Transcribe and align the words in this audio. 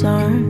sorry 0.00 0.49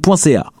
Pool 0.01 0.60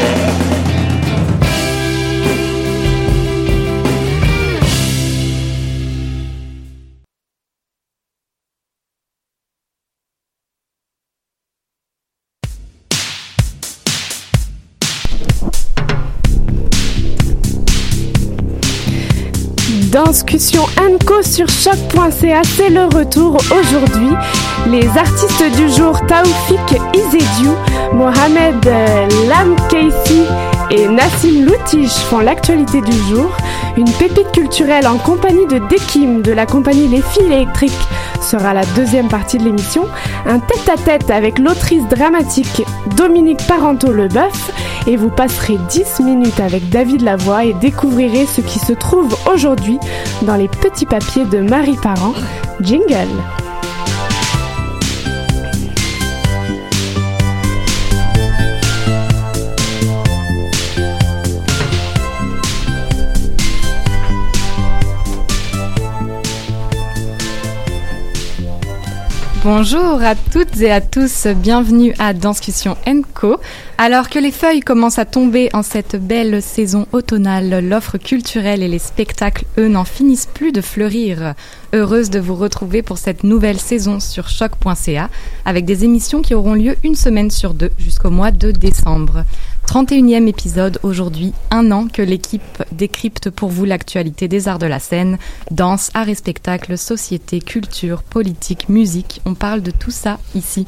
Anco 20.33 21.21
sur 21.23 21.49
choc.ca, 21.49 22.41
c'est 22.45 22.69
le 22.69 22.85
retour 22.85 23.35
aujourd'hui. 23.51 24.15
Les 24.67 24.87
artistes 24.97 25.43
du 25.57 25.69
jour 25.69 25.99
Taoufik 26.07 26.79
Izediou, 26.93 27.53
Mohamed 27.91 28.65
euh, 28.65 29.09
Lamkeisi 29.27 30.23
et 30.69 30.87
Nassim 30.87 31.45
Loutij 31.45 31.89
font 31.89 32.19
l'actualité 32.19 32.79
du 32.79 32.93
jour. 33.09 33.29
Une 33.75 33.91
pépite 33.91 34.31
culturelle 34.31 34.87
en 34.87 34.97
compagnie 34.99 35.47
de 35.47 35.59
Dekim 35.67 36.21
de 36.21 36.31
la 36.31 36.45
compagnie 36.45 36.87
Les 36.87 37.01
Fils 37.01 37.25
électriques 37.25 37.71
sera 38.21 38.53
la 38.53 38.63
deuxième 38.77 39.09
partie 39.09 39.37
de 39.37 39.43
l'émission. 39.43 39.83
Un 40.25 40.39
tête-à-tête 40.39 41.11
avec 41.11 41.39
l'autrice 41.39 41.83
dramatique 41.89 42.63
Dominique 42.95 43.45
Parento-Leboeuf 43.47 44.51
et 44.87 44.95
vous 44.95 45.09
passerez 45.09 45.57
10 45.69 45.99
minutes 46.01 46.39
avec 46.39 46.69
David 46.69 47.01
Lavoie 47.01 47.45
et 47.45 47.53
découvrirez 47.53 48.25
ce 48.25 48.41
qui 48.41 48.59
se 48.59 48.73
trouve 48.73 49.15
aujourd'hui 49.31 49.79
dans 50.23 50.35
les 50.35 50.47
petits 50.47 50.85
papiers 50.85 51.25
de 51.25 51.39
Marie 51.39 51.77
Parent. 51.81 52.13
Jingle 52.61 53.07
Bonjour 69.43 70.03
à 70.03 70.13
toutes 70.13 70.61
et 70.61 70.71
à 70.71 70.81
tous, 70.81 71.25
bienvenue 71.25 71.95
à 71.97 72.13
Danscussion 72.13 72.77
Co. 73.15 73.39
Alors 73.79 74.07
que 74.07 74.19
les 74.19 74.29
feuilles 74.29 74.59
commencent 74.59 74.99
à 74.99 75.05
tomber 75.05 75.49
en 75.53 75.63
cette 75.63 75.95
belle 75.95 76.43
saison 76.43 76.85
automnale, 76.91 77.67
l'offre 77.67 77.97
culturelle 77.97 78.61
et 78.61 78.67
les 78.67 78.77
spectacles, 78.77 79.45
eux, 79.57 79.67
n'en 79.67 79.83
finissent 79.83 80.27
plus 80.27 80.51
de 80.51 80.61
fleurir. 80.61 81.33
Heureuse 81.73 82.11
de 82.11 82.19
vous 82.19 82.35
retrouver 82.35 82.83
pour 82.83 82.99
cette 82.99 83.23
nouvelle 83.23 83.59
saison 83.59 83.99
sur 83.99 84.29
choc.ca 84.29 85.09
avec 85.43 85.65
des 85.65 85.85
émissions 85.85 86.21
qui 86.21 86.35
auront 86.35 86.53
lieu 86.53 86.75
une 86.83 86.95
semaine 86.95 87.31
sur 87.31 87.55
deux 87.55 87.71
jusqu'au 87.79 88.11
mois 88.11 88.29
de 88.29 88.51
décembre. 88.51 89.23
31e 89.71 90.27
épisode 90.27 90.79
aujourd'hui, 90.83 91.31
un 91.49 91.71
an 91.71 91.87
que 91.87 92.01
l'équipe 92.01 92.61
décrypte 92.73 93.29
pour 93.29 93.47
vous 93.47 93.63
l'actualité 93.63 94.27
des 94.27 94.49
arts 94.49 94.59
de 94.59 94.65
la 94.65 94.79
scène, 94.79 95.17
danse, 95.49 95.91
arts 95.93 96.09
et 96.09 96.15
spectacles, 96.15 96.77
société, 96.77 97.39
culture, 97.39 98.03
politique, 98.03 98.67
musique. 98.67 99.21
On 99.23 99.33
parle 99.33 99.61
de 99.61 99.71
tout 99.71 99.89
ça 99.89 100.19
ici. 100.35 100.67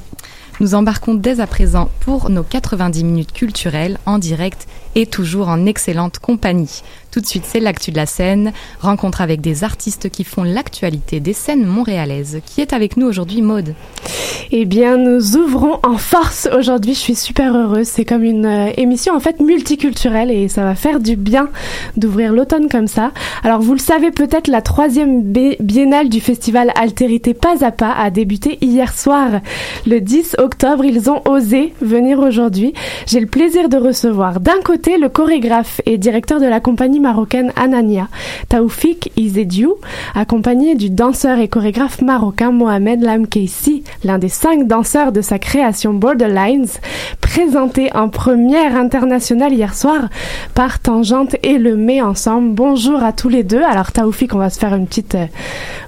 Nous 0.61 0.73
embarquons 0.73 1.15
dès 1.15 1.41
à 1.41 1.47
présent 1.47 1.89
pour 1.99 2.29
nos 2.29 2.43
90 2.43 3.03
minutes 3.03 3.33
culturelles 3.33 3.97
en 4.05 4.19
direct 4.19 4.67
et 4.95 5.05
toujours 5.05 5.49
en 5.49 5.65
excellente 5.65 6.19
compagnie. 6.19 6.81
Tout 7.13 7.21
de 7.21 7.27
suite, 7.27 7.43
c'est 7.45 7.59
l'actu 7.59 7.91
de 7.91 7.95
la 7.97 8.07
scène, 8.07 8.53
rencontre 8.81 9.21
avec 9.21 9.39
des 9.39 9.63
artistes 9.63 10.09
qui 10.09 10.23
font 10.23 10.41
l'actualité 10.41 11.19
des 11.19 11.33
scènes 11.33 11.63
montréalaises. 11.63 12.41
Qui 12.43 12.61
est 12.61 12.73
avec 12.73 12.97
nous 12.97 13.05
aujourd'hui, 13.05 13.43
Maude 13.43 13.75
Eh 14.51 14.65
bien, 14.65 14.97
nous 14.97 15.37
ouvrons 15.37 15.79
en 15.83 15.99
force 15.99 16.49
aujourd'hui. 16.57 16.95
Je 16.95 16.99
suis 16.99 17.15
super 17.15 17.55
heureuse. 17.55 17.87
C'est 17.87 18.03
comme 18.03 18.23
une 18.23 18.47
euh, 18.47 18.71
émission 18.77 19.15
en 19.15 19.19
fait 19.19 19.39
multiculturelle 19.41 20.31
et 20.31 20.47
ça 20.47 20.63
va 20.63 20.73
faire 20.73 20.99
du 20.99 21.15
bien 21.15 21.49
d'ouvrir 21.97 22.33
l'automne 22.33 22.67
comme 22.67 22.87
ça. 22.87 23.11
Alors, 23.43 23.61
vous 23.61 23.73
le 23.73 23.79
savez 23.79 24.09
peut-être, 24.09 24.47
la 24.47 24.63
troisième 24.63 25.21
biennale 25.21 26.09
du 26.09 26.19
festival 26.19 26.71
Altérité 26.75 27.35
Pas 27.35 27.63
à 27.63 27.69
Pas 27.69 27.93
a 27.93 28.09
débuté 28.09 28.57
hier 28.61 28.91
soir. 28.91 29.39
Le 29.85 30.01
10 30.01 30.37
octobre, 30.39 30.83
ils 30.83 31.11
ont 31.11 31.21
osé 31.27 31.75
venir 31.79 32.17
aujourd'hui. 32.17 32.73
J'ai 33.05 33.19
le 33.19 33.27
plaisir 33.27 33.69
de 33.69 33.77
recevoir 33.77 34.39
d'un 34.39 34.59
côté 34.65 34.82
le 34.91 35.09
chorégraphe 35.09 35.81
et 35.85 35.97
directeur 35.97 36.39
de 36.39 36.45
la 36.45 36.59
compagnie 36.59 36.99
marocaine 36.99 37.51
Anania, 37.55 38.07
Taoufik 38.49 39.11
Izediou, 39.15 39.75
accompagné 40.13 40.75
du 40.75 40.89
danseur 40.89 41.39
et 41.39 41.47
chorégraphe 41.47 42.01
marocain 42.01 42.51
Mohamed 42.51 43.01
Lamkeisi, 43.01 43.83
l'un 44.03 44.19
des 44.19 44.29
cinq 44.29 44.67
danseurs 44.67 45.11
de 45.11 45.21
sa 45.21 45.39
création 45.39 45.93
Borderlines, 45.93 46.67
présenté 47.21 47.95
en 47.95 48.09
première 48.09 48.75
internationale 48.75 49.53
hier 49.53 49.73
soir 49.73 50.09
par 50.53 50.79
Tangente 50.79 51.35
et 51.43 51.57
Le 51.57 51.75
Mai 51.75 52.01
ensemble. 52.01 52.53
Bonjour 52.53 53.01
à 53.03 53.13
tous 53.13 53.29
les 53.29 53.43
deux. 53.43 53.63
Alors 53.63 53.91
Taoufik, 53.91 54.35
on 54.35 54.39
va 54.39 54.49
se 54.49 54.59
faire 54.59 54.75
une 54.75 54.85
petite 54.85 55.15
euh, 55.15 55.25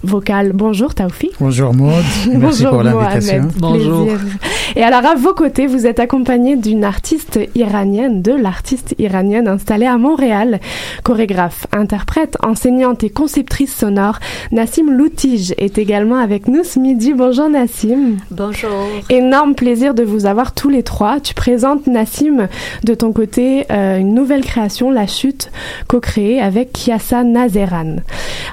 vocale. 0.04 0.54
Bonjour 0.54 0.96
Taoufik. 0.96 1.34
Bonjour 1.40 1.74
Maud. 1.74 2.04
Merci 2.34 2.64
pour 2.64 2.82
l'invitation. 2.82 3.50
Bonjour. 3.58 4.08
Et 4.76 4.84
alors 4.84 5.06
à 5.06 5.16
vos 5.16 5.34
côtés, 5.34 5.68
vous 5.68 5.86
êtes 5.86 6.00
accompagné 6.00 6.56
d'une 6.56 6.84
artiste 6.84 7.40
iranienne, 7.56 8.22
de 8.22 8.32
l'artiste 8.32 8.85
iranienne 9.00 9.48
installée 9.48 9.86
à 9.86 9.98
Montréal, 9.98 10.60
chorégraphe, 11.04 11.68
interprète, 11.72 12.38
enseignante 12.44 13.04
et 13.04 13.10
conceptrice 13.10 13.76
sonore. 13.76 14.20
Nassim 14.52 14.92
Loutige 14.92 15.54
est 15.58 15.78
également 15.78 16.18
avec 16.18 16.48
nous 16.48 16.64
ce 16.64 16.80
midi. 16.80 17.14
Bonjour 17.14 17.50
Nassim. 17.50 18.18
Bonjour. 18.32 18.70
Énorme 19.10 19.56
plaisir 19.56 19.94
de 19.94 20.04
vous 20.04 20.26
avoir 20.26 20.54
tous 20.54 20.70
les 20.70 20.84
trois. 20.84 21.20
Tu 21.20 21.34
présentes 21.34 21.88
Nassim 21.88 22.48
de 22.84 22.94
ton 22.94 23.12
côté 23.12 23.66
euh, 23.72 23.98
une 23.98 24.14
nouvelle 24.14 24.44
création, 24.44 24.92
La 24.92 25.08
Chute, 25.08 25.52
co-créée 25.88 26.42
avec 26.42 26.74
Kiasa 26.74 27.24
Nazeran. 27.24 27.98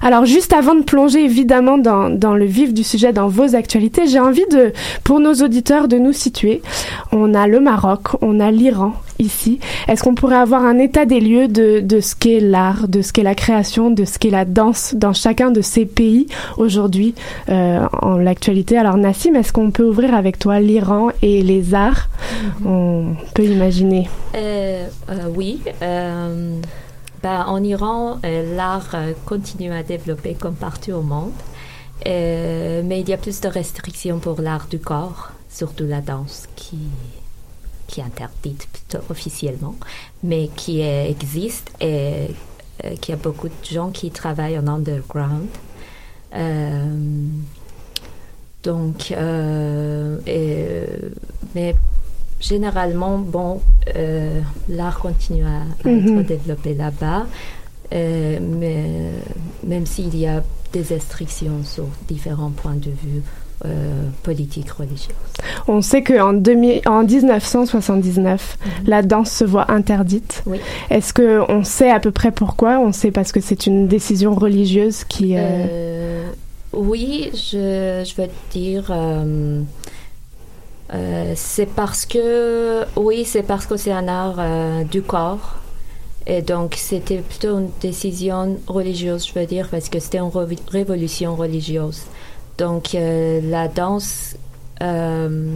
Alors 0.02 0.25
juste 0.25 0.52
avant 0.52 0.75
de 0.75 0.82
plonger 0.82 1.25
évidemment 1.25 1.79
dans, 1.79 2.11
dans 2.11 2.34
le 2.34 2.44
vif 2.44 2.75
du 2.75 2.82
sujet, 2.82 3.12
dans 3.12 3.29
vos 3.29 3.55
actualités, 3.55 4.06
j'ai 4.06 4.20
envie 4.20 4.46
de, 4.50 4.73
pour 5.05 5.20
nos 5.20 5.34
auditeurs, 5.34 5.88
de 5.88 5.99
nous 5.99 6.12
situer. 6.12 6.62
On 7.12 7.34
a 7.34 7.46
le 7.46 7.61
Maroc, 7.61 8.08
on 8.20 8.40
a 8.40 8.50
l'Iran 8.50 8.94
ici. 9.18 9.58
Est-ce 9.88 10.02
qu'on 10.02 10.14
pourrait 10.14 10.36
avoir 10.36 10.64
un 10.64 10.78
état 10.78 11.04
des 11.04 11.20
lieux 11.20 11.48
de, 11.48 11.80
de 11.80 12.00
ce 12.00 12.14
qu'est 12.14 12.40
l'art, 12.40 12.88
de 12.88 13.02
ce 13.02 13.12
qu'est 13.12 13.22
la 13.22 13.34
création, 13.34 13.90
de 13.90 14.04
ce 14.04 14.18
qu'est 14.18 14.30
la 14.30 14.44
danse 14.44 14.94
dans 14.94 15.12
chacun 15.12 15.50
de 15.50 15.60
ces 15.60 15.86
pays 15.86 16.26
aujourd'hui 16.56 17.14
euh, 17.48 17.86
en 18.00 18.16
l'actualité? 18.16 18.78
Alors 18.78 18.96
Nassim, 18.96 19.34
est-ce 19.34 19.52
qu'on 19.52 19.70
peut 19.70 19.84
ouvrir 19.84 20.14
avec 20.14 20.38
toi 20.38 20.60
l'Iran 20.60 21.10
et 21.22 21.42
les 21.42 21.74
arts? 21.74 22.08
On 22.64 23.14
peut 23.34 23.44
imaginer. 23.44 24.08
Euh, 24.34 24.86
euh, 25.10 25.14
oui. 25.34 25.60
ben, 25.80 27.44
en 27.46 27.62
Iran, 27.62 28.18
l'art 28.56 28.96
continue 29.26 29.72
à 29.72 29.82
développer 29.82 30.34
comme 30.34 30.54
partout 30.54 30.92
au 30.92 31.02
monde. 31.02 31.32
Mais 32.04 33.00
il 33.00 33.08
y 33.08 33.12
a 33.12 33.16
plus 33.16 33.40
de 33.40 33.48
restrictions 33.48 34.18
pour 34.18 34.40
l'art 34.40 34.66
du 34.68 34.78
corps, 34.78 35.30
surtout 35.48 35.84
la 35.86 36.00
danse, 36.00 36.48
qui, 36.56 36.78
qui 37.87 38.00
est 38.00 38.05
interdite 38.05 38.69
officiellement, 39.11 39.75
mais 40.23 40.49
qui 40.56 40.81
existe 40.81 41.70
et 41.81 42.29
euh, 42.84 42.96
qu'il 42.96 43.14
y 43.14 43.19
a 43.19 43.20
beaucoup 43.20 43.49
de 43.49 43.64
gens 43.70 43.90
qui 43.90 44.11
travaillent 44.11 44.58
en 44.58 44.67
underground. 44.67 45.46
Euh, 46.34 46.96
donc, 48.62 49.12
euh, 49.12 50.19
et, 50.26 50.87
mais 51.55 51.75
généralement, 52.40 53.19
bon, 53.19 53.61
euh, 53.94 54.40
l'art 54.69 54.99
continue 54.99 55.44
à, 55.44 55.62
à 55.84 55.90
être 55.90 56.26
développé 56.26 56.75
là-bas, 56.75 57.26
mais 57.90 59.12
même 59.64 59.87
s'il 59.87 60.17
y 60.17 60.26
a 60.26 60.43
des 60.73 60.82
restrictions 60.82 61.62
sur 61.64 61.87
différents 62.08 62.50
points 62.50 62.76
de 62.76 62.90
vue 62.90 63.23
euh, 63.64 63.68
politiques, 64.22 64.70
religieux. 64.70 65.14
On 65.68 65.80
sait 65.82 66.02
qu'en 66.02 66.34
en 66.86 67.02
1979, 67.04 68.58
la 68.86 69.02
danse 69.02 69.30
se 69.30 69.44
voit 69.44 69.70
interdite. 69.70 70.42
Oui. 70.46 70.58
Est-ce 70.90 71.12
que 71.12 71.40
on 71.48 71.64
sait 71.64 71.90
à 71.90 72.00
peu 72.00 72.10
près 72.10 72.32
pourquoi? 72.32 72.78
On 72.80 72.92
sait 72.92 73.10
parce 73.10 73.32
que 73.32 73.40
c'est 73.40 73.66
une 73.66 73.88
décision 73.88 74.34
religieuse 74.34 75.04
qui. 75.04 75.36
euh, 75.36 75.40
Euh, 75.70 76.24
oui, 76.72 77.30
je, 77.34 78.02
je 78.04 78.20
veux 78.20 78.28
dire, 78.52 78.90
c'est 81.34 81.66
parce 81.66 82.06
que, 82.06 82.84
oui, 82.96 83.24
c'est 83.24 83.42
parce 83.42 83.66
que 83.66 83.76
c'est 83.76 83.92
un 83.92 84.08
art 84.08 84.40
du 84.90 85.02
corps. 85.02 85.56
Et 86.26 86.40
donc, 86.40 86.74
c'était 86.76 87.18
plutôt 87.18 87.58
une 87.58 87.70
décision 87.80 88.56
religieuse, 88.66 89.26
je 89.26 89.38
veux 89.38 89.46
dire, 89.46 89.68
parce 89.70 89.88
que 89.88 89.98
c'était 89.98 90.18
une 90.18 90.30
révolution 90.70 91.34
religieuse. 91.34 92.02
Donc, 92.58 92.94
euh, 92.94 93.40
la 93.43 93.69
danse 93.69 94.37
euh, 94.82 95.52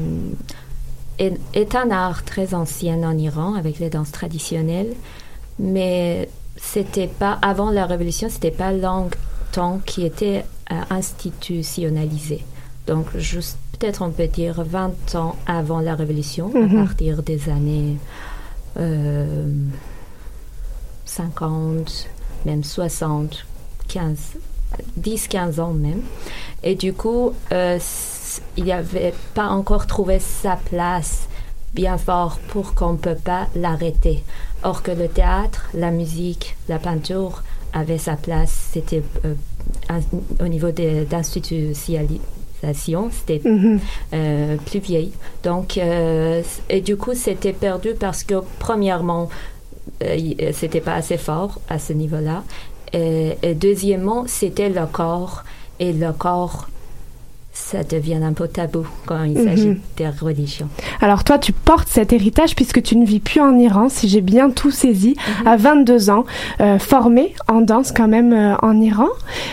est, 1.19 1.39
est 1.55 1.75
un 1.75 1.91
art 1.91 2.25
très 2.25 2.55
ancien 2.55 3.03
en 3.03 3.17
Iran, 3.17 3.55
avec 3.55 3.79
les 3.79 3.91
danses 3.91 4.13
traditionnelles, 4.13 4.93
mais 5.59 6.29
c'était 6.57 7.07
pas, 7.09 7.39
avant 7.43 7.71
la 7.71 7.87
révolution, 7.87 8.29
c'était 8.31 8.51
pas 8.51 8.73
longtemps 8.73 9.81
qui 9.85 10.05
était 10.05 10.45
euh, 10.73 10.75
institutionnalisé. 10.91 12.45
Donc, 12.87 13.07
juste, 13.17 13.59
peut-être 13.79 14.03
on 14.03 14.11
peut 14.11 14.27
dire 14.29 14.63
20 14.63 15.15
ans 15.17 15.37
avant 15.47 15.81
la 15.81 15.95
révolution, 15.95 16.51
Mhm. 16.55 16.79
à 16.79 16.85
partir 16.85 17.23
des 17.23 17.49
années 17.51 17.97
euh, 18.79 19.51
50, 21.05 22.09
même 22.45 22.65
60, 22.65 23.45
15, 23.89 24.17
10, 24.97 25.29
15 25.29 25.61
ans 25.61 25.73
même. 25.73 26.03
Et 26.63 26.75
du 26.75 26.93
coup, 26.93 27.33
euh, 27.53 27.79
il 28.57 28.65
n'y 28.65 28.73
avait 28.73 29.15
pas 29.35 29.49
encore 29.49 29.87
trouvé 29.87 30.19
sa 30.19 30.57
place 30.57 31.29
bien 31.75 31.99
fort 31.99 32.39
pour 32.49 32.75
qu'on 32.75 32.93
ne 32.93 32.97
peut 32.99 33.17
pas 33.23 33.47
l'arrêter. 33.55 34.25
Or 34.63 34.83
que 34.83 34.91
le 34.91 35.09
théâtre, 35.09 35.69
la 35.75 35.91
musique, 35.91 36.57
la 36.69 36.79
peinture 36.79 37.43
avaient 37.73 37.99
sa 37.99 38.17
place. 38.17 38.69
C'était 38.73 39.03
euh, 39.25 39.35
un- 39.91 40.01
au 40.45 40.49
niveau 40.49 40.71
d'institutionnalisation, 40.71 43.11
c'était 43.11 43.41
mhm. 43.49 43.81
euh, 44.15 44.57
plus 44.67 44.81
vieille. 44.81 45.13
Donc, 45.45 45.77
et 45.79 46.81
du 46.81 46.97
coup, 46.97 47.15
c'était 47.15 47.53
perdu 47.53 47.91
parce 47.99 48.25
que, 48.25 48.37
premièrement, 48.59 49.29
c'était 50.53 50.81
pas 50.81 50.95
assez 50.95 51.17
fort 51.19 51.61
à 51.69 51.79
ce 51.79 51.93
niveau-là. 51.93 52.43
Et, 52.93 53.37
et 53.43 53.55
deuxièmement, 53.55 54.25
c'était 54.27 54.69
le 54.69 54.87
corps. 54.87 55.45
Et 55.79 55.93
le 55.93 56.13
corps, 56.13 56.69
ça 57.59 57.83
devient 57.83 58.21
un 58.23 58.35
peu 58.35 58.47
tabou 58.49 58.87
quand 59.07 59.25
il 59.25 59.33
Mhm. 59.39 59.45
s'agit 59.45 59.77
des 59.97 60.09
religions. 60.09 60.69
Alors 61.01 61.25
toi, 61.25 61.39
tu 61.39 61.53
portes 61.53 61.89
cet 61.89 62.13
héritage 62.13 62.55
puisque 62.55 62.83
tu 62.83 62.97
ne 62.97 63.07
vis 63.07 63.19
plus 63.19 63.41
en 63.41 63.57
Iran, 63.59 63.89
si 63.89 64.09
j'ai 64.11 64.21
bien 64.21 64.51
tout 64.51 64.71
saisi, 64.71 65.17
à 65.47 65.57
22 65.57 66.11
ans, 66.11 66.25
euh, 66.61 66.79
formé 66.79 67.35
en 67.49 67.63
danse 67.63 67.93
quand 67.93 68.09
même 68.09 68.33
euh, 68.35 68.57
en 68.63 68.79
Iran. 68.81 69.09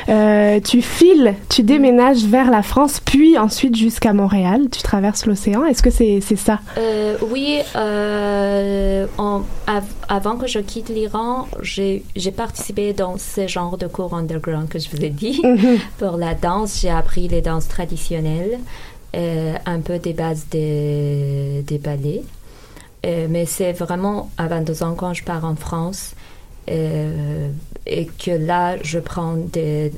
Euh, 0.10 0.60
tu 0.60 0.82
files, 0.82 1.34
tu 1.50 1.64
déménages 1.64 2.26
vers 2.26 2.52
la 2.52 2.62
France, 2.62 3.00
puis 3.00 3.38
ensuite 3.38 3.76
jusqu'à 3.78 4.12
Montréal. 4.14 4.68
Tu 4.70 4.82
traverses 4.82 5.26
l'océan. 5.26 5.64
Est-ce 5.66 5.82
que 5.82 5.90
c'est 5.90 6.20
c'est 6.22 6.36
ça? 6.36 6.60
Euh, 6.78 7.16
oui, 7.32 7.60
en- 9.18 9.42
av- 9.68 9.84
avant 10.10 10.36
que 10.36 10.48
je 10.48 10.60
quitte 10.60 10.90
l'Iran, 10.90 11.48
j'ai 11.62 12.04
participé 12.36 12.92
dans 12.94 13.18
ce 13.18 13.48
genre 13.48 13.78
de 13.78 13.88
cours 13.88 14.14
underground 14.14 14.68
que 14.68 14.78
je 14.80 14.90
vous 14.90 15.02
ai 15.04 15.10
dit. 15.10 15.40
Mhm. 15.44 15.78
Pour 16.00 16.18
la 16.18 16.34
danse, 16.36 16.80
j'ai 16.82 16.90
appris 16.90 17.28
les 17.30 17.42
danses 17.42 17.68
traditionnelles, 17.68 17.93
euh, 19.16 19.54
un 19.66 19.80
peu 19.80 20.00
des 20.00 20.14
bases 20.14 20.46
des, 20.52 21.64
des 21.68 21.78
ballets. 21.78 22.24
Euh, 23.06 23.28
mais 23.30 23.46
c'est 23.46 23.74
vraiment 23.74 24.32
à 24.38 24.48
22 24.48 24.82
ans 24.84 24.94
quand 24.96 25.14
je 25.14 25.24
pars 25.24 25.44
en 25.44 25.56
France 25.56 26.14
euh, 26.70 27.50
et 27.86 28.06
que 28.06 28.32
là, 28.32 28.78
je 28.82 28.98
prends 29.00 29.34
des, 29.36 29.92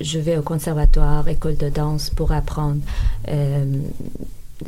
je- 0.00 0.18
vais 0.18 0.36
au 0.36 0.42
conservatoire, 0.42 1.28
école 1.28 1.56
de 1.56 1.68
danse 1.68 2.10
pour 2.10 2.32
apprendre 2.32 2.80
euh, 3.28 3.64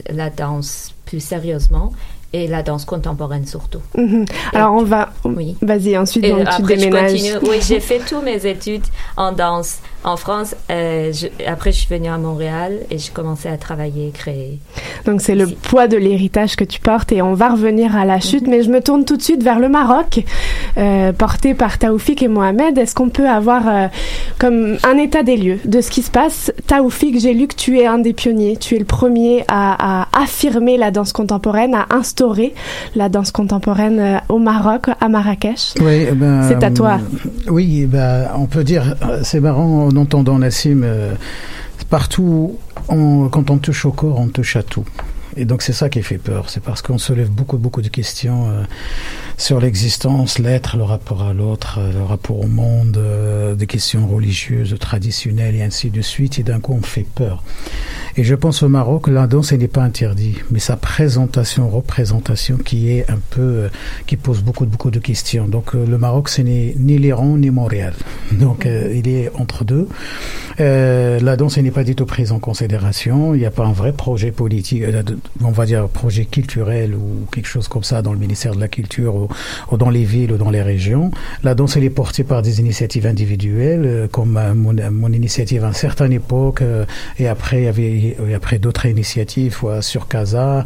la 0.09 0.31
danse 0.31 0.95
plus 1.05 1.19
sérieusement 1.19 1.93
et 2.33 2.47
la 2.47 2.63
danse 2.63 2.85
contemporaine 2.85 3.45
surtout. 3.45 3.81
Mhm. 3.99 4.25
Alors 4.53 4.73
on 4.75 4.85
va... 4.85 5.13
Oui. 5.25 5.57
Vas-y, 5.61 5.99
ensuite 5.99 6.25
Et 6.25 6.31
donc, 6.31 6.43
tu 6.45 6.47
après, 6.47 6.77
je 6.77 6.81
déménages. 6.81 7.11
continue. 7.13 7.51
Oui, 7.51 7.57
j'ai 7.61 7.81
fait 7.81 7.99
tous 8.09 8.21
mes 8.23 8.47
études 8.47 8.85
en 9.17 9.33
danse 9.33 9.79
en 10.05 10.17
France. 10.17 10.55
Euh, 10.71 11.13
je- 11.13 11.27
après, 11.47 11.73
je 11.73 11.79
suis 11.81 11.89
venue 11.95 12.09
à 12.09 12.17
Montréal 12.19 12.79
et 12.91 12.99
j'ai 12.99 13.11
commencé 13.11 13.49
à 13.49 13.57
travailler 13.57 14.09
et 14.09 14.11
créer. 14.11 14.59
Donc 15.05 15.21
c'est 15.21 15.35
le 15.35 15.47
poids 15.47 15.89
de 15.89 15.97
l'héritage 15.97 16.57
que 16.57 16.65
tu 16.65 16.81
portes 16.81 17.13
et 17.13 17.21
on 17.23 17.35
va 17.35 17.51
revenir 17.51 17.97
à 17.97 18.05
la 18.05 18.19
chute, 18.21 18.47
mais 18.47 18.63
je 18.63 18.71
me 18.71 18.81
tourne 18.81 19.05
tout 19.05 19.17
de 19.17 19.23
suite 19.23 19.43
vers 19.43 19.59
le 19.59 19.69
Maroc, 19.69 20.25
euh, 20.79 21.13
porté 21.13 21.55
par 21.55 21.79
Taoufik 21.79 22.23
et 22.23 22.29
Mohamed. 22.29 22.79
Est-ce 22.79 22.95
qu'on 22.95 23.09
peut 23.11 23.29
avoir 23.29 23.69
euh, 23.69 23.87
comme 24.39 24.77
un 24.85 24.97
état 24.97 25.23
des 25.23 25.37
lieux 25.37 25.59
de 25.65 25.81
ce 25.81 25.91
qui 25.91 26.03
se 26.03 26.11
passe? 26.11 26.51
Taoufik, 26.67 27.21
j'ai 27.21 27.35
lu 27.35 27.47
que 27.47 27.55
tu 27.57 27.79
es 27.79 27.87
un 27.87 27.99
des 27.99 28.13
pionniers, 28.15 28.57
tu 28.57 28.77
es 28.77 28.79
le 28.79 28.85
premier 28.87 29.45
à, 29.49 30.03
à 30.03 30.23
affirmer 30.23 30.77
la 30.79 30.91
danse 30.91 31.13
contemporaine, 31.13 31.75
à 31.75 31.87
instaurer 31.91 32.55
la 32.97 33.09
danse 33.09 33.33
contemporaine 33.33 34.21
au 34.29 34.39
Maroc, 34.39 34.87
à 35.01 35.09
Marrakech. 35.09 35.75
Oui, 35.81 36.07
eh 36.09 36.13
ben, 36.13 36.43
C'est 36.49 36.65
à 36.65 36.71
toi. 36.71 36.99
euh, 37.01 37.51
Oui, 37.51 37.81
eh 37.83 37.87
ben, 37.87 38.29
on 38.37 38.47
peut 38.47 38.65
dire, 38.65 38.97
c'est 39.23 39.41
marrant 39.41 39.90
en 39.91 39.97
entendant 39.97 40.39
Nassim, 40.39 40.83
euh, 40.85 41.15
partout, 41.89 42.59
on- 42.89 43.29
quand 43.29 43.51
on 43.51 43.59
touche 43.59 43.85
au 43.85 43.93
corps, 43.93 44.19
on 44.19 44.29
touche 44.29 44.57
à 44.57 44.63
tout. 44.63 44.85
Et 45.37 45.45
donc 45.45 45.63
c'est 45.63 45.73
ça 45.73 45.89
qui 45.89 46.03
fait 46.03 46.19
peur, 46.19 46.51
c'est 46.51 46.63
parce 46.63 46.83
qu'on 46.83 46.99
se 46.99 47.13
lève 47.13 47.31
beaucoup, 47.31 47.57
beaucoup 47.57 47.83
de 47.83 47.89
questions 47.89 48.49
euh, 48.49 48.63
sur 49.41 49.59
l'existence, 49.59 50.39
l'être, 50.39 50.77
le 50.77 50.83
rapport 50.83 51.23
à 51.23 51.33
l'autre, 51.33 51.79
euh, 51.81 51.93
le 51.95 52.03
rapport 52.03 52.39
au 52.39 52.47
monde, 52.47 52.99
euh, 52.99 53.55
des 53.55 53.67
questions 53.67 54.07
religieuses, 54.07 54.77
traditionnelles 54.79 55.57
et 55.57 55.63
ainsi 55.63 55.89
de 55.89 56.03
suite. 56.03 56.39
Et 56.39 56.43
d'un 56.43 56.61
coup, 56.61 56.75
on 56.79 56.83
fait 56.83 57.07
peur. 57.15 57.43
Et 58.19 58.23
je 58.23 58.35
pense 58.35 58.63
au 58.63 58.69
Maroc, 58.69 59.09
la 59.09 59.27
danse, 59.27 59.53
n'est 59.53 59.67
pas 59.67 59.83
interdite, 59.83 60.45
mais 60.51 60.59
sa 60.59 60.77
présentation, 60.77 61.71
représentation 61.71 62.59
qui 62.59 62.91
est 62.91 63.11
un 63.11 63.19
peu, 63.31 63.41
euh, 63.41 63.69
qui 64.07 64.19
pose 64.19 64.43
beaucoup, 64.43 64.67
beaucoup 64.67 64.91
de 64.91 64.99
questions. 64.99 65.49
Donc 65.49 65.73
le 65.73 65.97
Maroc, 65.97 66.29
ce 66.29 66.43
n'est 66.43 66.75
ni 66.77 66.99
l'Iran 66.99 67.39
ni 67.39 67.49
Montréal. 67.49 67.95
Donc 68.33 68.67
il 68.67 69.09
est 69.09 69.31
entre 69.37 69.65
deux. 69.65 69.89
La 70.59 71.37
danse, 71.37 71.57
n'est 71.57 71.71
pas 71.71 71.85
du 71.85 71.95
tout 71.95 72.05
prise 72.05 72.33
en 72.33 72.39
considération. 72.39 73.35
Il 73.35 73.39
n'y 73.39 73.47
a 73.47 73.51
pas 73.51 73.65
un 73.65 73.73
vrai 73.73 73.93
projet 73.93 74.33
politique. 74.33 74.83
on 75.43 75.51
va 75.51 75.65
dire, 75.65 75.89
projet 75.89 76.27
culturel 76.27 76.95
ou 76.95 77.27
quelque 77.33 77.49
chose 77.49 77.69
comme 77.69 77.85
ça 77.85 78.03
dans 78.03 78.13
le 78.13 78.19
ministère 78.19 78.55
de 78.55 78.61
la 78.61 78.69
Culture 78.69 79.30
ou 79.71 79.77
dans 79.77 79.91
les 79.91 80.05
villes 80.05 80.33
ou 80.33 80.37
dans 80.37 80.51
les 80.51 80.63
régions. 80.63 81.11
La 81.43 81.55
danse, 81.55 81.77
elle 81.77 81.85
est 81.85 81.91
portée 81.91 82.25
par 82.25 82.43
des 82.43 82.61
initiatives 82.61 83.07
individuelles, 83.07 83.85
euh, 83.85 84.09
comme 84.09 84.37
euh, 84.37 84.55
mon, 84.55 84.75
mon, 84.91 85.13
initiative 85.13 85.65
à 85.65 85.69
une 85.69 85.75
certaine 85.75 86.13
époque, 86.13 86.63
euh, 86.63 86.85
et 87.19 87.29
après, 87.29 87.63
il 87.63 87.65
y 87.65 87.69
avait 87.69 88.17
après 88.35 88.59
d'autres 88.59 88.87
initiatives, 88.87 89.59
sur 89.81 90.09
Casa, 90.09 90.65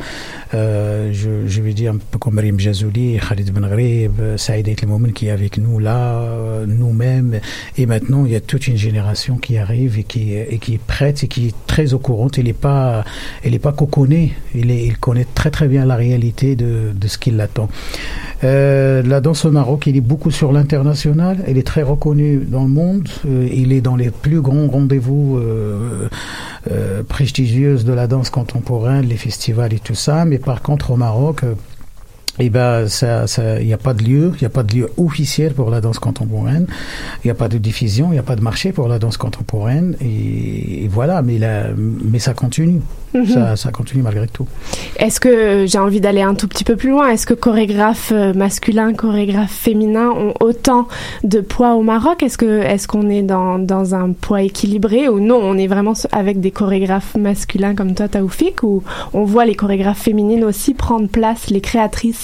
euh, 0.54 1.10
je, 1.12 1.46
je 1.46 1.62
vais 1.62 1.72
dire 1.72 1.92
un 1.92 1.98
peu 1.98 2.18
comme 2.18 2.34
Marim 2.34 2.58
Jazouli, 2.58 3.18
Khalid 3.18 3.52
Ben 3.52 3.68
Ghrib, 3.68 4.12
Saïd 4.36 4.68
Etlemomen 4.68 5.12
qui 5.12 5.26
est 5.26 5.30
avec 5.30 5.58
nous 5.58 5.78
là, 5.78 6.64
nous-mêmes, 6.66 7.40
et 7.76 7.86
maintenant, 7.86 8.24
il 8.24 8.32
y 8.32 8.36
a 8.36 8.40
toute 8.40 8.66
une 8.66 8.76
génération 8.76 9.36
qui 9.36 9.58
arrive 9.58 9.98
et 9.98 10.04
qui, 10.04 10.34
et 10.34 10.58
qui 10.58 10.74
est 10.74 10.80
prête 10.80 11.24
et 11.24 11.28
qui 11.28 11.48
est 11.48 11.54
très 11.66 11.94
au 11.94 11.98
courant. 11.98 12.28
Elle 12.36 12.44
n'est 12.44 12.52
pas, 12.52 13.04
elle 13.42 13.54
est 13.54 13.58
pas 13.58 13.72
coconnée. 13.72 14.34
Il, 14.54 14.70
il 14.70 14.96
connaît 14.98 15.26
très 15.34 15.50
très 15.50 15.68
bien 15.68 15.84
la 15.84 15.96
réalité 15.96 16.56
de, 16.56 16.92
de 16.94 17.08
ce 17.08 17.18
qui 17.18 17.30
l'attend. 17.30 17.68
Euh, 18.44 19.02
la 19.02 19.20
danse 19.20 19.44
au 19.46 19.50
Maroc, 19.50 19.86
il 19.86 19.96
est 19.96 20.02
beaucoup 20.02 20.30
sur 20.30 20.52
l'international. 20.52 21.38
Elle 21.46 21.56
est 21.56 21.66
très 21.66 21.82
reconnue 21.82 22.44
dans 22.46 22.64
le 22.64 22.68
monde. 22.68 23.08
Euh, 23.26 23.48
il 23.50 23.72
est 23.72 23.80
dans 23.80 23.96
les 23.96 24.10
plus 24.10 24.40
grands 24.40 24.68
rendez-vous 24.68 25.38
euh, 25.38 26.08
prestigieux 27.08 27.78
de 27.78 27.92
la 27.92 28.06
danse 28.06 28.30
contemporaine, 28.30 29.06
les 29.06 29.16
festivals 29.16 29.72
et 29.72 29.78
tout 29.78 29.94
ça. 29.94 30.24
Mais 30.26 30.38
par 30.38 30.60
contre, 30.62 30.90
au 30.90 30.96
Maroc, 30.96 31.40
eh 32.40 32.50
ben, 32.50 32.88
ça, 32.88 33.26
il 33.60 33.66
n'y 33.66 33.72
a 33.72 33.78
pas 33.78 33.94
de 33.94 34.02
lieu, 34.02 34.32
il 34.34 34.40
n'y 34.40 34.46
a 34.46 34.50
pas 34.50 34.64
de 34.64 34.74
lieu 34.74 34.90
officiel 34.96 35.52
pour 35.54 35.70
la 35.70 35.80
danse 35.80 36.00
contemporaine. 36.00 36.66
Il 37.22 37.28
n'y 37.28 37.30
a 37.30 37.34
pas 37.34 37.48
de 37.48 37.58
diffusion, 37.58 38.08
il 38.08 38.12
n'y 38.12 38.18
a 38.18 38.24
pas 38.24 38.34
de 38.34 38.40
marché 38.42 38.72
pour 38.72 38.88
la 38.88 38.98
danse 38.98 39.16
contemporaine. 39.16 39.96
Et, 40.00 40.84
et 40.84 40.88
voilà, 40.88 41.22
mais, 41.22 41.38
la, 41.38 41.66
mais 41.76 42.18
ça 42.18 42.34
continue. 42.34 42.80
Mm 43.14 43.20
-hmm. 43.22 43.34
ça, 43.34 43.56
ça 43.56 43.70
continue 43.70 44.02
malgré 44.02 44.26
tout. 44.26 44.48
Est-ce 44.96 45.20
que 45.20 45.66
j'ai 45.66 45.78
envie 45.78 46.00
d'aller 46.00 46.22
un 46.22 46.34
tout 46.34 46.48
petit 46.48 46.64
peu 46.64 46.74
plus 46.74 46.90
loin 46.90 47.06
Est-ce 47.12 47.26
que 47.26 47.34
chorégraphes 47.34 48.12
masculins, 48.34 48.92
chorégraphes 48.92 49.58
féminins 49.68 50.10
ont 50.10 50.34
autant 50.40 50.88
de 51.22 51.40
poids 51.40 51.74
au 51.76 51.82
Maroc? 51.82 52.24
Est-ce 52.24 52.86
qu'on 52.88 53.08
est 53.08 53.22
dans, 53.22 53.60
dans 53.60 53.94
un 53.94 54.08
poids 54.24 54.42
équilibré 54.42 55.08
ou 55.08 55.20
non? 55.20 55.38
On 55.50 55.56
est 55.56 55.68
vraiment 55.68 55.94
avec 56.10 56.40
des 56.40 56.50
chorégraphes 56.50 57.14
masculins 57.16 57.76
comme 57.76 57.94
toi, 57.94 58.08
Taoufik, 58.08 58.64
ou 58.64 58.82
on 59.12 59.24
voit 59.32 59.44
les 59.44 59.54
chorégraphes 59.54 60.02
féminines 60.02 60.42
aussi 60.42 60.74
prendre 60.74 61.06
place, 61.08 61.50
les 61.50 61.60
créatrices 61.60 62.23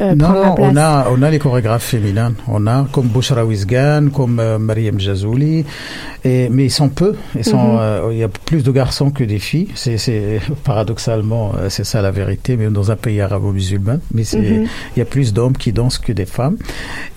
euh, 0.00 0.14
non, 0.14 0.28
non, 0.30 0.54
on 0.58 0.76
a, 0.76 1.08
on 1.10 1.22
a 1.22 1.30
les 1.30 1.38
chorégraphes 1.38 1.84
féminins. 1.84 2.32
On 2.48 2.66
a 2.66 2.86
comme 2.92 3.06
Bouchra 3.08 3.44
Wizgan, 3.44 4.08
comme 4.12 4.38
euh, 4.40 4.58
Mariam 4.58 5.00
Jazouli, 5.00 5.64
et, 6.24 6.48
mais 6.50 6.66
ils 6.66 6.70
sont 6.70 6.88
peu. 6.88 7.14
Ils 7.34 7.44
sont, 7.44 7.56
mm 7.56 7.76
-hmm. 7.76 7.80
euh, 7.80 8.12
il 8.12 8.18
y 8.18 8.22
a 8.22 8.28
plus 8.28 8.62
de 8.62 8.72
garçons 8.72 9.10
que 9.10 9.24
des 9.24 9.38
filles. 9.38 9.68
C'est 9.74 10.40
paradoxalement, 10.64 11.52
c'est 11.68 11.84
ça 11.84 12.02
la 12.02 12.10
vérité, 12.10 12.56
même 12.56 12.72
dans 12.72 12.90
un 12.90 12.96
pays 12.96 13.20
arabo-musulman. 13.20 13.98
Mais 14.12 14.22
mm 14.22 14.38
-hmm. 14.38 14.66
il 14.94 14.98
y 14.98 15.02
a 15.02 15.08
plus 15.16 15.32
d'hommes 15.32 15.56
qui 15.62 15.72
dansent 15.72 15.98
que 16.06 16.12
des 16.12 16.26
femmes. 16.26 16.56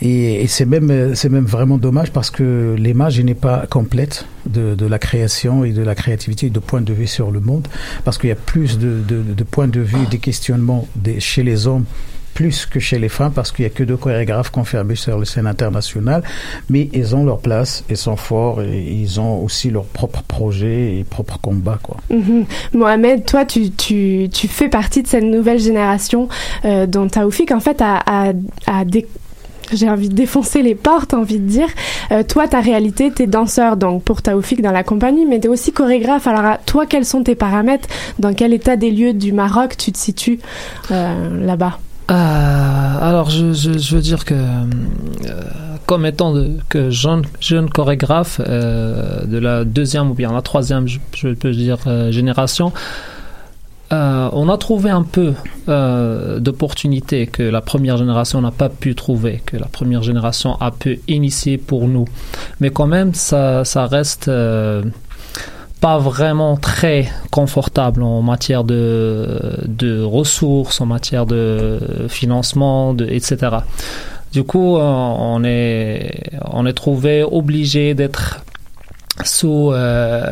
Et, 0.02 0.44
et 0.44 0.48
c'est 0.48 0.70
même, 0.74 1.16
c'est 1.16 1.32
même 1.38 1.46
vraiment 1.58 1.78
dommage 1.78 2.12
parce 2.12 2.32
que 2.32 2.76
l'image 2.78 3.20
n'est 3.28 3.42
pas 3.50 3.66
complète 3.70 4.26
de, 4.56 4.76
de, 4.76 4.86
la 4.86 5.00
création 5.00 5.64
et 5.68 5.72
de 5.72 5.84
la 5.84 5.96
créativité 5.96 6.48
et 6.48 6.50
de 6.50 6.60
point 6.70 6.82
de 6.82 6.94
vue 6.94 7.08
sur 7.08 7.32
le 7.32 7.40
monde, 7.40 7.68
parce 8.04 8.18
qu'il 8.18 8.30
y 8.30 8.38
a 8.40 8.44
plus 8.54 8.78
de, 8.78 8.92
de, 9.12 9.18
de 9.40 9.44
points 9.44 9.68
de 9.68 9.82
vue, 9.82 10.06
des 10.10 10.18
questionnements 10.20 10.88
des, 10.96 11.20
chez 11.20 11.44
les 11.44 11.68
hommes 11.68 11.86
plus 12.40 12.66
que 12.66 12.80
chez 12.80 13.00
les 13.00 13.10
femmes 13.10 13.34
parce 13.34 13.52
qu'il 13.52 13.66
n'y 13.66 13.72
a 13.72 13.74
que 13.74 13.84
deux 13.84 13.98
chorégraphes 13.98 14.50
confirmés 14.50 14.96
sur 14.96 15.20
le 15.20 15.26
scène 15.26 15.46
internationale, 15.46 16.24
mais 16.70 16.88
ils 16.94 17.14
ont 17.14 17.26
leur 17.26 17.40
place, 17.40 17.84
ils 17.90 17.98
sont 17.98 18.16
forts 18.16 18.64
ils 18.64 19.20
ont 19.20 19.44
aussi 19.44 19.70
leur 19.70 19.84
propre 19.84 20.22
projet 20.24 21.00
et 21.00 21.04
propre 21.04 21.38
combat. 21.42 21.80
Quoi. 21.84 21.98
-hmm. 22.10 22.46
Mohamed, 22.74 23.26
toi, 23.26 23.44
tu, 23.44 23.72
tu, 23.72 24.30
tu, 24.32 24.48
fais 24.48 24.70
partie 24.70 25.02
de 25.04 25.10
cette 25.10 25.26
nouvelle 25.38 25.60
génération 25.60 26.30
euh, 26.64 26.86
dont 26.86 27.10
Taoufik, 27.10 27.52
en 27.52 27.60
fait, 27.60 27.82
a, 27.82 27.96
a, 28.06 28.30
a 28.68 28.86
j'ai 29.78 29.90
envie 29.90 30.08
de 30.08 30.16
défoncer 30.24 30.62
les 30.70 30.76
portes, 30.76 31.14
envie 31.14 31.40
de 31.40 31.50
dire. 31.58 31.72
Euh, 32.14 32.24
toi, 32.24 32.48
ta 32.48 32.62
réalité, 32.62 33.12
t'es 33.12 33.28
danseur, 33.28 33.76
donc 33.76 33.98
pour 34.08 34.22
Taoufik 34.22 34.62
dans 34.62 34.72
la 34.72 34.86
compagnie, 34.92 35.26
mais 35.30 35.40
t'es 35.42 35.52
aussi 35.56 35.72
chorégraphe. 35.74 36.26
Alors, 36.26 36.58
toi, 36.66 36.86
quels 36.86 37.06
sont 37.14 37.22
tes 37.28 37.36
paramètres? 37.36 37.90
Dans 38.18 38.34
quel 38.34 38.52
état 38.54 38.78
des 38.78 38.92
lieux 38.92 39.14
du 39.26 39.32
Maroc 39.34 39.76
tu 39.78 39.92
te 39.92 39.98
situes 39.98 40.40
euh, 40.92 41.46
là-bas? 41.46 41.76
Euh, 42.10 42.98
alors, 43.02 43.30
je, 43.30 43.96
veux 43.96 44.02
dire 44.02 44.26
que, 44.26 44.34
euh, 44.34 44.66
comme 45.86 46.06
étant 46.06 46.34
que 46.68 46.90
jeune, 46.90 47.24
chorégraphe 47.74 48.42
euh, 48.48 49.26
de 49.26 49.38
la 49.38 49.64
deuxième 49.64 50.10
ou 50.12 50.14
bien 50.14 50.32
la 50.32 50.42
troisième, 50.42 50.88
je, 50.88 51.00
je 51.14 51.48
dire, 51.50 51.78
génération, 52.12 52.72
on 53.92 54.50
a 54.50 54.58
trouvé 54.58 54.90
un 54.90 55.04
peu 55.04 55.34
d'opportunités 56.40 57.28
que 57.28 57.44
la 57.44 57.62
première 57.62 57.98
génération 57.98 58.42
n'a 58.42 58.52
pas 58.52 58.70
pu 58.70 58.96
trouver, 58.96 59.42
que 59.46 59.58
la 59.58 59.68
première 59.68 60.04
génération 60.04 60.60
a 60.62 60.72
pu 60.72 61.02
initier 61.08 61.58
pour 61.58 61.88
nous. 61.88 62.06
Mais 62.60 62.70
quand 62.70 62.88
même, 62.88 63.14
ça 63.14 63.64
reste 63.88 64.30
pas 65.82 65.98
vraiment 65.98 66.58
très 66.58 67.10
confortable 67.32 68.04
en 68.04 68.22
matière 68.22 68.64
de, 68.64 69.40
de 69.66 70.02
ressources, 70.02 70.82
en 70.82 70.86
matière 70.86 71.26
de 71.26 71.80
financement, 72.10 72.94
de, 72.94 73.06
etc. 73.06 73.58
Du 74.34 74.44
coup, 74.44 74.78
on 74.78 75.44
est, 75.44 76.32
on 76.52 76.66
est 76.66 76.74
trouvé 76.74 77.24
obligé 77.24 77.94
d'être 77.94 78.44
sous 79.26 79.72
euh, 79.72 80.24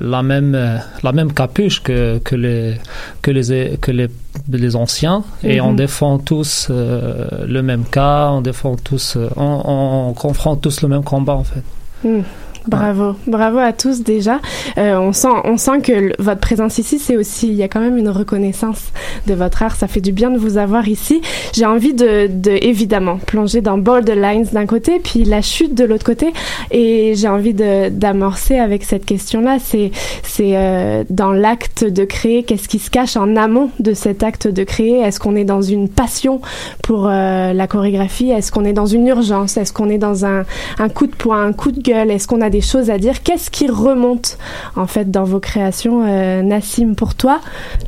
la 0.00 0.22
même 0.22 0.80
la 1.02 1.12
même 1.12 1.32
capuche 1.32 1.82
que 1.82 2.18
que 2.18 2.36
les 2.36 2.74
que 3.22 3.30
les 3.30 3.76
que 3.80 3.90
les, 3.90 4.08
les 4.48 4.76
anciens 4.76 5.24
et 5.42 5.56
mm 5.56 5.64
-hmm. 5.64 5.68
on 5.68 5.72
défend 5.72 6.18
tous 6.18 6.68
euh, 6.70 7.26
le 7.46 7.62
même 7.62 7.84
cas 7.84 8.30
on 8.30 8.40
défend 8.40 8.76
tous 8.76 9.16
on, 9.36 10.08
on 10.08 10.12
confronte 10.14 10.60
tous 10.60 10.82
le 10.82 10.88
même 10.88 11.02
combat 11.02 11.34
en 11.34 11.44
fait 11.44 11.64
mm. 12.04 12.22
Bravo, 12.68 13.16
bravo 13.26 13.56
à 13.56 13.72
tous 13.72 14.02
déjà. 14.02 14.40
Euh, 14.76 14.98
on 14.98 15.14
sent, 15.14 15.28
on 15.44 15.56
sent 15.56 15.80
que 15.82 16.12
votre 16.22 16.40
présence 16.40 16.76
ici, 16.76 16.98
c'est 16.98 17.16
aussi, 17.16 17.48
il 17.48 17.54
y 17.54 17.62
a 17.62 17.68
quand 17.68 17.80
même 17.80 17.96
une 17.96 18.10
reconnaissance 18.10 18.92
de 19.26 19.32
votre 19.32 19.62
art. 19.62 19.74
Ça 19.74 19.88
fait 19.88 20.02
du 20.02 20.12
bien 20.12 20.30
de 20.30 20.36
vous 20.36 20.58
avoir 20.58 20.86
ici. 20.86 21.22
J'ai 21.54 21.64
envie 21.64 21.94
de, 21.94 22.26
de, 22.26 22.50
évidemment, 22.50 23.16
plonger 23.16 23.62
dans 23.62 23.78
Borderlines 23.78 24.48
d'un 24.52 24.66
côté, 24.66 25.00
puis 25.02 25.24
la 25.24 25.40
chute 25.40 25.74
de 25.74 25.84
l'autre 25.84 26.04
côté. 26.04 26.34
Et 26.70 27.14
j'ai 27.14 27.28
envie 27.28 27.54
d'amorcer 27.54 28.58
avec 28.58 28.84
cette 28.84 29.06
question-là. 29.06 29.56
C'est, 29.64 29.90
c'est 30.22 30.54
euh, 30.54 31.04
dans 31.08 31.32
l'acte 31.32 31.84
de 31.84 32.04
créer, 32.04 32.42
qu'est-ce 32.42 32.68
qui 32.68 32.80
se 32.80 32.90
cache 32.90 33.16
en 33.16 33.34
amont 33.36 33.70
de 33.78 33.94
cet 33.94 34.22
acte 34.22 34.46
de 34.46 34.62
créer? 34.62 35.00
Est-ce 35.00 35.20
qu'on 35.20 35.36
est 35.36 35.44
dans 35.44 35.62
une 35.62 35.88
passion 35.88 36.42
pour 36.82 37.06
euh, 37.08 37.54
la 37.54 37.66
chorégraphie? 37.66 38.30
Est-ce 38.30 38.52
qu'on 38.52 38.66
est 38.66 38.74
dans 38.74 38.84
une 38.84 39.06
urgence? 39.06 39.56
Est-ce 39.56 39.72
qu'on 39.72 39.88
est 39.88 39.96
dans 39.96 40.26
un, 40.26 40.44
un 40.78 40.88
coup 40.90 41.06
de 41.06 41.14
poing, 41.14 41.46
un 41.46 41.54
coup 41.54 41.72
de 41.72 41.80
gueule? 41.80 42.10
Est-ce 42.10 42.28
qu'on 42.28 42.42
a 42.42 42.50
des 42.50 42.57
choses 42.60 42.90
à 42.90 42.98
dire. 42.98 43.22
Qu'est-ce 43.22 43.50
qui 43.50 43.68
remonte 43.68 44.38
en 44.76 44.86
fait 44.86 45.10
dans 45.10 45.24
vos 45.24 45.40
créations, 45.40 46.04
euh, 46.04 46.42
Nassim, 46.42 46.94
pour 46.94 47.14
toi, 47.14 47.40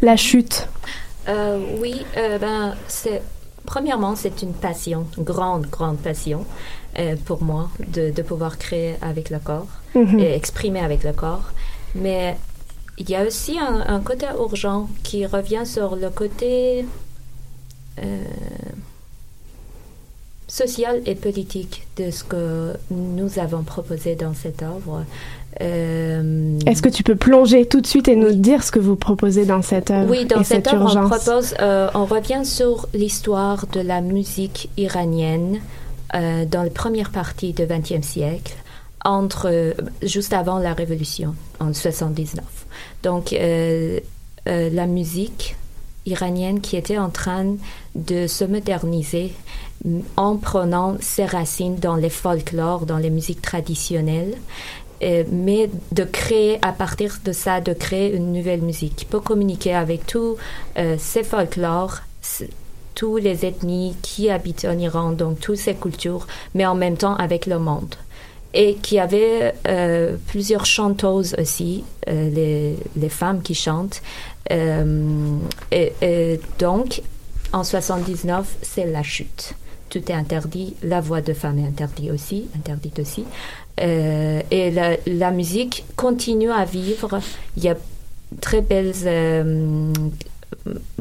la 0.02 0.16
chute? 0.16 0.68
Euh, 1.28 1.58
Oui, 1.80 2.04
euh, 2.16 2.38
ben 2.38 2.74
premièrement 3.66 4.16
c'est 4.16 4.42
une 4.42 4.52
passion, 4.52 5.06
une 5.16 5.24
grande 5.24 5.66
grande 5.66 5.98
passion 5.98 6.44
pour 7.24 7.42
moi 7.44 7.70
de, 7.86 8.10
de, 8.10 8.22
pouvoir 8.22 8.58
créer 8.58 8.96
avec 9.00 9.30
le 9.30 9.38
corps 9.38 9.68
mm 9.94 10.00
-hmm. 10.04 10.20
et 10.22 10.34
exprimer 10.34 10.80
avec 10.80 11.04
le 11.04 11.12
corps, 11.12 11.46
mais 11.94 12.36
il 12.98 13.06
y 13.08 13.14
a 13.14 13.22
aussi 13.28 13.54
un, 13.58 13.78
un 13.96 14.00
côté 14.00 14.26
urgent 14.46 14.88
qui 15.06 15.24
revient 15.36 15.66
sur 15.74 15.88
le 16.02 16.10
côté 16.10 16.84
social 20.50 21.00
et 21.06 21.14
politique 21.14 21.86
de 21.96 22.10
ce 22.10 22.24
que 22.24 22.72
nous 22.90 23.38
avons 23.38 23.62
proposé 23.62 24.16
dans 24.16 24.34
cette 24.34 24.62
œuvre. 24.62 25.04
Euh, 25.60 26.58
Est-ce 26.66 26.82
que 26.82 26.88
tu 26.88 27.02
peux 27.02 27.14
plonger 27.14 27.66
tout 27.66 27.80
de 27.80 27.86
suite 27.86 28.08
et 28.08 28.16
nous 28.16 28.32
dire 28.32 28.62
ce 28.62 28.72
que 28.72 28.80
vous 28.80 28.96
proposez 28.96 29.46
dans 29.46 29.62
cette 29.62 29.90
œuvre 29.90 30.10
Oui, 30.10 30.24
dans 30.24 30.40
et 30.40 30.44
cette, 30.44 30.66
cette 30.66 30.74
œuvre, 30.74 30.82
urgence. 30.82 31.06
on, 31.06 31.08
propose, 31.08 31.54
euh, 31.60 31.88
on 31.94 32.04
revient 32.04 32.44
sur 32.44 32.88
l'histoire 32.94 33.66
de 33.68 33.80
la 33.80 34.00
musique 34.00 34.70
iranienne 34.76 35.60
euh, 36.14 36.44
dans 36.46 36.64
la 36.64 36.70
première 36.70 37.10
partie 37.10 37.52
du 37.52 37.64
XXe 37.66 38.06
siècle, 38.06 38.54
entre, 39.04 39.74
juste 40.02 40.32
avant 40.32 40.58
la 40.58 40.74
Révolution, 40.74 41.34
en 41.60 41.72
79. 41.72 42.44
Donc, 43.02 43.34
la 44.46 44.86
musique 44.86 45.56
iranienne 46.06 46.60
qui 46.60 46.76
était 46.76 46.98
en 46.98 47.08
train 47.08 47.56
de 47.94 48.26
se 48.26 48.44
moderniser 48.44 49.32
en 50.16 50.36
prenant 50.36 50.96
ses 51.00 51.24
racines 51.24 51.76
dans 51.76 51.96
les 51.96 52.10
folklores, 52.10 52.86
dans 52.86 52.98
les 52.98 53.10
musiques 53.10 53.42
traditionnelles, 53.42 54.36
euh, 55.02 55.24
mais 55.30 55.70
de 55.92 56.04
créer 56.04 56.58
à 56.60 56.72
partir 56.72 57.18
de 57.24 57.32
ça, 57.32 57.60
de 57.60 57.72
créer 57.72 58.14
une 58.14 58.32
nouvelle 58.32 58.60
musique 58.60 58.96
qui 58.96 59.04
peut 59.06 59.20
communiquer 59.20 59.74
avec 59.74 60.06
tous 60.06 60.36
euh, 60.76 60.96
ces 60.98 61.22
folklores, 61.22 62.00
toutes 62.94 63.22
les 63.22 63.46
ethnies 63.46 63.96
qui 64.02 64.28
habitent 64.28 64.66
en 64.66 64.78
Iran, 64.78 65.12
donc 65.12 65.40
toutes 65.40 65.56
ces 65.56 65.74
cultures, 65.74 66.26
mais 66.54 66.66
en 66.66 66.74
même 66.74 66.98
temps 66.98 67.16
avec 67.16 67.46
le 67.46 67.58
monde. 67.58 67.94
et 68.52 68.74
qui 68.82 68.98
avait 68.98 69.54
euh, 69.68 70.16
plusieurs 70.26 70.66
chanteuses 70.66 71.36
aussi, 71.38 71.84
les, 72.06 72.76
femmes 73.08 73.42
qui 73.42 73.54
chantent. 73.54 74.02
Et, 74.50 76.40
donc, 76.58 77.00
en 77.52 77.62
79, 77.62 78.56
c'est 78.62 78.86
la 78.86 79.04
chute. 79.04 79.54
Tout 79.90 80.10
est 80.10 80.14
interdit, 80.14 80.74
la 80.84 81.00
voix 81.00 81.20
de 81.20 81.32
femme 81.32 81.58
est 81.58 81.66
interdite 81.66 82.12
aussi, 82.12 82.46
interdite 82.56 83.00
aussi. 83.00 83.24
Euh, 83.80 84.40
et 84.50 84.70
la, 84.70 85.30
musique 85.32 85.84
continue 85.96 86.50
à 86.50 86.64
vivre. 86.64 87.20
Il 87.56 87.64
y 87.64 87.68
a 87.68 87.76
très 88.40 88.60
belles 88.60 88.94
euh, 89.04 89.92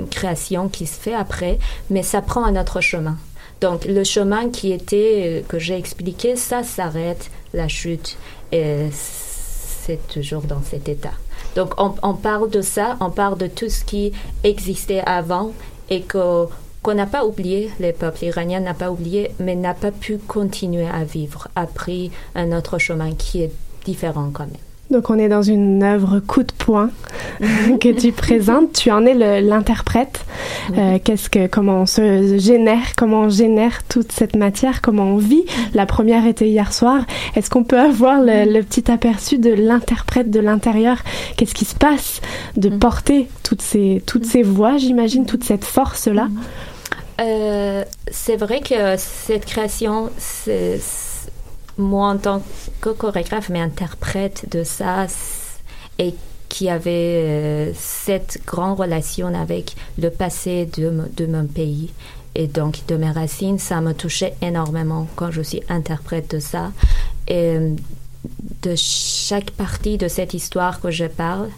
créations 0.09 0.69
qui 0.69 0.87
se 0.87 0.99
fait 0.99 1.13
après, 1.13 1.59
mais 1.91 2.01
ça 2.01 2.21
prend 2.21 2.43
un 2.43 2.59
autre 2.59 2.81
chemin. 2.81 3.17
Donc 3.61 3.85
le 3.85 4.03
chemin 4.03 4.49
qui 4.49 4.71
était 4.71 5.43
que 5.47 5.59
j'ai 5.59 5.77
expliqué, 5.77 6.35
ça 6.35 6.63
s'arrête 6.63 7.29
la 7.53 7.67
chute 7.67 8.17
et 8.51 8.87
c'est 8.91 10.07
toujours 10.07 10.43
dans 10.43 10.63
cet 10.63 10.89
état. 10.89 11.13
Donc 11.55 11.73
on, 11.77 11.93
on, 12.01 12.13
parle 12.13 12.49
de 12.49 12.61
ça, 12.61 12.97
on 13.01 13.09
parle 13.09 13.37
de 13.37 13.47
tout 13.47 13.69
ce 13.69 13.83
qui 13.83 14.13
existait 14.43 15.01
avant 15.05 15.51
et 15.89 16.01
que 16.01 16.47
qu'on 16.81 16.93
n'a 16.93 17.05
pas 17.05 17.25
oublié, 17.25 17.69
le 17.79 17.91
peuple 17.91 18.25
iranien 18.25 18.59
n'a 18.59 18.73
pas 18.73 18.91
oublié, 18.91 19.31
mais 19.39 19.55
n'a 19.55 19.73
pas 19.73 19.91
pu 19.91 20.17
continuer 20.17 20.87
à 20.87 21.03
vivre, 21.03 21.47
a 21.55 21.65
pris 21.65 22.11
un 22.35 22.51
autre 22.51 22.77
chemin 22.77 23.13
qui 23.15 23.43
est 23.43 23.51
différent 23.85 24.31
quand 24.33 24.45
même. 24.45 24.68
Donc 24.89 25.09
on 25.09 25.19
est 25.19 25.29
dans 25.29 25.43
une 25.43 25.83
œuvre 25.83 26.19
coup 26.19 26.43
de 26.43 26.51
poing 26.51 26.89
que 27.39 27.91
tu 27.91 28.11
présentes. 28.11 28.73
Tu 28.73 28.91
en 28.91 29.05
es 29.05 29.41
l'interprète. 29.41 30.25
Euh, 30.77 30.97
Qu'est-ce 31.03 31.29
que 31.29 31.47
comment 31.47 31.81
on 31.81 31.85
se 31.85 32.37
génère, 32.37 32.95
comment 32.97 33.21
on 33.21 33.29
génère 33.29 33.83
toute 33.87 34.11
cette 34.11 34.35
matière, 34.35 34.81
comment 34.81 35.03
on 35.03 35.17
vit. 35.17 35.45
La 35.73 35.85
première 35.85 36.25
était 36.25 36.47
hier 36.47 36.73
soir. 36.73 37.05
Est-ce 37.35 37.49
qu'on 37.49 37.63
peut 37.63 37.79
avoir 37.79 38.19
le, 38.19 38.51
le, 38.51 38.63
petit 38.63 38.91
aperçu 38.91 39.37
de 39.37 39.51
l'interprète 39.51 40.31
de 40.31 40.39
l'intérieur? 40.39 40.97
Qu'est-ce 41.37 41.53
qui 41.53 41.65
se 41.65 41.75
passe 41.75 42.21
de 42.57 42.69
porter 42.69 43.27
toutes 43.43 43.61
ces 43.61 44.01
toutes 44.05 44.25
ces 44.25 44.43
voix, 44.43 44.77
j'imagine, 44.77 45.25
toute 45.25 45.43
cette 45.43 45.65
force 45.65 46.07
là. 46.07 46.27
Euh, 47.19 47.83
c'est 48.09 48.37
vrai 48.37 48.61
que 48.61 48.95
cette 48.97 49.45
création, 49.45 50.09
c'est 50.17 50.79
moi 51.79 52.09
en 52.09 52.17
tant 52.17 52.43
que 52.81 52.89
chorégraphe, 52.89 53.49
mais 53.49 53.61
interprète 53.61 54.45
de 54.51 54.63
ça, 54.63 55.07
et 55.97 56.13
qui 56.49 56.69
avait 56.69 56.89
euh, 56.91 57.71
cette 57.75 58.41
grande 58.45 58.79
relation 58.79 59.27
avec 59.27 59.75
le 59.97 60.09
passé 60.09 60.67
de, 60.77 60.91
de, 61.15 61.25
mon 61.27 61.45
pays 61.45 61.91
et 62.35 62.47
donc 62.47 62.85
de 62.87 62.95
mes 62.95 63.11
racines, 63.11 63.59
ça 63.59 63.81
me 63.81 63.93
touchait 63.93 64.33
énormément 64.41 65.07
quand 65.15 65.31
je 65.31 65.41
suis 65.41 65.61
interprète 65.69 66.31
de 66.31 66.39
ça. 66.39 66.71
Et 67.27 67.57
de 68.63 68.75
chaque 68.75 69.51
partie 69.51 69.97
de 69.97 70.07
cette 70.07 70.33
histoire 70.33 70.81
que 70.81 70.91
je 70.91 71.05
parle, 71.05 71.49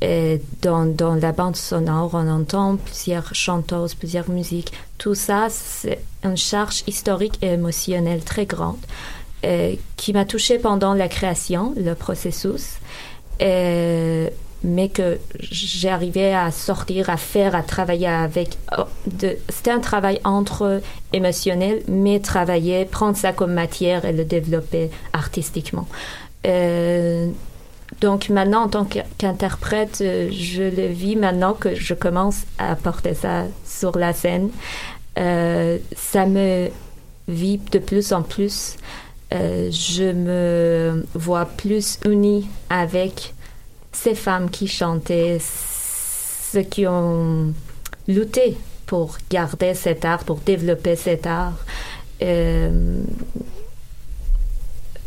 et 0.00 0.40
dans, 0.62 0.86
dans 0.86 1.14
la 1.14 1.32
bande 1.32 1.56
sonore, 1.56 2.10
on 2.14 2.28
entend 2.28 2.76
plusieurs 2.76 3.34
chanteuses, 3.34 3.94
plusieurs 3.94 4.30
musiques. 4.30 4.72
Tout 4.96 5.14
ça, 5.14 5.48
c'est 5.50 6.00
une 6.22 6.36
charge 6.36 6.84
historique 6.86 7.38
et 7.42 7.48
émotionnelle 7.48 8.22
très 8.22 8.46
grande 8.46 8.78
euh, 9.44 9.74
qui 9.96 10.12
m'a 10.12 10.24
touchée 10.24 10.58
pendant 10.58 10.94
la 10.94 11.08
création, 11.08 11.74
le 11.76 11.94
processus, 11.94 12.78
euh, 13.42 14.30
mais 14.62 14.88
que 14.88 15.18
arrivé 15.86 16.34
à 16.34 16.50
sortir, 16.50 17.10
à 17.10 17.18
faire, 17.18 17.54
à 17.54 17.62
travailler 17.62 18.06
avec. 18.06 18.56
Oh, 18.78 18.84
C'était 19.50 19.70
un 19.70 19.80
travail 19.80 20.18
entre 20.24 20.80
émotionnel, 21.12 21.82
mais 21.88 22.20
travailler, 22.20 22.86
prendre 22.86 23.18
ça 23.18 23.32
comme 23.34 23.52
matière 23.52 24.06
et 24.06 24.12
le 24.14 24.24
développer 24.24 24.90
artistiquement. 25.12 25.86
Euh, 26.46 27.28
donc 28.00 28.30
maintenant, 28.30 28.62
en 28.62 28.68
tant 28.68 28.86
qu'interprète, 29.18 29.98
je 29.98 30.62
le 30.62 30.86
vis 30.86 31.16
maintenant 31.16 31.52
que 31.52 31.74
je 31.74 31.92
commence 31.92 32.44
à 32.58 32.76
porter 32.76 33.12
ça 33.12 33.44
sur 33.66 33.98
la 33.98 34.14
scène. 34.14 34.48
Ça 35.16 36.26
me 36.26 36.70
vit 37.28 37.58
de 37.58 37.78
plus 37.78 38.12
en 38.12 38.22
plus. 38.22 38.76
Euh, 39.34 39.70
je 39.70 40.12
me 40.12 41.04
vois 41.14 41.46
plus 41.46 41.98
unie 42.04 42.46
avec 42.70 43.34
ces 43.92 44.14
femmes 44.14 44.50
qui 44.50 44.68
chantaient, 44.68 45.38
ceux 45.40 46.62
qui 46.62 46.86
ont 46.86 47.52
lutté 48.06 48.56
pour 48.86 49.18
garder 49.30 49.74
cet 49.74 50.04
art, 50.04 50.24
pour 50.24 50.38
développer 50.38 50.96
cet 50.96 51.26
art. 51.26 51.54
Euh, 52.22 53.02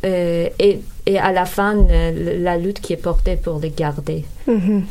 euh, 0.05 0.49
et, 0.59 0.81
et, 1.05 1.19
à 1.19 1.31
la 1.31 1.45
fin, 1.45 1.75
la 1.85 2.57
lutte 2.57 2.81
qui 2.81 2.93
est 2.93 2.97
portée 2.97 3.35
pour 3.35 3.59
le 3.59 3.69
garder. 3.69 4.25
Mm 4.47 4.53
-hmm. 4.53 4.81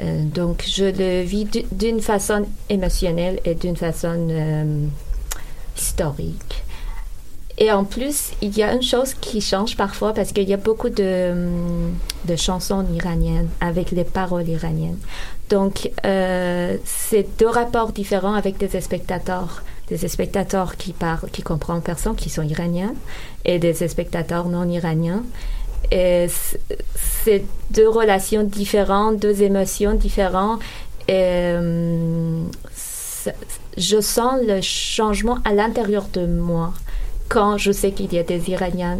euh, 0.00 0.22
donc, 0.34 0.64
je 0.66 0.84
le 0.84 1.22
vis 1.22 1.46
d'une 1.72 2.00
façon 2.00 2.46
émotionnelle 2.68 3.38
et 3.44 3.54
d'une 3.54 3.76
façon 3.76 4.18
historique. 5.76 6.54
Et 7.60 7.72
en 7.72 7.84
plus, 7.84 8.30
il 8.40 8.56
y 8.56 8.62
a 8.62 8.72
une 8.72 8.82
chose 8.82 9.14
qui 9.14 9.40
change 9.40 9.76
parfois 9.76 10.14
parce 10.14 10.30
qu'il 10.30 10.48
y 10.48 10.54
a 10.54 10.56
beaucoup 10.56 10.90
de, 10.90 11.34
de, 12.24 12.36
chansons 12.36 12.86
iraniennes 12.94 13.48
avec 13.60 13.90
les 13.90 14.04
paroles 14.04 14.48
iraniennes. 14.48 14.98
Donc, 15.50 15.90
euh, 16.06 16.76
c'est 16.84 17.26
deux 17.36 17.48
rapports 17.48 17.90
différents 17.90 18.34
avec 18.34 18.58
des 18.58 18.80
spectateurs. 18.80 19.64
Des 19.88 20.06
spectateurs 20.06 20.76
qui 20.76 20.92
parlent, 20.92 21.30
qui 21.32 21.42
comprennent 21.42 21.82
personne, 21.82 22.14
qui 22.14 22.30
sont 22.30 22.42
iraniens, 22.42 22.94
et 23.44 23.58
des 23.58 23.74
spectateurs 23.88 24.48
non 24.48 24.68
iraniens. 24.68 25.24
Et 25.90 26.26
c'est 26.94 27.44
deux 27.70 27.88
relations 27.88 28.44
différentes, 28.44 29.18
deux 29.18 29.42
émotions 29.42 29.94
différentes. 29.94 30.60
Et, 31.08 31.14
euh, 31.16 32.42
je 33.76 34.00
sens 34.00 34.40
le 34.46 34.60
changement 34.60 35.38
à 35.44 35.52
l'intérieur 35.54 36.06
de 36.12 36.26
moi 36.26 36.72
quand 37.28 37.58
je 37.58 37.72
sais 37.72 37.92
qu'il 37.92 38.12
y 38.12 38.18
a 38.18 38.22
des 38.22 38.50
Iraniens 38.50 38.98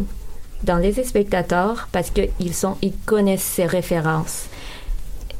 dans 0.63 0.77
les 0.77 0.93
spectateurs 1.03 1.87
parce 1.91 2.11
qu'ils 2.11 2.53
sont 2.53 2.77
ils 2.81 2.97
connaissent 3.05 3.41
ces 3.57 3.65
références. 3.65 4.45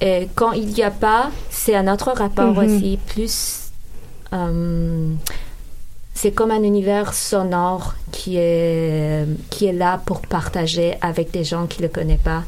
Et 0.01 0.29
quand 0.35 0.53
il 0.53 0.67
n'y 0.67 0.83
a 0.83 0.91
pas, 0.91 1.29
c'est 1.49 1.75
un 1.75 1.91
autre 1.93 2.11
rapport 2.11 2.53
mm 2.53 2.57
-hmm. 2.57 2.75
aussi, 2.77 2.99
plus 3.13 3.35
euh, 4.33 5.13
c'est 6.13 6.31
comme 6.31 6.51
un 6.51 6.63
univers 6.63 7.13
sonore 7.13 7.95
qui 8.11 8.37
est 8.37 9.25
qui 9.49 9.65
est 9.69 9.77
là 9.85 9.99
pour 10.05 10.19
partager 10.21 10.89
avec 11.01 11.31
des 11.31 11.43
gens 11.51 11.65
qui 11.71 11.81
le 11.81 11.89
connaissent 11.89 12.27
pas. 12.33 12.43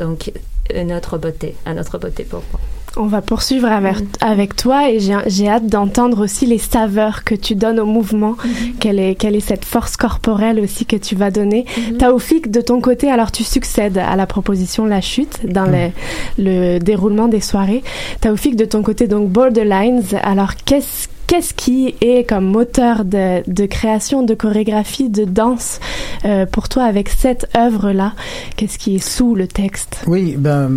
Donc 0.00 0.32
une 0.80 0.92
autre 0.92 1.18
beauté, 1.18 1.56
une 1.66 1.78
autre 1.78 1.98
beauté 1.98 2.24
pour 2.24 2.42
moi. 2.50 2.60
On 2.96 3.06
va 3.06 3.22
poursuivre 3.22 3.66
avec, 3.66 4.00
mmh. 4.00 4.06
avec 4.20 4.56
toi 4.56 4.90
et 4.90 4.98
j'ai 5.00 5.48
hâte 5.48 5.66
d'entendre 5.66 6.22
aussi 6.22 6.46
les 6.46 6.58
saveurs 6.58 7.24
que 7.24 7.34
tu 7.34 7.54
donnes 7.54 7.80
au 7.80 7.86
mouvement. 7.86 8.32
Mmh. 8.32 8.48
Quelle, 8.80 8.98
est, 8.98 9.14
quelle 9.14 9.34
est 9.34 9.40
cette 9.40 9.64
force 9.64 9.96
corporelle 9.96 10.60
aussi 10.60 10.86
que 10.86 10.96
tu 10.96 11.14
vas 11.14 11.30
donner 11.30 11.64
mmh. 11.64 11.96
Taoufik, 11.98 12.50
de 12.50 12.60
ton 12.60 12.80
côté, 12.80 13.10
alors 13.10 13.32
tu 13.32 13.42
succèdes 13.42 13.98
à 13.98 14.14
la 14.16 14.26
proposition 14.26 14.84
La 14.84 15.00
Chute 15.00 15.40
dans 15.46 15.64
les, 15.64 15.92
le 16.38 16.78
déroulement 16.78 17.28
des 17.28 17.40
soirées. 17.40 17.82
Taoufik, 18.20 18.56
de 18.56 18.64
ton 18.64 18.82
côté, 18.82 19.06
donc 19.06 19.28
Borderlines. 19.28 20.02
Alors 20.22 20.54
qu'est-ce 20.64 21.08
qu'est-ce 21.26 21.54
qui 21.54 21.94
est 22.00 22.28
comme 22.28 22.46
moteur 22.46 23.04
de, 23.04 23.42
de, 23.50 23.66
création, 23.66 24.22
de 24.22 24.34
chorégraphie, 24.34 25.08
de 25.08 25.24
danse 25.24 25.80
euh, 26.24 26.46
pour 26.46 26.68
toi 26.68 26.84
avec 26.84 27.08
cette 27.08 27.48
œuvre-là? 27.56 28.12
Qu'est-ce 28.56 28.78
qui 28.78 28.96
est 28.96 29.06
sous 29.06 29.34
le 29.34 29.46
texte? 29.46 30.02
Oui, 30.06 30.36
ben 30.38 30.70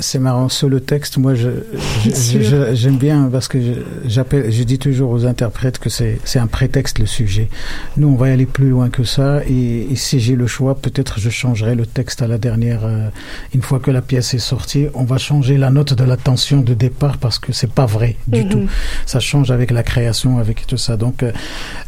c'est 0.00 0.18
marrant 0.18 0.48
sous 0.48 0.68
le 0.68 0.80
texte. 0.80 1.18
Moi, 1.18 1.34
j'aime 1.34 2.96
bien 2.96 3.28
parce 3.30 3.48
que 3.48 3.58
j'appelle, 4.04 4.50
je, 4.52 4.62
dis 4.62 4.78
toujours 4.78 5.10
aux 5.10 5.26
interprètes 5.26 5.78
que 5.78 5.88
c'est 5.88 6.18
c'est 6.24 6.38
un 6.38 6.46
prétexte 6.46 6.98
le 6.98 7.06
sujet. 7.06 7.48
Nous, 7.96 8.08
on 8.08 8.16
va 8.16 8.26
aller 8.26 8.46
plus 8.46 8.68
loin 8.68 8.90
que 8.90 9.04
ça. 9.04 9.42
Et, 9.46 9.92
et 9.92 9.96
si 9.96 10.20
j'ai 10.20 10.36
le 10.36 10.46
choix, 10.46 10.74
peut-être 10.74 11.18
je 11.18 11.30
changerai 11.30 11.74
le 11.74 11.86
texte 11.86 12.22
à 12.22 12.26
la 12.26 12.38
dernière. 12.38 12.84
Euh, 12.84 13.08
une 13.54 13.62
fois 13.62 13.78
que 13.78 13.90
la 13.90 14.02
pièce 14.02 14.34
est 14.34 14.38
sortie, 14.38 14.86
on 14.94 15.04
va 15.04 15.18
changer 15.18 15.56
la 15.56 15.70
note 15.70 15.94
de 15.94 16.04
la 16.04 16.16
tension 16.16 16.60
de 16.60 16.74
départ 16.74 17.18
parce 17.18 17.38
que 17.38 17.52
c'est 17.52 17.70
pas 17.70 17.86
vrai 17.86 18.16
du 18.26 18.40
mm 18.40 18.44
-hmm. 18.44 18.50
tout. 18.50 18.66
Ça 19.06 19.20
change 19.20 19.51
avec 19.52 19.70
la 19.70 19.82
création, 19.82 20.38
avec 20.38 20.66
tout 20.66 20.76
ça. 20.76 20.96
Donc, 20.96 21.24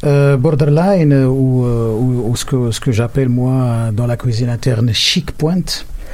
euh, 0.04 0.36
borderline 0.36 1.14
ou, 1.24 1.64
ou, 1.64 2.30
ou, 2.30 2.36
ce 2.36 2.44
que, 2.44 2.70
ce 2.70 2.80
que 2.80 2.92
j'appelle 2.92 3.28
moi 3.28 3.90
dans 3.92 4.06
la 4.06 4.16
cuisine 4.16 4.48
interne 4.48 4.92
chic 4.92 5.32
point. 5.32 5.64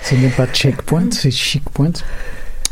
C'est 0.02 0.16
même 0.16 0.30
pas 0.30 0.46
checkpoint, 0.46 1.10
c'est 1.10 1.30
chic 1.30 1.62
point. 1.70 1.92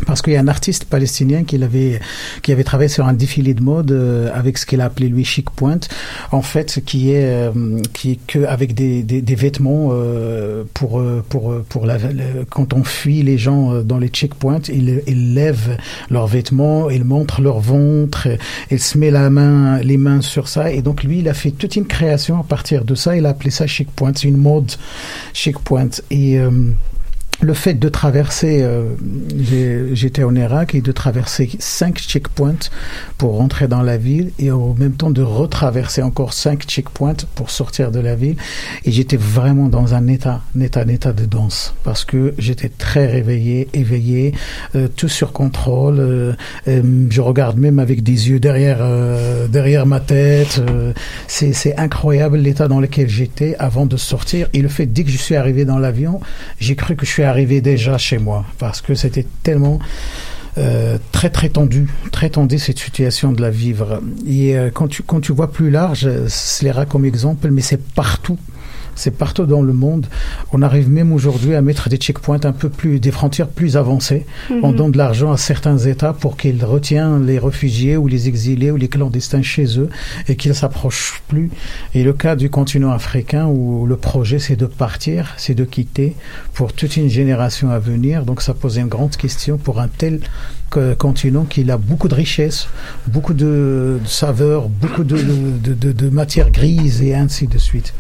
Parce 0.07 0.23
qu'il 0.23 0.33
y 0.33 0.37
a 0.37 0.41
un 0.41 0.49
artiste 0.49 0.85
palestinien 0.85 1.45
qui 1.45 1.63
avait 1.63 2.01
qui 2.43 2.53
avait 2.53 2.65
travaillé 2.65 2.89
sur 2.89 3.07
un 3.07 3.13
défilé 3.13 3.55
de 3.55 3.63
mode 3.63 3.93
euh, 3.93 4.31
avec 4.33 4.59
ce 4.59 4.67
qu'il 4.67 4.81
a 4.81 4.85
appelé 4.85 5.09
lui 5.09 5.25
chic 5.25 5.51
point 5.51 5.81
en 6.33 6.43
fait 6.43 6.81
qui 6.85 7.13
est 7.13 7.25
euh, 7.25 7.81
qui 7.93 8.13
est 8.13 8.19
que 8.27 8.45
avec 8.45 8.75
des, 8.75 9.03
des, 9.03 9.23
des 9.23 9.35
vêtements 9.35 9.91
euh, 9.93 10.65
pour 10.75 11.03
pour 11.29 11.55
pour 11.69 11.87
la, 11.87 11.97
quand 12.51 12.73
on 12.73 12.85
fuit 12.85 13.23
les 13.23 13.39
gens 13.39 13.73
euh, 13.73 13.83
dans 13.83 13.99
les 13.99 14.09
checkpoints 14.09 14.63
ils, 14.69 15.03
ils 15.07 15.35
lèvent 15.35 15.77
leurs 16.11 16.27
vêtements 16.27 16.91
ils 16.91 17.05
montrent 17.05 17.41
leur 17.43 17.61
ventre 17.61 18.29
ils 18.71 18.81
se 18.81 18.99
met 18.99 19.11
la 19.11 19.31
main 19.31 19.79
les 19.83 19.97
mains 19.97 20.21
sur 20.21 20.49
ça. 20.49 20.71
Et 20.71 20.83
donc 20.83 21.03
lui 21.03 21.21
il 21.21 21.29
a 21.29 21.35
fait 21.35 21.51
toute 21.51 21.77
une 21.77 21.87
création 21.87 22.39
à 22.41 22.45
partir 22.45 22.85
de 22.85 22.95
ça. 22.95 23.17
Il 23.17 23.27
a 23.27 23.31
appelé 23.31 23.51
ça 23.51 23.67
chic 23.67 23.91
point 23.91 24.13
c'est 24.15 24.29
une 24.29 24.37
mode 24.37 24.73
chic 25.33 25.59
point 25.59 25.89
et 26.11 26.39
euh, 26.39 26.51
le 27.41 27.55
fait 27.55 27.75
de 27.75 27.89
traverser, 27.89 28.63
euh, 28.63 28.95
j'étais 29.93 30.25
en 30.25 30.35
Irak, 30.35 30.75
et 30.75 30.81
de 30.81 30.93
traverser 30.93 31.51
cinq 31.59 31.99
checkpoints 31.99 32.71
pour 33.17 33.37
rentrer 33.37 33.69
dans 33.69 33.83
la 33.83 33.97
ville 33.97 34.33
et 34.39 34.51
en 34.51 34.75
même 34.75 34.93
temps 34.93 35.11
de 35.11 35.23
retraverser 35.23 36.03
encore 36.03 36.33
cinq 36.33 36.65
checkpoints 36.67 37.25
pour 37.35 37.51
sortir 37.51 37.91
de 37.91 38.01
la 38.01 38.17
ville. 38.17 38.37
Et 38.85 38.91
j'étais 38.91 39.17
vraiment 39.17 39.69
dans 39.69 39.95
un 39.95 40.07
état, 40.09 40.41
un 40.57 40.61
état, 40.61 40.81
un 40.81 40.89
état 40.89 41.13
de 41.13 41.25
danse 41.27 41.75
parce 41.85 42.05
que 42.05 42.35
j'étais 42.39 42.69
très 42.69 43.07
réveillé, 43.07 43.69
éveillé, 43.73 44.35
euh, 44.75 44.89
tout 44.89 45.09
sur 45.09 45.33
contrôle. 45.33 46.01
euh, 46.01 46.33
euh, 46.67 46.83
je 47.11 47.21
regarde 47.21 47.59
même 47.59 47.79
avec 47.79 48.03
des 48.03 48.31
yeux 48.31 48.41
derrière, 48.41 48.79
euh, 48.81 49.47
derrière 49.47 49.87
ma 49.87 50.01
tête. 50.01 50.61
euh, 50.69 50.93
c'est 51.27 51.77
incroyable 51.77 52.39
l'état 52.39 52.69
dans 52.69 52.81
lequel 52.81 53.09
j'étais 53.09 53.55
avant 53.59 53.87
de 53.87 53.97
sortir. 53.97 54.49
Et 54.55 54.63
le 54.63 54.69
fait, 54.69 54.87
dès 54.87 55.05
que 55.05 55.11
je 55.11 55.17
suis 55.17 55.37
arrivé 55.37 55.65
dans 55.65 55.79
l'avion, 55.79 56.21
j'ai 56.59 56.75
cru 56.75 56.97
que 56.97 57.07
je 57.07 57.11
suis 57.11 57.23
arrivé 57.29 57.61
déjà 57.61 57.99
chez 57.99 58.19
moi 58.19 58.45
parce 58.59 58.81
que 58.81 58.95
c'était 58.95 59.27
tellement 59.43 59.79
euh, 60.59 60.99
très 61.13 61.31
très 61.31 61.49
tendu, 61.51 61.89
très 62.11 62.31
tendu 62.31 62.59
cette 62.59 62.79
situation 62.79 63.33
de 63.33 63.41
la 63.41 63.51
vivre. 63.51 64.01
Et 64.27 64.57
euh, 64.57 64.71
quand 64.73 64.89
tu 64.89 65.33
vois 65.33 65.53
plus 65.53 65.71
large, 65.71 66.07
euh, 66.07 66.27
Slera 66.29 66.85
comme 66.85 67.05
exemple, 67.05 67.51
mais 67.51 67.63
c'est 67.63 67.83
partout. 67.95 68.39
C'est 68.99 69.13
partout 69.13 69.47
dans 69.47 69.63
le 69.63 69.73
monde. 69.73 70.07
On 70.53 70.61
arrive 70.61 70.91
même 70.91 71.13
aujourd'hui 71.13 71.55
à 71.55 71.63
mettre 71.63 71.89
des 71.89 71.99
checkpoints 71.99 72.45
un 72.45 72.53
peu 72.53 72.69
plus, 72.69 72.99
des 72.99 73.13
frontières 73.13 73.47
plus 73.47 73.77
avancées. 73.77 74.27
On 74.63 74.73
donne 74.73 74.91
de 74.91 74.99
l'argent 74.99 75.31
à 75.31 75.37
certains 75.37 75.79
États 75.79 76.13
pour 76.13 76.37
qu'ils 76.37 76.65
retiennent 76.65 77.25
les 77.25 77.39
réfugiés 77.39 77.97
ou 77.97 78.09
les 78.09 78.27
exilés 78.27 78.73
ou 78.73 78.77
les 78.77 78.89
clandestins 78.89 79.43
chez 79.43 79.79
eux 79.79 79.89
et 80.27 80.35
qu'ils 80.35 80.57
s'approchent 80.57 81.23
plus. 81.29 81.51
Et 81.95 82.03
le 82.03 82.13
cas 82.13 82.35
du 82.35 82.51
continent 82.51 82.91
africain 82.91 83.47
où 83.47 83.87
le 83.87 83.97
projet 83.97 84.41
c'est 84.41 84.57
de 84.57 84.67
partir, 84.67 85.35
c'est 85.37 85.55
de 85.55 85.65
quitter 85.65 86.17
pour 86.53 86.73
toute 86.73 86.97
une 86.97 87.09
génération 87.09 87.71
à 87.71 87.79
venir. 87.79 88.25
Donc 88.25 88.43
ça 88.43 88.53
pose 88.53 88.79
une 88.79 88.89
grande 88.89 89.17
question 89.17 89.59
pour 89.59 89.79
un 89.81 89.89
tel 89.89 90.21
continent 90.99 91.45
qu'il 91.45 91.71
a 91.71 91.77
beaucoup 91.77 92.09
de 92.09 92.15
richesses, 92.15 92.69
beaucoup 93.07 93.35
de, 93.35 93.99
saveurs, 94.07 94.69
beaucoup 94.69 95.05
de, 95.05 95.17
de, 95.17 95.75
de, 95.75 95.93
de 95.93 96.09
matières 96.11 96.51
grises 96.51 97.03
et 97.03 97.15
ainsi 97.15 97.47
de 97.47 97.59
suite. 97.59 97.95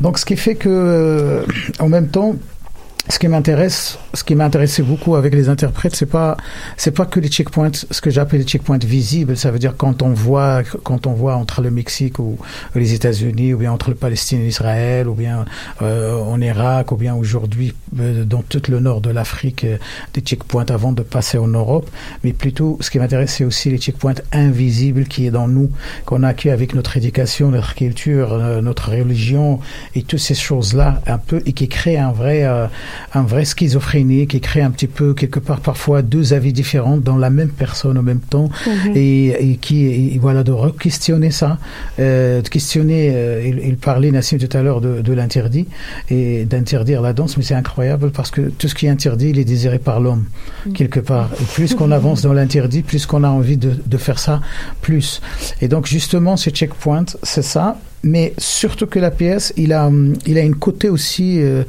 Donc 0.00 0.18
ce 0.18 0.24
qui 0.24 0.36
fait 0.36 0.54
que, 0.54 0.68
euh, 0.68 1.42
en 1.80 1.88
même 1.88 2.08
temps, 2.08 2.36
ce 3.08 3.18
qui 3.18 3.28
m'intéresse, 3.28 3.98
ce 4.14 4.22
qui 4.22 4.34
m'intéressait 4.34 4.82
beaucoup 4.82 5.16
avec 5.16 5.34
les 5.34 5.48
interprètes, 5.48 5.96
c'est 5.96 6.06
pas, 6.06 6.36
c'est 6.76 6.90
pas 6.90 7.06
que 7.06 7.20
les 7.20 7.28
checkpoints, 7.28 7.70
ce 7.90 8.00
que 8.00 8.10
j'appelle 8.10 8.40
les 8.40 8.46
checkpoints 8.46 8.78
visibles. 8.78 9.36
Ça 9.36 9.50
veut 9.50 9.58
dire 9.58 9.74
quand 9.76 10.02
on 10.02 10.10
voit, 10.10 10.62
quand 10.82 11.06
on 11.06 11.12
voit 11.12 11.36
entre 11.36 11.62
le 11.62 11.70
Mexique 11.70 12.18
ou 12.18 12.38
les 12.74 12.92
États-Unis, 12.94 13.54
ou 13.54 13.58
bien 13.58 13.72
entre 13.72 13.90
le 13.90 13.96
Palestine 13.96 14.40
et 14.40 14.48
Israël, 14.48 15.08
ou 15.08 15.14
bien 15.14 15.46
euh, 15.82 16.20
en 16.20 16.40
Irak, 16.40 16.92
ou 16.92 16.96
bien 16.96 17.14
aujourd'hui 17.14 17.74
euh, 17.98 18.24
dans 18.24 18.42
tout 18.42 18.62
le 18.68 18.80
nord 18.80 19.00
de 19.00 19.10
l'Afrique, 19.10 19.64
euh, 19.64 19.78
des 20.12 20.20
checkpoints 20.20 20.66
avant 20.68 20.92
de 20.92 21.02
passer 21.02 21.38
en 21.38 21.48
Europe. 21.48 21.90
Mais 22.24 22.32
plutôt, 22.32 22.76
ce 22.80 22.90
qui 22.90 22.98
m'intéresse, 22.98 23.34
c'est 23.36 23.44
aussi 23.44 23.70
les 23.70 23.78
checkpoints 23.78 24.14
invisibles 24.32 25.04
qui 25.04 25.26
est 25.26 25.30
dans 25.30 25.48
nous, 25.48 25.70
qu'on 26.04 26.22
a 26.22 26.28
acquis 26.28 26.50
avec 26.50 26.74
notre 26.74 26.96
éducation, 26.96 27.50
notre 27.50 27.74
culture, 27.74 28.32
euh, 28.32 28.60
notre 28.60 28.90
religion 28.90 29.60
et 29.94 30.02
toutes 30.02 30.20
ces 30.20 30.34
choses-là, 30.34 31.00
un 31.06 31.18
peu, 31.18 31.40
et 31.46 31.52
qui 31.52 31.68
créent 31.68 31.96
un 31.96 32.12
vrai, 32.12 32.46
un 33.14 33.22
vrai 33.22 33.44
schizophrénie, 33.44 34.26
qui 34.26 34.40
crée 34.40 34.62
un 34.62 34.70
petit 34.70 34.86
peu 34.86 35.14
quelque 35.14 35.38
part 35.40 35.60
parfois 35.60 36.02
deux 36.02 36.32
avis 36.32 36.52
différents 36.52 36.96
dans 36.96 37.16
la 37.16 37.30
même 37.30 37.50
personne 37.50 37.98
en 37.98 38.02
même 38.02 38.20
temps, 38.20 38.48
et, 38.94 39.52
et 39.52 39.56
qui, 39.56 39.84
et 40.14 40.18
voilà, 40.18 40.42
de 40.44 40.52
re-questionner 40.52 41.30
ça, 41.30 41.58
euh, 41.98 42.42
de 42.42 42.48
questionner. 42.48 43.12
euh, 43.14 43.42
il, 43.46 43.60
il 43.66 43.76
parlait 43.76 44.10
Nassim 44.10 44.38
tout 44.38 44.56
à 44.56 44.62
l'heure 44.62 44.80
de, 44.80 45.00
de 45.00 45.12
l'interdit 45.12 45.66
et 46.10 46.44
d'interdire 46.44 47.00
la 47.02 47.12
danse, 47.12 47.36
mais 47.36 47.42
c'est 47.42 47.54
incroyable 47.54 48.10
parce 48.10 48.30
que 48.30 48.42
tout 48.42 48.68
ce 48.68 48.74
qui 48.74 48.86
est 48.86 48.90
interdit, 48.90 49.30
il 49.30 49.38
est 49.38 49.44
désiré 49.44 49.78
par 49.78 50.00
l'homme 50.00 50.24
quelque 50.74 51.00
part. 51.00 51.30
Et 51.40 51.44
plus 51.44 51.74
qu'on 51.74 51.90
avance 51.90 52.22
dans 52.22 52.32
l'interdit, 52.32 52.82
plus 52.82 53.06
qu'on 53.06 53.24
a 53.24 53.28
envie 53.28 53.56
de, 53.56 53.72
de 53.84 53.96
faire 53.96 54.18
ça, 54.18 54.40
plus. 54.82 55.20
Et 55.60 55.68
donc 55.68 55.86
justement, 55.86 56.36
ces 56.36 56.50
checkpoints, 56.50 57.04
c'est 57.22 57.42
ça. 57.42 57.78
Mais 58.02 58.32
surtout 58.38 58.86
que 58.86 58.98
la 58.98 59.10
pièce, 59.10 59.52
il 59.56 59.72
a, 59.72 59.90
il 60.26 60.38
a 60.38 60.42
une 60.42 60.54
côté 60.54 60.88
aussi 60.88 61.40
euh, 61.40 61.64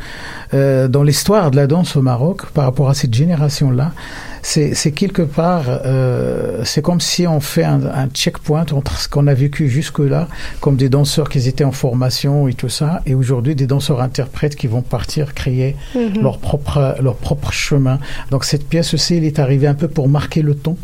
euh, 0.53 0.87
dans 0.87 1.03
l'histoire 1.03 1.49
de 1.51 1.55
la 1.55 1.67
danse 1.67 1.95
au 1.95 2.01
Maroc 2.01 2.45
par 2.53 2.65
rapport 2.65 2.89
à 2.89 2.93
cette 2.93 3.13
génération-là. 3.13 3.93
C'est 4.41 4.91
quelque 4.91 5.21
part, 5.21 5.65
euh, 5.85 6.61
c'est 6.63 6.81
comme 6.81 7.01
si 7.01 7.27
on 7.27 7.39
fait 7.39 7.63
un, 7.63 7.81
un 7.85 8.07
checkpoint 8.07 8.65
entre 8.71 8.97
ce 8.99 9.07
qu'on 9.09 9.27
a 9.27 9.33
vécu 9.33 9.69
jusque-là, 9.69 10.27
comme 10.61 10.75
des 10.75 10.89
danseurs 10.89 11.29
qui 11.29 11.47
étaient 11.47 11.63
en 11.63 11.71
formation 11.71 12.47
et 12.47 12.53
tout 12.53 12.69
ça, 12.69 13.01
et 13.05 13.15
aujourd'hui 13.15 13.55
des 13.55 13.67
danseurs 13.67 14.01
interprètes 14.01 14.55
qui 14.55 14.67
vont 14.67 14.81
partir 14.81 15.33
créer 15.33 15.75
Mhm. 15.95 16.21
leur 16.21 16.37
propre 16.39 16.95
leur 17.01 17.15
propre 17.15 17.51
chemin. 17.51 17.99
Donc 18.31 18.45
cette 18.45 18.67
pièce 18.67 18.93
aussi, 18.93 19.15
elle 19.15 19.23
est 19.23 19.39
arrivée 19.39 19.67
un 19.67 19.73
peu 19.73 19.87
pour 19.87 20.07
marquer 20.09 20.41
le 20.41 20.55
ton 20.55 20.77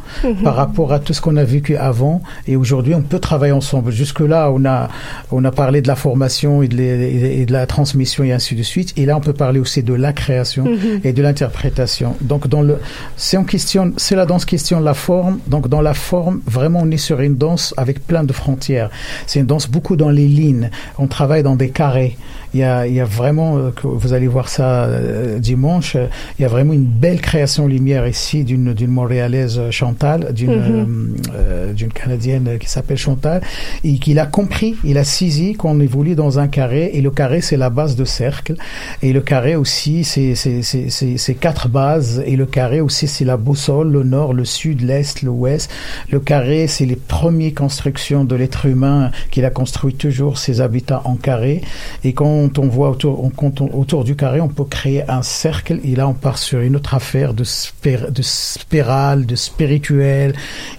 par 0.44 0.56
rapport 0.56 0.92
à 0.94 1.00
tout 1.00 1.14
ce 1.14 1.22
qu'on 1.22 1.38
a 1.38 1.44
vécu 1.44 1.76
avant, 1.78 2.22
et 2.48 2.56
aujourd'hui 2.56 2.94
on 2.96 3.02
peut 3.02 3.20
travailler 3.20 3.54
ensemble. 3.54 3.92
Jusque-là, 3.92 4.52
on 4.52 4.66
a 4.66 4.90
on 5.32 5.44
a 5.46 5.52
parlé 5.52 5.82
de 5.82 5.88
la 5.88 5.96
formation 5.96 6.62
et 6.62 6.68
de, 6.68 6.76
les- 6.76 7.42
et 7.42 7.46
de 7.46 7.54
la 7.54 7.66
transmission 7.66 8.24
et 8.24 8.32
ainsi 8.34 8.56
de 8.56 8.64
suite, 8.64 8.94
et 8.98 9.06
là 9.06 9.18
on 9.18 9.22
peut 9.22 9.34
parler 9.34 9.60
aussi 9.60 9.82
de 9.84 9.94
la 9.94 10.14
création 10.14 10.66
et 11.04 11.14
de 11.14 11.22
l'interprétation. 11.22 12.16
Donc 12.22 12.48
dans 12.48 12.62
le, 12.62 12.78
si 13.18 13.38
on 13.38 13.44
questionne, 13.46 13.94
c'est 13.98 14.16
la 14.16 14.26
danse 14.26 14.46
question 14.46 14.80
la 14.80 14.94
forme. 14.94 15.40
Donc 15.48 15.68
dans 15.68 15.82
la 15.82 15.94
forme, 15.94 16.42
vraiment 16.46 16.80
on 16.84 16.92
est 16.92 16.98
sur 16.98 17.22
une 17.22 17.36
danse 17.36 17.74
avec 17.78 18.06
plein 18.06 18.24
de 18.24 18.34
frontières. 18.34 18.90
C'est 19.28 19.40
une 19.40 19.46
danse 19.46 19.70
beaucoup 19.70 19.96
dans 19.96 20.10
les 20.10 20.28
lignes. 20.28 20.70
On 20.98 21.08
travaille 21.08 21.44
dans 21.44 21.56
des 21.56 21.70
carrés. 21.70 22.18
Il 22.56 22.60
y 22.60 22.64
a, 22.64 22.88
il 22.88 22.94
y 22.94 23.02
a 23.02 23.06
vraiment, 23.06 23.58
euh, 23.58 23.72
que 23.72 23.86
vous 23.86 24.14
allez 24.14 24.28
voir 24.28 24.48
ça 24.48 24.86
euh, 24.86 25.40
dimanche, 25.40 25.98
euh, 25.98 26.08
il 26.40 26.44
y 26.44 26.46
a 26.46 26.48
vraiment 26.48 26.72
une 26.72 26.86
belle 26.86 27.20
création 27.20 27.68
lumière 27.68 28.08
ici 28.08 28.46
d'une 28.46 28.74
d'une 28.74 28.92
Montréalaise 28.92 29.60
Chantal, 29.72 30.32
d'une 30.34 31.18
euh, 31.36 31.74
d'une 31.74 31.92
Canadienne 31.92 32.58
qui 32.58 32.70
s'appelle 32.70 32.96
Chantal, 32.96 33.42
et 33.84 33.98
qu'il 33.98 34.20
a 34.20 34.26
compris, 34.26 34.78
il 34.86 34.98
a 34.98 35.04
saisi 35.04 35.56
qu'on 35.56 35.82
évolue 35.82 36.16
dans 36.16 36.40
un 36.40 36.48
carré, 36.48 36.92
et 36.94 37.02
le 37.02 37.12
carré 37.12 37.42
c'est 37.42 37.58
la 37.58 37.70
base 37.70 37.98
de 37.98 38.06
cercle, 38.06 38.56
et 39.02 39.12
le 39.12 39.20
carré 39.20 39.58
aussi 39.58 40.06
c'est 40.06 40.34
c'est 40.36 40.62
c'est 40.62 41.18
c'est 41.18 41.36
quatre 41.36 41.68
bases, 41.68 42.24
et 42.26 42.38
le 42.38 42.46
carré 42.46 42.80
aussi 42.80 43.08
c'est 43.08 43.26
la 43.26 43.36
boussole, 43.36 43.92
le 43.92 44.04
nord, 44.04 44.34
le 44.34 44.46
sud, 44.46 44.80
l'est, 44.80 45.22
l'ouest. 45.24 45.70
Le 46.10 46.22
carré 46.22 46.68
c'est 46.68 46.86
les 46.86 46.96
premières 46.96 47.54
constructions 47.54 48.24
de 48.24 48.36
l'être 48.38 48.66
humain 48.66 49.12
qu'il 49.30 49.44
a 49.44 49.50
construit 49.50 49.96
toujours 49.96 50.38
ses 50.38 50.62
habitats 50.62 51.02
en 51.04 51.16
carré, 51.16 51.60
et 52.06 52.14
quand 52.46 52.60
on 52.60 52.68
voit 52.68 52.90
autour, 52.90 53.24
on- 53.24 53.30
quand 53.30 53.62
on- 53.62 53.70
autour 53.74 54.04
du 54.04 54.16
carré, 54.16 54.40
on 54.42 54.48
peut 54.48 54.64
créer 54.66 55.04
un 55.10 55.22
cercle, 55.22 55.80
et 55.84 55.96
là 55.96 56.08
on 56.08 56.14
part 56.14 56.38
sur 56.38 56.60
une 56.60 56.76
autre 56.76 56.94
affaire 56.94 57.34
de, 57.34 57.44
spir- 57.44 58.12
de 58.12 58.22
spirale, 58.22 59.26
de 59.26 59.36
spirituel, 59.36 60.34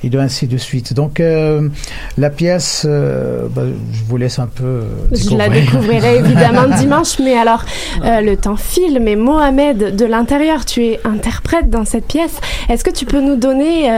et 0.05 0.09
de 0.11 0.19
ainsi 0.19 0.47
de 0.47 0.57
suite. 0.57 0.95
Donc 0.95 1.21
euh, 1.21 1.69
la 2.19 2.31
pièce, 2.31 2.85
euh, 2.89 3.47
bah, 3.51 3.63
je 3.93 4.05
vous 4.05 4.17
laisse 4.17 4.39
un 4.39 4.47
peu. 4.47 4.65
euh, 4.65 4.85
Je 5.13 5.37
la 5.37 5.49
découvrir. 5.49 6.01
découvrirai 6.01 6.17
évidemment 6.19 6.77
dimanche, 6.79 7.19
mais 7.19 7.35
alors 7.37 7.65
euh, 8.05 8.21
le 8.21 8.37
temps 8.37 8.57
file. 8.57 9.01
Mais 9.03 9.17
Mohamed, 9.17 9.97
de 9.97 10.05
l'intérieur, 10.05 10.65
tu 10.65 10.85
es 10.85 11.01
interprète 11.05 11.69
dans 11.71 11.85
cette 11.85 12.07
pièce. 12.07 12.37
Est-ce 12.69 12.85
que 12.85 12.91
tu 12.91 13.05
peux 13.07 13.21
nous 13.21 13.37
donner 13.37 13.91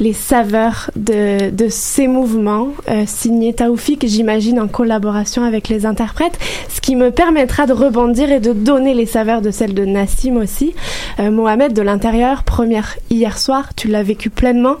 les 0.00 0.12
saveurs 0.12 0.90
de, 0.96 1.50
de 1.50 1.68
ces 1.68 2.08
mouvements 2.08 2.68
signés 3.06 3.52
Taoufik, 3.54 4.06
j'imagine 4.06 4.58
en 4.60 4.68
collaboration 4.68 5.44
avec 5.44 5.68
les 5.68 5.86
interprètes, 5.86 6.38
ce 6.68 6.80
qui 6.80 6.95
me 6.96 7.10
permettra 7.10 7.66
de 7.66 7.72
rebondir 7.72 8.30
et 8.30 8.40
de 8.40 8.52
donner 8.52 8.94
les 8.94 9.06
saveurs 9.06 9.42
de 9.42 9.50
celles 9.50 9.74
de 9.74 9.84
Nassim 9.84 10.36
aussi. 10.36 10.74
Euh, 11.20 11.30
Mohamed, 11.30 11.72
de 11.72 11.82
l'intérieur, 11.82 12.42
première 12.42 12.96
hier 13.10 13.38
soir, 13.38 13.70
tu 13.76 13.88
l'as 13.88 14.02
vécu 14.02 14.30
pleinement. 14.30 14.76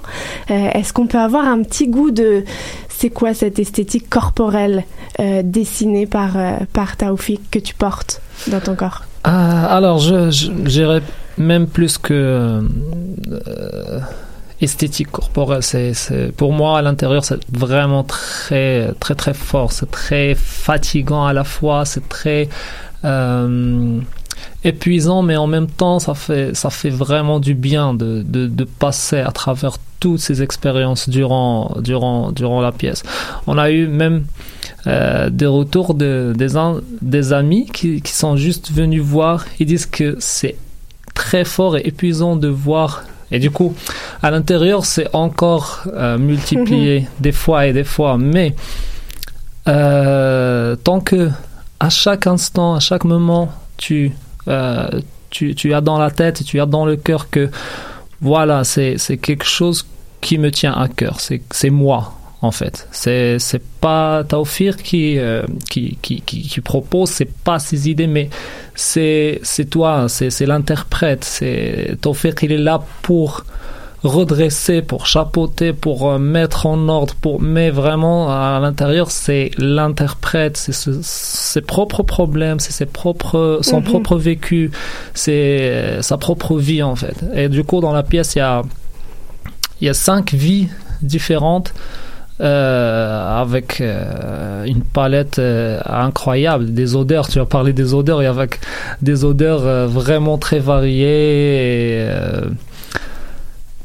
Euh, 0.50 0.70
Est-ce 0.74 0.92
qu'on 0.92 1.06
peut 1.06 1.18
avoir 1.18 1.46
un 1.46 1.62
petit 1.62 1.88
goût 1.88 2.10
de 2.10 2.44
c'est 2.88 3.10
quoi 3.10 3.34
cette 3.34 3.58
esthétique 3.58 4.08
corporelle 4.08 4.84
euh, 5.20 5.42
dessinée 5.44 6.06
par, 6.06 6.36
par 6.72 6.96
Taoufik 6.96 7.50
que 7.50 7.58
tu 7.58 7.74
portes 7.74 8.22
dans 8.48 8.60
ton 8.60 8.74
corps? 8.74 9.04
Ah, 9.24 9.66
alors, 9.66 9.98
je, 9.98 11.00
même 11.36 11.66
plus 11.66 11.98
que 11.98 12.62
esthétique 14.60 15.10
corporelle. 15.10 15.62
C'est, 15.62 16.32
pour 16.36 16.52
moi, 16.52 16.78
à 16.78 16.82
l'intérieur, 16.82 17.24
c'est 17.24 17.40
vraiment 17.52 18.04
très, 18.04 18.92
très, 19.00 19.14
très 19.14 19.34
fort. 19.34 19.72
C'est 19.72 19.90
très 19.90 20.34
fatigant 20.34 21.24
à 21.24 21.32
la 21.32 21.44
fois. 21.44 21.84
C'est 21.84 22.08
très. 22.08 22.48
euh, 23.04 24.00
épuisant, 24.64 25.22
mais 25.22 25.36
en 25.36 25.46
même 25.46 25.68
temps, 25.68 25.98
ça 25.98 26.14
fait, 26.14 26.54
ça 26.54 26.70
fait 26.70 26.90
vraiment 26.90 27.40
du 27.40 27.54
bien 27.54 27.94
de, 27.94 28.22
de, 28.26 28.64
passer 28.64 29.18
à 29.18 29.30
travers 29.30 29.76
toutes 30.00 30.18
ces 30.18 30.42
expériences 30.42 31.08
durant, 31.08 31.76
durant, 31.80 32.32
durant 32.32 32.60
la 32.60 32.72
pièce. 32.72 33.02
On 33.46 33.58
a 33.58 33.70
eu 33.70 33.86
même 33.86 34.24
euh, 34.86 35.30
des 35.30 35.46
retours 35.46 35.94
de, 35.94 36.34
des, 36.36 36.48
des 37.00 37.32
amis 37.32 37.66
qui, 37.72 38.02
qui 38.02 38.12
sont 38.12 38.36
juste 38.36 38.72
venus 38.72 39.02
voir. 39.02 39.44
Ils 39.58 39.66
disent 39.66 39.86
que 39.86 40.16
c'est 40.18 40.56
très 41.14 41.44
fort 41.44 41.76
et 41.76 41.86
épuisant 41.86 42.36
de 42.36 42.48
voir. 42.48 43.04
Et 43.30 43.38
du 43.38 43.50
coup, 43.50 43.74
à 44.22 44.30
l'intérieur, 44.30 44.84
c'est 44.84 45.08
encore 45.14 45.82
euh, 45.94 46.18
multiplié 46.18 47.08
des 47.20 47.32
fois 47.32 47.66
et 47.66 47.72
des 47.72 47.84
fois. 47.84 48.18
Mais 48.18 48.54
euh, 49.68 50.76
tant 50.76 51.00
que 51.00 51.30
à 51.80 51.90
chaque 51.90 52.26
instant, 52.26 52.74
à 52.74 52.80
chaque 52.80 53.04
moment, 53.04 53.52
tu, 53.76 54.12
euh, 54.48 54.88
tu, 55.30 55.54
tu 55.54 55.74
as 55.74 55.80
dans 55.80 55.98
la 55.98 56.10
tête, 56.10 56.44
tu 56.44 56.60
as 56.60 56.66
dans 56.66 56.86
le 56.86 56.96
cœur 56.96 57.30
que 57.30 57.50
voilà, 58.20 58.64
c'est 58.64 58.96
quelque 59.20 59.44
chose 59.44 59.86
qui 60.20 60.38
me 60.38 60.50
tient 60.50 60.72
à 60.72 60.88
cœur. 60.88 61.18
C'est 61.20 61.70
moi 61.70 62.14
en 62.46 62.50
fait. 62.60 62.88
C'est 62.92 63.38
c'est 63.38 63.62
pas 63.80 64.24
Taufir 64.24 64.76
qui, 64.76 65.18
euh, 65.18 65.42
qui, 65.70 65.98
qui 66.02 66.20
qui 66.22 66.42
qui 66.42 66.60
propose, 66.60 67.10
c'est 67.10 67.30
pas 67.48 67.58
ses 67.58 67.88
idées, 67.90 68.06
mais 68.06 68.28
c'est 68.74 69.40
c'est 69.42 69.68
toi, 69.74 70.06
c'est 70.08 70.30
c'est 70.30 70.46
l'interprète. 70.46 71.24
C'est 71.24 71.96
Taufir, 72.00 72.34
il 72.42 72.52
est 72.52 72.58
là 72.70 72.80
pour 73.02 73.44
redresser, 74.04 74.82
pour 74.82 75.06
chapeauter, 75.06 75.72
pour 75.72 76.08
euh, 76.08 76.18
mettre 76.18 76.66
en 76.66 76.88
ordre, 76.88 77.14
pour 77.20 77.40
mais 77.40 77.70
vraiment 77.70 78.28
à 78.30 78.58
l'intérieur 78.60 79.10
c'est 79.10 79.50
l'interprète, 79.58 80.56
c'est 80.56 80.72
ce- 80.72 81.00
ses 81.02 81.60
propres 81.62 82.02
problèmes, 82.04 82.60
c'est 82.60 82.72
ses 82.72 82.86
propres 82.86 83.58
son 83.62 83.78
Mhm. 83.78 83.84
propre 83.84 84.16
vécu, 84.16 84.70
c'est 85.14 85.58
euh, 85.62 86.02
sa 86.02 86.18
propre 86.18 86.56
vie 86.58 86.82
en 86.82 86.94
fait. 86.94 87.16
Et 87.34 87.48
du 87.48 87.64
coup 87.64 87.80
dans 87.80 87.92
la 87.92 88.02
pièce 88.04 88.34
il 88.36 88.38
y 88.38 88.42
a 88.42 88.62
il 89.80 89.86
y 89.86 89.90
a 89.90 89.94
cinq 89.94 90.32
vies 90.34 90.68
différentes 91.02 91.74
euh, 92.38 93.40
avec 93.40 93.80
euh, 93.80 94.64
une 94.66 94.82
palette 94.82 95.38
euh, 95.38 95.80
incroyable, 95.86 96.74
des 96.74 96.94
odeurs. 96.94 97.28
Tu 97.28 97.40
as 97.40 97.46
parlé 97.46 97.72
des 97.72 97.94
odeurs 97.94 98.20
et 98.20 98.26
avec 98.26 98.60
des 99.00 99.24
odeurs 99.24 99.88
vraiment 99.88 100.36
très 100.36 100.58
variées. 100.58 102.06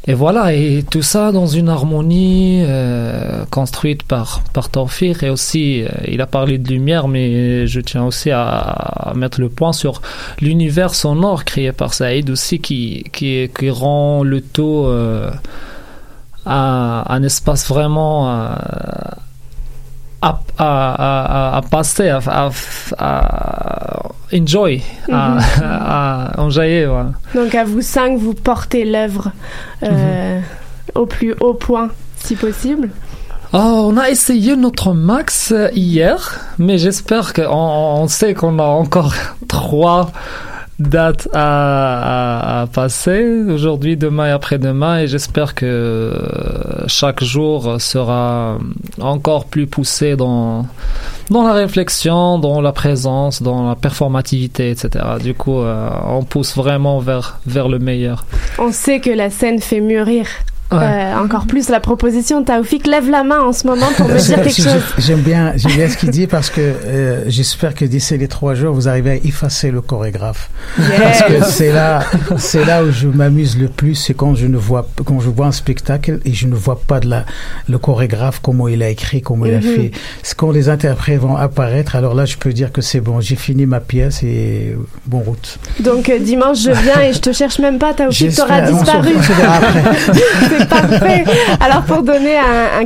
Et, 0.08 0.14
voilà, 0.14 0.54
et 0.54 0.84
tout 0.90 1.02
ça 1.02 1.32
dans 1.32 1.46
une 1.46 1.70
harmonie 1.70 2.66
construite 3.52 4.04
par, 4.04 4.42
par 4.54 4.70
Taufir. 4.70 5.24
Et 5.24 5.30
aussi, 5.30 5.86
il 6.08 6.20
a 6.20 6.28
parlé 6.28 6.58
de 6.58 6.68
lumière, 6.68 7.08
mais 7.08 7.68
je 7.68 7.80
tiens 7.80 8.04
aussi 8.04 8.32
à, 8.32 8.48
à 8.48 9.14
mettre 9.14 9.40
le 9.40 9.48
point 9.48 9.72
sur 9.72 10.02
l'univers 10.42 10.94
sonore 10.94 11.46
créé 11.46 11.72
par 11.72 11.94
Saïd 11.94 12.30
aussi, 12.30 12.60
qui, 12.60 13.06
qui, 13.14 13.50
qui 13.58 13.70
rend 13.70 14.24
le 14.24 14.42
tout 14.42 14.88
euh, 16.48 17.04
un, 17.08 17.24
espace 17.24 17.68
vraiment 17.68 18.30
euh, 18.30 18.50
à, 20.22 20.40
à, 20.58 21.54
à, 21.54 21.58
à 21.58 21.62
passer, 21.62 22.10
à, 22.10 22.20
à, 22.28 22.50
à 22.98 24.02
enjoy, 24.34 24.82
à, 25.12 25.38
à 25.64 26.42
enjailler. 26.42 26.86
voilà. 26.86 27.12
Donc 27.36 27.54
à 27.56 27.64
vous 27.64 27.82
cinq, 27.82 28.18
vous 28.18 28.34
portez 28.34 28.86
l'œuvre 28.86 29.32
euh, 29.84 30.40
au 30.96 31.06
plus 31.06 31.36
haut 31.40 31.54
point, 31.54 31.90
si 32.18 32.36
possible. 32.36 32.90
Oh, 33.54 33.58
on 33.92 33.98
a 33.98 34.10
essayé 34.10 34.56
notre 34.56 34.94
max 34.94 35.52
euh, 35.52 35.70
hier, 35.74 36.40
mais 36.58 36.78
j'espère 36.78 37.34
qu'on 37.34 37.44
on 37.52 38.08
sait 38.08 38.34
qu'on 38.34 38.60
a 38.60 38.64
encore 38.64 39.14
trois 39.48 40.12
à, 41.34 42.62
à 42.62 42.68
passer, 42.68 43.44
aujourd'hui, 43.50 43.98
demain 43.98 44.28
et 44.28 44.32
après-demain, 44.32 45.00
et 45.00 45.08
j'espère 45.08 45.56
que 45.56 45.66
euh, 45.66 46.88
chaque 46.88 47.24
jour 47.24 47.80
sera 47.80 48.58
encore 49.00 49.46
plus 49.46 49.68
poussé 49.68 50.16
dans, 50.16 50.66
dans 51.30 51.44
la 51.44 51.54
réflexion, 51.54 52.40
dans 52.40 52.62
la 52.62 52.72
présence, 52.72 53.42
dans 53.42 53.68
la 53.68 53.76
performativité, 53.76 54.70
etc. 54.70 55.06
Du 55.22 55.34
coup, 55.34 55.60
euh, 55.60 55.90
on 56.08 56.24
pousse 56.24 56.56
vraiment 56.56 57.00
vers, 57.00 57.40
vers 57.46 57.68
le 57.68 57.80
meilleur. 57.80 58.26
On 58.60 58.72
sait 58.72 59.00
que 59.00 59.10
la 59.10 59.30
scène 59.30 59.60
fait 59.60 59.82
mûrir. 59.82 60.28
Ouais. 60.72 60.80
euh, 60.82 61.16
encore 61.24 61.46
plus 61.48 61.70
la 61.70 61.80
proposition. 61.80 62.44
Taoufik, 62.44 62.88
lève 62.88 63.10
la 63.10 63.24
main 63.24 63.40
en 63.42 63.52
ce 63.54 63.68
moment 63.68 63.88
pour 63.98 64.08
me 64.08 64.18
dire 64.18 64.42
quelque 64.42 64.62
chose. 64.62 64.82
J'aime 64.98 65.20
bien, 65.22 65.54
j'aime 65.56 65.74
bien 65.74 65.90
ce 65.90 65.98
qu'il 65.98 66.10
dit 66.12 66.28
parce 66.28 66.50
que 66.50 66.62
euh, 66.62 67.24
j'espère 67.28 67.76
que 67.76 67.86
d'ici 67.86 68.18
les 68.18 68.28
trois 68.28 68.54
jours, 68.56 68.74
vous 68.74 68.88
arrivez 68.88 69.12
à 69.12 69.16
effacer 69.16 69.70
le 69.72 69.82
chorégraphe. 69.82 70.50
Parce 70.78 71.24
que 71.24 71.44
c'est 71.46 71.72
là, 71.72 72.04
c'est 72.38 72.64
là 72.66 72.84
où 72.84 72.92
je 72.92 73.08
m'amuse 73.08 73.58
le 73.60 73.68
plus, 73.68 73.96
c'est 73.96 74.14
quand 74.14 74.36
je 74.36 74.48
ne 74.48 74.58
vois, 74.58 74.88
quand 75.06 75.20
je 75.20 75.30
vois 75.30 75.48
un 75.48 75.52
spectacle 75.52 76.20
et 76.26 76.34
je 76.34 76.48
ne 76.48 76.56
vois 76.56 76.80
pas 76.80 77.00
de 77.00 77.10
la, 77.10 77.26
le 77.70 77.78
chorégraphe, 77.78 78.40
comment 78.42 78.68
il 78.68 78.82
a 78.84 78.90
écrit, 78.90 79.22
comment 79.22 79.46
il 79.46 79.54
a 79.54 79.58
Mhm. 79.58 79.76
fait. 79.76 79.92
C'est 80.24 80.36
quand 80.38 80.52
les 80.52 80.70
interprètes 80.70 81.20
vont 81.20 81.36
apparaître, 81.36 81.96
alors 81.96 82.14
là, 82.16 82.26
je 82.26 82.38
peux 82.38 82.54
dire 82.54 82.72
que 82.72 82.82
c'est 82.82 83.02
bon, 83.02 83.20
j'ai 83.22 83.36
fini 83.36 83.66
ma 83.66 83.80
pièce 83.80 84.24
et 84.24 84.76
bon 85.06 85.20
route. 85.20 85.60
Donc 85.82 86.10
euh, 86.10 86.18
dimanche, 86.20 86.60
je 86.64 86.72
viens 86.72 87.02
et 87.02 87.14
je 87.14 87.20
te 87.20 87.32
cherche 87.32 87.60
même 87.60 87.78
pas, 87.78 87.94
Taoufik, 87.94 88.34
t'auras 88.36 88.62
on 88.72 88.78
se- 88.80 88.84
disparu. 88.84 89.10
parfait. 90.70 91.24
Alors 91.60 91.84
pour 91.84 92.04
donner 92.04 92.38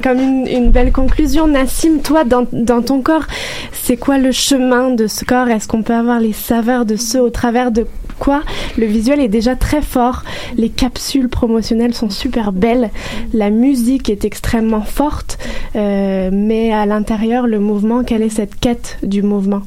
comme 0.04 0.20
une, 0.20 0.72
belle 0.72 0.92
conclusion, 0.92 1.48
Nassim, 1.48 2.00
toi, 2.02 2.24
dans, 2.24 2.46
ton 2.82 3.02
corps, 3.02 3.26
c'est 3.72 3.98
quoi 3.98 4.18
le 4.18 4.32
chemin 4.32 4.90
de 4.90 5.08
ce 5.08 5.26
corps? 5.26 5.48
Est-ce 5.50 5.68
qu'on 5.68 5.84
peut 5.84 5.94
avoir 5.94 6.20
les 6.20 6.34
saveurs 6.34 6.86
de 6.86 6.96
ce 6.96 7.18
au 7.18 7.30
travers 7.30 7.72
de 7.72 7.88
quoi? 8.20 8.42
Le 8.78 8.86
visuel 8.86 9.20
est 9.20 9.28
déjà 9.28 9.56
très 9.56 9.82
fort, 9.82 10.24
les 10.58 10.70
capsules 10.70 11.30
promotionnelles 11.30 11.94
sont 11.94 12.10
super 12.10 12.52
belles, 12.52 12.90
la 13.34 13.50
musique 13.50 14.10
est 14.10 14.26
extrêmement 14.26 14.84
forte, 14.84 15.38
euh, 15.76 16.30
mais 16.32 16.74
à 16.74 16.86
l'intérieur, 16.86 17.48
le 17.48 17.60
mouvement, 17.60 18.04
quelle 18.04 18.22
est 18.22 18.30
cette 18.30 18.56
quête 18.60 18.98
du 19.04 19.22
mouvement? 19.22 19.62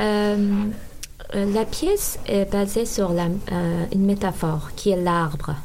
Euh, 0.00 0.36
euh, 1.34 1.52
la 1.52 1.64
pièce 1.64 2.18
est 2.26 2.50
basée 2.50 2.86
sur 2.86 3.10
euh, 3.10 3.84
une 3.92 4.04
métaphore 4.04 4.70
qui 4.76 4.90
est 4.90 5.02
l'arbre. 5.02 5.56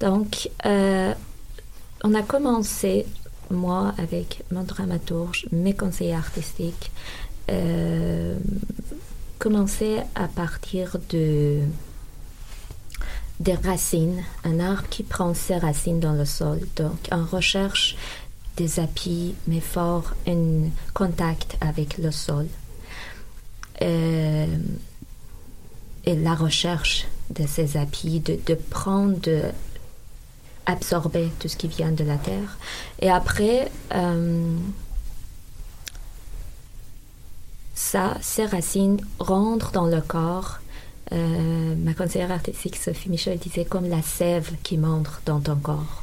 Donc, 0.00 0.50
euh, 0.66 1.14
on 2.02 2.14
a 2.14 2.22
commencé, 2.22 3.06
moi, 3.50 3.94
avec 3.98 4.42
mon 4.50 4.62
dramaturge, 4.62 5.46
mes 5.52 5.74
conseillers 5.74 6.14
artistiques, 6.14 6.90
euh, 7.50 8.36
commencé 9.38 9.98
à 10.14 10.28
partir 10.28 10.96
de 11.10 11.60
des 13.40 13.54
racines, 13.54 14.22
un 14.44 14.60
arbre 14.60 14.88
qui 14.88 15.02
prend 15.02 15.34
ses 15.34 15.58
racines 15.58 15.98
dans 15.98 16.12
le 16.12 16.24
sol. 16.24 16.60
Donc, 16.76 17.08
on 17.10 17.24
recherche 17.24 17.96
des 18.56 18.78
appuis, 18.78 19.34
mais 19.46 19.60
fort 19.60 20.14
un 20.26 20.68
contact 20.94 21.56
avec 21.60 21.98
le 21.98 22.10
sol. 22.10 22.46
Euh, 23.82 24.46
et 26.06 26.14
la 26.14 26.34
recherche 26.34 27.06
de 27.30 27.46
ces 27.46 27.76
appuis, 27.76 28.20
de, 28.20 28.54
prendre, 28.54 29.28
absorber 30.66 31.30
tout 31.38 31.48
ce 31.48 31.56
qui 31.56 31.68
vient 31.68 31.92
de 31.92 32.04
la 32.04 32.16
terre. 32.16 32.58
Et 33.00 33.10
après, 33.10 33.70
euh, 33.94 34.56
ça, 37.74 38.16
ces 38.20 38.46
racines 38.46 39.00
rentrent 39.18 39.72
dans 39.72 39.86
le 39.86 40.00
corps. 40.00 40.58
Euh, 41.12 41.74
ma 41.76 41.92
conseillère 41.92 42.32
artistique 42.32 42.76
Sophie 42.76 43.10
Michel 43.10 43.38
disait 43.38 43.66
comme 43.66 43.88
la 43.88 44.00
sève 44.00 44.52
qui 44.62 44.78
monte 44.78 45.10
dans 45.26 45.38
ton 45.38 45.56
corps 45.56 46.02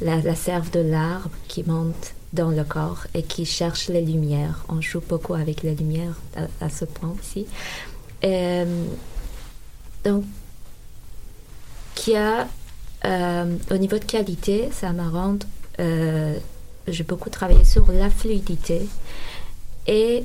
la, 0.00 0.16
la 0.16 0.34
sève 0.34 0.70
de 0.72 0.80
l'arbre 0.80 1.30
qui 1.46 1.62
monte 1.62 2.14
dans 2.32 2.50
le 2.50 2.64
corps 2.64 3.06
et 3.14 3.22
qui 3.22 3.44
cherche 3.44 3.88
les 3.88 4.00
lumières. 4.00 4.64
On 4.68 4.80
joue 4.80 5.02
beaucoup 5.06 5.34
avec 5.34 5.62
les 5.62 5.74
lumières 5.74 6.16
à, 6.36 6.64
à 6.64 6.70
ce 6.70 6.84
point 6.84 7.14
aussi. 7.20 7.46
Euh, 8.24 8.84
donc, 10.04 10.24
qui 11.94 12.16
a, 12.16 12.48
euh, 13.04 13.56
au 13.70 13.76
niveau 13.76 13.98
de 13.98 14.04
qualité, 14.04 14.68
ça 14.72 14.92
m'a 14.92 15.08
rendu, 15.08 15.46
euh, 15.80 16.34
j'ai 16.86 17.04
beaucoup 17.04 17.30
travaillé 17.30 17.64
sur 17.64 17.90
la 17.90 18.10
fluidité 18.10 18.82
et 19.86 20.24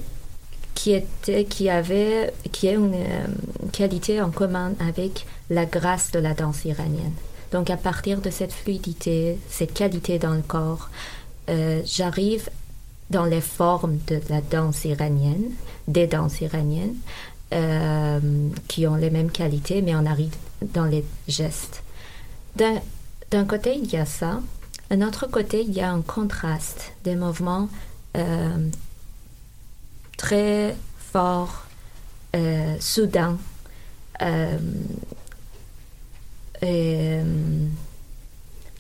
qui 0.75 0.93
était, 0.93 1.45
qui 1.45 1.69
avait, 1.69 2.33
qui 2.51 2.67
a 2.67 2.73
une 2.73 2.93
euh, 2.93 3.27
qualité 3.71 4.21
en 4.21 4.29
commun 4.29 4.73
avec 4.79 5.25
la 5.49 5.65
grâce 5.65 6.11
de 6.11 6.19
la 6.19 6.33
danse 6.33 6.65
iranienne. 6.65 7.13
Donc 7.51 7.69
à 7.69 7.77
partir 7.77 8.21
de 8.21 8.29
cette 8.29 8.53
fluidité, 8.53 9.39
cette 9.49 9.73
qualité 9.73 10.19
dans 10.19 10.33
le 10.33 10.41
corps, 10.41 10.89
euh, 11.49 11.81
j'arrive 11.85 12.49
dans 13.09 13.25
les 13.25 13.41
formes 13.41 13.97
de 14.07 14.19
la 14.29 14.41
danse 14.41 14.83
iranienne, 14.85 15.49
des 15.87 16.07
danses 16.07 16.41
iraniennes, 16.41 16.95
qui 18.67 18.85
ont 18.85 18.95
les 18.95 19.09
mêmes 19.09 19.31
qualités, 19.31 19.81
mais 19.81 19.95
on 19.95 20.05
arrive 20.05 20.35
dans 20.73 20.83
les 20.83 21.05
gestes. 21.29 21.81
D'un 22.57 23.45
côté, 23.45 23.75
il 23.75 23.91
y 23.91 23.97
a 23.97 24.05
ça. 24.05 24.41
D'un 24.89 25.07
autre 25.07 25.27
côté, 25.27 25.61
il 25.61 25.73
y 25.73 25.81
a 25.81 25.91
un 25.91 26.01
contraste 26.01 26.93
des 27.03 27.15
mouvements 27.15 27.69
euh, 28.15 28.69
très 30.17 30.75
forts 30.97 31.65
euh, 32.35 32.75
soudain 32.79 33.37
euh, 34.21 34.57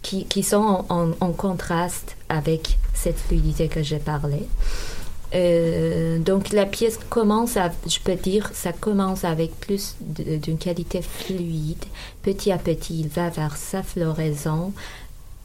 qui, 0.01 0.25
qui 0.25 0.43
sont 0.43 0.85
en 0.89 1.31
contraste 1.33 2.15
avec 2.29 2.79
cette 2.95 3.19
fluidité 3.19 3.67
que 3.67 3.83
j'ai 3.83 3.99
parlé. 3.99 4.47
Euh, 5.35 6.19
donc 6.19 6.51
la 6.51 6.65
pièce 6.65 6.97
commence 7.09 7.57
à, 7.57 7.71
je 7.85 7.99
peux 7.99 8.15
dire, 8.15 8.49
ça 8.53 8.71
commence 8.71 9.25
avec 9.25 9.59
plus 9.59 9.95
d'une 9.99 10.57
qualité 10.57 11.01
fluide. 11.01 11.83
Petit 12.21 12.51
à 12.51 12.57
petit, 12.57 13.01
il 13.01 13.09
va 13.09 13.29
vers 13.29 13.57
sa 13.57 13.83
floraison 13.83 14.73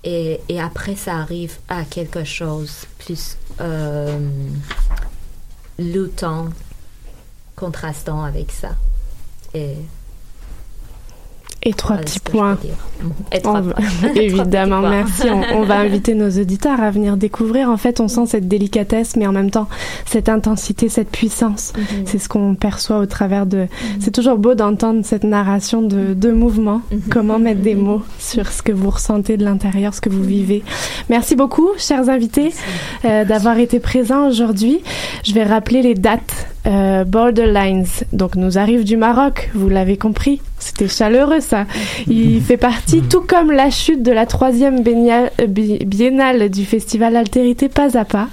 et, 0.05 0.41
et 0.49 0.61
après 0.61 0.95
ça 0.95 1.17
arrive 1.17 1.57
à 1.69 1.85
quelque 1.85 2.25
chose 2.25 2.87
plus 2.99 3.37
euh, 3.61 4.19
luttant, 5.79 6.49
contrastant 7.57 8.23
avec 8.23 8.53
ça. 8.53 8.77
Et 9.55 9.77
Et 11.65 11.73
trois 11.75 11.97
voilà 11.97 12.05
petits 12.05 12.21
points. 12.21 12.57
peux 12.57 12.67
dire. 12.67 12.77
Et 13.33 13.37
On 13.39 13.41
trois 13.41 13.61
va- 13.61 13.73
points. 13.75 13.85
Trois 14.11 14.23
Évidemment, 14.23 14.81
points. 14.81 14.91
merci. 14.91 15.23
On, 15.31 15.59
on 15.59 15.63
va 15.65 15.77
inviter 15.79 16.15
nos 16.15 16.31
auditeurs 16.31 16.81
à 16.81 16.91
venir 16.91 17.17
découvrir. 17.17 17.69
En 17.69 17.77
fait, 17.77 18.01
on 18.01 18.09
sent 18.09 18.27
cette 18.27 18.49
délicatesse, 18.49 19.17
mais 19.17 19.27
en 19.27 19.33
même 19.33 19.51
temps, 19.51 19.69
cette 20.07 20.29
intensité, 20.29 20.89
cette 20.89 21.11
puissance. 21.11 21.73
Mhm. 21.77 21.85
C'est 22.05 22.19
ce 22.19 22.29
qu'on 22.29 22.55
perçoit 22.55 22.99
au 22.99 23.07
travers 23.07 23.47
de. 23.47 23.67
C'est 24.01 24.11
toujours 24.13 24.39
beau 24.39 24.55
d'entendre 24.55 25.05
cette 25.05 25.25
narration 25.25 25.83
de, 25.83 26.15
de 26.15 26.31
mouvement. 26.33 26.81
Mhm. 26.91 27.01
Comment 27.11 27.39
mettre 27.39 27.61
des 27.61 27.75
mots 27.75 28.03
sur 28.19 28.49
ce 28.49 28.63
que 28.63 28.73
vous 28.73 28.91
ressentez 28.91 29.37
de 29.37 29.45
l'intérieur, 29.45 29.95
ce 29.95 30.01
que 30.01 30.11
vous 30.11 30.23
vivez. 30.25 30.63
Merci 31.11 31.37
beaucoup, 31.37 31.69
chers 31.79 32.09
invités, 32.09 32.53
euh, 33.05 33.25
d'avoir 33.25 33.59
été 33.59 33.79
présents 33.81 34.29
aujourd'hui. 34.29 34.81
Je 35.25 35.33
vais 35.33 35.45
rappeler 35.45 35.83
les 35.83 35.95
dates. 35.95 36.49
Euh, 36.65 37.03
Borderlines, 37.05 37.87
donc 38.13 38.37
nous 38.37 38.57
arrive 38.57 38.85
du 38.85 38.97
Maroc, 38.97 39.51
vous 39.53 39.69
l'avez 39.69 39.97
compris, 39.97 40.41
c'était 40.61 40.87
chaleureux 40.87 41.41
ça. 41.41 41.65
Il 42.07 42.41
fait 42.49 42.57
partie, 42.57 43.03
tout 43.03 43.21
comme 43.23 43.51
la 43.51 43.69
chute 43.71 44.05
de 44.05 44.13
la 44.13 44.27
troisième 44.27 44.85
euh, 44.87 45.47
bi- 45.49 45.85
biennale 45.85 46.51
du 46.51 46.65
festival 46.65 47.17
Altérité 47.17 47.69
Pas 47.69 47.99
à 47.99 48.05
Pas. 48.05 48.29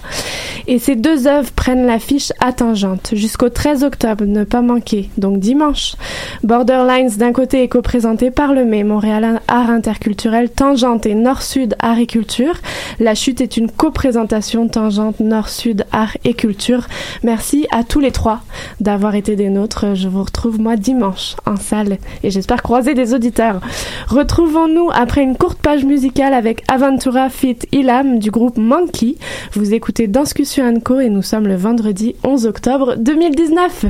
Et 0.68 0.78
ces 0.78 0.96
deux 0.96 1.26
œuvres 1.26 1.50
prennent 1.56 1.88
l'affiche 1.88 2.32
à 2.39 2.54
Tangente 2.54 3.10
jusqu'au 3.13 3.50
13 3.50 3.84
octobre, 3.84 4.26
ne 4.26 4.44
pas 4.44 4.62
manquer, 4.62 5.10
donc 5.18 5.39
dimanche. 5.39 5.96
Borderlines 6.44 7.10
d'un 7.18 7.32
côté 7.34 7.63
est 7.63 7.68
co-présenté 7.68 8.30
par 8.30 8.54
le 8.54 8.63
MEI, 8.65 8.84
Montréal 8.84 9.42
Art 9.48 9.72
Interculturel, 9.72 10.52
Tangente 10.52 11.08
et 11.08 11.15
Nord-Sud 11.15 11.76
Art 11.80 11.98
et 11.98 12.06
Culture. 12.06 12.54
La 13.00 13.15
chute 13.15 13.42
est 13.42 13.58
une 13.58 13.72
co-présentation 13.72 14.68
Tangente 14.68 15.20
Nord-Sud 15.20 15.88
Art 15.92 16.15
et 16.24 16.36
Culture. 16.36 16.86
Merci 17.24 17.65
à 17.72 17.84
tous 17.84 18.00
les 18.00 18.12
trois 18.19 18.41
d'avoir 18.82 19.15
été 19.15 19.38
des 19.38 19.47
nôtres. 19.47 19.95
Je 19.95 20.10
vous 20.10 20.23
retrouve 20.23 20.60
moi 20.60 20.75
dimanche 20.75 21.38
en 21.45 21.55
salle 21.55 21.99
et 22.21 22.29
j'espère 22.29 22.62
croiser 22.62 22.93
des 22.93 23.13
auditeurs. 23.13 23.62
Retrouvons-nous 24.10 24.89
après 24.93 25.23
une 25.23 25.38
courte 25.38 25.60
page 25.60 25.86
musicale 25.86 26.34
avec 26.34 26.63
Aventura 26.67 27.29
Fit 27.29 27.60
Ilam 27.71 28.19
du 28.19 28.29
groupe 28.29 28.58
Monkey. 28.58 29.15
Vous 29.53 29.73
écoutez 29.73 30.08
Danscussion 30.08 30.82
Co 30.82 30.99
et 30.99 31.10
nous 31.10 31.21
sommes 31.21 31.47
le 31.47 31.55
vendredi 31.55 32.15
11 32.25 32.45
octobre 32.45 32.95
2019. 32.97 33.86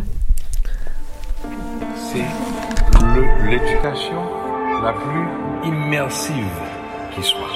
c'est 2.11 2.29
l'éducation 3.49 4.21
la 4.83 4.93
plus 4.93 5.27
immersive 5.71 6.57
qui 7.15 7.23
soit. 7.23 7.55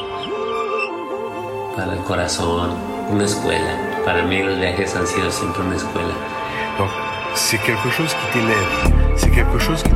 Para 1.76 1.94
el 1.94 2.00
corazón, 2.00 2.70
una 3.12 3.26
escuela. 3.26 3.74
Para 4.06 4.24
mí 4.24 4.42
los 4.42 4.58
viajes 4.60 4.96
han 4.96 5.06
sido 5.06 5.30
siempre 5.30 5.62
una 5.64 5.76
escuela. 5.76 6.33
Donc, 6.78 6.90
c'est 7.36 7.58
quelque 7.60 7.90
chose 7.90 8.10
qui 8.10 8.40
t'élève, 8.40 8.94
c'est 9.16 9.30
quelque 9.30 9.60
chose 9.60 9.84
qui, 9.84 9.92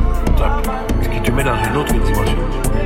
qui 1.09 1.21
te 1.21 1.31
met 1.31 1.43
dans 1.43 1.55
une 1.63 1.77
autre 1.77 1.93
dimension. 1.93 2.37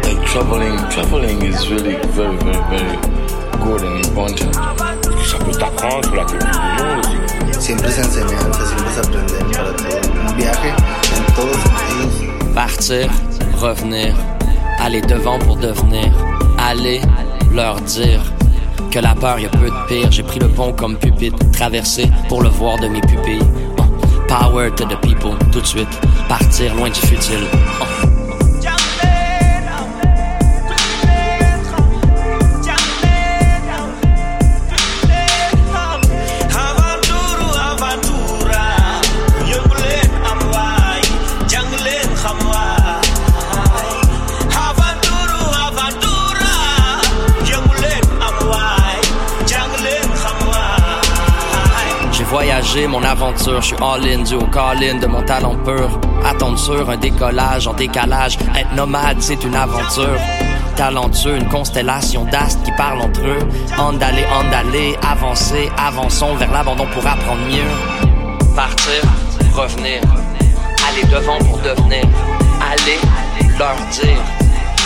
Like 0.03 0.23
traveling, 0.25 0.77
traveling 0.89 1.41
is 1.43 1.69
really 1.69 1.97
very, 2.13 2.37
very, 2.37 2.61
very 2.69 2.97
good 3.59 3.81
and 3.83 3.97
important. 4.05 4.51
Ça 5.25 5.37
peut 5.37 5.51
t'apprendre 5.51 6.05
sur 6.05 6.15
la 6.15 6.23
culture 6.25 6.49
du 6.49 6.83
monde 6.83 6.99
aussi. 6.99 7.59
Siempre 7.59 7.89
es 7.89 7.99
enseñanza, 7.99 8.65
siempre 8.65 8.91
para 8.95 9.07
todo. 9.07 10.01
Un 10.27 10.33
viaje 10.35 10.73
en 11.17 11.33
todos 11.35 11.57
sentidos. 11.57 12.53
Partir, 12.55 13.09
revenir, 13.59 14.15
aller 14.79 15.01
devant 15.01 15.39
pour 15.39 15.57
devenir, 15.57 16.11
aller 16.57 17.01
leur 17.53 17.79
dire 17.81 18.21
que 18.89 18.99
la 18.99 19.15
peur 19.15 19.39
y 19.39 19.45
a 19.45 19.49
peu 19.49 19.69
de 19.69 19.87
pire. 19.87 20.11
J'ai 20.11 20.23
pris 20.23 20.39
le 20.39 20.49
pont 20.49 20.73
comme 20.73 20.97
pupitre, 20.97 21.37
traversé 21.51 22.09
pour 22.27 22.41
le 22.41 22.49
voir 22.49 22.77
de 22.79 22.87
mes 22.87 23.01
pupilles. 23.01 23.43
Power 24.31 24.69
to 24.69 24.85
the 24.85 24.95
people, 25.01 25.37
tout 25.51 25.59
de 25.59 25.67
suite, 25.67 25.89
partir 26.29 26.73
loin 26.73 26.89
du 26.89 27.01
futile. 27.01 27.45
Oh. 27.81 27.90
Voyagé 52.61 52.87
mon 52.87 53.03
aventure, 53.03 53.61
je 53.61 53.67
suis 53.67 53.75
all-in 53.81 54.23
du 54.23 54.35
au 54.35 54.45
call-in 54.47 54.99
de 54.99 55.07
mon 55.07 55.21
talent 55.23 55.55
pur. 55.63 55.89
Attendre 56.23 56.89
un 56.89 56.97
décollage 56.97 57.67
en 57.67 57.73
décalage, 57.73 58.37
être 58.55 58.73
nomade 58.75 59.17
c'est 59.19 59.43
une 59.43 59.55
aventure. 59.55 60.19
Talentueux, 60.75 61.37
une 61.37 61.47
constellation 61.47 62.23
d'astres 62.25 62.63
qui 62.63 62.71
parlent 62.73 63.01
entre 63.01 63.21
eux. 63.21 63.39
On 63.77 63.93
d'aller, 63.93 64.23
on 64.39 64.49
d'aller, 64.49 64.95
avancer, 65.07 65.69
avançons 65.77 66.35
vers 66.35 66.51
l'abandon 66.51 66.85
pour 66.93 67.05
apprendre 67.05 67.41
mieux. 67.47 68.55
Partir, 68.55 69.01
revenir, 69.53 70.01
aller 70.87 71.03
devant 71.11 71.39
pour 71.39 71.57
devenir, 71.57 72.05
aller 72.61 72.99
leur 73.57 73.75
dire 73.91 74.21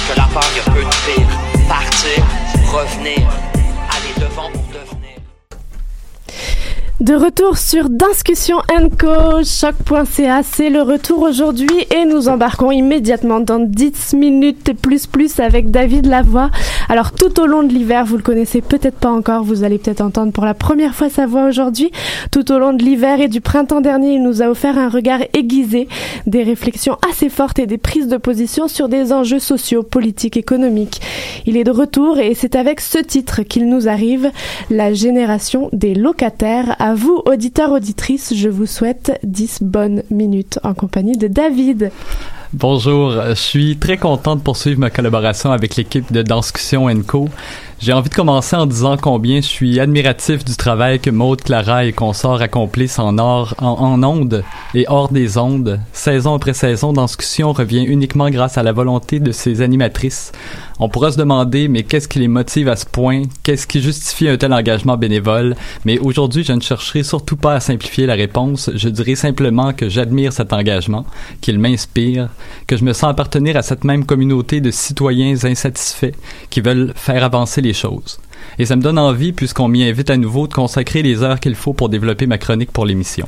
que 0.07 0.17
la 0.17 0.27
peur 0.33 0.43
y 0.55 0.59
a 0.59 0.71
peu 0.71 0.81
de 0.81 0.95
pire. 1.05 1.27
Partir, 1.67 2.23
revenir, 2.71 3.27
De 7.05 7.13
retour 7.13 7.55
sur 7.59 7.87
Discussion 7.87 8.57
Co, 8.99 9.43
choc.ca, 9.43 10.41
c'est 10.41 10.71
le 10.71 10.81
retour 10.81 11.21
aujourd'hui 11.21 11.85
et 11.95 12.03
nous 12.03 12.29
embarquons 12.29 12.71
immédiatement 12.71 13.39
dans 13.39 13.59
10 13.59 14.15
minutes 14.15 14.73
plus 14.81 15.05
plus 15.05 15.39
avec 15.39 15.69
David 15.69 16.07
Lavoie. 16.07 16.49
Alors 16.89 17.11
tout 17.11 17.39
au 17.39 17.45
long 17.45 17.63
de 17.63 17.73
l'hiver, 17.73 18.05
vous 18.05 18.17
le 18.17 18.23
connaissez 18.23 18.61
peut-être 18.61 18.97
pas 18.97 19.09
encore, 19.09 19.43
vous 19.43 19.63
allez 19.63 19.77
peut-être 19.77 20.01
entendre 20.01 20.31
pour 20.31 20.45
la 20.45 20.53
première 20.53 20.93
fois 20.93 21.09
sa 21.09 21.25
voix 21.25 21.45
aujourd'hui. 21.45 21.91
Tout 22.31 22.51
au 22.51 22.59
long 22.59 22.73
de 22.73 22.83
l'hiver 22.83 23.19
et 23.21 23.27
du 23.27 23.41
printemps 23.41 23.81
dernier, 23.81 24.15
il 24.15 24.23
nous 24.23 24.41
a 24.41 24.49
offert 24.49 24.77
un 24.77 24.89
regard 24.89 25.21
aiguisé, 25.33 25.87
des 26.27 26.43
réflexions 26.43 26.97
assez 27.09 27.29
fortes 27.29 27.59
et 27.59 27.67
des 27.67 27.77
prises 27.77 28.07
de 28.07 28.17
position 28.17 28.67
sur 28.67 28.89
des 28.89 29.13
enjeux 29.13 29.39
sociaux, 29.39 29.83
politiques, 29.83 30.37
économiques. 30.37 31.01
Il 31.45 31.57
est 31.57 31.63
de 31.63 31.71
retour 31.71 32.19
et 32.19 32.33
c'est 32.35 32.55
avec 32.55 32.81
ce 32.81 32.99
titre 32.99 33.43
qu'il 33.43 33.67
nous 33.67 33.87
arrive, 33.87 34.31
la 34.69 34.93
génération 34.93 35.69
des 35.73 35.95
locataires. 35.95 36.75
À 36.79 36.93
vous, 36.93 37.21
auditeurs, 37.25 37.71
auditrices, 37.71 38.33
je 38.35 38.49
vous 38.49 38.65
souhaite 38.65 39.19
10 39.23 39.59
bonnes 39.63 40.03
minutes 40.11 40.59
en 40.63 40.73
compagnie 40.73 41.17
de 41.17 41.27
David. 41.27 41.91
Bonjour, 42.57 43.11
euh, 43.11 43.31
je 43.31 43.41
suis 43.41 43.75
très 43.75 43.97
content 43.97 44.37
de 44.37 44.41
poursuivre 44.41 44.79
ma 44.79 44.89
collaboration 44.89 45.51
avec 45.51 45.75
l'équipe 45.75 46.13
de 46.13 46.21
Danscussion 46.21 46.87
Co. 47.05 47.27
J'ai 47.77 47.91
envie 47.91 48.09
de 48.09 48.15
commencer 48.15 48.55
en 48.55 48.65
disant 48.65 48.95
combien 48.95 49.41
je 49.41 49.47
suis 49.47 49.79
admiratif 49.81 50.45
du 50.45 50.55
travail 50.55 50.99
que 50.99 51.09
Maude, 51.09 51.41
Clara 51.41 51.83
et 51.83 51.91
consorts 51.91 52.41
accomplissent 52.41 52.99
en, 52.99 53.17
or, 53.17 53.53
en, 53.59 54.01
ondes 54.01 54.43
et 54.73 54.85
hors 54.88 55.11
des 55.11 55.38
ondes. 55.38 55.79
Saison 55.91 56.35
après 56.35 56.53
saison, 56.53 56.93
Danscussion 56.93 57.51
revient 57.51 57.83
uniquement 57.83 58.29
grâce 58.29 58.57
à 58.57 58.63
la 58.63 58.71
volonté 58.71 59.19
de 59.19 59.33
ses 59.33 59.61
animatrices. 59.61 60.31
On 60.79 60.89
pourra 60.89 61.11
se 61.11 61.17
demander, 61.17 61.67
mais 61.67 61.83
qu'est-ce 61.83 62.07
qui 62.07 62.19
les 62.19 62.27
motive 62.27 62.67
à 62.67 62.75
ce 62.75 62.85
point? 62.85 63.23
Qu'est-ce 63.43 63.67
qui 63.67 63.81
justifie 63.81 64.27
un 64.27 64.35
tel 64.35 64.53
engagement 64.53 64.97
bénévole? 64.97 65.55
Mais 65.85 65.99
aujourd'hui, 65.99 66.43
je 66.43 66.51
ne 66.51 66.59
chercherai 66.59 67.03
surtout 67.03 67.38
pas 67.38 67.55
à 67.55 67.59
simplifier 67.61 68.05
la 68.05 68.15
réponse. 68.15 68.69
Je 68.73 68.89
dirais 68.89 69.15
simplement 69.15 69.71
que 69.71 69.88
j'admire 69.88 70.33
cet 70.33 70.51
engagement, 70.51 71.05
qu'il 71.39 71.59
m'inspire, 71.59 72.29
que 72.67 72.75
je 72.75 72.83
me 72.83 72.91
sens 72.91 73.09
appartenir 73.09 73.55
à 73.55 73.61
cette 73.61 73.85
même 73.85 74.05
communauté 74.05 74.59
de 74.59 74.71
citoyens 74.71 75.35
insatisfaits 75.45 76.15
qui 76.49 76.59
veulent 76.59 76.91
faire 76.95 77.23
avancer 77.23 77.61
choses. 77.73 78.19
Et 78.60 78.65
ça 78.65 78.75
me 78.75 78.82
donne 78.82 78.99
envie, 78.99 79.34
puisqu'on 79.34 79.67
m'y 79.67 79.84
invite 79.84 80.10
à 80.10 80.17
nouveau, 80.17 80.47
de 80.47 80.54
consacrer 80.54 81.01
les 81.01 81.23
heures 81.23 81.39
qu'il 81.39 81.56
faut 81.56 81.73
pour 81.73 81.89
développer 81.89 82.28
ma 82.28 82.38
chronique 82.38 82.71
pour 82.71 82.86
l'émission. 82.86 83.28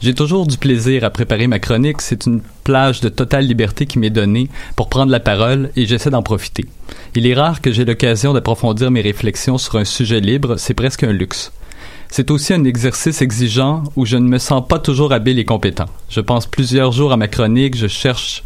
J'ai 0.00 0.14
toujours 0.14 0.46
du 0.46 0.58
plaisir 0.58 1.02
à 1.02 1.10
préparer 1.10 1.48
ma 1.48 1.58
chronique, 1.58 2.00
c'est 2.02 2.26
une 2.26 2.40
plage 2.62 3.00
de 3.00 3.08
totale 3.08 3.46
liberté 3.46 3.84
qui 3.84 3.98
m'est 3.98 4.10
donnée 4.10 4.48
pour 4.76 4.88
prendre 4.88 5.10
la 5.10 5.18
parole 5.18 5.70
et 5.74 5.86
j'essaie 5.86 6.10
d'en 6.10 6.22
profiter. 6.22 6.66
Il 7.16 7.26
est 7.26 7.34
rare 7.34 7.60
que 7.60 7.72
j'ai 7.72 7.84
l'occasion 7.84 8.32
d'approfondir 8.32 8.92
mes 8.92 9.00
réflexions 9.00 9.58
sur 9.58 9.74
un 9.74 9.84
sujet 9.84 10.20
libre, 10.20 10.56
c'est 10.56 10.74
presque 10.74 11.02
un 11.02 11.12
luxe. 11.12 11.50
C'est 12.10 12.30
aussi 12.30 12.54
un 12.54 12.64
exercice 12.64 13.20
exigeant 13.20 13.84
où 13.94 14.06
je 14.06 14.16
ne 14.16 14.26
me 14.26 14.38
sens 14.38 14.66
pas 14.66 14.78
toujours 14.78 15.12
habile 15.12 15.38
et 15.38 15.44
compétent. 15.44 15.84
Je 16.08 16.20
pense 16.20 16.46
plusieurs 16.46 16.90
jours 16.90 17.12
à 17.12 17.16
ma 17.16 17.28
chronique, 17.28 17.76
je 17.76 17.86
cherche 17.86 18.44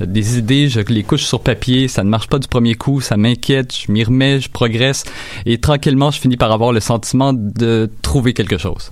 euh, 0.00 0.06
des 0.06 0.36
idées, 0.36 0.68
je 0.68 0.80
les 0.80 1.04
couche 1.04 1.24
sur 1.24 1.40
papier, 1.40 1.86
ça 1.86 2.02
ne 2.02 2.08
marche 2.08 2.28
pas 2.28 2.40
du 2.40 2.48
premier 2.48 2.74
coup, 2.74 3.00
ça 3.00 3.16
m'inquiète, 3.16 3.74
je 3.74 3.92
m'y 3.92 4.02
remets, 4.02 4.40
je 4.40 4.50
progresse 4.50 5.04
et 5.46 5.58
tranquillement 5.58 6.10
je 6.10 6.20
finis 6.20 6.36
par 6.36 6.50
avoir 6.50 6.72
le 6.72 6.80
sentiment 6.80 7.32
de 7.32 7.88
trouver 8.02 8.34
quelque 8.34 8.58
chose. 8.58 8.90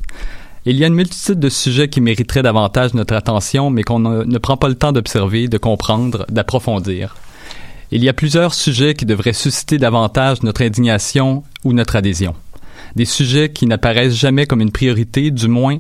Il 0.67 0.77
y 0.77 0.85
a 0.85 0.87
une 0.87 0.95
multitude 0.95 1.41
de 1.41 1.49
sujets 1.49 1.89
qui 1.89 2.01
mériteraient 2.01 2.43
davantage 2.43 2.95
notre 2.95 3.15
attention, 3.15 3.71
mais 3.71 3.83
qu'on 3.83 3.99
ne, 3.99 4.23
ne 4.23 4.39
prend 4.39 4.57
pas 4.57 4.69
le 4.69 4.77
temps 4.77 4.93
d'observer, 4.93 5.49
de 5.49 5.59
comprendre, 5.59 6.25
d'approfondir. 6.31 7.17
Il 7.91 8.05
y 8.05 8.09
a 8.09 8.13
plusieurs 8.13 8.55
sujets 8.55 8.95
qui 8.95 9.05
devraient 9.05 9.33
susciter 9.33 9.79
davantage 9.79 10.45
notre 10.45 10.63
indignation 10.63 11.43
ou 11.65 11.73
notre 11.73 11.97
adhésion 11.97 12.37
des 12.97 13.05
sujets 13.05 13.51
qui 13.51 13.67
n'apparaissent 13.67 14.15
jamais 14.15 14.47
comme 14.47 14.61
une 14.61 14.73
priorité, 14.73 15.31
du 15.31 15.49
moins 15.49 15.79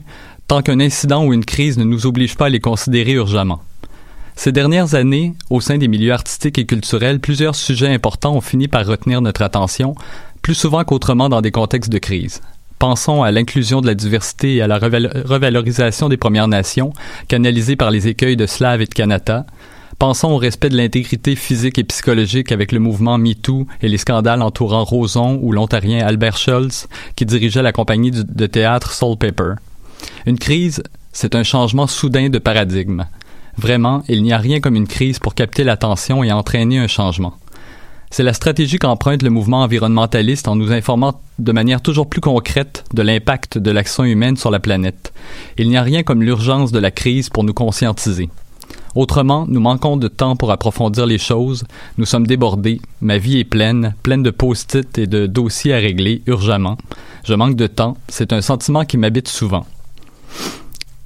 tant 0.48 0.60
qu'un 0.62 0.80
incident 0.80 1.24
ou 1.24 1.32
une 1.32 1.44
crise 1.44 1.78
ne 1.78 1.84
nous 1.84 2.06
oblige 2.06 2.36
pas 2.36 2.46
à 2.46 2.50
les 2.50 2.60
considérer 2.60 3.12
urgemment. 3.12 3.62
Ces 4.34 4.52
dernières 4.52 4.94
années, 4.94 5.34
au 5.50 5.60
sein 5.60 5.78
des 5.78 5.88
milieux 5.88 6.12
artistiques 6.12 6.58
et 6.58 6.66
culturels, 6.66 7.20
plusieurs 7.20 7.54
sujets 7.54 7.92
importants 7.92 8.34
ont 8.34 8.40
fini 8.40 8.68
par 8.68 8.86
retenir 8.86 9.20
notre 9.20 9.42
attention, 9.42 9.94
plus 10.42 10.54
souvent 10.54 10.84
qu'autrement 10.84 11.28
dans 11.28 11.40
des 11.40 11.50
contextes 11.50 11.92
de 11.92 11.98
crise. 11.98 12.40
Pensons 12.78 13.22
à 13.22 13.30
l'inclusion 13.30 13.80
de 13.80 13.86
la 13.86 13.94
diversité 13.94 14.56
et 14.56 14.62
à 14.62 14.66
la 14.66 14.78
revalorisation 14.78 16.08
des 16.08 16.16
Premières 16.16 16.48
Nations, 16.48 16.92
canalisée 17.28 17.76
par 17.76 17.90
les 17.90 18.08
écueils 18.08 18.36
de 18.36 18.46
Slav 18.46 18.80
et 18.80 18.86
de 18.86 18.94
Kanata, 18.94 19.46
Pensons 20.03 20.32
au 20.32 20.36
respect 20.36 20.68
de 20.68 20.76
l'intégrité 20.76 21.36
physique 21.36 21.78
et 21.78 21.84
psychologique 21.84 22.50
avec 22.50 22.72
le 22.72 22.80
mouvement 22.80 23.18
MeToo 23.18 23.68
et 23.82 23.88
les 23.88 23.98
scandales 23.98 24.42
entourant 24.42 24.82
Roson 24.82 25.38
ou 25.40 25.53
l'Ontarien 25.53 26.05
Albert 26.05 26.36
Schultz, 26.36 26.88
qui 27.14 27.24
dirigeait 27.24 27.62
la 27.62 27.70
compagnie 27.70 28.11
de 28.11 28.46
théâtre 28.46 28.90
Soul 28.94 29.16
Paper. 29.16 29.53
Une 30.26 30.40
crise, 30.40 30.82
c'est 31.12 31.36
un 31.36 31.44
changement 31.44 31.86
soudain 31.86 32.30
de 32.30 32.38
paradigme. 32.40 33.07
Vraiment, 33.57 34.03
il 34.09 34.24
n'y 34.24 34.32
a 34.32 34.38
rien 34.38 34.59
comme 34.59 34.74
une 34.74 34.88
crise 34.88 35.20
pour 35.20 35.36
capter 35.36 35.62
l'attention 35.62 36.24
et 36.24 36.32
entraîner 36.32 36.80
un 36.80 36.88
changement. 36.88 37.34
C'est 38.11 38.24
la 38.24 38.34
stratégie 38.34 38.80
qu'emprunte 38.80 39.22
le 39.22 39.30
mouvement 39.30 39.61
environnementaliste 39.61 40.48
en 40.48 40.57
nous 40.57 40.72
informant 40.72 41.20
de 41.38 41.53
manière 41.53 41.80
toujours 41.80 42.09
plus 42.09 42.20
concrète 42.20 42.82
de 42.92 43.03
l'impact 43.03 43.57
de 43.57 43.70
l'action 43.70 44.03
humaine 44.03 44.36
sur 44.36 44.50
la 44.50 44.59
planète. 44.59 45.12
Il 45.59 45.68
n'y 45.68 45.76
a 45.76 45.82
rien 45.82 46.03
comme 46.03 46.24
l'urgence 46.24 46.72
de 46.72 46.80
la 46.80 46.90
crise 46.90 47.28
pour 47.28 47.44
nous 47.44 47.55
conscientiser. 47.55 48.28
Autrement, 48.95 49.47
nous 49.49 49.61
manquons 49.61 49.97
de 49.97 50.09
temps 50.09 50.36
pour 50.36 50.51
approfondir 50.51 51.07
les 51.07 51.18
choses, 51.18 51.64
nous 51.97 52.05
sommes 52.05 52.26
débordés, 52.26 52.80
ma 53.01 53.16
vie 53.16 53.38
est 53.38 53.45
pleine, 53.45 53.95
pleine 54.03 54.22
de 54.22 54.30
post-it 54.30 54.99
et 54.99 55.07
de 55.07 55.26
dossiers 55.26 55.72
à 55.72 55.78
régler 55.78 56.22
urgemment. 56.26 56.76
Je 57.24 57.34
manque 57.34 57.57
de 57.57 57.66
temps, 57.66 57.97
c'est 58.09 58.32
un 58.32 58.43
sentiment 58.43 58.84
qui 58.84 58.99
m'habite 58.99 59.28
souvent. 59.28 59.64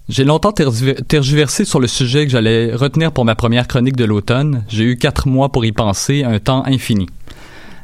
J'ai 0.09 0.24
longtemps 0.24 0.53
tergiversé 0.53 1.64
sur 1.64 1.80
le 1.80 1.87
sujet 1.89 2.26
que 2.26 2.32
j'allais 2.32 2.74
retenir 2.74 3.12
pour 3.12 3.24
ma 3.24 3.34
première 3.34 3.66
chronique 3.66 3.97
de 3.97 4.05
l'automne. 4.05 4.64
J'ai 4.68 4.84
eu 4.84 4.97
quatre 4.97 5.28
mois 5.28 5.51
pour 5.51 5.64
y 5.64 5.72
penser, 5.72 6.22
un 6.22 6.39
temps 6.39 6.64
infini. 6.64 7.09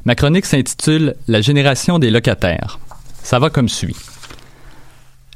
Ma 0.04 0.14
chronique 0.14 0.46
s'intitule 0.46 1.14
La 1.28 1.40
génération 1.40 1.98
des 1.98 2.10
locataires. 2.10 2.78
Ça 3.22 3.38
va 3.38 3.50
comme 3.50 3.68
suit. 3.68 3.96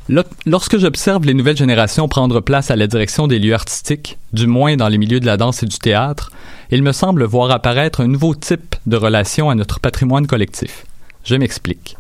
Lorsque 0.09 0.79
j'observe 0.79 1.25
les 1.25 1.35
nouvelles 1.35 1.57
générations 1.57 2.07
prendre 2.07 2.41
place 2.41 2.71
à 2.71 2.77
la 2.77 2.87
direction 2.87 3.27
des 3.27 3.41
lieux 3.41 3.55
artistiques, 3.55 4.19
du 4.33 4.47
moins 4.47 4.77
dans 4.77 4.89
les 4.89 4.99
milieux 4.99 5.19
de 5.19 5.27
la 5.27 5.37
danse 5.37 5.65
et 5.65 5.67
du 5.67 5.79
théâtre, 5.79 6.31
il 6.71 6.85
me 6.85 6.93
semble 6.93 7.25
voir 7.25 7.51
apparaître 7.51 8.03
un 8.03 8.07
nouveau 8.07 8.35
type 8.37 8.77
de 8.87 8.97
relation 8.97 9.51
à 9.51 9.57
notre 9.57 9.81
patrimoine 9.81 10.29
collectif. 10.29 10.87
Je 11.25 11.35
m'explique. 11.35 11.97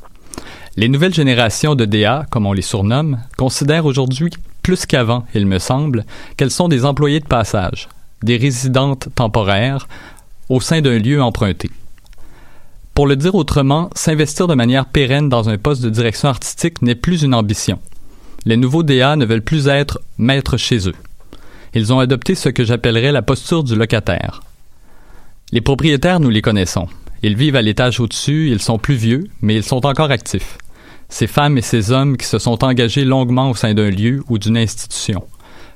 Les 0.76 0.88
nouvelles 0.88 1.14
générations 1.14 1.74
de 1.74 1.84
DA, 1.84 2.26
comme 2.30 2.46
on 2.46 2.52
les 2.52 2.62
surnomme, 2.62 3.18
considèrent 3.36 3.86
aujourd'hui, 3.86 4.30
plus 4.62 4.86
qu'avant, 4.86 5.26
il 5.34 5.46
me 5.46 5.58
semble, 5.58 6.04
qu'elles 6.36 6.50
sont 6.52 6.68
des 6.68 6.84
employés 6.84 7.20
de 7.20 7.26
passage, 7.26 7.88
des 8.22 8.36
résidentes 8.36 9.08
temporaires, 9.16 9.88
au 10.48 10.60
sein 10.60 10.80
d'un 10.80 10.98
lieu 10.98 11.20
emprunté. 11.20 11.70
Pour 12.94 13.08
le 13.08 13.16
dire 13.16 13.34
autrement, 13.34 13.90
s'investir 13.96 14.46
de 14.46 14.54
manière 14.54 14.86
pérenne 14.86 15.28
dans 15.28 15.48
un 15.48 15.58
poste 15.58 15.82
de 15.82 15.90
direction 15.90 16.28
artistique 16.28 16.82
n'est 16.82 16.94
plus 16.94 17.22
une 17.22 17.34
ambition, 17.34 17.80
les 18.46 18.56
nouveaux 18.56 18.84
DA 18.84 19.16
ne 19.16 19.26
veulent 19.26 19.42
plus 19.42 19.66
être 19.66 20.00
maîtres 20.18 20.56
chez 20.56 20.88
eux. 20.88 20.94
Ils 21.74 21.92
ont 21.92 21.98
adopté 21.98 22.36
ce 22.36 22.48
que 22.48 22.64
j'appellerais 22.64 23.12
la 23.12 23.20
posture 23.20 23.64
du 23.64 23.74
locataire. 23.74 24.40
Les 25.52 25.60
propriétaires, 25.60 26.20
nous 26.20 26.30
les 26.30 26.42
connaissons. 26.42 26.86
Ils 27.22 27.36
vivent 27.36 27.56
à 27.56 27.62
l'étage 27.62 27.98
au-dessus, 27.98 28.50
ils 28.50 28.62
sont 28.62 28.78
plus 28.78 28.94
vieux, 28.94 29.24
mais 29.42 29.56
ils 29.56 29.64
sont 29.64 29.84
encore 29.84 30.12
actifs. 30.12 30.58
Ces 31.08 31.26
femmes 31.26 31.58
et 31.58 31.62
ces 31.62 31.90
hommes 31.90 32.16
qui 32.16 32.26
se 32.26 32.38
sont 32.38 32.64
engagés 32.64 33.04
longuement 33.04 33.50
au 33.50 33.54
sein 33.54 33.74
d'un 33.74 33.90
lieu 33.90 34.22
ou 34.28 34.38
d'une 34.38 34.56
institution, 34.56 35.24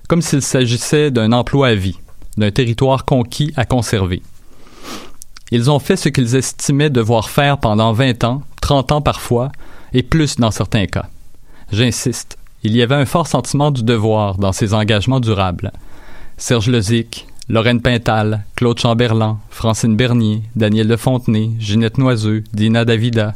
comme 0.09 0.23
s'il 0.23 0.43
s'agissait 0.43 1.11
d'un 1.11 1.33
emploi 1.33 1.69
à 1.69 1.75
vie, 1.75 1.99
d'un 2.37 2.51
territoire 2.53 3.05
conquis 3.05 3.53
à 3.57 3.65
conserver. 3.65 4.23
Ils 5.51 5.71
ont 5.71 5.81
fait 5.81 5.97
ce 5.97 6.09
qu'ils 6.09 6.37
estimaient 6.37 6.91
devoir 6.91 7.31
faire 7.31 7.59
pendant 7.59 7.93
20 7.93 8.23
ans, 8.23 8.43
30 8.61 8.93
ans 8.93 9.03
parfois, 9.03 9.51
et 9.93 10.05
plus 10.05 10.37
dans 10.37 10.53
certains 10.53 10.87
cas. 10.87 11.07
J'insiste, 11.73 12.39
il 12.63 12.77
y 12.77 12.83
avait 12.83 12.95
un 12.95 13.07
fort 13.07 13.27
sentiment 13.27 13.71
du 13.71 13.83
devoir 13.83 14.37
dans 14.37 14.53
ces 14.53 14.75
engagements 14.75 15.21
durables. 15.21 15.73
Serge 16.37 16.69
Lezic, 16.69 17.27
Lorraine 17.49 17.81
Pintal, 17.81 18.45
Claude 18.55 18.79
Chamberlain, 18.79 19.39
Francine 19.51 19.97
Bernier, 19.97 20.43
Daniel 20.57 20.89
de 20.89 20.97
Fontenay, 20.97 21.51
Ginette 21.59 21.99
Noiseux, 21.99 22.45
Dina 22.53 22.85
Davida. 22.85 23.35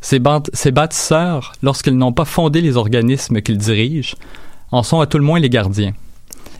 Ces, 0.00 0.20
ces 0.52 0.70
bâtisseurs, 0.70 1.52
lorsqu'ils 1.62 1.96
n'ont 1.96 2.12
pas 2.12 2.24
fondé 2.24 2.60
les 2.60 2.76
organismes 2.76 3.40
qu'ils 3.40 3.58
dirigent, 3.58 4.16
en 4.70 4.82
sont 4.82 5.00
à 5.00 5.06
tout 5.06 5.18
le 5.18 5.24
moins 5.24 5.40
les 5.40 5.50
gardiens. 5.50 5.92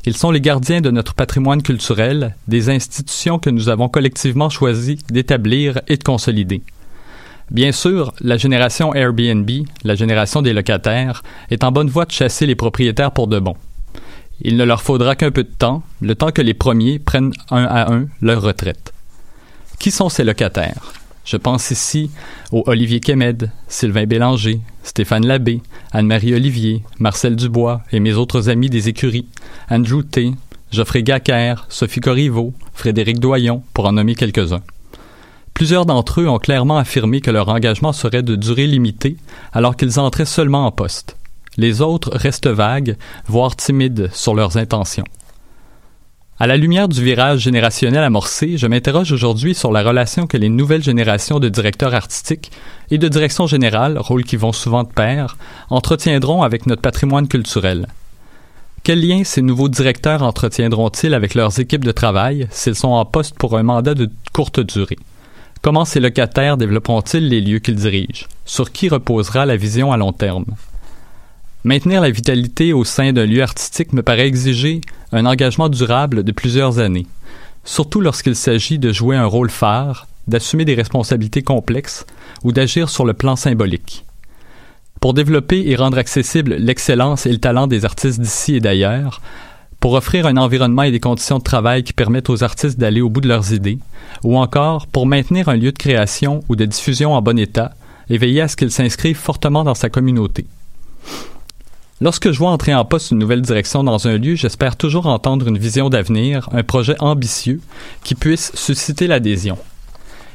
Ils 0.07 0.17
sont 0.17 0.31
les 0.31 0.41
gardiens 0.41 0.81
de 0.81 0.91
notre 0.91 1.15
patrimoine 1.15 1.63
culturel, 1.63 2.37
des 2.49 2.69
institutions 2.69 3.39
que 3.39 3.51
nous 3.51 3.69
avons 3.69 3.89
collectivement 3.89 4.51
choisi 4.51 4.99
d'établir 5.09 5.81
et 5.89 5.97
de 5.97 6.05
consolider. 6.05 6.63
Bien 7.51 7.73
sûr, 7.73 8.13
la 8.21 8.37
génération 8.37 8.95
Airbnb, 8.95 9.51
la 9.85 9.95
génération 9.95 10.43
des 10.43 10.53
locataires, 10.53 11.23
est 11.51 11.63
en 11.63 11.73
bonne 11.73 11.91
voie 11.91 12.07
de 12.07 12.13
chasser 12.13 12.47
les 12.47 12.55
propriétaires 12.55 13.13
pour 13.13 13.27
de 13.27 13.39
bon. 13.39 13.55
Il 14.41 14.57
ne 14.57 14.65
leur 14.65 14.83
faudra 14.83 15.15
qu'un 15.15 15.31
peu 15.31 15.45
de 15.45 15.49
temps, 15.49 15.83
le 16.01 16.15
temps 16.15 16.33
que 16.33 16.43
les 16.43 16.55
premiers 16.55 16.99
prennent 16.99 17.33
un 17.51 17.65
à 17.65 17.93
un 17.93 18.07
leur 18.21 18.43
retraite. 18.43 18.93
Qui 19.79 19.91
sont 19.91 20.09
ces 20.09 20.25
locataires? 20.25 20.93
Je 21.25 21.37
pense 21.37 21.71
ici 21.71 22.11
aux 22.53 22.65
Olivier 22.67 23.01
Kemed, 23.01 23.51
Sylvain 23.69 24.05
Bélanger, 24.05 24.61
Stéphane 24.83 25.27
Labbé, 25.27 25.63
Anne-Marie 25.93 26.35
Olivier, 26.35 26.83
Marcel 26.99 27.37
Dubois 27.37 27.83
et 27.93 28.01
mes 28.01 28.15
autres 28.15 28.49
amis 28.51 28.69
des 28.69 28.89
écuries, 28.89 29.27
Andrew 29.71 30.03
T., 30.03 30.33
Geoffrey 30.71 31.03
Gacker, 31.03 31.67
Sophie 31.69 32.01
Corriveau, 32.01 32.53
Frédéric 32.75 33.21
Doyon, 33.21 33.63
pour 33.73 33.87
en 33.87 33.93
nommer 33.93 34.15
quelques-uns. 34.15 34.63
Plusieurs 35.55 35.87
d'entre 35.87 36.21
eux 36.21 36.29
ont 36.29 36.41
clairement 36.41 36.79
affirmé 36.79 37.21
que 37.21 37.31
leur 37.31 37.49
engagement 37.49 37.93
serait 37.93 38.25
de 38.25 38.35
durée 38.35 38.67
limitée 38.67 39.17
alors 39.53 39.77
qu'ils 39.77 40.01
entraient 40.01 40.25
seulement 40.25 40.67
en 40.67 40.73
poste. 40.73 41.17
Les 41.57 41.81
autres 41.81 42.11
restent 42.13 42.49
vagues, 42.49 42.97
voire 43.29 43.55
timides 43.55 44.11
sur 44.13 44.35
leurs 44.35 44.57
intentions. 44.57 45.05
À 46.41 46.49
la 46.49 46.57
lumière 46.57 46.89
du 46.89 47.01
virage 47.01 47.43
générationnel 47.43 48.03
amorcé, 48.03 48.59
je 48.59 48.67
m'interroge 48.67 49.13
aujourd'hui 49.13 49.55
sur 49.55 49.71
la 49.71 49.85
relation 49.85 50.27
que 50.27 50.37
les 50.37 50.49
nouvelles 50.49 50.83
générations 50.83 51.39
de 51.39 51.49
directeurs 51.49 51.95
artistiques 51.95 52.51
et 52.91 52.99
de 52.99 53.07
direction 53.07 53.47
générale, 53.47 53.99
rôles 53.99 54.25
qui 54.25 54.37
vont 54.37 54.51
souvent 54.51 54.83
de 54.83 54.89
pair, 54.89 55.37
entretiendront 55.71 56.43
avec 56.43 56.67
notre 56.67 56.83
patrimoine 56.83 57.29
culturel. 57.29 57.87
Quel 58.83 59.07
lien 59.07 59.23
ces 59.23 59.43
nouveaux 59.43 59.69
directeurs 59.69 60.25
entretiendront-ils 60.25 61.15
avec 61.15 61.37
leurs 61.37 61.61
équipes 61.61 61.85
de 61.85 61.93
travail 61.93 62.49
s'ils 62.51 62.75
sont 62.75 62.89
en 62.89 63.05
poste 63.05 63.37
pour 63.39 63.57
un 63.57 63.63
mandat 63.63 63.95
de 63.95 64.11
courte 64.33 64.59
durée? 64.59 64.99
Comment 65.65 65.87
ces 65.87 65.99
locataires 65.99 66.59
développeront-ils 66.59 67.27
les 67.27 67.41
lieux 67.41 67.59
qu'ils 67.59 67.77
dirigent? 67.77 68.27
Sur 68.45 68.71
qui 68.71 68.91
reposera 68.91 69.47
la 69.47 69.57
vision 69.57 69.93
à 69.93 69.97
long 69.97 70.13
terme? 70.13 70.45
Maintenir 71.65 72.03
la 72.03 72.11
vitalité 72.11 72.75
au 72.75 72.85
sein 72.85 73.15
d'un 73.15 73.25
lieu 73.25 73.43
artistique 73.43 73.95
me 73.95 74.03
paraît 74.03 74.27
exiger 74.27 74.83
un 75.11 75.25
engagement 75.25 75.71
durable 75.71 76.23
de 76.23 76.33
plusieurs 76.33 76.81
années, 76.81 77.07
surtout 77.65 78.03
lorsqu'il 78.03 78.37
s'agit 78.37 78.79
de 78.79 78.93
jouer 78.93 79.17
un 79.17 79.25
rôle 79.25 79.49
phare, 79.49 80.07
d'assumer 80.29 80.67
des 80.67 80.75
responsabilités 80.75 81.41
complexes 81.41 82.05
ou 82.43 82.53
d'agir 82.53 82.91
sur 82.91 83.07
le 83.07 83.15
plan 83.15 83.35
symbolique. 83.35 84.05
Pour 85.01 85.15
développer 85.15 85.71
et 85.71 85.77
rendre 85.77 85.97
accessible 85.97 86.57
l'excellence 86.57 87.25
et 87.25 87.33
le 87.33 87.39
talent 87.39 87.69
des 87.69 87.87
artistes 87.87 88.21
d'ici 88.21 88.57
et 88.57 88.61
d'ailleurs, 88.61 89.23
pour 89.85 89.93
offrir 89.93 90.25
un 90.25 90.39
environnement 90.39 90.85
et 90.85 90.91
des 90.91 90.99
conditions 90.99 91.37
de 91.37 91.43
travail 91.43 91.85
qui 91.85 91.93
permettent 91.93 92.31
aux 92.31 92.43
artistes 92.43 92.81
d'aller 92.81 93.03
au 93.03 93.11
bout 93.11 93.21
de 93.21 93.29
leurs 93.29 93.53
idées, 93.53 93.79
ou 94.23 94.39
encore 94.39 94.87
pour 94.87 95.05
maintenir 95.05 95.51
un 95.51 95.57
lieu 95.57 95.73
de 95.73 95.77
création 95.77 96.43
ou 96.49 96.57
de 96.57 96.65
diffusion 96.65 97.13
en 97.13 97.21
bon 97.21 97.39
état 97.39 97.75
et 98.09 98.17
veiller 98.17 98.41
à 98.41 98.49
ce 98.49 98.57
qu'il 98.57 98.71
s'inscrive 98.71 99.19
fortement 99.19 99.63
dans 99.63 99.75
sa 99.75 99.91
communauté. 99.91 100.47
Lorsque 102.01 102.31
je 102.33 102.39
vois 102.39 102.49
entrer 102.49 102.75
en 102.75 102.87
poste 102.87 103.11
une 103.11 103.19
nouvelle 103.19 103.43
direction 103.43 103.85
dans 103.85 104.09
un 104.09 104.17
lieu, 104.17 104.37
j'espère 104.37 104.77
toujours 104.77 105.05
entendre 105.05 105.49
une 105.49 105.59
vision 105.59 105.91
d'avenir, 105.91 106.49
un 106.53 106.63
projet 106.63 106.97
ambitieux 107.01 107.61
qui 108.05 108.15
puisse 108.15 108.53
susciter 108.55 109.07
l'adhésion. 109.07 109.59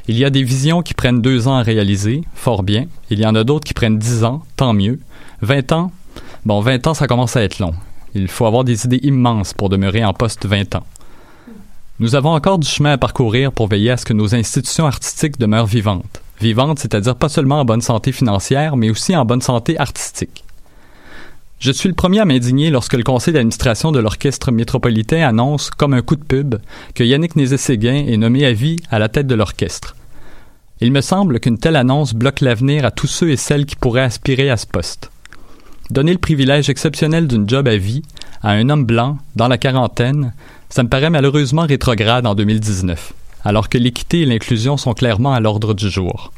Il 0.06 0.16
y 0.16 0.24
a 0.24 0.30
des 0.30 0.44
visions 0.44 0.80
qui 0.82 0.94
prennent 0.94 1.22
deux 1.22 1.48
ans 1.48 1.56
à 1.56 1.62
réaliser, 1.62 2.22
fort 2.36 2.62
bien. 2.62 2.86
Il 3.10 3.18
y 3.18 3.26
en 3.26 3.34
a 3.34 3.42
d'autres 3.42 3.66
qui 3.66 3.74
prennent 3.74 3.98
dix 3.98 4.22
ans, 4.22 4.44
tant 4.54 4.74
mieux. 4.74 5.00
Vingt 5.42 5.72
ans, 5.72 5.90
bon, 6.44 6.60
vingt 6.60 6.86
ans, 6.86 6.94
ça 6.94 7.08
commence 7.08 7.34
à 7.34 7.42
être 7.42 7.58
long. 7.58 7.74
Il 8.14 8.28
faut 8.28 8.46
avoir 8.46 8.64
des 8.64 8.84
idées 8.86 9.00
immenses 9.02 9.54
pour 9.54 9.68
demeurer 9.68 10.04
en 10.04 10.12
poste 10.12 10.46
vingt 10.46 10.74
ans. 10.74 10.86
Nous 12.00 12.14
avons 12.14 12.30
encore 12.30 12.58
du 12.58 12.66
chemin 12.66 12.92
à 12.92 12.98
parcourir 12.98 13.52
pour 13.52 13.68
veiller 13.68 13.90
à 13.90 13.96
ce 13.96 14.06
que 14.06 14.14
nos 14.14 14.34
institutions 14.34 14.86
artistiques 14.86 15.38
demeurent 15.38 15.66
vivantes. 15.66 16.22
Vivantes, 16.40 16.78
c'est-à-dire 16.78 17.14
pas 17.14 17.28
seulement 17.28 17.60
en 17.60 17.64
bonne 17.64 17.82
santé 17.82 18.10
financière, 18.12 18.76
mais 18.76 18.88
aussi 18.88 19.14
en 19.14 19.26
bonne 19.26 19.42
santé 19.42 19.78
artistique. 19.78 20.44
Je 21.58 21.70
suis 21.70 21.90
le 21.90 21.94
premier 21.94 22.20
à 22.20 22.24
m'indigner 22.24 22.70
lorsque 22.70 22.94
le 22.94 23.02
conseil 23.02 23.34
d'administration 23.34 23.92
de 23.92 23.98
l'orchestre 23.98 24.50
métropolitain 24.50 25.28
annonce, 25.28 25.68
comme 25.68 25.92
un 25.92 26.00
coup 26.00 26.16
de 26.16 26.24
pub, 26.24 26.54
que 26.94 27.04
Yannick 27.04 27.36
Nézet-Séguin 27.36 28.06
est 28.06 28.16
nommé 28.16 28.46
à 28.46 28.52
vie 28.54 28.76
à 28.90 28.98
la 28.98 29.10
tête 29.10 29.26
de 29.26 29.34
l'orchestre. 29.34 29.94
Il 30.80 30.92
me 30.92 31.02
semble 31.02 31.38
qu'une 31.38 31.58
telle 31.58 31.76
annonce 31.76 32.14
bloque 32.14 32.40
l'avenir 32.40 32.86
à 32.86 32.90
tous 32.90 33.08
ceux 33.08 33.28
et 33.28 33.36
celles 33.36 33.66
qui 33.66 33.76
pourraient 33.76 34.00
aspirer 34.00 34.48
à 34.48 34.56
ce 34.56 34.66
poste. 34.66 35.10
Donner 35.90 36.12
le 36.12 36.18
privilège 36.18 36.70
exceptionnel 36.70 37.26
d'une 37.26 37.48
job 37.48 37.66
à 37.66 37.76
vie 37.76 38.02
à 38.42 38.52
un 38.52 38.68
homme 38.70 38.84
blanc, 38.84 39.18
dans 39.34 39.48
la 39.48 39.58
quarantaine, 39.58 40.32
ça 40.68 40.84
me 40.84 40.88
paraît 40.88 41.10
malheureusement 41.10 41.66
rétrograde 41.66 42.26
en 42.26 42.36
2019, 42.36 43.12
alors 43.44 43.68
que 43.68 43.76
l'équité 43.76 44.20
et 44.20 44.24
l'inclusion 44.24 44.76
sont 44.76 44.94
clairement 44.94 45.32
à 45.32 45.40
l'ordre 45.40 45.74
du 45.74 45.90
jour. 45.90 46.32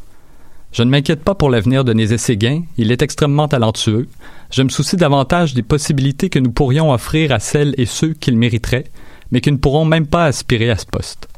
Je 0.72 0.82
ne 0.82 0.88
m'inquiète 0.88 1.22
pas 1.22 1.34
pour 1.34 1.50
l'avenir 1.50 1.84
de 1.84 1.92
Nézet-Séguin, 1.92 2.62
il 2.78 2.90
est 2.90 3.02
extrêmement 3.02 3.46
talentueux. 3.46 4.08
Je 4.50 4.62
me 4.62 4.70
soucie 4.70 4.96
davantage 4.96 5.52
des 5.52 5.62
possibilités 5.62 6.30
que 6.30 6.38
nous 6.38 6.50
pourrions 6.50 6.90
offrir 6.90 7.30
à 7.30 7.38
celles 7.38 7.74
et 7.76 7.84
ceux 7.84 8.14
qui 8.14 8.30
le 8.30 8.38
mériteraient, 8.38 8.86
mais 9.32 9.42
qui 9.42 9.52
ne 9.52 9.58
pourront 9.58 9.84
même 9.84 10.06
pas 10.06 10.24
aspirer 10.24 10.70
à 10.70 10.78
ce 10.78 10.86
poste. 10.86 11.28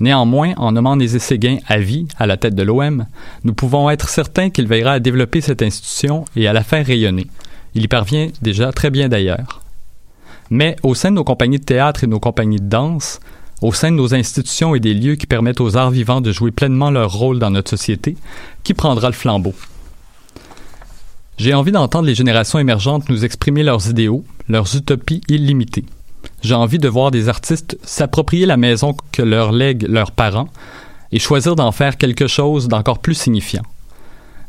Néanmoins, 0.00 0.54
en 0.56 0.72
nommant 0.72 0.96
Nézet-Séguin 0.96 1.58
à 1.68 1.78
vie 1.78 2.06
à 2.18 2.26
la 2.26 2.36
tête 2.36 2.54
de 2.54 2.62
l'OM, 2.62 3.06
nous 3.44 3.54
pouvons 3.54 3.90
être 3.90 4.08
certains 4.08 4.50
qu'il 4.50 4.66
veillera 4.66 4.92
à 4.92 5.00
développer 5.00 5.40
cette 5.40 5.62
institution 5.62 6.24
et 6.34 6.46
à 6.46 6.52
la 6.52 6.62
faire 6.62 6.86
rayonner. 6.86 7.26
Il 7.74 7.82
y 7.82 7.88
parvient 7.88 8.28
déjà 8.42 8.72
très 8.72 8.90
bien 8.90 9.08
d'ailleurs. 9.08 9.62
Mais 10.50 10.76
au 10.82 10.94
sein 10.94 11.10
de 11.10 11.16
nos 11.16 11.24
compagnies 11.24 11.58
de 11.58 11.64
théâtre 11.64 12.04
et 12.04 12.06
de 12.06 12.12
nos 12.12 12.20
compagnies 12.20 12.60
de 12.60 12.68
danse, 12.68 13.20
au 13.62 13.72
sein 13.72 13.90
de 13.90 13.96
nos 13.96 14.14
institutions 14.14 14.74
et 14.74 14.80
des 14.80 14.92
lieux 14.92 15.14
qui 15.14 15.26
permettent 15.26 15.60
aux 15.60 15.76
arts 15.76 15.90
vivants 15.90 16.20
de 16.20 16.32
jouer 16.32 16.50
pleinement 16.50 16.90
leur 16.90 17.12
rôle 17.12 17.38
dans 17.38 17.50
notre 17.50 17.70
société, 17.70 18.16
qui 18.64 18.74
prendra 18.74 19.08
le 19.08 19.14
flambeau? 19.14 19.54
J'ai 21.38 21.54
envie 21.54 21.72
d'entendre 21.72 22.06
les 22.06 22.14
générations 22.14 22.58
émergentes 22.58 23.08
nous 23.08 23.24
exprimer 23.24 23.62
leurs 23.62 23.88
idéaux, 23.88 24.24
leurs 24.48 24.76
utopies 24.76 25.22
illimitées. 25.28 25.84
J'ai 26.42 26.54
envie 26.54 26.78
de 26.78 26.88
voir 26.88 27.10
des 27.10 27.28
artistes 27.28 27.78
s'approprier 27.84 28.46
la 28.46 28.56
maison 28.56 28.96
que 29.12 29.22
leur 29.22 29.52
lèguent 29.52 29.86
leurs 29.88 30.10
parents 30.10 30.48
et 31.12 31.18
choisir 31.18 31.54
d'en 31.56 31.72
faire 31.72 31.96
quelque 31.96 32.26
chose 32.26 32.68
d'encore 32.68 32.98
plus 32.98 33.14
signifiant. 33.14 33.62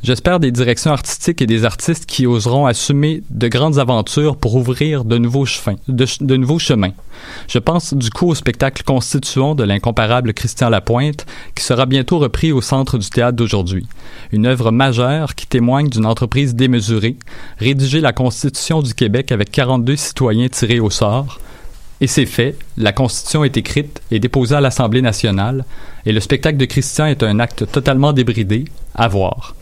J'espère 0.04 0.42
des 0.42 0.52
directions 0.52 0.92
artistiques 0.92 1.42
et 1.42 1.46
des 1.46 1.64
artistes 1.64 2.06
qui 2.06 2.28
oseront 2.28 2.66
assumer 2.66 3.24
de 3.30 3.48
grandes 3.48 3.80
aventures 3.80 4.36
pour 4.36 4.56
ouvrir 4.56 5.06
de 5.06 5.18
nouveaux, 5.18 5.46
chemins, 5.46 5.78
de, 5.88 6.06
de 6.20 6.36
nouveaux 6.36 6.60
chemins. 6.60 6.92
Je 7.48 7.58
pense 7.58 7.94
du 7.94 8.10
coup 8.10 8.28
au 8.28 8.36
spectacle 8.36 8.84
constituant 8.84 9.56
de 9.56 9.64
l'incomparable 9.64 10.34
Christian 10.34 10.68
Lapointe, 10.68 11.26
qui 11.56 11.64
sera 11.64 11.86
bientôt 11.86 12.20
repris 12.20 12.52
au 12.52 12.60
centre 12.60 12.98
du 12.98 13.10
théâtre 13.10 13.38
d'aujourd'hui. 13.38 13.88
Une 14.34 14.46
œuvre 14.46 14.72
majeure 14.72 15.36
qui 15.36 15.48
témoigne 15.48 15.88
d'une 15.88 16.06
entreprise 16.06 16.54
démesurée, 16.54 17.16
rédiger 17.58 18.02
la 18.02 18.12
Constitution 18.12 18.82
du 18.82 18.94
Québec 18.94 19.32
avec 19.32 19.52
42 19.52 19.96
citoyens 19.96 20.50
tirés 20.50 20.82
au 20.82 20.90
sort. 20.90 21.40
Et 22.04 22.08
c'est 22.08 22.26
fait, 22.26 22.58
la 22.76 22.92
Constitution 22.92 23.46
est 23.46 23.56
écrite 23.56 24.02
et 24.12 24.20
déposée 24.20 24.58
à 24.58 24.60
l'Assemblée 24.60 25.02
nationale, 25.02 25.64
et 26.06 26.12
le 26.12 26.20
spectacle 26.20 26.58
de 26.58 26.66
Christian 26.66 27.06
est 27.06 27.24
un 27.24 27.40
acte 27.40 27.72
totalement 27.72 28.12
débridé, 28.12 28.66
à 28.94 29.08
voir. 29.08 29.56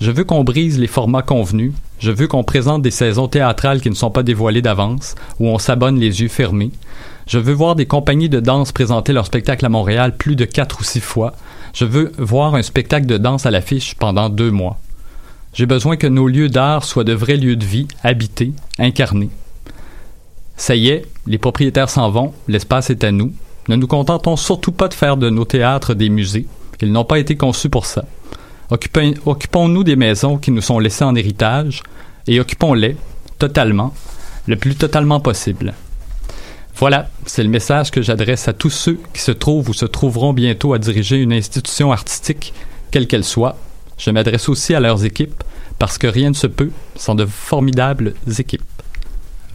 Je 0.00 0.10
veux 0.10 0.24
qu'on 0.24 0.42
brise 0.42 0.80
les 0.80 0.88
formats 0.88 1.22
convenus. 1.22 1.72
Je 2.00 2.10
veux 2.10 2.26
qu'on 2.26 2.42
présente 2.42 2.82
des 2.82 2.90
saisons 2.90 3.28
théâtrales 3.28 3.80
qui 3.80 3.90
ne 3.90 3.94
sont 3.94 4.10
pas 4.10 4.24
dévoilées 4.24 4.60
d'avance, 4.60 5.14
où 5.38 5.46
on 5.46 5.58
s'abonne 5.58 6.00
les 6.00 6.20
yeux 6.20 6.26
fermés. 6.26 6.72
Je 7.28 7.38
veux 7.38 7.54
voir 7.54 7.76
des 7.76 7.86
compagnies 7.86 8.28
de 8.28 8.40
danse 8.40 8.72
présenter 8.72 9.12
leur 9.12 9.26
spectacle 9.26 9.64
à 9.64 9.68
Montréal 9.68 10.16
plus 10.16 10.34
de 10.34 10.44
quatre 10.44 10.80
ou 10.80 10.82
six 10.82 10.98
fois. 10.98 11.32
Je 11.74 11.84
veux 11.84 12.10
voir 12.18 12.56
un 12.56 12.62
spectacle 12.62 13.06
de 13.06 13.18
danse 13.18 13.46
à 13.46 13.52
l'affiche 13.52 13.94
pendant 13.94 14.30
deux 14.30 14.50
mois. 14.50 14.80
J'ai 15.54 15.66
besoin 15.66 15.96
que 15.96 16.08
nos 16.08 16.26
lieux 16.26 16.48
d'art 16.48 16.82
soient 16.82 17.04
de 17.04 17.12
vrais 17.12 17.36
lieux 17.36 17.54
de 17.54 17.64
vie, 17.64 17.86
habités, 18.02 18.50
incarnés. 18.80 19.30
Ça 20.56 20.74
y 20.74 20.88
est, 20.88 21.06
les 21.26 21.38
propriétaires 21.38 21.90
s'en 21.90 22.10
vont, 22.10 22.32
l'espace 22.48 22.90
est 22.90 23.04
à 23.04 23.12
nous. 23.12 23.32
Ne 23.68 23.76
nous 23.76 23.86
contentons 23.86 24.36
surtout 24.36 24.72
pas 24.72 24.88
de 24.88 24.94
faire 24.94 25.16
de 25.16 25.30
nos 25.30 25.44
théâtres 25.44 25.94
des 25.94 26.08
musées. 26.08 26.46
Ils 26.80 26.90
n'ont 26.90 27.04
pas 27.04 27.20
été 27.20 27.36
conçus 27.36 27.68
pour 27.68 27.86
ça. 27.86 28.04
Occupons-nous 28.70 29.84
des 29.84 29.96
maisons 29.96 30.36
qui 30.38 30.50
nous 30.50 30.60
sont 30.60 30.78
laissées 30.78 31.04
en 31.04 31.14
héritage 31.14 31.82
et 32.26 32.40
occupons-les 32.40 32.96
totalement, 33.38 33.94
le 34.46 34.56
plus 34.56 34.74
totalement 34.74 35.20
possible. 35.20 35.74
Voilà, 36.76 37.08
c'est 37.26 37.42
le 37.42 37.48
message 37.48 37.90
que 37.90 38.02
j'adresse 38.02 38.48
à 38.48 38.52
tous 38.52 38.70
ceux 38.70 38.98
qui 39.12 39.20
se 39.20 39.30
trouvent 39.30 39.68
ou 39.68 39.74
se 39.74 39.84
trouveront 39.84 40.32
bientôt 40.32 40.74
à 40.74 40.78
diriger 40.78 41.18
une 41.18 41.32
institution 41.32 41.92
artistique, 41.92 42.52
quelle 42.90 43.06
qu'elle 43.06 43.24
soit. 43.24 43.56
Je 43.98 44.10
m'adresse 44.10 44.48
aussi 44.48 44.74
à 44.74 44.80
leurs 44.80 45.04
équipes, 45.04 45.44
parce 45.78 45.98
que 45.98 46.06
rien 46.06 46.30
ne 46.30 46.34
se 46.34 46.46
peut 46.46 46.70
sans 46.96 47.14
de 47.14 47.26
formidables 47.26 48.14
équipes. 48.38 48.62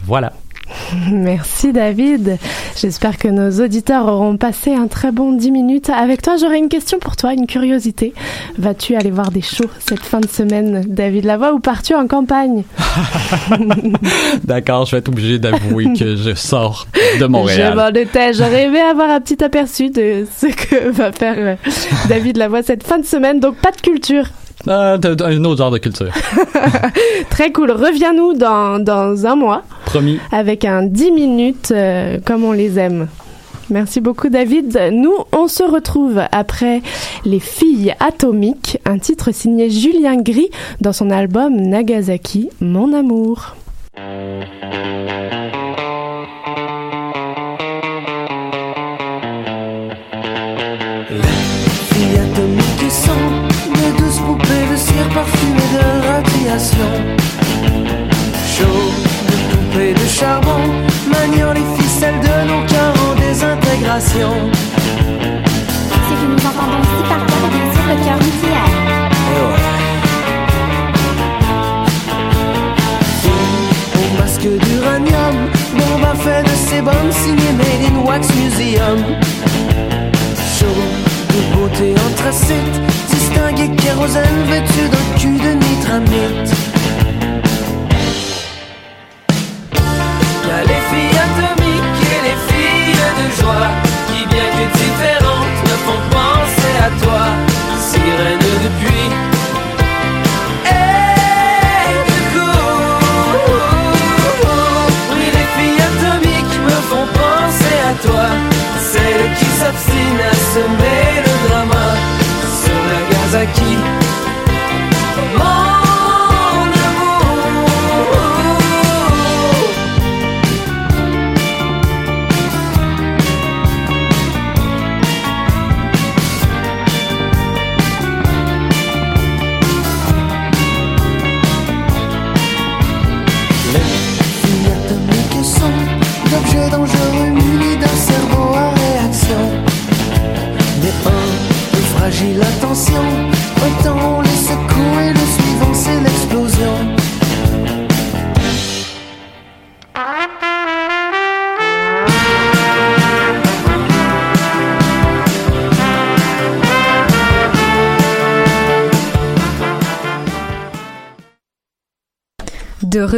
Voilà. 0.04 0.32
Merci 1.10 1.72
David. 1.72 2.38
J'espère 2.76 3.16
que 3.18 3.28
nos 3.28 3.64
auditeurs 3.64 4.06
auront 4.06 4.36
passé 4.36 4.74
un 4.74 4.86
très 4.86 5.12
bon 5.12 5.32
10 5.32 5.50
minutes 5.50 5.90
avec 5.90 6.22
toi. 6.22 6.36
J'aurais 6.36 6.58
une 6.58 6.68
question 6.68 6.98
pour 6.98 7.16
toi, 7.16 7.32
une 7.32 7.46
curiosité. 7.46 8.12
Vas-tu 8.58 8.94
aller 8.94 9.10
voir 9.10 9.30
des 9.30 9.40
shows 9.42 9.70
cette 9.78 10.00
fin 10.04 10.20
de 10.20 10.28
semaine, 10.28 10.84
David 10.86 11.24
Lavoie, 11.24 11.52
ou 11.52 11.58
pars-tu 11.60 11.94
en 11.94 12.06
campagne? 12.06 12.64
D'accord, 14.44 14.86
je 14.86 14.92
vais 14.92 14.98
être 14.98 15.08
obligé 15.08 15.38
d'avouer 15.38 15.92
que 15.98 16.16
je 16.16 16.34
sors 16.34 16.86
de 16.94 17.20
Je 17.20 17.24
Montréal. 17.26 17.74
m'en 17.74 17.90
doutais. 17.90 18.32
J'aurais 18.32 18.64
aimé 18.64 18.80
avoir 18.80 19.10
un 19.10 19.20
petit 19.20 19.42
aperçu 19.42 19.90
de 19.90 20.26
ce 20.38 20.46
que 20.46 20.90
va 20.90 21.12
faire 21.12 21.34
euh, 21.38 21.54
David 22.08 22.36
Lavoie 22.36 22.62
cette 22.62 22.82
fin 22.84 22.98
de 22.98 23.04
semaine. 23.06 23.40
Donc 23.40 23.56
pas 23.56 23.70
de 23.70 23.80
culture. 23.80 24.24
T'as 24.64 24.94
un 24.98 25.44
autre 25.44 25.58
genre 25.58 25.70
de 25.70 25.78
culture. 25.78 26.12
Très 27.30 27.52
cool. 27.52 27.70
Reviens-nous 27.70 28.34
dans, 28.34 28.82
dans 28.82 29.24
un 29.26 29.36
mois 29.36 29.62
Promis. 29.88 30.18
avec 30.32 30.64
un 30.66 30.82
10 30.82 31.12
minutes 31.12 31.72
euh, 31.74 32.18
comme 32.24 32.44
on 32.44 32.52
les 32.52 32.78
aime. 32.78 33.08
Merci 33.70 34.00
beaucoup 34.00 34.28
David. 34.28 34.78
Nous, 34.92 35.14
on 35.32 35.46
se 35.48 35.62
retrouve 35.62 36.20
après 36.32 36.82
Les 37.24 37.40
filles 37.40 37.94
atomiques, 38.00 38.78
un 38.86 38.98
titre 38.98 39.30
signé 39.32 39.70
Julien 39.70 40.16
Gris 40.16 40.50
dans 40.80 40.92
son 40.92 41.10
album 41.10 41.54
Nagasaki, 41.56 42.48
Mon 42.60 42.92
amour. 42.94 43.56
filles 51.92 52.18
atomiques 52.18 52.90
sont 52.90 53.24
de 53.72 53.98
douces 53.98 54.20
poupées 54.20 54.66
de 54.70 54.76
cire 54.76 55.08
parfumées 55.14 55.70
de 55.74 56.06
radiation. 56.06 56.90
Chaud 58.56 58.97
de 59.94 60.06
charbon, 60.06 60.60
maniant 61.06 61.52
les 61.52 61.64
ficelles 61.76 62.20
de 62.20 62.36
nos 62.50 62.66
carreaux 62.66 63.14
désintégration. 63.14 64.32
C'est 66.06 66.18
que 66.20 66.26
nous 66.26 66.42
entendons 66.50 66.82
si 66.82 67.02
par 67.08 67.22
sûr 67.72 67.86
le 67.88 67.96
cœur 68.04 68.18
nucléaire. 68.26 68.74
Au 73.96 74.20
masque 74.20 74.48
d'uranium, 74.64 75.36
à 76.10 76.14
fait 76.14 76.42
de 76.42 76.54
sébum 76.68 77.10
signé 77.10 77.52
Made 77.56 77.84
in 77.90 77.98
Wax 78.06 78.28
Museum. 78.34 78.98
Chaud 80.58 80.82
de 81.30 81.56
beauté 81.56 81.94
anthracite, 82.08 82.76
distingué 83.10 83.70
kérosène 83.76 84.42
vêtu 84.48 84.88
d'un 84.92 85.18
cul 85.18 85.38
de 85.38 85.52
nitramite. 85.54 86.52
Y'a 90.48 90.60
les 90.62 90.82
filles 90.90 91.18
atomiques 91.26 92.02
et 92.14 92.20
les 92.28 92.38
filles 92.48 93.04
de 93.20 93.26
joie 93.38 93.70
Qui 94.08 94.26
bien 94.26 94.48
que 94.56 94.64
différentes 94.78 95.60
me 95.68 95.76
font 95.86 96.02
penser 96.10 96.74
à 96.86 96.90
toi. 97.04 97.24
Sirène 97.78 98.38
de 98.64 98.70
pluie. 98.80 99.28
Celles 108.92 109.34
qui 109.38 109.44
s'obstinent 109.44 110.20
à 110.20 110.34
semer 110.54 111.22
le 111.26 111.48
drama 111.48 111.94
Sur 112.62 112.78
Nagasaki 112.88 114.07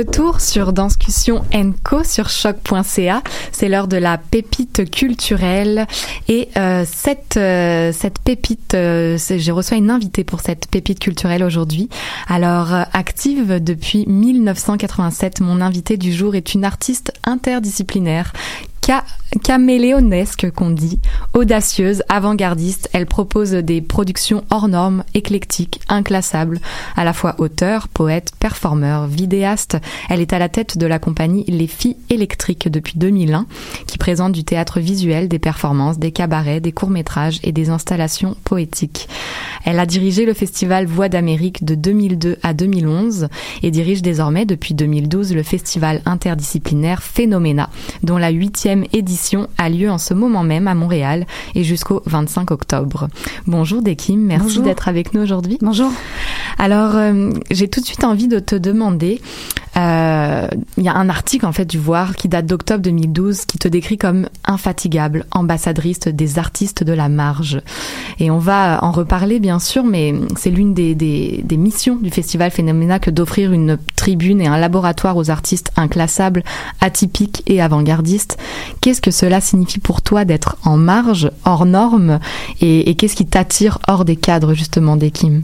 retour 0.01 0.40
sur 0.40 0.72
Danscussion 0.72 1.44
Co 1.84 2.05
sur 2.05 2.30
choc.ca, 2.30 3.22
c'est 3.53 3.68
l'heure 3.68 3.86
de 3.86 3.98
la 3.98 4.16
pépite 4.16 4.90
culturelle 4.90 5.86
et 6.26 6.48
euh, 6.57 6.86
cette 6.90 7.36
euh, 7.36 7.92
cette 7.92 8.18
pépite, 8.18 8.72
euh, 8.72 9.18
j'ai 9.18 9.53
reçu 9.53 9.74
une 9.74 9.90
invitée 9.90 10.24
pour 10.24 10.40
cette 10.40 10.68
pépite 10.68 11.01
culturelle 11.01 11.44
aujourd'hui. 11.44 11.90
Alors 12.28 12.72
euh, 12.72 12.82
active 12.94 13.62
depuis 13.62 14.07
1987, 14.07 15.42
mon 15.42 15.61
invitée 15.61 15.98
du 15.98 16.14
jour 16.14 16.34
est 16.34 16.55
une 16.55 16.64
artiste 16.64 17.12
interdisciplinaire 17.24 18.32
caméléonesque 19.43 20.51
qu'on 20.51 20.70
dit, 20.70 21.01
audacieuse, 21.35 22.03
avant-gardiste. 22.09 22.89
Elle 22.93 23.07
propose 23.07 23.53
des 23.53 23.81
productions 23.81 24.45
hors 24.51 24.68
normes, 24.68 25.05
éclectiques, 25.14 25.81
inclassables, 25.89 26.61
à 26.97 27.05
la 27.05 27.12
fois 27.12 27.37
auteur, 27.39 27.89
poète, 27.89 28.33
performeur, 28.39 29.07
vidéaste. 29.07 29.78
Elle 30.09 30.20
est 30.20 30.33
à 30.33 30.39
la 30.39 30.49
tête 30.49 30.78
de 30.78 30.87
la 30.87 30.99
compagnie 30.99 31.45
Les 31.47 31.68
Filles 31.68 31.97
électriques 32.11 32.68
depuis 32.68 32.99
2001, 32.99 33.47
qui 33.87 33.99
présente 33.99 34.33
du 34.33 34.45
théâtre 34.45 34.81
visuel, 34.81 35.28
des 35.28 35.39
performances, 35.39 35.99
des 35.99 36.12
cabarets, 36.12 36.61
des 36.61 36.72
courts-métrages 36.72 37.41
et 37.43 37.53
des 37.53 37.70
installations 37.70 38.37
poétiques. 38.45 39.09
Elle 39.64 39.78
a 39.78 39.87
dirigé 39.87 40.26
le 40.26 40.35
festival 40.35 40.87
Voix 40.87 41.09
d'Amérique 41.09 41.64
de 41.64 41.74
2002 41.74 42.39
à 42.43 42.55
2011 42.55 43.28
et 43.62 43.70
dirige 43.70 44.03
désormais 44.03 44.47
depuis 44.47 44.74
2012 44.74 45.35
le 45.35 45.43
festival 45.43 46.03
interdisciplinaire 46.07 47.03
Phénoména, 47.03 47.70
dont 48.03 48.16
la 48.16 48.31
huitième 48.31 48.85
édition 48.93 49.20
a 49.59 49.68
lieu 49.68 49.91
en 49.91 49.99
ce 49.99 50.14
moment 50.14 50.43
même 50.43 50.68
à 50.68 50.75
Montréal 50.75 51.27
et 51.55 51.64
jusqu'au 51.64 52.03
25 52.07 52.51
octobre. 52.51 53.09
Bonjour 53.47 53.83
Dekim, 53.83 54.18
merci 54.18 54.61
d'être 54.61 54.89
avec 54.89 55.14
nous 55.14 55.23
aujourd'hui. 55.23 55.59
Bonjour. 55.61 55.93
Alors, 56.59 56.97
euh, 56.97 57.31
j'ai 57.51 57.68
tout 57.68 57.81
de 57.81 57.87
suite 57.87 58.05
envie 58.05 58.29
de 58.29 58.39
te 58.39 58.55
demander, 58.55 59.21
euh, 59.81 60.49
il 60.76 60.85
y 60.85 60.89
a 60.89 60.95
un 60.95 61.09
article 61.09 61.47
en 61.47 61.53
fait 61.53 61.64
du 61.64 61.78
Voir 61.78 62.16
qui 62.16 62.28
date 62.28 62.47
d'octobre 62.47 62.83
2012 62.83 63.45
qui 63.47 63.59
te 63.59 63.68
décrit 63.68 63.99
comme 63.99 64.28
infatigable, 64.45 65.26
ambassadrice 65.31 66.01
des 66.01 66.39
artistes 66.39 66.85
de 66.85 66.93
la 66.93 67.09
marge. 67.09 67.62
Et 68.18 68.31
on 68.31 68.39
va 68.39 68.83
en 68.83 68.91
reparler 68.91 69.41
bien 69.41 69.59
sûr, 69.59 69.85
mais 69.85 70.14
c'est 70.37 70.51
l'une 70.51 70.74
des, 70.74 70.95
des, 70.95 71.41
des 71.45 71.57
missions 71.57 71.97
du 71.97 72.11
festival 72.11 72.51
Phénoména 72.51 72.99
que 72.99 73.11
d'offrir 73.11 73.53
une 73.53 73.78
tribune 73.97 74.41
et 74.41 74.47
un 74.47 74.59
laboratoire 74.59 75.16
aux 75.16 75.31
artistes 75.31 75.70
inclassables, 75.76 76.43
atypiques 76.81 77.43
et 77.47 77.61
avant-gardistes. 77.61 78.39
Qu'est-ce 78.81 79.01
que 79.01 79.11
cela 79.11 79.41
signifie 79.41 79.78
pour 79.78 80.03
toi 80.03 80.24
d'être 80.24 80.57
en 80.64 80.76
marge, 80.76 81.31
hors 81.45 81.66
norme, 81.66 82.18
et, 82.61 82.91
et 82.91 82.95
qu'est-ce 82.95 83.16
qui 83.16 83.26
t'attire 83.26 83.78
hors 83.89 84.05
des 84.05 84.16
cadres 84.16 84.55
justement 84.55 84.97
des 84.97 85.11
Kim 85.11 85.43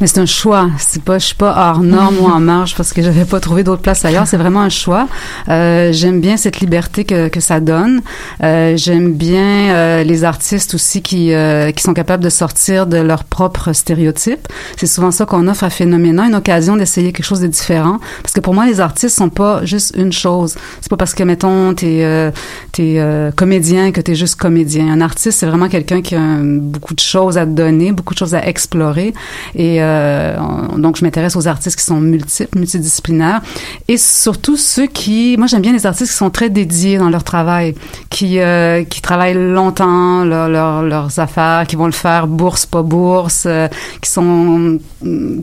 Mais 0.00 0.06
c'est 0.06 0.20
un 0.20 0.26
choix. 0.26 0.70
C'est 0.78 1.02
pas, 1.02 1.18
je 1.18 1.26
suis 1.26 1.34
pas 1.34 1.70
hors 1.70 1.80
norme 1.80 2.18
ou 2.20 2.26
en 2.26 2.40
marge 2.50 2.74
parce 2.74 2.92
que 2.92 3.02
j'avais 3.02 3.24
pas 3.24 3.40
trouvé 3.40 3.62
d'autre 3.70 3.82
place 3.82 4.04
ailleurs. 4.04 4.26
C'est 4.26 4.36
vraiment 4.36 4.60
un 4.60 4.68
choix. 4.68 5.08
Euh, 5.48 5.92
j'aime 5.92 6.20
bien 6.20 6.36
cette 6.36 6.60
liberté 6.60 7.04
que, 7.04 7.28
que 7.28 7.40
ça 7.40 7.60
donne. 7.60 8.00
Euh, 8.42 8.76
j'aime 8.76 9.12
bien 9.12 9.70
euh, 9.74 10.02
les 10.04 10.24
artistes 10.24 10.74
aussi 10.74 11.02
qui, 11.02 11.32
euh, 11.32 11.70
qui 11.72 11.82
sont 11.82 11.94
capables 11.94 12.22
de 12.22 12.28
sortir 12.30 12.86
de 12.86 12.98
leurs 12.98 13.24
propres 13.24 13.72
stéréotypes. 13.72 14.46
C'est 14.76 14.86
souvent 14.86 15.10
ça 15.10 15.24
qu'on 15.26 15.48
offre 15.48 15.64
à 15.64 15.70
Phénoména, 15.70 16.24
une 16.26 16.34
occasion 16.34 16.76
d'essayer 16.76 17.12
quelque 17.12 17.24
chose 17.24 17.40
de 17.40 17.46
différent. 17.46 17.98
Parce 18.22 18.34
que 18.34 18.40
pour 18.40 18.54
moi, 18.54 18.66
les 18.66 18.80
artistes 18.80 19.16
sont 19.16 19.30
pas 19.30 19.64
juste 19.64 19.94
une 19.96 20.12
chose. 20.12 20.54
C'est 20.80 20.90
pas 20.90 20.96
parce 20.96 21.14
que, 21.14 21.22
mettons, 21.22 21.74
t'es, 21.74 22.00
euh, 22.02 22.30
t'es 22.72 22.94
euh, 22.98 23.30
comédien 23.34 23.92
que 23.92 24.00
t'es 24.00 24.14
juste 24.14 24.36
comédien. 24.36 24.88
Un 24.92 25.00
artiste, 25.00 25.38
c'est 25.40 25.46
vraiment 25.46 25.68
quelqu'un 25.68 26.02
qui 26.02 26.14
a 26.14 26.20
beaucoup 26.42 26.94
de 26.94 27.00
choses 27.00 27.38
à 27.38 27.46
donner, 27.46 27.92
beaucoup 27.92 28.14
de 28.14 28.18
choses 28.18 28.34
à 28.34 28.46
explorer. 28.46 29.14
Et 29.54 29.80
on- 29.82 30.78
donc, 30.78 30.96
je 30.96 31.04
m'intéresse 31.04 31.36
aux 31.36 31.46
artistes 31.48 31.78
qui 31.78 31.84
sont 31.84 32.00
multiples, 32.00 32.58
multidisciplinaires. 32.58 33.40
Et 33.88 33.96
surtout 33.96 34.56
ceux 34.56 34.86
qui... 34.86 35.34
Moi, 35.38 35.46
j'aime 35.48 35.62
bien 35.62 35.72
les 35.72 35.86
artistes 35.86 36.12
qui 36.12 36.16
sont 36.16 36.30
très 36.30 36.48
dédiés 36.50 36.98
dans 36.98 37.10
leur 37.10 37.24
travail, 37.24 37.74
qui, 38.08 38.38
euh, 38.38 38.84
qui 38.84 39.00
travaillent 39.02 39.34
longtemps 39.34 40.24
leur, 40.24 40.48
leur- 40.48 40.82
leurs 40.82 41.18
affaires, 41.18 41.64
qui 41.66 41.76
vont 41.76 41.86
le 41.86 41.92
faire 41.92 42.26
bourse, 42.26 42.66
pas 42.66 42.82
bourse, 42.82 43.44
euh, 43.46 43.68
qui 44.00 44.10
sont 44.10 44.78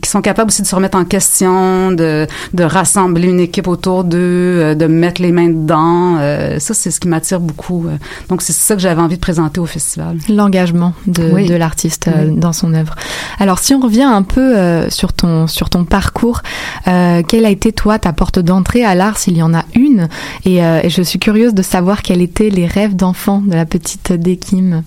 qui 0.03 0.07
sont 0.07 0.21
capables 0.21 0.49
aussi 0.49 0.61
de 0.61 0.67
se 0.67 0.75
remettre 0.75 0.97
en 0.99 1.03
question, 1.03 1.91
de, 1.91 2.27
de 2.53 2.63
rassembler 2.63 3.27
une 3.29 3.39
équipe 3.39 3.67
autour 3.67 4.03
d'eux, 4.03 4.17
euh, 4.19 4.75
de 4.75 4.85
mettre 4.85 5.19
les 5.21 5.31
mains 5.31 5.49
dedans. 5.49 6.17
Ça, 6.59 6.73
c'est 6.73 6.91
ce 6.91 6.99
qui 6.99 7.07
m'attire 7.07 7.39
beaucoup. 7.39 7.85
Donc, 8.29 8.41
c'est 8.43 8.53
ça 8.53 8.75
que 8.75 8.81
j'avais 8.81 9.01
envie 9.01 9.15
de 9.15 9.21
présenter 9.21 9.59
au 9.59 9.65
festival. 9.65 10.17
L'engagement 10.29 10.93
de, 11.07 11.31
Oui. 11.33 11.47
de 11.47 11.55
l'artiste 11.55 12.07
Oui. 12.15 12.35
dans 12.35 12.53
son 12.53 12.73
œuvre. 12.73 12.95
Alors, 13.39 13.59
si 13.59 13.73
on 13.73 13.79
revient 13.79 14.03
un 14.03 14.21
peu 14.23 14.55
sur 14.89 15.11
ton 15.13 15.47
sur 15.47 15.69
ton 15.69 15.83
parcours, 15.85 16.41
quelle 16.85 17.45
a 17.45 17.49
été 17.49 17.71
toi 17.71 17.96
ta 17.99 18.13
porte 18.13 18.39
d'entrée 18.39 18.83
à 18.83 18.95
l'art, 18.95 19.17
s'il 19.17 19.37
y 19.37 19.43
en 19.43 19.53
a 19.53 19.65
une 19.75 20.07
et, 20.45 20.63
euh, 20.63 20.81
et 20.83 20.89
je 20.89 21.01
suis 21.01 21.19
curieuse 21.19 21.53
de 21.53 21.61
savoir 21.61 22.01
quels 22.01 22.21
étaient 22.21 22.49
les 22.49 22.65
rêves 22.65 22.95
d'enfant 22.95 23.41
de 23.45 23.55
la 23.55 23.65
petite 23.65 24.11
Dekim. 24.13 24.83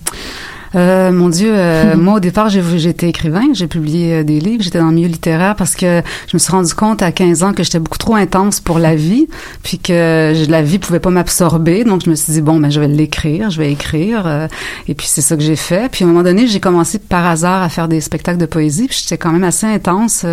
Euh, 0.75 1.11
mon 1.11 1.29
Dieu, 1.29 1.51
euh, 1.53 1.97
moi 1.97 2.15
au 2.15 2.19
départ, 2.19 2.49
j'étais 2.49 3.09
écrivain, 3.09 3.43
j'ai 3.53 3.67
publié 3.67 4.13
euh, 4.13 4.23
des 4.23 4.39
livres, 4.39 4.63
j'étais 4.63 4.79
dans 4.79 4.87
le 4.87 4.93
milieu 4.93 5.09
littéraire 5.09 5.55
parce 5.55 5.75
que 5.75 6.01
je 6.27 6.35
me 6.35 6.39
suis 6.39 6.51
rendu 6.51 6.73
compte 6.73 7.01
à 7.01 7.11
15 7.11 7.43
ans 7.43 7.53
que 7.53 7.63
j'étais 7.63 7.79
beaucoup 7.79 7.97
trop 7.97 8.15
intense 8.15 8.61
pour 8.61 8.79
la 8.79 8.95
vie, 8.95 9.27
puis 9.63 9.79
que 9.79 10.33
la 10.49 10.61
vie 10.61 10.79
pouvait 10.79 10.99
pas 10.99 11.09
m'absorber, 11.09 11.83
donc 11.83 12.03
je 12.05 12.09
me 12.09 12.15
suis 12.15 12.33
dit 12.33 12.41
bon, 12.41 12.59
ben 12.59 12.69
je 12.69 12.79
vais 12.79 12.87
l'écrire, 12.87 13.49
je 13.49 13.57
vais 13.57 13.71
écrire, 13.71 14.25
euh, 14.25 14.47
et 14.87 14.95
puis 14.95 15.07
c'est 15.07 15.21
ça 15.21 15.35
que 15.35 15.43
j'ai 15.43 15.57
fait. 15.57 15.91
Puis 15.91 16.05
à 16.05 16.07
un 16.07 16.11
moment 16.11 16.23
donné, 16.23 16.47
j'ai 16.47 16.61
commencé 16.61 16.99
par 16.99 17.25
hasard 17.25 17.61
à 17.61 17.69
faire 17.69 17.89
des 17.89 17.99
spectacles 17.99 18.39
de 18.39 18.45
poésie, 18.45 18.87
puis 18.87 18.99
j'étais 19.01 19.17
quand 19.17 19.31
même 19.31 19.43
assez 19.43 19.67
intense 19.67 20.25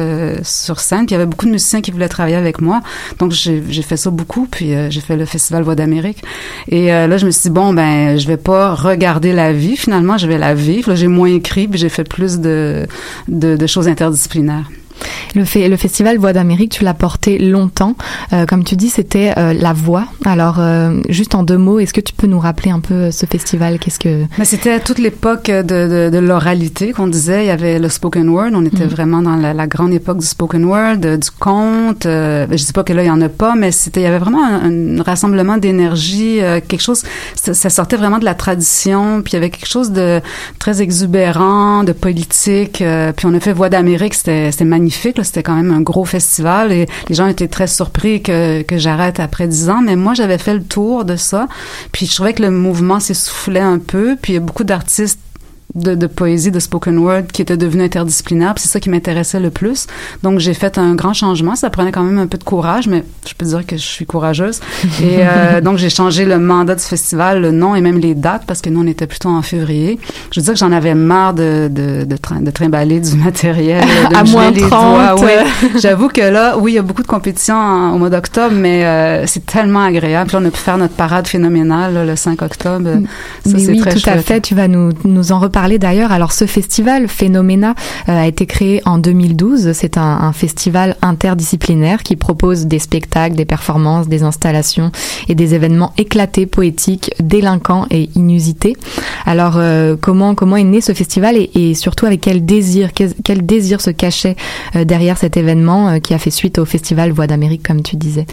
sur 0.43 0.81
scène, 0.81 1.07
puis 1.07 1.11
il 1.11 1.13
y 1.13 1.17
avait 1.17 1.27
beaucoup 1.27 1.47
de 1.47 1.51
musiciens 1.51 1.81
qui 1.81 1.91
voulaient 1.91 2.09
travailler 2.09 2.37
avec 2.37 2.61
moi, 2.61 2.81
donc 3.19 3.33
j'ai 3.33 3.83
fait 3.83 3.97
ça 3.97 4.11
beaucoup, 4.11 4.47
puis 4.49 4.73
j'ai 4.91 5.01
fait 5.01 5.17
le 5.17 5.25
festival 5.25 5.65
Voix 5.65 5.75
d'Amérique, 5.75 6.23
et 6.69 6.89
là 6.89 7.17
je 7.17 7.27
me 7.27 7.31
suis 7.31 7.43
dit 7.43 7.51
bon 7.51 7.73
ben 7.73 8.19
je 8.19 8.27
vais 8.29 8.37
pas 8.37 8.75
regarder 8.75 9.33
la 9.33 9.53
vie 9.53 9.77
finalement, 9.77 10.17
je 10.17 10.28
la 10.37 10.55
vivre. 10.55 10.95
J'ai 10.95 11.07
moins 11.07 11.33
écrit, 11.33 11.69
puis 11.69 11.79
j'ai 11.79 11.89
fait 11.89 12.05
plus 12.05 12.39
de, 12.41 12.87
de 13.29 13.67
choses 13.67 13.89
interdisciplinaires. 13.89 14.69
Le, 15.35 15.45
fait, 15.45 15.69
le 15.69 15.77
festival 15.77 16.19
Voix 16.19 16.33
d'Amérique, 16.33 16.73
tu 16.73 16.85
l'as 16.85 16.95
porté 16.95 17.39
longtemps. 17.39 17.95
Euh, 18.33 18.47
comme 18.47 18.65
tu 18.65 18.77
dis, 18.77 18.89
c'était 18.89 19.33
euh, 19.37 19.53
la 19.53 19.73
voix. 19.73 20.05
Alors, 20.25 20.57
euh, 20.59 21.01
juste 21.09 21.35
en 21.35 21.43
deux 21.43 21.59
mots, 21.59 21.79
est-ce 21.79 21.93
que 21.93 22.01
tu 22.01 22.13
peux 22.15 22.27
nous 22.27 22.41
rappeler 22.41 22.71
un 22.71 22.81
peu 22.81 22.95
euh, 22.95 23.11
ce 23.11 23.27
festival? 23.27 23.79
Qu'est-ce 23.79 23.99
que 23.99 24.25
Mais 24.39 24.45
c'était 24.45 24.73
à 24.73 24.81
toute 24.81 24.99
l'époque 24.99 25.47
de, 25.47 25.63
de, 25.63 26.11
de 26.13 26.19
l'oralité 26.19 26.93
qu'on 26.93 27.07
disait. 27.07 27.45
Il 27.45 27.49
y 27.49 27.51
avait 27.51 27.79
le 27.79 27.89
spoken 27.89 28.29
word. 28.29 28.51
On 28.55 28.65
était 28.65 28.85
Mhm. 28.85 28.89
vraiment 28.91 29.23
dans 29.23 29.37
la, 29.37 29.53
la 29.55 29.67
grande 29.67 29.93
époque 29.93 30.19
du 30.19 30.27
spoken 30.27 30.65
word, 30.65 30.99
euh, 31.05 31.17
du 31.17 31.31
conte. 31.31 32.07
Euh, 32.07 32.47
je 32.51 32.65
dis 32.65 32.73
pas 32.73 32.85
que 32.85 32.93
là, 32.93 33.03
il 33.03 33.07
y 33.07 33.11
en 33.11 33.21
a 33.21 33.29
pas, 33.29 33.55
mais 33.57 33.71
c'était, 33.73 34.01
il 34.01 34.05
y 34.05 34.07
avait 34.07 34.19
vraiment 34.19 34.45
un, 34.45 34.99
un 34.99 35.03
rassemblement 35.03 35.57
d'énergie, 35.59 36.41
euh, 36.41 36.61
quelque 36.67 36.81
chose, 36.83 37.03
ça, 37.35 37.55
ça 37.55 37.71
sortait 37.71 37.97
vraiment 37.97 38.19
de 38.19 38.25
la 38.25 38.35
tradition. 38.35 39.23
Puis 39.23 39.33
il 39.33 39.37
y 39.37 39.39
avait 39.39 39.51
quelque 39.51 39.69
chose 39.69 39.91
de 39.93 40.21
très 40.59 40.81
exubérant, 40.83 41.85
de 41.85 41.93
politique. 41.93 42.83
euh, 42.83 43.13
puis 43.13 43.27
on 43.27 43.35
a 43.35 43.41
fait 43.41 43.53
Voix 43.53 43.69
d'Amérique. 43.69 44.15
C'était, 44.15 44.51
c'était 44.53 44.65
C'était 44.91 45.43
quand 45.43 45.55
même 45.55 45.71
un 45.71 45.81
gros 45.81 46.05
festival 46.05 46.73
et 46.73 46.87
les 47.09 47.15
gens 47.15 47.27
étaient 47.27 47.49
très 47.49 47.67
surpris 47.67 48.23
que, 48.23 48.63
que 48.63 48.79
j'arrête 48.79 49.21
après 49.21 49.47
dix 49.47 49.69
ans. 49.71 49.81
Mais 49.83 49.97
moi, 49.97 50.15
j'avais 50.15 50.39
fait 50.39 50.55
le 50.55 50.63
tour 50.63 51.05
de 51.05 51.17
ça. 51.17 51.49
Puis 51.93 52.07
je 52.07 52.15
trouvais 52.15 52.35
que 52.35 52.43
le 52.43 52.51
mouvement 52.51 53.01
s'essoufflait 53.01 53.61
un 53.61 53.79
peu. 53.79 54.17
Puis 54.21 54.33
il 54.33 54.37
y 54.37 54.39
a 54.39 54.41
beaucoup 54.41 54.65
d'artistes 54.65 55.21
de, 55.75 55.95
de 55.95 56.07
poésie, 56.07 56.51
de 56.51 56.59
spoken 56.59 56.99
word 56.99 57.25
qui 57.33 57.43
était 57.43 57.57
devenu 57.57 57.83
interdisciplinaire. 57.83 58.55
C'est 58.57 58.69
ça 58.69 58.81
qui 58.81 58.89
m'intéressait 58.89 59.39
le 59.39 59.51
plus. 59.51 59.87
Donc 60.23 60.39
j'ai 60.39 60.55
fait 60.55 60.79
un 60.79 60.95
grand 60.95 61.13
changement. 61.13 61.57
Ça 61.57 61.69
prenait 61.71 61.93
quand 61.93 62.03
même 62.03 62.19
un 62.19 62.27
peu 62.27 62.39
de 62.39 62.45
courage, 62.45 62.89
mais 62.89 63.05
je 63.29 63.35
peux 63.35 63.45
dire 63.47 63.67
que 63.67 63.77
je 63.77 63.83
suis 63.83 64.07
courageuse. 64.07 64.61
Et 65.03 65.19
euh, 65.21 65.61
donc 65.61 65.77
j'ai 65.79 65.91
changé 65.91 66.25
le 66.25 66.39
mandat 66.39 66.75
du 66.75 66.83
festival, 66.83 67.43
le 67.43 67.51
nom 67.53 67.75
et 67.77 67.81
même 67.83 67.99
les 67.99 68.15
dates 68.15 68.45
parce 68.47 68.63
que 68.63 68.71
nous 68.71 68.81
on 68.83 68.87
était 68.87 69.07
plutôt 69.07 69.29
en 69.29 69.43
février. 69.43 69.99
Je 70.31 70.41
veux 70.41 70.45
dire 70.45 70.55
que 70.55 70.59
j'en 70.59 70.73
avais 70.73 70.95
marre 70.95 71.35
de 71.35 71.69
de, 71.71 72.05
de, 72.05 72.17
de 72.45 72.51
trimballer 72.51 73.01
du 73.01 73.15
matériel, 73.17 73.83
de 74.11 74.17
À 74.17 74.25
me 74.25 74.31
moins 74.31 74.51
les 74.51 74.63
30. 74.63 74.71
doigts. 75.17 75.25
Oui. 75.27 75.71
J'avoue 75.81 76.09
que 76.09 76.23
là, 76.23 76.57
oui, 76.59 76.73
il 76.73 76.75
y 76.77 76.79
a 76.79 76.83
beaucoup 76.83 77.03
de 77.03 77.07
compétitions 77.07 77.57
en- 77.57 77.93
au 77.95 77.99
mois 77.99 78.09
d'octobre, 78.11 78.55
mais 78.55 78.87
euh, 78.87 79.27
c'est 79.27 79.45
tellement 79.45 79.83
agréable. 79.83 80.29
Puis 80.31 80.37
là, 80.37 80.43
on 80.43 80.49
a 80.49 80.51
pu 80.51 80.59
faire 80.59 80.79
notre 80.79 80.95
parade 80.95 81.27
phénoménale 81.29 81.93
là, 81.93 82.05
le 82.07 82.17
5 82.17 82.41
octobre. 82.43 82.89
Ça, 83.45 83.59
c'est 83.59 83.69
oui, 83.69 83.81
très 83.81 83.93
tout 83.95 84.09
à 84.09 84.17
fait. 84.19 84.41
Tu 84.41 84.55
vas 84.55 84.67
nous, 84.67 84.93
nous 85.05 85.31
en 85.33 85.39
reparler 85.39 85.58
d'ailleurs. 85.79 86.13
Alors, 86.13 86.33
ce 86.33 86.47
festival, 86.47 87.09
Phénoména, 87.09 87.75
euh, 88.09 88.23
a 88.23 88.27
été 88.27 88.47
créé 88.47 88.81
en 88.85 88.99
2012. 88.99 89.73
C'est 89.73 89.99
un, 89.99 90.03
un 90.03 90.33
festival 90.33 90.97
interdisciplinaire 91.03 92.03
qui 92.03 92.17
propose 92.17 92.67
des 92.67 92.79
spectacles, 92.79 93.37
des 93.37 93.45
performances, 93.45 94.09
des 94.09 94.23
installations 94.23 94.93
et 95.29 95.35
des 95.35 95.55
événements 95.55 95.93
éclatés, 95.99 96.47
poétiques, 96.47 97.13
délinquants 97.21 97.87
et 97.91 98.09
inusités. 98.15 98.75
Alors, 99.27 99.55
euh, 99.57 99.97
comment, 100.01 100.35
comment 100.35 100.57
est 100.57 100.65
né 100.65 100.81
ce 100.81 100.93
festival 100.93 101.37
et, 101.37 101.51
et 101.55 101.75
surtout 101.75 102.07
avec 102.07 102.21
quel 102.21 102.45
désir, 102.45 102.93
quel, 102.95 103.13
quel 103.25 103.45
désir 103.45 103.81
se 103.81 103.91
cachait 103.91 104.37
euh, 104.77 104.85
derrière 104.85 105.19
cet 105.19 105.37
événement 105.37 105.89
euh, 105.89 105.99
qui 105.99 106.15
a 106.15 106.19
fait 106.19 106.31
suite 106.31 106.59
au 106.59 106.65
festival 106.65 107.13
Voix 107.13 107.27
d'Amérique, 107.27 107.67
comme 107.67 107.83
tu 107.83 107.97
disais? 107.97 108.27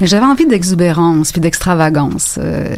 J'avais 0.00 0.26
envie 0.26 0.46
d'exubérance 0.46 1.32
puis 1.32 1.40
d'extravagance. 1.40 2.38
Euh, 2.42 2.74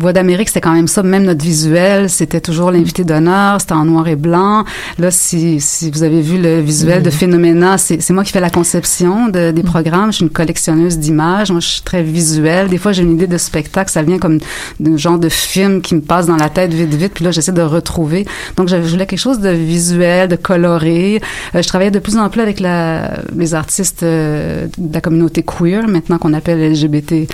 Voix 0.00 0.12
d'Amérique, 0.12 0.48
c'était 0.48 0.60
quand 0.60 0.74
même 0.74 0.88
ça. 0.88 1.02
Même 1.02 1.24
notre 1.24 1.44
visuel, 1.44 2.10
c'était 2.10 2.40
toujours 2.40 2.70
l'invité 2.70 3.04
d'honneur. 3.04 3.45
Couleurs, 3.46 3.60
c'était 3.60 3.72
en 3.72 3.84
noir 3.84 4.08
et 4.08 4.16
blanc. 4.16 4.64
Là, 4.98 5.10
si, 5.10 5.60
si 5.60 5.90
vous 5.90 6.02
avez 6.02 6.20
vu 6.20 6.40
le 6.40 6.60
visuel 6.60 7.02
de 7.02 7.10
Phénoména, 7.10 7.78
c'est 7.78 8.10
moi 8.10 8.24
qui 8.24 8.32
fais 8.32 8.40
la 8.40 8.50
conception 8.50 9.28
de, 9.28 9.50
des 9.50 9.62
programmes. 9.62 10.12
Je 10.12 10.16
suis 10.16 10.24
une 10.24 10.30
collectionneuse 10.30 10.98
d'images. 10.98 11.50
Moi, 11.50 11.60
je 11.60 11.68
suis 11.68 11.82
très 11.82 12.02
visuelle. 12.02 12.68
Des 12.68 12.78
fois, 12.78 12.92
j'ai 12.92 13.02
une 13.02 13.12
idée 13.12 13.26
de 13.26 13.38
spectacle. 13.38 13.90
Ça 13.90 14.02
vient 14.02 14.18
comme 14.18 14.38
d'un 14.80 14.96
genre 14.96 15.18
de 15.18 15.28
film 15.28 15.80
qui 15.80 15.94
me 15.94 16.00
passe 16.00 16.26
dans 16.26 16.36
la 16.36 16.48
tête 16.48 16.72
vite, 16.72 16.94
vite. 16.94 17.12
Puis 17.14 17.24
là, 17.24 17.30
j'essaie 17.30 17.52
de 17.52 17.62
retrouver. 17.62 18.26
Donc, 18.56 18.68
je 18.68 18.76
voulais 18.76 19.06
quelque 19.06 19.18
chose 19.18 19.40
de 19.40 19.50
visuel, 19.50 20.28
de 20.28 20.36
coloré. 20.36 21.20
Euh, 21.54 21.62
je 21.62 21.68
travaillais 21.68 21.90
de 21.90 21.98
plus 21.98 22.16
en 22.16 22.28
plus 22.28 22.40
avec 22.40 22.60
la, 22.60 23.20
les 23.36 23.54
artistes 23.54 24.02
euh, 24.02 24.66
de 24.78 24.94
la 24.94 25.00
communauté 25.00 25.42
queer, 25.42 25.86
maintenant 25.88 26.18
qu'on 26.18 26.32
appelle 26.32 26.72
LGBT+. 26.72 27.28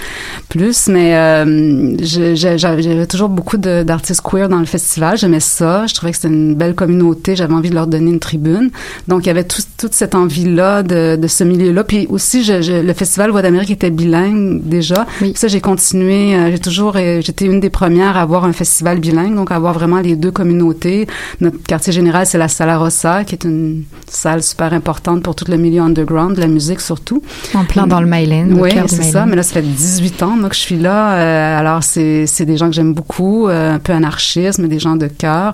Mais 0.88 1.16
euh, 1.16 1.96
j'avais 2.02 3.06
toujours 3.06 3.28
beaucoup 3.28 3.56
d'artistes 3.56 4.22
queer 4.22 4.48
dans 4.48 4.58
le 4.58 4.66
festival. 4.66 5.16
J'aimais 5.16 5.40
ça. 5.40 5.86
Je 5.86 5.94
trouvais 6.03 6.12
que 6.12 6.18
c'était 6.18 6.34
une 6.34 6.55
belle 6.55 6.74
communauté. 6.74 7.36
J'avais 7.36 7.55
envie 7.55 7.70
de 7.70 7.74
leur 7.74 7.86
donner 7.86 8.11
une 8.11 8.20
tribune. 8.20 8.70
Donc, 9.09 9.24
il 9.24 9.28
y 9.28 9.30
avait 9.30 9.44
tout- 9.44 9.62
toute 9.78 9.94
cette 9.94 10.14
envie-là 10.14 10.82
de, 10.82 11.16
de 11.16 11.26
ce 11.28 11.44
milieu-là. 11.44 11.84
Puis 11.84 12.07
aussi, 12.11 12.44
je, 12.44 12.61
je- 12.62 12.72
le 12.82 12.92
festival 12.92 13.30
Voix 13.30 13.42
d'Amérique 13.42 13.70
était 13.70 13.90
bilingue 13.90 14.61
déjà. 14.64 15.07
Puis 15.18 15.32
Ça, 15.36 15.48
j'ai 15.48 15.61
continué. 15.61 16.34
euh, 16.34 16.50
J'ai 16.50 16.59
toujours, 16.59 16.94
euh, 16.96 17.20
j'étais 17.24 17.46
une 17.46 17.61
des 17.61 17.70
premières 17.70 18.16
à 18.16 18.22
avoir 18.22 18.44
un 18.44 18.53
festival 18.53 18.98
bilingue, 18.98 19.34
donc 19.34 19.50
à 19.50 19.57
avoir 19.57 19.72
vraiment 19.74 20.00
les 20.00 20.16
deux 20.16 20.30
communautés. 20.30 21.07
Notre 21.40 21.62
quartier 21.62 21.92
général, 21.92 22.26
c'est 22.26 22.38
la 22.38 22.48
Sala 22.48 22.78
Rossa, 22.78 23.24
qui 23.24 23.34
est 23.34 23.44
une 23.44 23.84
salle 24.09 24.42
super 24.42 24.72
importante 24.72 25.22
pour 25.22 25.34
tout 25.34 25.44
le 25.48 25.57
milieu 25.57 25.80
underground, 25.82 26.36
de 26.36 26.40
la 26.40 26.46
musique 26.48 26.80
surtout. 26.80 27.22
En 27.55 27.64
plein 27.64 27.86
dans 27.86 28.00
le 28.00 28.07
Myland, 28.07 28.50
au 28.53 28.62
Oui, 28.64 28.70
c'est 28.88 29.03
ça. 29.12 29.26
Mais 29.26 29.36
là, 29.36 29.42
ça 29.42 29.55
fait 29.55 29.62
18 29.62 30.22
ans 30.22 30.36
moi, 30.36 30.48
que 30.48 30.55
je 30.55 30.61
suis 30.61 30.78
là. 30.78 31.14
Euh, 31.14 31.59
alors, 31.61 31.82
c'est 31.82 32.26
c'est 32.26 32.44
des 32.44 32.57
gens 32.57 32.66
que 32.68 32.74
j'aime 32.74 32.92
beaucoup, 32.94 33.48
euh, 33.48 33.74
un 33.74 33.78
peu 33.78 33.92
anarchisme, 33.92 34.68
des 34.68 34.78
gens 34.78 34.96
de 34.96 35.07
cœur. 35.07 35.53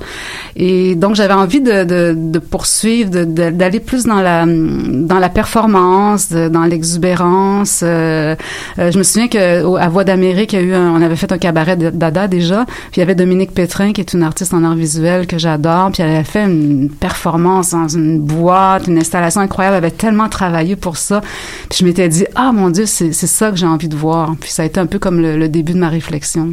Et 0.57 0.95
donc, 0.95 1.15
j'avais 1.15 1.35
envie 1.35 1.61
de, 1.61 1.85
de, 1.85 2.15
de 2.17 2.39
poursuivre, 2.39 3.11
de- 3.11 3.25
de- 3.25 3.51
d'aller 3.51 3.81
plus 3.81 4.05
dans 4.05 4.21
la 4.21 4.45
dans 4.47 5.19
la 5.19 5.29
performance, 5.29 6.31
dans 6.31 6.65
l'exubérance. 6.65 7.81
Euh, 7.83 8.35
euh, 8.79 8.91
je 8.91 8.99
me 8.99 9.03
souviens 9.03 9.29
que 9.29 9.77
à 9.79 9.89
Voix 9.89 10.05
d'Amérique, 10.05 10.57
on 10.59 11.03
avait 11.03 11.17
fait 11.17 11.33
un 11.33 11.39
cabaret 11.39 11.77
dada 11.77 12.29
déjà. 12.29 12.65
Puis 12.67 12.97
il 12.97 13.01
y 13.01 13.03
avait 13.03 13.15
Dominique 13.15 13.53
Pétrin, 13.53 13.93
qui 13.93 14.01
est 14.01 14.13
une 14.13 14.23
artiste 14.23 14.53
en 14.55 14.65
art 14.65 14.75
visuel 14.75 15.27
que 15.27 15.39
j'adore. 15.39 15.91
Puis 15.93 16.03
elle 16.03 16.11
avait 16.15 16.25
fait 16.25 16.45
une 16.45 16.89
performance 16.91 17.71
dans 17.71 17.89
une 17.89 18.21
boîte, 18.21 18.87
une 18.87 18.99
installation 18.99 19.41
incroyable. 19.41 19.77
Elle 19.77 19.85
avait 19.85 19.91
tellement 19.97 20.29
travaillé 20.29 20.77
pour 20.77 20.97
ça. 20.97 21.21
Puis 21.69 21.79
je 21.81 21.85
m'étais 21.85 22.09
dit, 22.09 22.27
ah 22.35 22.53
mon 22.53 22.71
Dieu, 22.71 22.87
c'est 22.87 23.13
ça 23.13 23.51
que 23.51 23.57
j'ai 23.57 23.67
envie 23.67 23.89
de 23.89 23.97
voir. 23.97 24.35
Puis 24.41 24.51
ça 24.51 24.63
a 24.63 24.67
été 24.67 24.79
un 24.81 24.87
peu 24.87 24.99
comme 24.99 25.21
le, 25.21 25.37
le 25.37 25.49
début 25.49 25.73
de 25.73 25.79
ma 25.79 25.89
réflexion. 25.89 26.49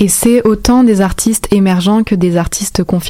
Et 0.00 0.08
c'est 0.08 0.46
autant 0.46 0.82
des 0.84 1.00
artistes 1.00 1.46
émergents 1.52 2.02
que 2.02 2.14
des 2.14 2.36
artistes 2.36 2.82
confirmés. 2.84 3.03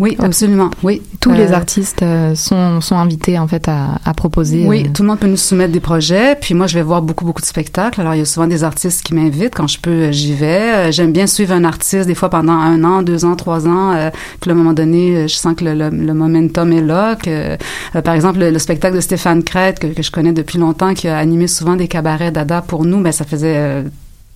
Oui, 0.00 0.16
absolument. 0.18 0.70
Oui. 0.82 1.02
Tous 1.20 1.30
Euh, 1.30 1.34
les 1.36 1.52
artistes 1.52 2.02
euh, 2.02 2.34
sont, 2.34 2.80
sont 2.80 2.96
invités 2.96 3.38
en 3.38 3.46
fait 3.46 3.68
à, 3.68 3.98
à 4.04 4.14
proposer. 4.14 4.64
Oui, 4.66 4.84
euh, 4.86 4.90
tout 4.92 5.02
le 5.02 5.08
monde 5.08 5.18
peut 5.18 5.28
nous 5.28 5.36
soumettre 5.36 5.72
des 5.72 5.80
projets. 5.80 6.36
Puis 6.40 6.54
moi, 6.54 6.66
je 6.66 6.74
vais 6.74 6.82
voir 6.82 7.02
beaucoup, 7.02 7.24
beaucoup 7.24 7.40
de 7.40 7.46
spectacles. 7.46 8.00
Alors, 8.00 8.14
il 8.14 8.18
y 8.18 8.22
a 8.22 8.24
souvent 8.24 8.46
des 8.46 8.64
artistes 8.64 9.02
qui 9.02 9.14
m'invitent. 9.14 9.54
Quand 9.54 9.66
je 9.68 9.78
peux, 9.78 9.90
euh, 9.90 10.12
j'y 10.12 10.34
vais. 10.34 10.74
Euh, 10.74 10.90
J'aime 10.92 11.12
bien 11.12 11.26
suivre 11.26 11.52
un 11.54 11.64
artiste, 11.64 12.06
des 12.06 12.14
fois 12.14 12.30
pendant 12.30 12.52
un 12.52 12.82
an, 12.84 13.02
deux 13.02 13.24
ans, 13.24 13.36
trois 13.36 13.66
ans. 13.68 13.92
Euh, 13.92 14.10
puis 14.40 14.50
à 14.50 14.54
un 14.54 14.56
moment 14.56 14.72
donné, 14.72 15.16
euh, 15.16 15.28
je 15.28 15.34
sens 15.36 15.54
que 15.54 15.64
le, 15.64 15.74
le, 15.74 15.90
le 15.90 16.14
momentum 16.14 16.72
est 16.72 16.82
là. 16.82 17.16
Que, 17.16 17.56
euh, 17.94 18.02
par 18.02 18.14
exemple, 18.14 18.38
le, 18.40 18.50
le 18.50 18.58
spectacle 18.58 18.96
de 18.96 19.00
Stéphane 19.00 19.42
Crête, 19.44 19.78
que, 19.78 19.86
que 19.86 20.02
je 20.02 20.10
connais 20.10 20.32
depuis 20.32 20.58
longtemps, 20.58 20.94
qui 20.94 21.06
a 21.08 21.16
animé 21.18 21.46
souvent 21.46 21.76
des 21.76 21.88
cabarets 21.88 22.32
dada 22.32 22.62
pour 22.62 22.84
nous, 22.84 23.00
ben 23.00 23.12
ça 23.12 23.24
faisait... 23.24 23.84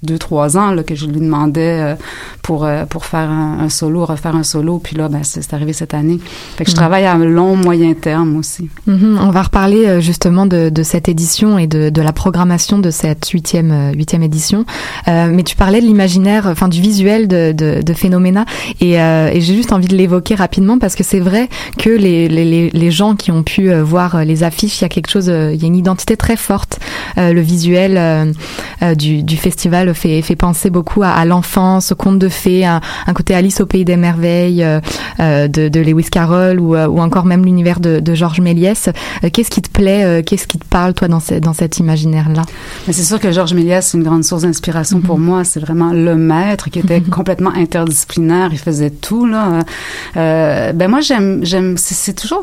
deux 0.06 0.18
trois 0.18 0.56
ans 0.56 0.70
là, 0.70 0.82
que 0.82 0.94
je 0.94 1.06
lui 1.06 1.20
demandais 1.20 1.80
euh, 1.82 1.94
pour 2.42 2.64
euh, 2.64 2.84
pour 2.86 3.04
faire 3.04 3.28
un, 3.30 3.58
un 3.60 3.68
solo 3.68 4.04
refaire 4.06 4.34
un 4.36 4.42
solo 4.44 4.78
puis 4.78 4.96
là 4.96 5.08
ben 5.08 5.20
c'est 5.22 5.52
arrivé 5.52 5.72
cette 5.72 5.92
année 5.94 6.18
fait 6.56 6.64
que 6.64 6.70
je 6.70 6.74
Mhm. 6.76 6.80
travaille 6.80 7.04
à 7.06 7.14
long 7.16 7.56
moyen 7.56 7.92
terme 7.94 8.36
aussi 8.36 8.68
Mhm, 8.86 9.18
on 9.20 9.30
va 9.30 9.42
reparler 9.42 9.84
euh, 9.86 10.00
justement 10.00 10.46
de, 10.46 10.68
de 10.70 10.82
cette 10.82 11.08
édition 11.08 11.58
et 11.58 11.66
de, 11.66 11.90
de 11.90 12.02
la 12.02 12.12
programmation 12.12 12.78
de 12.78 12.90
cette 12.90 13.26
huitième 13.28 13.92
huitième 13.94 14.22
édition. 14.22 14.64
Euh, 15.08 15.28
mais 15.32 15.42
tu 15.42 15.56
parlais 15.56 15.80
de 15.80 15.86
l'imaginaire, 15.86 16.46
enfin 16.46 16.68
du 16.68 16.80
visuel 16.80 17.26
de, 17.28 17.52
de, 17.52 17.82
de 17.82 17.92
Phénoména, 17.92 18.44
et, 18.80 19.00
euh, 19.00 19.30
et 19.32 19.40
j'ai 19.40 19.54
juste 19.54 19.72
envie 19.72 19.88
de 19.88 19.96
l'évoquer 19.96 20.34
rapidement 20.36 20.78
parce 20.78 20.94
que 20.94 21.02
c'est 21.04 21.18
vrai 21.20 21.48
que 21.78 21.90
les, 21.90 22.28
les, 22.28 22.70
les- 22.70 22.90
gens 22.90 23.16
qui 23.16 23.30
ont 23.32 23.42
pu 23.42 23.72
voir 23.74 24.24
les 24.24 24.42
affiches, 24.44 24.80
il 24.80 24.84
y 24.84 24.84
a 24.84 24.88
quelque 24.88 25.10
chose, 25.10 25.26
il 25.26 25.60
y 25.60 25.64
a 25.64 25.66
une 25.66 25.76
identité 25.76 26.16
très 26.16 26.36
forte. 26.36 26.78
Euh, 27.18 27.32
le 27.32 27.40
visuel 27.40 28.32
du, 28.96 29.22
du 29.22 29.36
festival 29.36 29.92
fait, 29.96 30.22
fait 30.22 30.36
penser 30.36 30.70
beaucoup 30.70 31.02
à, 31.02 31.08
à 31.08 31.24
l'enfance, 31.24 31.90
au 31.92 31.96
conte 31.96 32.18
de 32.20 32.28
fées, 32.28 32.64
un, 32.64 32.80
un 33.06 33.12
côté 33.14 33.34
Alice 33.34 33.60
au 33.60 33.66
pays 33.66 33.84
des 33.84 33.96
merveilles 33.96 34.62
euh, 34.62 34.80
euh, 35.20 35.48
de, 35.48 35.68
de 35.68 35.80
Lewis 35.80 36.04
Carroll 36.10 36.60
ou, 36.60 36.76
euh, 36.76 36.86
ou 36.86 37.00
encore 37.00 37.24
même 37.24 37.44
l'univers 37.44 37.80
de, 37.80 37.98
de 37.98 38.14
Georges 38.14 38.40
Méliès. 38.40 38.88
Qu'est-ce 39.32 39.50
qui 39.50 39.62
te 39.62 39.70
plaît, 39.70 40.22
qu'est-ce 40.24 40.46
qui 40.46 40.58
te 40.58 40.64
parle 40.66 40.94
toi 40.94 41.08
dans, 41.08 41.20
ce- 41.20 41.34
dans 41.40 41.52
cet 41.54 41.78
imaginaire-là? 41.78 42.42
C'est 42.86 43.02
sûr 43.02 43.18
que 43.18 43.32
Georges 43.32 43.54
Méliès, 43.54 43.84
c'est 43.86 43.98
une 43.98 44.04
grande 44.04 44.24
source 44.24 44.42
d'inspiration 44.42 45.00
pour 45.00 45.18
moi. 45.18 45.44
C'est 45.44 45.60
vraiment 45.60 45.92
le 45.92 46.14
maître 46.14 46.70
qui 46.70 46.78
était 46.78 47.00
complètement 47.00 47.50
interdisciplinaire. 47.54 48.50
Il 48.52 48.58
faisait 48.58 48.90
tout, 48.90 49.26
là. 49.26 49.60
Euh, 50.16 50.72
ben 50.72 50.88
moi, 50.88 51.00
j'aime, 51.00 51.40
j'aime, 51.42 51.76
c'est, 51.76 51.94
c'est 51.94 52.12
toujours 52.12 52.42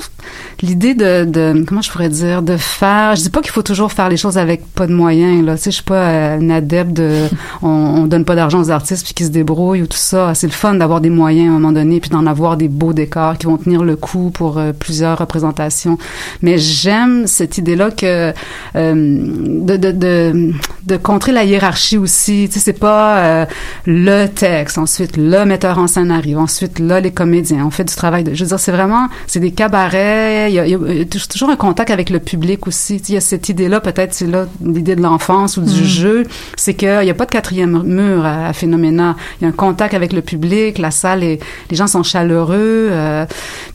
l'idée 0.61 0.93
de, 0.95 1.25
de, 1.25 1.63
comment 1.67 1.81
je 1.81 1.91
pourrais 1.91 2.09
dire, 2.09 2.41
de 2.41 2.57
faire, 2.57 3.15
je 3.15 3.21
dis 3.21 3.29
pas 3.29 3.41
qu'il 3.41 3.51
faut 3.51 3.61
toujours 3.63 3.91
faire 3.91 4.09
les 4.09 4.17
choses 4.17 4.37
avec 4.37 4.65
pas 4.73 4.87
de 4.87 4.93
moyens, 4.93 5.45
là. 5.45 5.55
Tu 5.55 5.63
sais, 5.63 5.71
je 5.71 5.75
suis 5.75 5.83
pas 5.83 6.07
euh, 6.09 6.39
une 6.39 6.51
adepte 6.51 6.93
de, 6.93 7.27
on, 7.61 7.67
on 7.67 8.05
donne 8.07 8.25
pas 8.25 8.35
d'argent 8.35 8.59
aux 8.61 8.69
artistes 8.71 9.03
puis 9.05 9.13
qu'ils 9.13 9.25
se 9.27 9.31
débrouillent 9.31 9.81
ou 9.83 9.87
tout 9.87 9.97
ça. 9.97 10.33
C'est 10.35 10.47
le 10.47 10.53
fun 10.53 10.75
d'avoir 10.75 11.01
des 11.01 11.09
moyens 11.09 11.47
à 11.47 11.51
un 11.51 11.59
moment 11.59 11.71
donné 11.71 11.99
puis 11.99 12.09
d'en 12.09 12.25
avoir 12.25 12.57
des 12.57 12.67
beaux 12.67 12.93
décors 12.93 13.37
qui 13.37 13.45
vont 13.45 13.57
tenir 13.57 13.83
le 13.83 13.95
coup 13.95 14.31
pour 14.31 14.57
euh, 14.57 14.71
plusieurs 14.77 15.17
représentations. 15.17 15.97
Mais 16.41 16.57
j'aime 16.57 17.27
cette 17.27 17.57
idée-là 17.57 17.91
que, 17.91 18.33
euh, 18.75 18.93
de, 18.95 19.77
de, 19.77 19.91
de, 19.91 20.51
de 20.85 20.97
contrer 20.97 21.31
la 21.31 21.43
hiérarchie 21.43 21.97
aussi. 21.97 22.47
Tu 22.47 22.53
sais, 22.53 22.59
c'est 22.59 22.73
pas 22.79 23.17
euh, 23.17 23.45
le 23.85 24.27
texte, 24.27 24.77
ensuite 24.77 25.17
le 25.17 25.45
metteur 25.45 25.77
en 25.79 25.87
scène 25.87 26.11
arrive, 26.11 26.37
ensuite 26.37 26.79
là 26.79 26.99
les 26.99 27.11
comédiens. 27.11 27.65
On 27.65 27.71
fait 27.71 27.83
du 27.85 27.95
travail. 27.95 28.23
De, 28.23 28.33
je 28.33 28.43
veux 28.43 28.49
dire, 28.49 28.59
c'est 28.59 28.71
vraiment, 28.71 29.07
c'est 29.27 29.39
des 29.39 29.51
cabarets. 29.51 30.49
Il 30.49 30.55
y 30.55 30.59
a, 30.59 30.65
il 30.65 30.71
y 30.71 30.75
a, 30.75 30.77
euh, 30.79 31.05
tou- 31.05 31.19
toujours 31.29 31.49
un 31.49 31.55
contact 31.55 31.91
avec 31.91 32.09
le 32.09 32.19
public 32.19 32.67
aussi. 32.67 32.97
Tu 32.99 33.05
sais, 33.07 33.11
il 33.13 33.15
y 33.15 33.17
a 33.17 33.21
cette 33.21 33.49
idée-là, 33.49 33.79
peut-être 33.79 34.13
c'est 34.13 34.27
là 34.27 34.45
l'idée 34.63 34.95
de 34.95 35.01
l'enfance 35.01 35.57
ou 35.57 35.61
du 35.61 35.81
Mhm. 35.81 35.87
jeu, 35.87 36.23
c'est 36.55 36.73
qu'il 36.73 36.99
n'y 37.03 37.09
a 37.09 37.13
pas 37.13 37.22
de 37.25 37.29
quatrième 37.31 37.83
mur 37.83 38.25
à, 38.25 38.47
à 38.47 38.53
Phénoména. 38.53 39.15
Il 39.39 39.43
y 39.43 39.45
a 39.45 39.49
un 39.49 39.53
contact 39.53 39.93
avec 39.93 40.13
le 40.13 40.21
public, 40.21 40.77
la 40.77 40.91
salle, 40.91 41.23
est, 41.23 41.39
les 41.69 41.75
gens 41.77 41.87
sont 41.87 42.03
chaleureux. 42.03 42.89
euh, 42.91 43.25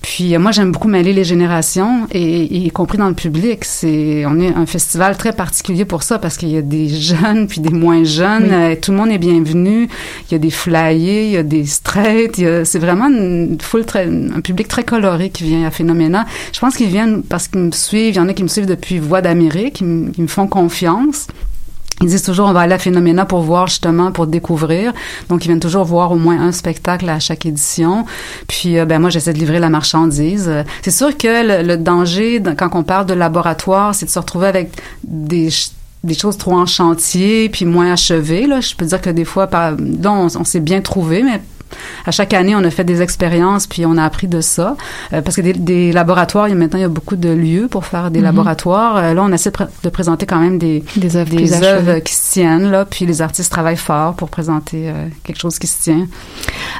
puis 0.02 0.36
moi, 0.38 0.52
j'aime 0.52 0.72
beaucoup 0.72 0.88
mêler 0.88 1.12
les 1.12 1.24
générations, 1.24 2.06
et, 2.12 2.42
et 2.42 2.56
y 2.66 2.70
compris 2.70 2.98
dans 2.98 3.08
le 3.08 3.14
public. 3.14 3.64
C'est, 3.64 4.24
on 4.26 4.38
est 4.40 4.54
un 4.54 4.66
festival 4.66 5.16
très 5.16 5.32
particulier 5.32 5.84
pour 5.84 6.02
ça 6.02 6.18
parce 6.18 6.36
qu'il 6.36 6.48
y 6.50 6.56
a 6.56 6.62
des 6.62 6.88
jeunes 6.88 7.46
puis 7.48 7.60
des 7.60 7.70
moins 7.70 8.04
jeunes. 8.04 8.44
Oui. 8.44 8.52
euh, 8.52 8.74
tout 8.80 8.92
le 8.92 8.96
monde 8.98 9.10
est 9.10 9.18
bienvenu. 9.18 9.88
Il 10.28 10.32
y 10.32 10.34
a 10.34 10.38
des 10.38 10.50
flyés, 10.50 11.24
il 11.26 11.30
y 11.32 11.36
a 11.36 11.42
des 11.42 11.62
a- 11.62 12.64
C'est 12.64 12.78
vraiment 12.78 13.08
une 13.08 13.58
foule 13.60 13.84
très, 13.84 14.06
un 14.06 14.40
public 14.40 14.68
très 14.68 14.84
coloré 14.84 15.30
qui 15.30 15.44
vient 15.44 15.66
à 15.66 15.70
Phénoména. 15.70 16.26
Je 16.52 16.60
pense 16.60 16.76
qu'ils 16.76 16.88
viennent 16.88 17.22
parce 17.22 17.48
qu'ils 17.48 17.60
me 17.60 17.70
suivent. 17.72 18.14
Il 18.14 18.16
y 18.16 18.20
en 18.20 18.28
a 18.28 18.32
qui 18.32 18.42
me 18.42 18.48
suivent 18.48 18.66
depuis 18.66 18.98
Voix 18.98 19.20
d'Amérique, 19.20 19.80
me- 19.82 20.10
qui 20.10 20.22
me 20.22 20.26
font 20.28 20.46
confiance. 20.46 21.26
Ils 22.00 22.06
disent 22.08 22.22
toujours 22.22 22.48
on 22.48 22.52
va 22.52 22.60
aller 22.60 22.74
à 22.74 22.78
Phénoména 22.78 23.24
pour 23.24 23.40
voir 23.40 23.66
justement 23.66 24.12
pour 24.12 24.26
découvrir. 24.26 24.92
Donc 25.28 25.44
ils 25.44 25.48
viennent 25.48 25.60
toujours 25.60 25.84
voir 25.84 26.12
au 26.12 26.16
moins 26.16 26.40
un 26.40 26.52
spectacle 26.52 27.08
à 27.08 27.18
chaque 27.18 27.46
édition. 27.46 28.04
Puis 28.46 28.78
euh, 28.78 28.84
ben 28.84 29.00
moi 29.00 29.10
j'essaie 29.10 29.32
de 29.32 29.38
livrer 29.38 29.58
la 29.58 29.68
marchandise. 29.68 30.50
C'est 30.82 30.90
sûr 30.90 31.16
que 31.16 31.66
le, 31.66 31.76
danger 31.76 32.42
quand 32.56 32.70
on 32.74 32.82
parle 32.82 33.06
de 33.06 33.14
laboratoire, 33.14 33.94
c'est 33.94 34.06
de 34.06 34.10
se 34.10 34.18
retrouver 34.18 34.46
avec 34.46 34.70
des 35.04 35.48
des 36.04 36.14
choses 36.14 36.38
trop 36.38 36.52
en 36.52 36.66
chantier 36.66 37.48
puis 37.48 37.64
moins 37.64 37.92
achevées 37.92 38.46
là. 38.46 38.60
Je 38.60 38.74
peux 38.74 38.84
dire 38.84 39.00
que 39.00 39.10
des 39.10 39.24
fois 39.24 39.48
par, 39.48 39.72
là 39.72 40.12
on, 40.12 40.26
on 40.26 40.44
s'est 40.44 40.60
bien 40.60 40.80
trouvé 40.80 41.24
mais 41.24 41.40
à 42.06 42.10
chaque 42.10 42.32
année, 42.34 42.54
on 42.56 42.64
a 42.64 42.70
fait 42.70 42.84
des 42.84 43.02
expériences, 43.02 43.66
puis 43.66 43.84
on 43.86 43.96
a 43.96 44.04
appris 44.04 44.28
de 44.28 44.40
ça. 44.40 44.76
Euh, 45.12 45.22
parce 45.22 45.36
que 45.36 45.40
des, 45.42 45.52
des 45.52 45.92
laboratoires, 45.92 46.48
il 46.48 46.52
y 46.52 46.54
a 46.54 46.56
maintenant, 46.56 46.78
il 46.78 46.82
y 46.82 46.84
a 46.84 46.88
beaucoup 46.88 47.16
de 47.16 47.28
lieux 47.28 47.68
pour 47.70 47.84
faire 47.86 48.10
des 48.10 48.18
Mhm. 48.20 48.24
laboratoires. 48.26 48.96
Euh, 48.96 49.14
là, 49.14 49.22
on 49.22 49.32
essaie 49.32 49.50
de 49.50 49.56
pr- 49.56 49.68
de 49.82 49.88
présenter 49.88 50.26
quand 50.26 50.38
même 50.40 50.58
des, 50.58 50.82
Des 50.96 51.16
œuvres 51.16 51.30
des 51.30 51.42
qui 52.02 52.14
se 52.14 52.32
tiennent, 52.32 52.70
là, 52.70 52.84
puis 52.84 53.06
les 53.06 53.22
artistes 53.22 53.50
travaillent 53.52 53.76
fort 53.76 54.14
pour 54.14 54.28
présenter 54.28 54.88
euh, 54.88 55.06
quelque 55.24 55.38
chose 55.40 55.58
qui 55.58 55.66
se 55.66 55.82
tient. 55.82 56.06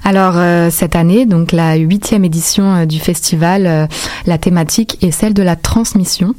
Alors 0.04 0.34
cette 0.70 0.96
année, 0.96 1.26
donc 1.26 1.52
la 1.52 1.74
huitième 1.76 2.24
édition 2.24 2.86
du 2.86 2.98
festival, 2.98 3.88
la 4.26 4.38
thématique 4.38 4.96
est 5.02 5.10
celle 5.10 5.34
de 5.34 5.42
la 5.42 5.56
transmission. 5.56 6.34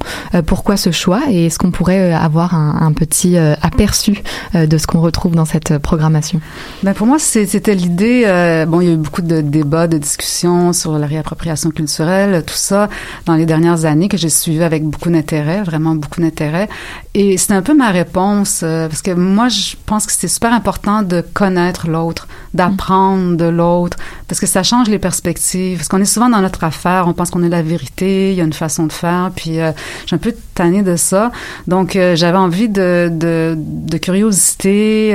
Pourquoi 0.45 0.77
ce 0.77 0.91
choix? 0.91 1.21
Et 1.29 1.45
est-ce 1.47 1.59
qu'on 1.59 1.71
pourrait 1.71 2.13
avoir 2.13 2.55
un, 2.55 2.77
un 2.81 2.93
petit 2.93 3.37
aperçu 3.37 4.21
de 4.53 4.77
ce 4.77 4.87
qu'on 4.87 5.01
retrouve 5.01 5.35
dans 5.35 5.45
cette 5.45 5.77
programmation? 5.77 6.39
Ben 6.83 6.93
pour 6.93 7.05
moi, 7.07 7.17
c'était 7.19 7.75
l'idée. 7.75 8.23
Euh, 8.39 8.65
bon, 8.65 8.81
il 8.81 8.87
y 8.87 8.91
a 8.91 8.93
eu 8.93 8.97
beaucoup 8.97 9.21
de 9.21 9.41
débats, 9.41 9.87
de 9.87 9.97
discussions 9.97 10.73
sur 10.73 10.97
la 10.97 11.07
réappropriation 11.07 11.71
culturelle, 11.71 12.43
tout 12.45 12.53
ça 12.55 12.89
dans 13.25 13.35
les 13.35 13.45
dernières 13.45 13.85
années 13.85 14.07
que 14.07 14.17
j'ai 14.17 14.29
suivi 14.29 14.63
avec 14.63 14.83
beaucoup 14.83 15.09
d'intérêt, 15.09 15.63
vraiment 15.63 15.95
beaucoup 15.95 16.21
d'intérêt. 16.21 16.69
Et 17.15 17.37
c'était 17.37 17.55
un 17.55 17.63
peu 17.63 17.73
ma 17.73 17.89
réponse 17.89 18.61
euh, 18.63 18.87
parce 18.87 19.01
que 19.01 19.11
moi, 19.11 19.49
je 19.49 19.75
pense 19.85 20.05
que 20.05 20.11
c'est 20.11 20.27
super 20.27 20.53
important 20.53 21.01
de 21.01 21.21
connaître 21.33 21.89
l'autre, 21.89 22.27
d'apprendre 22.53 23.35
de 23.35 23.45
l'autre, 23.45 23.97
parce 24.27 24.39
que 24.39 24.45
ça 24.45 24.61
change 24.61 24.89
les 24.89 24.99
perspectives. 24.99 25.77
Parce 25.79 25.87
qu'on 25.87 26.01
est 26.01 26.05
souvent 26.05 26.29
dans 26.29 26.41
notre 26.41 26.63
affaire, 26.63 27.07
on 27.07 27.13
pense 27.13 27.31
qu'on 27.31 27.43
a 27.43 27.49
la 27.49 27.63
vérité, 27.63 28.31
il 28.31 28.37
y 28.37 28.41
a 28.41 28.43
une 28.43 28.53
façon 28.53 28.85
de 28.85 28.91
faire, 28.91 29.31
puis 29.35 29.59
euh, 29.59 29.71
j'ai 30.05 30.15
un 30.15 30.19
peu 30.19 30.35
tanné 30.53 30.83
de 30.83 30.95
ça. 30.95 31.31
Donc 31.67 31.95
euh, 31.95 32.15
j'avais 32.15 32.37
envie 32.37 32.69
de, 32.69 33.57
curiosité, 34.01 35.11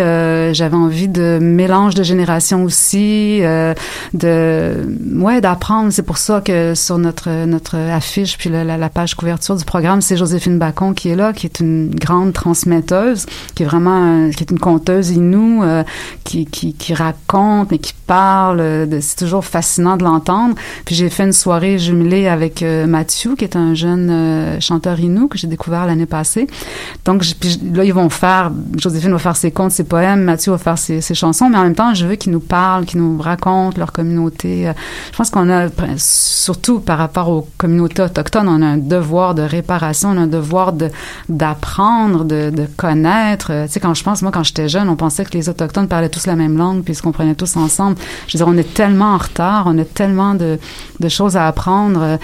j'avais 0.52 0.76
envie 0.76 1.08
de 1.08 1.38
mélange 1.40 1.94
de 1.94 2.02
générations 2.02 2.64
aussi, 2.64 3.13
euh, 3.42 3.74
de 4.12 4.86
ouais 5.16 5.40
d'apprendre. 5.40 5.92
C'est 5.92 6.02
pour 6.02 6.18
ça 6.18 6.40
que 6.40 6.74
sur 6.74 6.98
notre 6.98 7.46
notre 7.46 7.76
affiche 7.76 8.38
puis 8.38 8.50
la, 8.50 8.88
page 8.88 9.14
couverture 9.14 9.56
du 9.56 9.64
programme, 9.64 10.00
c'est 10.00 10.16
Joséphine 10.16 10.58
Bacon 10.58 10.94
qui 10.94 11.08
est 11.08 11.16
là, 11.16 11.32
qui 11.32 11.46
est 11.46 11.60
une 11.60 11.94
grande 11.94 12.32
transmetteuse, 12.32 13.26
qui 13.54 13.62
est 13.62 13.66
vraiment 13.66 14.30
qui 14.30 14.42
est 14.42 14.50
une 14.50 14.58
conteuse 14.58 15.10
inou, 15.10 15.62
euh, 15.62 15.82
qui, 16.24 16.46
qui 16.46 16.74
qui 16.74 16.94
raconte 16.94 17.72
et 17.72 17.78
qui 17.78 17.94
parle. 18.06 18.60
euh, 18.60 18.98
C'est 19.00 19.18
toujours 19.18 19.44
fascinant 19.44 19.96
de 19.96 20.04
l'entendre. 20.04 20.54
Puis 20.84 20.94
j'ai 20.94 21.10
fait 21.10 21.24
une 21.24 21.32
soirée 21.32 21.78
jumelée 21.78 22.28
avec 22.28 22.62
Mathieu, 22.62 23.34
qui 23.36 23.44
est 23.44 23.56
un 23.56 23.74
jeune 23.74 24.60
chanteur 24.60 25.00
inou 25.00 25.28
que 25.28 25.38
j'ai 25.38 25.46
découvert 25.46 25.86
l'année 25.86 26.06
passée. 26.06 26.46
Donc 27.04 27.22
puis 27.40 27.60
là 27.72 27.84
ils 27.84 27.94
vont 27.94 28.08
faire, 28.08 28.52
Joséphine 28.76 29.12
va 29.12 29.18
faire 29.18 29.36
ses 29.36 29.50
contes, 29.50 29.72
ses 29.72 29.84
poèmes, 29.84 30.22
Mathieu 30.24 30.52
va 30.52 30.58
faire 30.58 30.78
ses, 30.78 31.00
ses 31.00 31.14
chansons, 31.14 31.48
mais 31.48 31.58
en 31.58 31.62
même 31.62 31.74
temps 31.74 31.94
je 31.94 32.06
veux 32.06 32.16
qu'ils 32.16 32.32
nous 32.32 32.40
parlent, 32.40 32.84
qu'ils 32.84 33.00
nous 33.00 33.03
racontent 33.20 33.78
leur 33.78 33.92
communauté. 33.92 34.68
Euh, 34.68 34.72
Je 35.12 35.16
pense 35.16 35.30
qu'on 35.30 35.50
a 35.50 35.68
surtout 35.96 36.80
par 36.80 36.98
rapport 36.98 37.28
aux 37.28 37.48
communautés 37.58 38.02
autochtones, 38.02 38.48
on 38.48 38.62
a 38.62 38.66
un 38.66 38.76
devoir 38.76 39.34
de 39.34 39.42
réparation, 39.42 40.10
on 40.10 40.16
a 40.16 40.20
un 40.22 40.26
devoir 40.26 40.72
de 40.72 40.90
d'apprendre, 41.28 42.24
de, 42.24 42.66
connaître. 42.76 43.48
Euh, 43.50 43.66
Tu 43.66 43.72
sais 43.72 43.80
quand 43.80 43.94
je 43.94 44.04
pense 44.04 44.22
moi 44.22 44.30
quand 44.32 44.44
j'étais 44.44 44.68
jeune, 44.68 44.88
on 44.88 44.96
pensait 44.96 45.24
que 45.24 45.32
les 45.32 45.48
autochtones 45.48 45.88
parlaient 45.88 46.08
tous 46.08 46.26
la 46.26 46.36
même 46.36 46.56
langue 46.56 46.82
puis 46.82 46.94
se 46.94 47.02
comprenaient 47.02 47.34
tous 47.34 47.56
ensemble. 47.56 47.96
Je 48.26 48.36
veux 48.36 48.44
dire 48.44 48.52
on 48.52 48.58
est 48.58 48.74
tellement 48.74 49.14
en 49.14 49.18
retard, 49.18 49.64
on 49.66 49.78
a 49.78 49.84
tellement 49.84 50.34
de, 50.34 50.58
choses 51.08 51.36
à 51.36 51.46
apprendre. 51.46 52.00
Euh, 52.02 52.16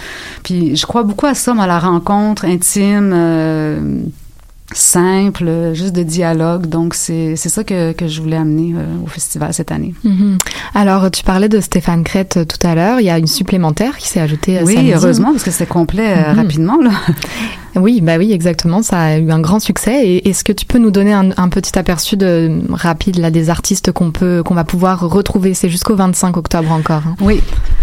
Puis 0.42 0.76
je 0.76 0.86
crois 0.86 1.02
beaucoup 1.02 1.26
à 1.26 1.34
ça, 1.34 1.54
moi, 1.54 1.66
la 1.66 1.78
rencontre 1.78 2.44
intime. 2.44 3.12
Simple, 4.72 5.72
juste 5.74 5.94
de 5.94 6.02
dialogue. 6.02 6.66
Donc, 6.66 6.94
c'est 6.94 7.36
c'est 7.36 7.48
ça 7.48 7.64
que, 7.64 7.92
que 7.92 8.06
je 8.08 8.20
voulais 8.20 8.36
amener 8.36 8.74
euh, 8.76 8.84
au 9.04 9.06
festival 9.06 9.52
cette 9.52 9.72
année. 9.72 9.94
Mhm. 10.04 10.38
Alors, 10.74 11.10
tu 11.10 11.22
parlais 11.24 11.48
de 11.48 11.60
Stéphane 11.60 12.04
Crête 12.04 12.36
euh, 12.38 12.44
tout 12.44 12.64
à 12.66 12.74
l'heure. 12.74 13.00
Il 13.00 13.06
y 13.06 13.10
a 13.10 13.18
une 13.18 13.26
supplémentaire 13.26 13.98
qui 13.98 14.08
s'est 14.08 14.20
ajoutée 14.20 14.58
euh, 14.58 14.62
Oui, 14.64 14.74
samedi. 14.74 14.92
heureusement, 14.92 15.32
parce 15.32 15.44
que 15.44 15.50
c'est 15.50 15.66
complet 15.66 16.14
euh, 16.16 16.32
Mhm. 16.32 16.38
rapidement. 16.38 16.76
Là. 16.82 16.90
Oui, 17.76 18.00
bah 18.00 18.16
oui, 18.18 18.32
exactement. 18.32 18.82
Ça 18.82 19.00
a 19.00 19.18
eu 19.18 19.30
un 19.30 19.40
grand 19.40 19.60
succès. 19.60 20.06
Et 20.06 20.28
est-ce 20.28 20.44
que 20.44 20.52
tu 20.52 20.66
peux 20.66 20.78
nous 20.78 20.90
donner 20.90 21.12
un, 21.12 21.30
un 21.36 21.48
petit 21.48 21.78
aperçu 21.78 22.16
de 22.16 22.60
rapide 22.70 23.18
là 23.18 23.30
des 23.30 23.50
artistes 23.50 23.92
qu'on 23.92 24.10
peut 24.10 24.42
qu'on 24.44 24.54
va 24.54 24.64
pouvoir 24.64 25.00
retrouver? 25.08 25.54
C'est 25.54 25.68
jusqu'au 25.68 25.94
25 25.96 26.36
octobre 26.36 26.70
encore. 26.72 27.02
hein. 27.06 27.16
Oui. 27.20 27.40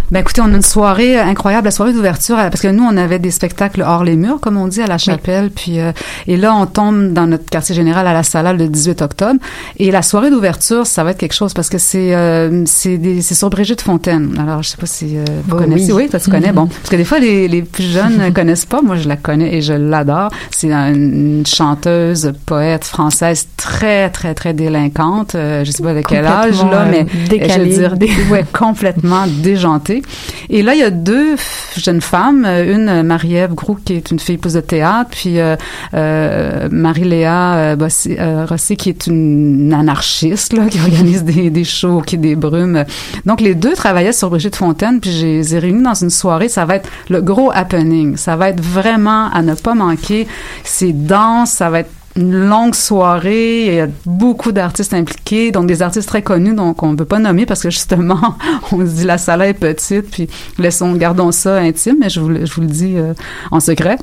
Ben 0.10 0.22
écoutez, 0.22 0.40
on 0.42 0.46
a 0.46 0.56
une 0.56 0.62
soirée 0.62 1.20
incroyable, 1.20 1.66
la 1.66 1.72
soirée 1.72 1.92
d'ouverture, 1.92 2.38
euh, 2.40 2.50
parce 2.50 2.62
que 2.62 2.70
nous, 2.70 2.84
on 2.84 2.96
avait 2.96 3.20
des 3.20 3.30
spectacles 3.32 3.82
hors 3.82 4.06
les 4.06 4.16
murs, 4.16 4.40
comme 4.40 4.56
on 4.56 4.68
dit, 4.70 4.82
à 4.82 4.88
la 4.88 4.98
chapelle. 4.98 5.50
Puis, 5.52 5.80
euh, 5.82 5.92
et 6.28 6.38
là, 6.38 6.56
on 6.56 6.66
tombe 6.66 7.12
dans 7.12 7.28
notre 7.28 7.46
quartier 7.46 7.76
général 7.76 8.08
à 8.08 8.14
la 8.14 8.24
Salade 8.24 8.58
le 8.58 8.70
18 8.70 9.02
octobre. 9.02 9.40
Et 9.80 9.92
la 9.92 10.02
soirée 10.02 10.30
d'ouverture, 10.30 10.88
ça 10.88 11.04
va 11.04 11.12
être 11.12 11.18
quelque 11.18 11.34
chose, 11.34 11.54
parce 11.54 11.68
que 11.70 11.78
c'est 11.78 12.16
euh, 12.16 12.64
c'est 12.66 12.98
des- 12.98 13.22
c'est 13.22 13.36
sur 13.36 13.50
Brigitte 13.50 13.82
Fontaine. 13.82 14.34
Alors, 14.40 14.64
je 14.64 14.70
sais 14.70 14.78
pas 14.78 14.86
si 14.86 15.18
euh, 15.18 15.26
vous 15.46 15.56
Oh, 15.56 15.60
connaissez. 15.60 15.92
oui. 15.92 16.04
Oui, 16.04 16.10
toi, 16.10 16.20
tu 16.22 16.30
connais. 16.30 16.54
Bon, 16.54 16.68
parce 16.68 16.90
que 16.90 16.96
des 16.96 17.04
fois, 17.06 17.20
les, 17.20 17.50
les 17.50 17.62
plus 17.64 17.84
jeunes 17.84 18.18
ne 18.18 18.30
connaissent 18.34 18.66
pas. 18.66 18.82
Moi, 18.82 18.96
je 18.96 19.10
la 19.10 19.18
connais 19.18 19.56
et 19.56 19.62
je 19.62 19.74
l'adore. 19.78 20.30
C'est 20.52 20.72
une 20.72 21.44
chanteuse, 21.46 22.34
poète 22.46 22.84
française 22.86 23.48
très, 23.58 24.10
très, 24.10 24.34
très 24.34 24.54
délinquante. 24.54 25.36
Euh, 25.36 25.64
je 25.64 25.72
sais 25.72 25.84
pas 25.84 25.94
de 25.94 26.02
quel 26.02 26.26
âge, 26.26 26.62
là, 26.64 26.82
euh, 26.82 26.88
mais 26.92 27.06
décalée. 27.30 27.72
je 27.72 27.82
veux 27.82 27.96
dire, 27.98 28.12
ouais, 28.32 28.46
complètement 28.54 29.26
déjantée. 29.28 30.02
Et 30.50 30.64
là, 30.64 30.74
il 30.74 30.80
y 30.80 30.84
a 30.84 30.90
deux 30.92 31.36
jeunes 31.78 32.02
femmes, 32.02 32.46
euh, 32.46 32.76
une 32.76 32.90
euh, 32.90 33.04
Marie-Ève 33.04 33.54
Groux 33.54 33.78
qui 33.84 33.94
est 33.94 34.12
une 34.12 34.20
fille 34.20 34.38
plus 34.38 34.54
de 34.54 34.62
théâtre, 34.62 35.10
puis 35.12 35.40
euh, 35.40 35.56
euh, 35.94 36.68
Marie-Léa 36.72 37.56
euh, 37.56 37.76
Bossé- 37.76 38.18
euh, 38.20 38.46
Rossi 38.46 38.78
qui 38.78 38.90
est 38.90 39.08
une 39.08 39.74
anarchiste 39.74 40.54
là, 40.54 40.66
qui 40.68 40.80
organise 40.80 41.24
des, 41.24 41.50
des 41.50 41.64
shows 41.64 42.02
qui 42.02 42.18
des 42.18 42.36
brumes. 42.36 42.84
Donc 43.26 43.42
les 43.42 43.56
deux 43.56 43.74
travaillaient 43.74 44.12
sur 44.12 44.30
Brigitte 44.30 44.56
Fontaine, 44.56 45.00
puis 45.00 45.12
je 45.12 45.26
les 45.26 45.56
ai 45.56 45.60
réunis 45.60 45.84
dans 45.84 45.94
une 45.94 46.10
soirée. 46.10 46.50
Ça 46.50 46.66
va 46.66 46.76
être 46.76 46.90
le 47.10 47.22
gros 47.22 47.52
happening. 47.54 48.18
Ça 48.18 48.36
va 48.36 48.50
être 48.50 48.62
vraiment 48.62 49.30
à 49.32 49.42
ne 49.42 49.54
pas 49.54 49.67
manquer. 49.76 50.28
C'est 50.64 50.94
dense, 50.94 51.52
ça 51.52 51.70
va 51.70 51.80
être 51.82 51.90
une 52.16 52.34
longue 52.48 52.74
soirée, 52.74 53.68
il 53.68 53.74
y 53.76 53.80
a 53.80 53.88
beaucoup 54.08 54.52
d'artistes 54.52 54.94
impliqués, 54.96 55.52
donc 55.52 55.68
des 55.68 55.84
artistes 55.84 56.08
très 56.10 56.24
connus, 56.24 56.56
donc 56.56 56.82
on 56.82 56.94
ne 56.94 56.96
peut 56.96 57.06
pas 57.06 57.20
nommer 57.20 57.46
parce 57.46 57.62
que 57.62 57.70
justement, 57.70 58.36
on 58.72 58.80
se 58.80 58.92
dit 58.92 59.04
la 59.04 59.20
salle 59.20 59.44
est 59.44 59.54
petite, 59.54 60.10
puis 60.10 60.28
laissons, 60.58 60.94
gardons 60.94 61.32
ça 61.32 61.58
intime, 61.58 61.98
mais 62.00 62.10
je 62.10 62.20
vous, 62.20 62.30
le- 62.30 62.46
je 62.48 62.54
vous 62.56 62.62
le 62.62 62.68
dis 62.68 62.96
euh, 62.98 63.14
en 63.52 63.60
secret. 63.60 63.98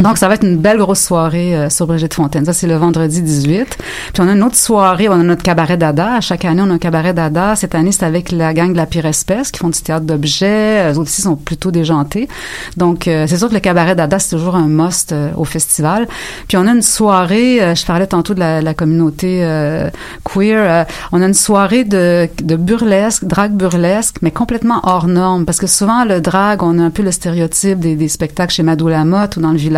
Donc, 0.00 0.18
ça 0.18 0.28
va 0.28 0.34
être 0.34 0.44
une 0.44 0.56
belle 0.56 0.78
grosse 0.78 1.00
soirée 1.00 1.56
euh, 1.56 1.70
sur 1.70 1.86
Brigitte 1.86 2.14
Fontaine. 2.14 2.44
Ça, 2.44 2.52
c'est 2.52 2.66
le 2.66 2.76
vendredi 2.76 3.22
18. 3.22 3.78
Puis, 4.12 4.22
on 4.22 4.28
a 4.28 4.32
une 4.32 4.42
autre 4.42 4.56
soirée, 4.56 5.08
on 5.08 5.12
a 5.12 5.22
notre 5.22 5.42
cabaret 5.42 5.76
d'Ada. 5.76 6.20
Chaque 6.20 6.44
année, 6.44 6.62
on 6.64 6.70
a 6.70 6.74
un 6.74 6.78
cabaret 6.78 7.14
d'Ada. 7.14 7.56
Cette 7.56 7.74
année, 7.74 7.92
c'est 7.92 8.04
avec 8.04 8.32
la 8.32 8.54
gang 8.54 8.72
de 8.72 8.76
la 8.76 8.86
Pire 8.86 9.06
Espèce 9.06 9.50
qui 9.50 9.60
font 9.60 9.70
du 9.70 9.80
théâtre 9.80 10.06
d'objets. 10.06 10.92
Eux 10.92 10.98
aussi 10.98 11.22
sont 11.22 11.36
plutôt 11.36 11.70
déjantés. 11.70 12.28
Donc, 12.76 13.08
euh, 13.08 13.26
c'est 13.28 13.38
sûr 13.38 13.48
que 13.48 13.54
le 13.54 13.60
cabaret 13.60 13.94
d'Ada, 13.94 14.18
c'est 14.18 14.30
toujours 14.30 14.56
un 14.56 14.68
must 14.68 15.12
euh, 15.12 15.30
au 15.36 15.44
festival. 15.44 16.06
Puis, 16.48 16.56
on 16.56 16.66
a 16.66 16.72
une 16.72 16.82
soirée, 16.82 17.62
euh, 17.62 17.74
je 17.74 17.84
parlais 17.84 18.06
tantôt 18.06 18.34
de 18.34 18.40
la, 18.40 18.60
la 18.60 18.74
communauté 18.74 19.44
euh, 19.44 19.88
queer. 20.24 20.86
on 21.12 21.22
a 21.22 21.26
une 21.26 21.34
soirée 21.34 21.84
de, 21.84 22.28
de 22.42 22.56
burlesque, 22.56 23.24
drague 23.24 23.52
burlesque, 23.52 24.16
mais 24.22 24.30
complètement 24.30 24.80
hors 24.84 25.06
norme. 25.06 25.44
Parce 25.44 25.58
que 25.58 25.66
souvent, 25.66 26.04
le 26.04 26.20
drag, 26.20 26.62
on 26.62 26.78
a 26.78 26.82
un 26.82 26.90
peu 26.90 27.02
le 27.02 27.10
stéréotype 27.10 27.78
des, 27.78 27.96
des 27.96 28.08
spectacles 28.08 28.52
chez 28.52 28.62
Madou 28.62 28.88
Lamotte 28.88 29.36
ou 29.36 29.40
dans 29.40 29.52
le 29.52 29.58
village. 29.58 29.71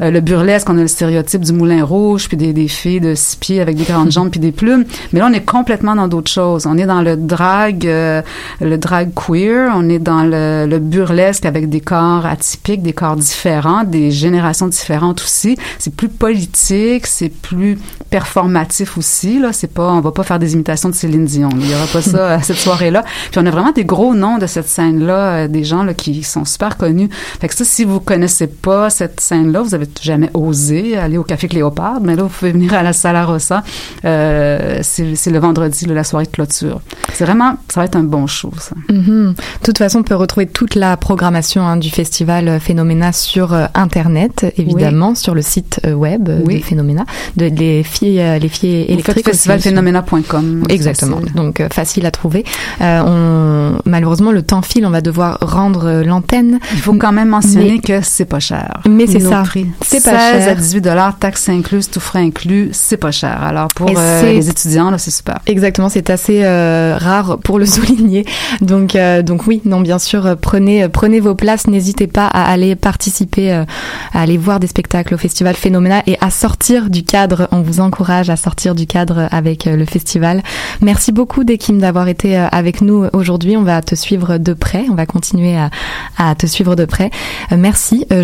Euh, 0.00 0.10
le 0.10 0.20
burlesque, 0.20 0.68
on 0.70 0.78
a 0.78 0.82
le 0.82 0.88
stéréotype 0.88 1.42
du 1.42 1.52
moulin 1.52 1.84
rouge, 1.84 2.28
puis 2.28 2.36
des, 2.36 2.68
filles 2.68 3.00
de 3.00 3.14
six 3.14 3.36
pieds 3.36 3.60
avec 3.60 3.76
des 3.76 3.84
grandes 3.84 4.12
jambes 4.12 4.30
puis 4.30 4.40
des 4.40 4.52
plumes. 4.52 4.84
Mais 5.12 5.20
là, 5.20 5.28
on 5.30 5.32
est 5.32 5.44
complètement 5.44 5.94
dans 5.94 6.08
d'autres 6.08 6.30
choses. 6.30 6.66
On 6.66 6.76
est 6.78 6.86
dans 6.86 7.02
le 7.02 7.16
drag, 7.16 7.86
euh, 7.86 8.22
le 8.60 8.78
drag 8.78 9.10
queer. 9.14 9.72
On 9.74 9.88
est 9.88 9.98
dans 9.98 10.22
le, 10.22 10.66
le 10.66 10.78
burlesque 10.78 11.46
avec 11.46 11.68
des 11.68 11.80
corps 11.80 12.26
atypiques, 12.26 12.82
des 12.82 12.92
corps 12.92 13.16
différents, 13.16 13.84
des 13.84 14.10
générations 14.10 14.68
différentes 14.68 15.20
aussi. 15.20 15.56
C'est 15.78 15.94
plus 15.94 16.08
politique, 16.08 17.06
c'est 17.06 17.28
plus 17.28 17.78
performatif 18.10 18.98
aussi. 18.98 19.38
Là, 19.38 19.52
c'est 19.52 19.72
pas, 19.72 19.92
on 19.92 20.00
va 20.00 20.12
pas 20.12 20.22
faire 20.22 20.38
des 20.38 20.54
imitations 20.54 20.88
de 20.88 20.94
Céline 20.94 21.24
Dion. 21.24 21.48
Il 21.56 21.70
y 21.70 21.74
aura 21.74 21.86
pas 21.86 22.02
ça 22.02 22.34
à 22.34 22.42
cette 22.42 22.58
soirée-là. 22.58 23.04
Puis 23.30 23.40
on 23.40 23.46
a 23.46 23.50
vraiment 23.50 23.72
des 23.72 23.84
gros 23.84 24.14
noms 24.14 24.38
de 24.38 24.46
cette 24.46 24.68
scène-là, 24.68 25.14
euh, 25.14 25.48
des 25.48 25.64
gens 25.64 25.84
là 25.84 25.94
qui 25.94 26.22
sont 26.22 26.44
super 26.44 26.76
connus. 26.76 27.08
Fait 27.40 27.48
que 27.48 27.54
ça, 27.54 27.64
si 27.64 27.84
vous 27.84 28.00
connaissez 28.00 28.48
pas 28.48 28.90
cette 28.90 29.09
scène-là, 29.18 29.62
vous 29.62 29.74
avez 29.74 29.88
jamais 30.00 30.30
osé 30.34 30.96
aller 30.96 31.18
au 31.18 31.24
Café 31.24 31.48
Cléopâtre, 31.48 32.00
mais 32.02 32.14
là, 32.14 32.22
vous 32.24 32.28
pouvez 32.28 32.52
venir 32.52 32.74
à 32.74 32.82
la 32.82 32.92
Sala 32.92 33.24
Rossa. 33.24 33.62
Euh, 34.04 34.78
c'est 34.82 35.30
le 35.30 35.38
vendredi, 35.38 35.86
là, 35.86 35.94
la 35.94 36.04
soirée 36.04 36.26
de 36.26 36.30
clôture. 36.30 36.80
C'est 37.12 37.24
vraiment, 37.24 37.56
ça 37.68 37.80
va 37.80 37.86
être 37.86 37.96
un 37.96 38.02
bon 38.04 38.26
show, 38.26 38.52
ça. 38.58 38.74
Mhm. 38.90 39.34
De 39.34 39.64
toute 39.64 39.78
façon, 39.78 40.00
on 40.00 40.02
peut 40.02 40.14
retrouver 40.14 40.46
toute 40.46 40.74
la 40.74 40.96
programmation 40.96 41.62
hein, 41.62 41.76
du 41.76 41.90
festival 41.90 42.48
euh, 42.48 42.60
Phénoména 42.60 43.12
sur 43.12 43.52
euh, 43.52 43.66
Internet, 43.74 44.52
évidemment, 44.56 45.14
sur 45.14 45.34
le 45.34 45.42
site 45.42 45.80
euh, 45.86 45.92
web 45.94 46.28
euh, 46.28 46.40
Oui. 46.44 46.58
de 46.60 46.64
Phénoména, 46.64 47.04
de 47.36 47.46
les 47.46 47.82
filles, 47.82 48.20
euh, 48.20 48.38
les 48.38 48.48
filles 48.48 48.82
électriques. 48.88 49.24
festivalphénoména.com. 49.24 50.64
Exactement. 50.68 51.20
Donc 51.34 51.62
facile 51.72 52.06
à 52.06 52.10
trouver. 52.10 52.44
On, 52.80 53.78
malheureusement, 53.84 54.32
le 54.32 54.42
temps 54.42 54.62
file. 54.62 54.84
On 54.86 54.90
va 54.90 55.00
devoir 55.00 55.38
rendre 55.40 56.02
l'antenne. 56.04 56.58
Il 56.72 56.80
faut 56.80 56.94
quand 56.94 57.12
même 57.12 57.28
mentionner 57.28 57.78
que 57.80 58.00
c'est 58.02 58.24
pas 58.24 58.40
cher. 58.40 58.80
Mais 58.90 59.06
c'est 59.06 59.20
ça. 59.20 59.44
C'est 59.82 60.00
16 60.00 60.04
pas 60.04 60.18
cher. 60.18 60.48
à 60.48 60.54
18 60.54 60.80
dollars, 60.80 61.18
taxes 61.18 61.48
incluses, 61.48 61.90
tout 61.90 62.00
frais 62.00 62.20
inclus, 62.20 62.70
c'est 62.72 62.96
pas 62.96 63.10
cher. 63.10 63.42
Alors 63.42 63.68
pour 63.68 63.90
euh, 63.96 64.22
les 64.22 64.48
étudiants, 64.48 64.90
là, 64.90 64.98
c'est 64.98 65.10
super. 65.10 65.38
Exactement, 65.46 65.88
c'est 65.88 66.10
assez 66.10 66.42
euh, 66.44 66.96
rare 66.98 67.38
pour 67.38 67.58
le 67.58 67.66
souligner. 67.66 68.24
Donc, 68.60 68.94
euh, 68.94 69.22
donc 69.22 69.46
oui, 69.46 69.60
non, 69.64 69.80
bien 69.80 69.98
sûr, 69.98 70.36
prenez, 70.40 70.88
prenez 70.88 71.20
vos 71.20 71.34
places. 71.34 71.66
N'hésitez 71.66 72.06
pas 72.06 72.26
à 72.26 72.50
aller 72.50 72.76
participer, 72.76 73.52
à 73.52 73.66
aller 74.12 74.36
voir 74.36 74.60
des 74.60 74.66
spectacles 74.66 75.14
au 75.14 75.18
Festival 75.18 75.54
Phénoména 75.54 76.02
et 76.06 76.16
à 76.20 76.30
sortir 76.30 76.90
du 76.90 77.02
cadre. 77.02 77.48
On 77.52 77.62
vous 77.62 77.80
encourage 77.80 78.30
à 78.30 78.36
sortir 78.36 78.74
du 78.74 78.86
cadre 78.86 79.28
avec 79.30 79.64
le 79.66 79.84
festival. 79.84 80.42
Merci 80.80 81.12
beaucoup, 81.12 81.44
Dekim, 81.44 81.78
d'avoir 81.78 82.08
été 82.08 82.36
avec 82.36 82.80
nous 82.80 83.06
aujourd'hui. 83.12 83.56
On 83.56 83.62
va 83.62 83.82
te 83.82 83.94
suivre 83.94 84.38
de 84.38 84.52
près. 84.52 84.84
On 84.90 84.94
va 84.94 85.06
continuer 85.06 85.56
à, 85.56 85.70
à 86.18 86.34
te 86.34 86.46
suivre 86.46 86.74
de 86.76 86.84
près. 86.84 87.10
Merci. 87.56 88.06
Euh, 88.12 88.22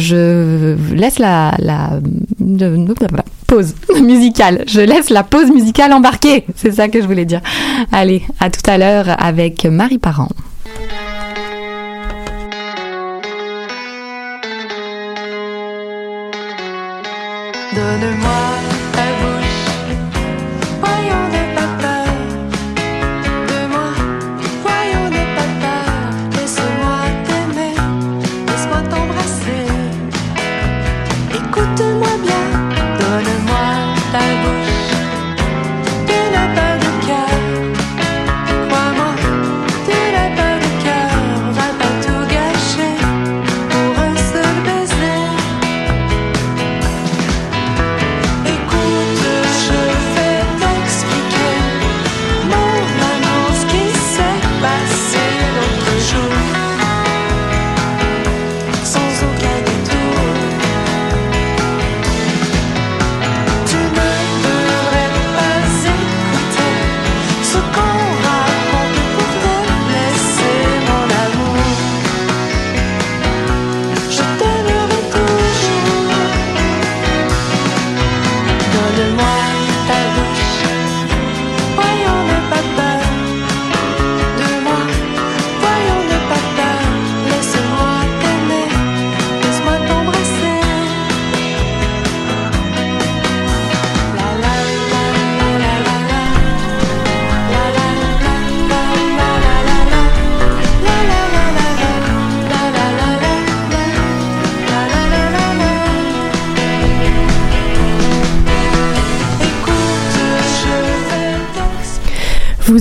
laisse 0.95 1.19
la, 1.19 1.55
la, 1.59 2.01
pause 3.47 3.75
musicale. 4.03 4.65
Je 4.67 4.81
laisse 4.81 5.11
la 5.11 5.23
pause 5.23 5.51
musicale 5.51 5.93
embarquer. 5.93 6.45
C'est 6.55 6.73
ça 6.73 6.89
que 6.89 7.01
je 7.01 7.07
voulais 7.07 7.25
dire. 7.25 7.41
Allez, 7.93 8.23
à 8.41 8.51
tout 8.51 8.69
à 8.69 8.79
l'heure 8.79 9.07
avec 9.19 9.65
Marie 9.65 9.99
Parent. 9.99 10.29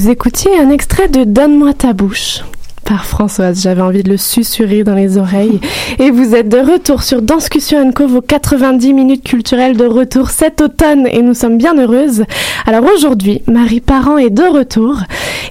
Vous 0.06 0.12
écoutiez 0.12 0.56
un 0.60 0.70
extrait 0.70 1.08
de 1.08 1.24
Donne-moi 1.24 1.74
ta 1.74 1.94
bouche 1.94 2.44
par 2.84 3.06
Françoise. 3.06 3.64
J'avais 3.64 3.82
envie 3.82 4.04
de 4.04 4.10
le 4.12 4.18
susurrer 4.18 4.84
dans 4.84 4.94
les 4.94 5.18
oreilles. 5.18 5.60
Et 6.00 6.12
vous 6.12 6.36
êtes 6.36 6.48
de 6.48 6.60
retour 6.60 7.02
sur 7.02 7.24
Danscussion 7.24 7.92
Co, 7.92 8.08
vos 8.08 8.22
90 8.22 8.94
minutes 8.94 9.24
culturelles 9.24 9.76
de 9.76 9.86
retour 9.86 10.30
cet 10.30 10.62
automne 10.62 11.08
et 11.08 11.24
nous 11.24 11.34
sommes 11.34 11.58
bien 11.58 11.76
heureuses. 11.76 12.24
Alors 12.68 12.86
aujourd'hui, 12.96 13.42
Marie 13.48 13.82
Parent 13.82 14.18
est 14.18 14.30
de 14.30 14.44
retour. 14.44 15.00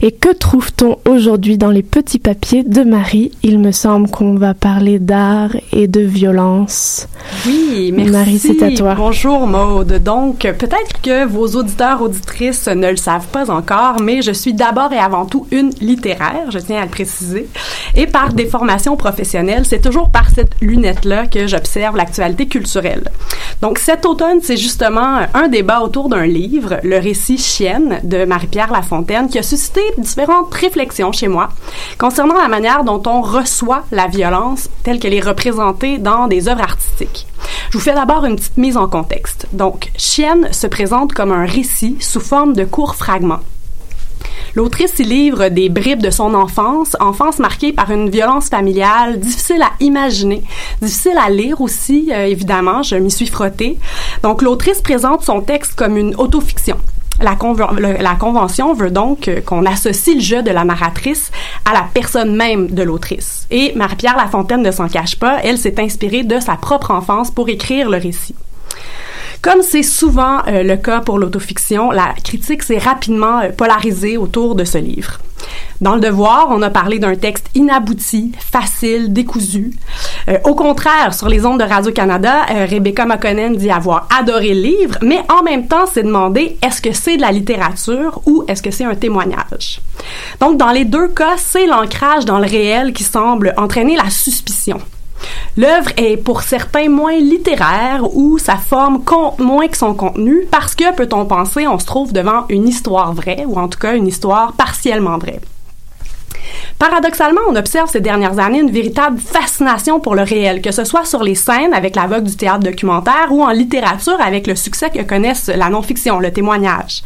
Et 0.07 0.13
que 0.13 0.29
trouve-t-on 0.35 0.99
aujourd'hui 1.09 1.57
dans 1.57 1.71
les 1.71 1.83
petits 1.83 2.19
papiers 2.19 2.63
de 2.63 2.83
Marie 2.83 3.33
Il 3.43 3.59
me 3.59 3.73
semble 3.73 4.11
qu'on 4.11 4.35
va 4.35 4.53
parler 4.53 4.99
d'art 4.99 5.57
et 5.73 5.89
de 5.89 6.03
violence. 6.03 7.09
Oui, 7.47 7.91
merci. 7.91 8.13
Marie, 8.13 8.39
c'est 8.39 8.63
à 8.63 8.71
toi. 8.73 8.95
Bonjour 8.97 9.47
Maude. 9.47 10.03
Donc, 10.03 10.41
peut-être 10.41 11.01
que 11.03 11.25
vos 11.25 11.47
auditeurs, 11.57 12.03
auditrices 12.03 12.69
ne 12.69 12.91
le 12.91 12.97
savent 12.97 13.29
pas 13.29 13.51
encore, 13.51 14.03
mais 14.03 14.21
je 14.21 14.33
suis 14.33 14.53
d'abord 14.53 14.93
et 14.93 14.99
avant 14.99 15.25
tout 15.25 15.47
une 15.51 15.71
littéraire, 15.81 16.51
je 16.51 16.59
tiens 16.59 16.83
à 16.83 16.85
le 16.85 16.91
préciser. 16.91 17.49
Et 17.95 18.07
par 18.07 18.35
des 18.35 18.45
formations 18.45 18.99
professionnelles, 18.99 19.65
c'est 19.65 19.81
toujours 19.81 20.11
par 20.11 20.29
cette 20.29 20.53
lunette-là 20.61 21.29
que 21.29 21.47
j'observe 21.47 21.97
l'actualité 21.97 22.47
culturelle. 22.47 23.05
Donc, 23.63 23.79
cet 23.79 24.05
automne, 24.05 24.41
c'est 24.43 24.59
justement 24.59 25.21
un 25.33 25.49
débat 25.49 25.81
autour 25.81 26.11
d'un 26.11 26.27
livre, 26.27 26.77
le 26.83 26.99
récit 26.99 27.39
Chienne 27.39 28.01
de 28.05 28.27
Marie-Pierre 28.27 28.71
Lafontaine, 28.71 29.31
qui 29.31 29.39
a 29.39 29.43
suscité 29.43 29.81
différentes 29.99 30.53
réflexions 30.53 31.13
chez 31.13 31.29
moi 31.29 31.49
concernant 31.99 32.41
la 32.41 32.49
manière 32.49 32.85
dont 32.85 33.03
on 33.07 33.21
reçoit 33.21 33.85
la 33.91 34.07
violence 34.07 34.69
telle 34.83 34.99
qu'elle 34.99 35.15
est 35.15 35.21
représentée 35.21 35.99
dans 35.99 36.27
des 36.27 36.49
œuvres 36.49 36.63
artistiques. 36.63 37.27
Je 37.71 37.79
vous 37.79 37.85
fais 37.85 37.95
d'abord 37.95 38.25
une 38.25 38.37
petite 38.37 38.57
mise 38.57 38.77
en 38.77 38.89
contexte. 38.89 39.47
Donc, 39.53 39.91
Chienne 39.97 40.53
se 40.53 40.67
présente 40.67 41.13
comme 41.13 41.33
un 41.33 41.47
récit 41.47 41.97
sous 42.01 42.21
forme 42.21 42.55
de 42.55 42.65
courts 42.65 42.97
fragments. 42.97 43.41
L'autrice 44.55 45.01
y 45.01 45.05
livre 45.05 45.49
des 45.49 45.69
bribes 45.69 46.03
de 46.03 46.11
son 46.11 46.33
enfance, 46.35 46.97
enfance 47.01 47.41
marquée 47.41 47.73
par 47.73 47.91
une 47.91 48.09
violence 48.09 48.49
familiale 48.49 49.19
difficile 49.19 49.63
à 49.63 49.73
imaginer, 49.81 50.45
difficile 50.81 51.19
à 51.21 51.29
lire 51.29 51.61
aussi, 51.61 52.11
euh, 52.13 52.27
évidemment, 52.27 52.83
je 52.85 52.95
m'y 52.95 53.11
suis 53.11 53.27
frottée. 53.27 53.79
Donc 54.23 54.43
l'autrice 54.43 54.81
présente 54.81 55.25
son 55.25 55.41
texte 55.41 55.75
comme 55.75 55.97
une 55.97 56.15
autofiction. 56.15 56.77
La, 57.21 57.37
convention 57.37 58.75
veut 58.75 58.91
donc 58.91 59.29
euh, 59.29 59.41
qu'on 59.41 59.65
associe 59.67 60.17
le 60.17 60.23
jeu 60.23 60.43
de 60.43 60.51
la 60.51 60.65
narratrice 60.65 61.31
à 61.65 61.73
la 61.73 61.87
personne 61.95 62.35
même 62.35 62.71
de 62.71 62.83
l'autrice. 62.83 63.47
Et 63.51 63.73
Marie-Pierre 63.75 64.17
Lafontaine 64.17 64.63
ne 64.63 64.71
s'en 64.71 64.89
cache 64.89 65.17
pas, 65.17 65.39
elle 65.45 65.59
s'est 65.59 65.81
inspirée 65.81 66.25
de 66.25 66.41
sa 66.41 66.57
propre 66.57 66.91
enfance 66.91 67.31
pour 67.31 67.49
écrire 67.49 67.89
le 67.89 67.99
récit. 67.99 68.35
Comme 69.45 69.61
c'est 69.61 69.83
souvent 69.83 70.39
euh, 70.49 70.63
le 70.63 70.79
cas 70.79 71.03
pour 71.03 71.19
l'autofiction, 71.19 71.91
la 71.91 72.15
critique 72.25 72.63
s'est 72.63 72.79
rapidement 72.79 73.41
euh, 73.41 73.51
polarisée 73.51 74.17
autour 74.17 74.55
de 74.55 74.65
ce 74.65 74.79
livre. 74.79 75.21
Dans 75.83 75.97
Le 75.97 76.01
Devoir, 76.01 76.47
on 76.49 76.63
a 76.63 76.71
parlé 76.71 76.99
d'un 76.99 77.15
texte 77.15 77.51
inabouti, 77.55 78.33
facile, 78.39 79.13
décousu. 79.13 79.75
Euh, 80.31 80.39
au 80.45 80.55
contraire, 80.55 81.13
sur 81.13 81.29
les 81.29 81.45
ondes 81.45 81.61
de 81.61 81.65
Radio-Canada, 81.65 82.47
Rebecca 82.71 83.05
McConnell 83.05 83.59
dit 83.59 83.71
avoir 83.71 84.09
adoré 84.19 84.55
le 84.55 84.63
livre, 84.63 84.97
mais 85.03 85.21
en 85.29 85.43
même 85.43 85.67
temps 85.67 85.85
s'est 85.85 86.05
demandé 86.05 86.57
est-ce 86.63 86.81
que 86.81 86.93
c'est 86.95 87.19
de 87.19 87.21
la 87.21 87.31
littérature 87.31 88.23
ou 88.25 88.45
est-ce 88.49 88.63
que 88.63 88.71
c'est 88.71 88.87
un 88.87 88.95
témoignage? 88.95 89.83
Donc, 90.41 90.57
dans 90.57 90.71
les 90.71 90.87
deux 90.87 91.09
cas, 91.09 91.35
c'est 91.37 91.67
l'ancrage 91.67 92.25
dans 92.25 92.39
le 92.39 92.47
réel 92.47 92.95
qui 92.95 93.05
semble 93.05 93.53
entraîner 93.59 93.97
la 93.97 94.09
suspicion. 94.09 94.81
L'œuvre 95.57 95.91
est 95.97 96.17
pour 96.17 96.43
certains 96.43 96.89
moins 96.89 97.17
littéraire 97.17 98.05
ou 98.17 98.39
sa 98.39 98.57
forme 98.57 99.05
compte 99.05 99.39
moins 99.39 99.69
que 99.69 99.77
son 99.77 99.95
contenu 99.95 100.47
parce 100.51 100.75
que, 100.75 100.95
peut-on 100.95 101.27
penser, 101.27 101.67
on 101.69 101.79
se 101.79 101.87
trouve 101.87 102.13
devant 102.13 102.45
une 102.49 102.67
histoire 102.67 103.13
vraie 103.13 103.45
ou 103.47 103.59
en 103.59 103.69
tout 103.69 103.79
cas 103.79 103.95
une 103.95 104.09
histoire 104.09 104.53
partiellement 104.55 105.19
vraie. 105.19 105.41
Paradoxalement, 106.79 107.41
on 107.49 107.57
observe 107.57 107.89
ces 107.89 108.01
dernières 108.01 108.39
années 108.39 108.59
une 108.59 108.71
véritable 108.71 109.19
fascination 109.19 110.01
pour 110.01 110.15
le 110.15 110.23
réel, 110.23 110.61
que 110.61 110.73
ce 110.73 110.85
soit 110.85 111.05
sur 111.05 111.23
les 111.23 111.35
scènes 111.35 111.73
avec 111.73 111.95
la 111.97 112.07
vogue 112.07 112.25
du 112.25 112.37
théâtre 112.37 112.65
documentaire 112.65 113.29
ou 113.31 113.43
en 113.43 113.51
littérature 113.51 114.21
avec 114.21 114.47
le 114.47 114.57
succès 114.57 114.91
que 114.91 115.03
connaissent 115.03 115.49
la 115.55 115.71
non-fiction, 115.71 116.19
le 116.19 116.33
témoignage. 116.33 117.03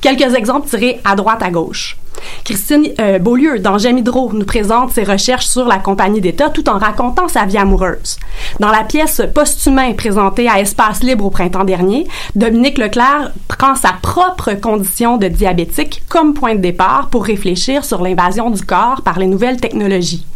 Quelques 0.00 0.34
exemples 0.34 0.68
tirés 0.68 1.00
à 1.04 1.14
droite 1.14 1.42
à 1.42 1.50
gauche. 1.50 1.96
Christine 2.44 2.88
euh, 3.00 3.18
Beaulieu, 3.18 3.58
dans 3.58 3.78
J'aime 3.78 3.98
Hydro, 3.98 4.30
nous 4.32 4.44
présente 4.44 4.90
ses 4.90 5.04
recherches 5.04 5.46
sur 5.46 5.66
la 5.66 5.78
compagnie 5.78 6.20
d'État 6.20 6.50
tout 6.50 6.68
en 6.68 6.78
racontant 6.78 7.28
sa 7.28 7.44
vie 7.44 7.58
amoureuse. 7.58 8.18
Dans 8.60 8.70
la 8.70 8.84
pièce 8.84 9.22
Post-humain 9.34 9.92
présentée 9.92 10.48
à 10.48 10.60
Espace 10.60 11.02
Libre 11.02 11.26
au 11.26 11.30
printemps 11.30 11.64
dernier, 11.64 12.06
Dominique 12.34 12.78
Leclerc 12.78 13.32
prend 13.48 13.74
sa 13.74 13.92
propre 14.02 14.54
condition 14.54 15.16
de 15.16 15.28
diabétique 15.28 16.02
comme 16.08 16.34
point 16.34 16.54
de 16.54 16.60
départ 16.60 17.08
pour 17.10 17.24
réfléchir 17.24 17.84
sur 17.84 18.02
l'invasion 18.02 18.50
du 18.50 18.62
corps 18.62 19.02
par 19.02 19.18
les 19.18 19.26
nouvelles 19.26 19.60
technologies. 19.60 20.26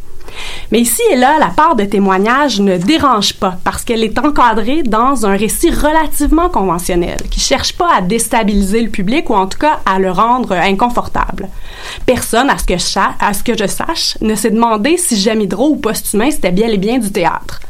Mais 0.73 0.81
ici 0.81 1.03
et 1.13 1.17
là, 1.17 1.37
la 1.39 1.49
part 1.49 1.77
de 1.77 1.85
témoignage 1.85 2.61
ne 2.61 2.77
dérange 2.77 3.35
pas 3.35 3.59
parce 3.65 3.85
qu'elle 3.85 4.05
est 4.05 4.19
encadrée 4.19 4.83
dans 4.83 5.27
un 5.27 5.37
récit 5.37 5.71
relativement 5.71 6.49
conventionnel 6.49 7.19
qui 7.31 7.41
cherche 7.41 7.75
pas 7.75 7.95
à 7.97 8.01
déstabiliser 8.01 8.83
le 8.83 8.91
public 8.91 9.31
ou 9.31 9.35
en 9.35 9.47
tout 9.47 9.59
cas 9.59 9.81
à 9.87 9.99
le 9.99 10.11
rendre 10.11 10.53
inconfortable. 10.53 11.49
Personne, 12.05 12.51
à 12.51 12.59
ce 12.59 12.65
que 12.65 13.57
je, 13.57 13.67
sache, 13.67 14.19
ne 14.21 14.35
s'est 14.35 14.51
demandé 14.51 14.97
si 14.97 15.17
J'aime 15.17 15.41
Hydro 15.41 15.71
ou 15.71 15.77
Post-humain 15.77 16.31
c'était 16.31 16.53
bien 16.53 16.69
et 16.69 16.79
bien 16.79 16.99
du 16.99 17.11
théâtre. 17.11 17.61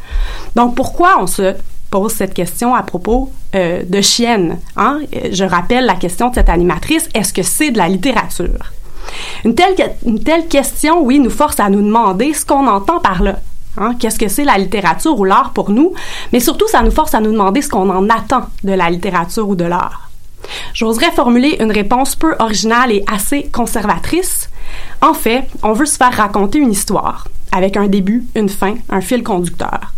Donc 0.55 0.75
pourquoi 0.75 1.21
on 1.21 1.27
se 1.27 1.55
pose 1.91 2.13
cette 2.13 2.35
question 2.35 2.75
à 2.75 2.83
propos 2.83 3.31
euh, 3.55 3.83
de 3.87 4.01
Chienne 4.01 4.59
hein? 4.77 5.01
Je 5.31 5.45
rappelle 5.45 5.87
la 5.87 5.95
question 5.95 6.31
de 6.31 6.35
cette 6.35 6.49
animatrice, 6.49 7.09
est-ce 7.15 7.33
que 7.33 7.43
c'est 7.43 7.71
de 7.71 7.79
la 7.79 7.89
littérature? 7.89 8.73
Une 9.45 9.55
telle, 9.55 10.49
question, 10.49 11.03
oui, 11.03 11.19
nous 11.19 11.31
force 11.31 11.61
à 11.61 11.69
nous 11.69 11.83
demander 11.83 12.33
ce 12.35 12.45
qu'on 12.45 12.67
entend 12.67 13.01
par 13.01 13.23
là. 13.23 13.37
Hein, 13.79 13.95
Qu'est-ce 13.99 14.19
que 14.19 14.29
c'est 14.29 14.45
la 14.45 14.59
littérature 14.59 15.19
ou 15.19 15.25
l'art 15.25 15.53
pour 15.53 15.71
nous? 15.71 15.93
Mais 16.33 16.41
surtout, 16.41 16.67
ça 16.69 16.83
nous 16.83 16.91
force 16.91 17.15
à 17.15 17.21
nous 17.21 17.33
demander 17.33 17.63
ce 17.63 17.69
qu'on 17.69 17.91
en 17.91 18.09
attend 18.09 18.47
de 18.65 18.73
la 18.73 18.91
littérature 18.91 19.49
ou 19.49 19.55
de 19.55 19.65
l'art. 19.65 20.11
J'oserais 20.73 21.11
formuler 21.11 21.57
une 21.61 21.73
réponse 21.73 22.17
peu 22.17 22.35
originale 22.39 22.93
et 22.93 23.05
assez 23.07 23.45
conservatrice. 23.45 24.49
En 25.03 25.15
fait, 25.15 25.45
on 25.63 25.73
veut 25.73 25.87
se 25.87 25.97
faire 25.97 26.13
raconter 26.13 26.59
une 26.59 26.73
histoire, 26.73 27.29
avec 27.53 27.77
un 27.77 27.87
début, 27.87 28.25
une 28.35 28.49
fin, 28.49 28.75
un 28.89 29.01
fil 29.01 29.23
conducteur. 29.23 29.93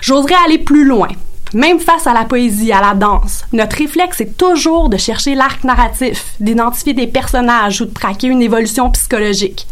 J'oserais 0.00 0.34
aller 0.44 0.58
plus 0.58 0.84
loin. 0.84 1.08
Même 1.54 1.80
face 1.80 2.06
à 2.06 2.12
la 2.12 2.24
poésie, 2.24 2.72
à 2.72 2.80
la 2.80 2.94
danse, 2.94 3.44
notre 3.52 3.76
réflexe 3.76 4.20
est 4.20 4.36
toujours 4.36 4.90
de 4.90 4.98
chercher 4.98 5.34
l'arc 5.34 5.64
narratif, 5.64 6.34
d'identifier 6.40 6.92
des 6.92 7.06
personnages 7.06 7.80
ou 7.80 7.86
de 7.86 7.94
traquer 7.94 8.26
une 8.26 8.42
évolution 8.42 8.90
psychologique. 8.90 9.66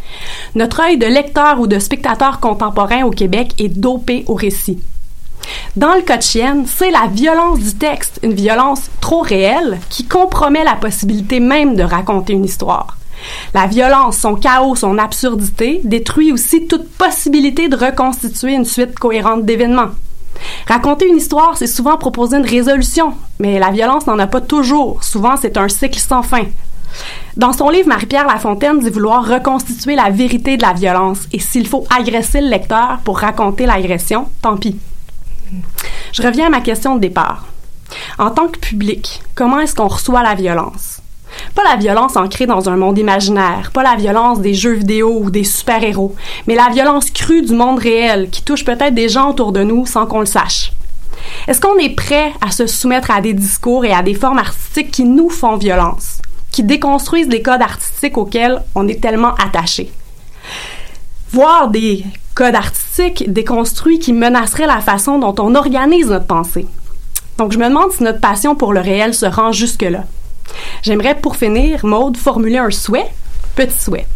Notre 0.55 0.81
œil 0.81 0.97
de 0.97 1.07
lecteur 1.07 1.61
ou 1.61 1.66
de 1.66 1.79
spectateur 1.79 2.41
contemporain 2.41 3.05
au 3.05 3.11
Québec 3.11 3.53
est 3.59 3.68
dopé 3.68 4.24
au 4.27 4.35
récit. 4.35 4.79
Dans 5.77 5.95
le 5.95 6.01
cas 6.01 6.16
de 6.16 6.22
chienne, 6.22 6.64
c'est 6.66 6.91
la 6.91 7.07
violence 7.12 7.59
du 7.59 7.74
texte, 7.74 8.20
une 8.22 8.35
violence 8.35 8.91
trop 9.01 9.20
réelle, 9.20 9.79
qui 9.91 10.07
compromet 10.07 10.64
la 10.64 10.74
possibilité 10.74 11.41
même 11.41 11.77
de 11.77 11.83
raconter 11.83 12.33
une 12.33 12.45
histoire. 12.45 12.97
La 13.55 13.66
violence, 13.66 14.16
son 14.16 14.35
chaos, 14.35 14.77
son 14.77 14.99
absurdité 14.99 15.81
détruit 15.85 16.33
aussi 16.33 16.66
toute 16.66 16.89
possibilité 16.89 17.68
de 17.68 17.77
reconstituer 17.77 18.55
une 18.55 18.64
suite 18.64 18.99
cohérente 18.99 19.45
d'événements. 19.45 19.91
Raconter 20.66 21.09
une 21.09 21.16
histoire, 21.16 21.57
c'est 21.57 21.66
souvent 21.66 21.97
proposer 21.97 22.37
une 22.37 22.47
résolution, 22.47 23.14
mais 23.39 23.59
la 23.59 23.70
violence 23.70 24.07
n'en 24.07 24.18
a 24.18 24.26
pas 24.26 24.41
toujours. 24.41 25.03
Souvent, 25.03 25.37
c'est 25.37 25.57
un 25.57 25.68
cycle 25.68 25.99
sans 25.99 26.22
fin. 26.22 26.45
Dans 27.37 27.53
son 27.53 27.68
livre, 27.68 27.89
Marie-Pierre 27.89 28.26
Lafontaine 28.26 28.80
dit 28.80 28.91
vouloir 28.91 29.26
reconstituer 29.26 29.95
la 29.95 30.11
vérité 30.11 30.57
de 30.57 30.62
la 30.62 30.72
violence, 30.72 31.26
et 31.32 31.39
s'il 31.39 31.66
faut 31.66 31.87
agresser 31.95 32.41
le 32.41 32.49
lecteur 32.49 32.99
pour 33.05 33.18
raconter 33.18 33.66
l'agression, 33.66 34.28
tant 34.41 34.57
pis. 34.57 34.78
Je 36.12 36.22
reviens 36.22 36.47
à 36.47 36.51
ma 36.51 36.61
question 36.61 36.97
de 36.97 37.01
départ. 37.01 37.47
En 38.18 38.30
tant 38.30 38.49
que 38.49 38.59
public, 38.59 39.22
comment 39.34 39.61
est-ce 39.61 39.74
qu'on 39.74 39.89
reçoit 39.89 40.22
la 40.22 40.34
violence? 40.34 40.96
Pas 41.55 41.64
la 41.64 41.76
violence 41.76 42.16
ancrée 42.16 42.47
dans 42.47 42.68
un 42.68 42.76
monde 42.76 42.99
imaginaire, 42.99 43.70
pas 43.72 43.82
la 43.82 43.97
violence 43.97 44.41
des 44.41 44.55
jeux 44.55 44.74
vidéo 44.74 45.20
ou 45.20 45.30
des 45.30 45.45
super-héros, 45.45 46.14
mais 46.47 46.55
la 46.55 46.68
violence 46.68 47.11
crue 47.11 47.43
du 47.43 47.55
monde 47.55 47.78
réel 47.78 48.28
qui 48.30 48.43
touche 48.43 48.64
peut-être 48.64 48.95
des 48.95 49.09
gens 49.09 49.30
autour 49.30 49.53
de 49.53 49.62
nous 49.62 49.87
sans 49.87 50.07
qu'on 50.07 50.20
le 50.20 50.26
sache. 50.26 50.72
Est-ce 51.49 51.61
qu'on 51.61 51.78
est 51.78 51.95
prêt 51.95 52.32
à 52.41 52.51
se 52.51 52.66
soumettre 52.66 53.11
à 53.11 53.20
des 53.20 53.34
discours 53.34 53.84
et 53.84 53.93
à 53.93 54.03
des 54.03 54.14
formes 54.14 54.39
artistiques 54.39 54.91
qui 54.91 55.05
nous 55.05 55.30
font 55.30 55.57
violence, 55.57 56.20
qui 56.53 56.62
déconstruisent 56.62 57.28
les 57.28 57.43
codes 57.43 57.62
artistiques 57.62 58.18
auxquels 58.18 58.62
on 58.74 58.89
est 58.89 59.01
tellement 59.01 59.34
attaché? 59.34 59.93
Voir 61.30 61.68
des 61.68 62.05
codes 62.34 62.55
artistiques 62.55 63.32
déconstruits 63.32 63.99
qui 63.99 64.12
menaceraient 64.12 64.66
la 64.66 64.80
façon 64.80 65.18
dont 65.18 65.34
on 65.39 65.55
organise 65.55 66.09
notre 66.09 66.26
pensée. 66.26 66.66
Donc 67.39 67.53
je 67.53 67.59
me 67.59 67.68
demande 67.68 67.93
si 67.93 68.03
notre 68.03 68.20
passion 68.20 68.55
pour 68.55 68.72
le 68.72 68.80
réel 68.80 69.14
se 69.14 69.26
rend 69.26 69.53
jusque-là. 69.53 70.05
J'aimerais 70.83 71.15
pour 71.15 71.37
finir, 71.37 71.85
Maude, 71.85 72.17
formuler 72.17 72.59
un 72.59 72.71
souhait, 72.71 73.11
petit 73.55 73.77
souhait, 73.77 74.07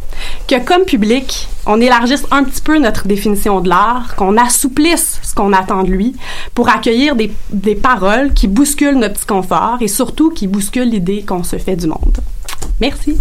que 0.46 0.64
comme 0.64 0.84
public, 0.84 1.48
on 1.66 1.80
élargisse 1.80 2.26
un 2.30 2.44
petit 2.44 2.60
peu 2.60 2.78
notre 2.78 3.06
définition 3.06 3.60
de 3.60 3.68
l'art, 3.68 4.14
qu'on 4.16 4.36
assouplisse 4.36 5.20
ce 5.22 5.34
qu'on 5.34 5.52
attend 5.52 5.82
de 5.82 5.90
lui 5.90 6.16
pour 6.54 6.68
accueillir 6.68 7.16
des, 7.16 7.32
des 7.50 7.74
paroles 7.74 8.32
qui 8.34 8.48
bousculent 8.48 8.98
notre 8.98 9.14
petit 9.14 9.26
confort 9.26 9.78
et 9.80 9.88
surtout 9.88 10.30
qui 10.30 10.46
bousculent 10.46 10.90
l'idée 10.90 11.24
qu'on 11.24 11.42
se 11.44 11.56
fait 11.56 11.76
du 11.76 11.86
monde. 11.86 12.18
Merci. 12.80 13.16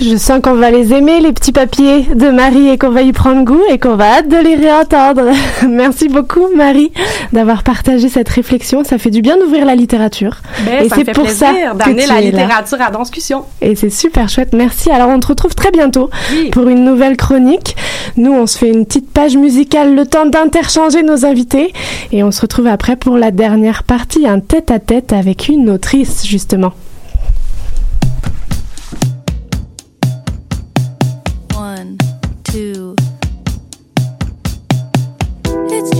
Je 0.00 0.16
sens 0.16 0.40
qu'on 0.42 0.54
va 0.54 0.70
les 0.70 0.92
aimer, 0.92 1.20
les 1.20 1.32
petits 1.32 1.52
papiers 1.52 2.02
de 2.02 2.28
Marie, 2.28 2.68
et 2.68 2.78
qu'on 2.78 2.90
va 2.90 3.02
y 3.02 3.12
prendre 3.12 3.44
goût 3.44 3.62
et 3.70 3.78
qu'on 3.78 3.96
va 3.96 4.18
hâte 4.18 4.28
de 4.28 4.36
les 4.36 4.54
réentendre. 4.54 5.22
Merci 5.68 6.08
beaucoup, 6.08 6.48
Marie, 6.54 6.92
d'avoir 7.32 7.62
partagé 7.62 8.08
cette 8.08 8.28
réflexion. 8.28 8.84
Ça 8.84 8.98
fait 8.98 9.10
du 9.10 9.22
bien 9.22 9.38
d'ouvrir 9.38 9.64
la 9.64 9.74
littérature. 9.74 10.42
Ben, 10.64 10.84
et 10.84 10.88
c'est 10.88 11.04
pour 11.04 11.24
plaisir 11.24 11.46
ça 11.46 11.52
que 11.52 11.78
d'amener 11.78 12.06
la 12.06 12.14
là. 12.14 12.20
littérature 12.20 12.78
à 12.80 12.90
discussion. 13.02 13.44
Et 13.60 13.74
c'est 13.74 13.90
super 13.90 14.28
chouette. 14.28 14.52
Merci. 14.52 14.90
Alors, 14.90 15.08
on 15.08 15.20
te 15.20 15.28
retrouve 15.28 15.54
très 15.54 15.70
bientôt 15.70 16.10
pour 16.52 16.68
une 16.68 16.84
nouvelle 16.84 17.16
chronique. 17.16 17.76
Nous, 18.16 18.32
on 18.32 18.46
se 18.46 18.58
fait 18.58 18.68
une 18.68 18.86
petite 18.86 19.10
page 19.10 19.36
musicale, 19.36 19.94
le 19.94 20.06
temps 20.06 20.26
d'interchanger 20.26 21.02
nos 21.02 21.24
invités. 21.24 21.72
Et 22.12 22.22
on 22.22 22.30
se 22.30 22.40
retrouve 22.40 22.66
après 22.66 22.96
pour 22.96 23.16
la 23.16 23.30
dernière 23.30 23.82
partie, 23.82 24.26
un 24.26 24.40
tête-à-tête 24.40 25.12
avec 25.12 25.48
une 25.48 25.70
autrice, 25.70 26.26
justement. 26.26 26.72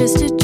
sister 0.07 0.36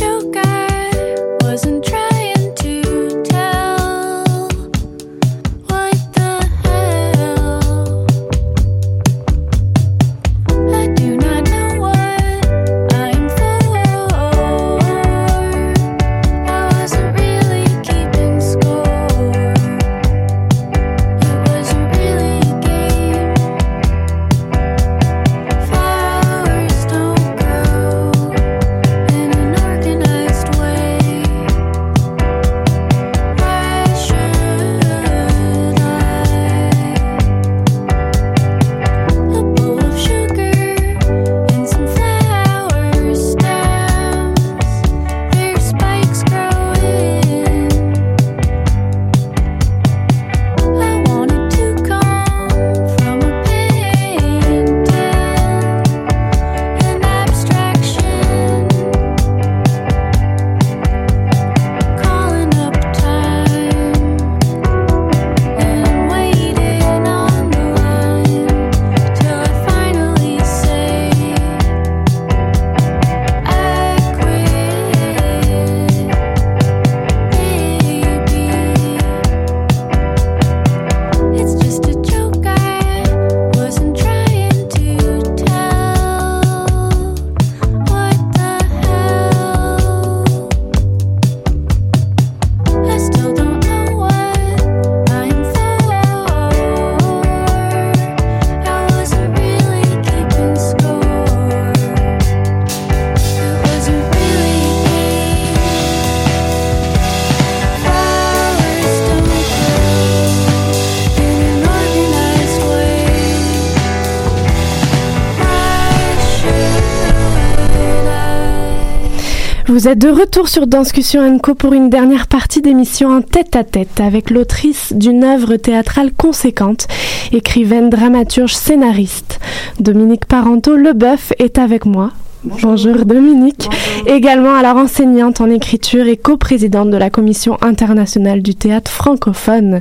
Vous 119.73 119.89
êtes 119.89 120.01
de 120.01 120.11
retour 120.11 120.51
sur 120.51 120.67
Danscussion 120.67 121.39
Co 121.39 121.55
pour 121.55 121.73
une 121.73 121.89
dernière 121.89 122.27
partie 122.27 122.61
d'émission 122.61 123.09
en 123.09 123.23
tête-à-tête 123.23 124.01
avec 124.01 124.29
l'autrice 124.29 124.93
d'une 124.93 125.25
œuvre 125.25 125.57
théâtrale 125.57 126.13
conséquente, 126.13 126.87
écrivaine, 127.33 127.89
dramaturge, 127.89 128.55
scénariste. 128.55 129.41
Dominique 129.81 130.27
Parento 130.27 130.77
Leboeuf 130.77 131.33
est 131.39 131.57
avec 131.57 131.87
moi. 131.87 132.11
Bonjour, 132.45 133.05
Dominique. 133.05 133.69
Également 134.07 134.55
alors 134.57 134.77
enseignante 134.77 135.41
en 135.41 135.49
écriture 135.49 136.09
et 136.09 136.17
coprésidente 136.17 136.91
de 136.91 136.97
la 136.97 137.09
Commission 137.09 137.57
internationale 137.63 138.43
du 138.43 138.57
théâtre 138.57 138.91
francophone. 138.91 139.81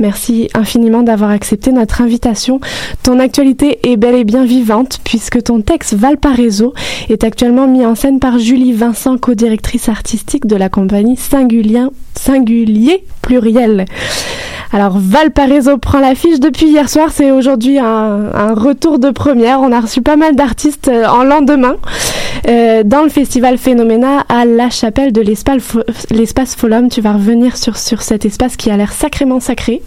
Merci 0.00 0.48
infiniment 0.52 1.02
d'avoir 1.04 1.30
accepté 1.30 1.70
notre 1.70 2.00
invitation. 2.00 2.60
Ton 3.04 3.20
actualité 3.20 3.78
est 3.88 3.96
bel 3.96 4.16
et 4.16 4.24
bien 4.24 4.44
vivante 4.44 4.98
puisque 5.04 5.40
ton 5.44 5.60
texte 5.60 5.94
Valparaiso 5.94 6.74
est 7.08 7.22
actuellement 7.22 7.68
mis 7.68 7.86
en 7.86 7.94
scène 7.94 8.18
par 8.18 8.40
Julie 8.40 8.72
Vincent, 8.72 9.16
co-directrice 9.16 9.88
artistique 9.88 10.46
de 10.46 10.56
la 10.56 10.68
compagnie 10.68 11.16
Singulier, 11.16 11.86
Singulier 12.16 13.04
Pluriel. 13.22 13.84
Alors 14.72 14.98
Valparaiso 14.98 15.78
prend 15.78 15.98
l'affiche 15.98 16.38
depuis 16.38 16.66
hier 16.66 16.88
soir, 16.88 17.08
c'est 17.12 17.32
aujourd'hui 17.32 17.78
un, 17.78 18.30
un 18.32 18.54
retour 18.54 19.00
de 19.00 19.10
première. 19.10 19.60
On 19.60 19.72
a 19.72 19.80
reçu 19.80 20.00
pas 20.00 20.16
mal 20.16 20.36
d'artistes 20.36 20.88
euh, 20.88 21.06
en 21.06 21.24
lendemain. 21.24 21.76
Euh, 22.48 22.82
dans 22.84 23.02
le 23.02 23.08
festival 23.08 23.58
Phénoména 23.58 24.24
à 24.28 24.44
la 24.44 24.70
chapelle 24.70 25.12
de 25.12 25.20
l'espace 25.20 26.54
Folum. 26.54 26.88
Tu 26.88 27.00
vas 27.00 27.12
revenir 27.12 27.56
sur, 27.56 27.76
sur 27.76 28.02
cet 28.02 28.24
espace 28.24 28.56
qui 28.56 28.70
a 28.70 28.76
l'air 28.76 28.92
sacrément 28.92 29.40
sacré. 29.40 29.82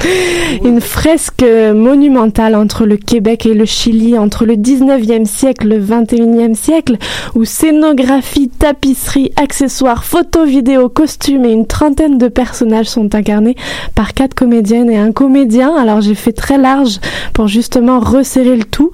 Une 0.64 0.80
fresque 0.80 1.44
monumentale 1.74 2.54
entre 2.54 2.86
le 2.86 2.96
Québec 2.96 3.46
et 3.46 3.54
le 3.54 3.64
Chili, 3.64 4.16
entre 4.16 4.46
le 4.46 4.54
19e 4.54 5.26
siècle, 5.26 5.68
le 5.68 5.80
21e 5.80 6.54
siècle, 6.54 6.96
où 7.34 7.44
scénographie, 7.44 8.48
tapisserie, 8.48 9.32
accessoires, 9.36 10.04
photos, 10.04 10.48
vidéos, 10.48 10.88
costumes 10.88 11.44
et 11.44 11.52
une 11.52 11.66
trentaine 11.66 12.18
de 12.18 12.28
personnages 12.28 12.88
sont 12.88 13.14
incarnés 13.14 13.56
par 13.94 14.14
quatre 14.20 14.34
comédiennes 14.34 14.90
et 14.90 14.98
un 14.98 15.12
comédien. 15.12 15.74
Alors 15.74 16.02
j'ai 16.02 16.14
fait 16.14 16.34
très 16.34 16.58
large 16.58 17.00
pour 17.32 17.48
justement 17.48 18.00
resserrer 18.00 18.54
le 18.54 18.64
tout. 18.64 18.92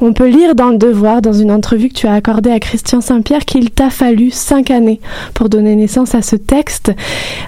On 0.00 0.12
peut 0.12 0.28
lire 0.28 0.54
dans 0.54 0.68
le 0.68 0.78
Devoir, 0.78 1.20
dans 1.20 1.32
une 1.32 1.50
entrevue 1.50 1.88
que 1.88 1.94
tu 1.94 2.06
as 2.06 2.12
accordée 2.12 2.52
à 2.52 2.60
Christian 2.60 3.00
Saint-Pierre, 3.00 3.44
qu'il 3.44 3.72
t'a 3.72 3.90
fallu 3.90 4.30
cinq 4.30 4.70
années 4.70 5.00
pour 5.34 5.48
donner 5.48 5.74
naissance 5.74 6.14
à 6.14 6.22
ce 6.22 6.36
texte. 6.36 6.92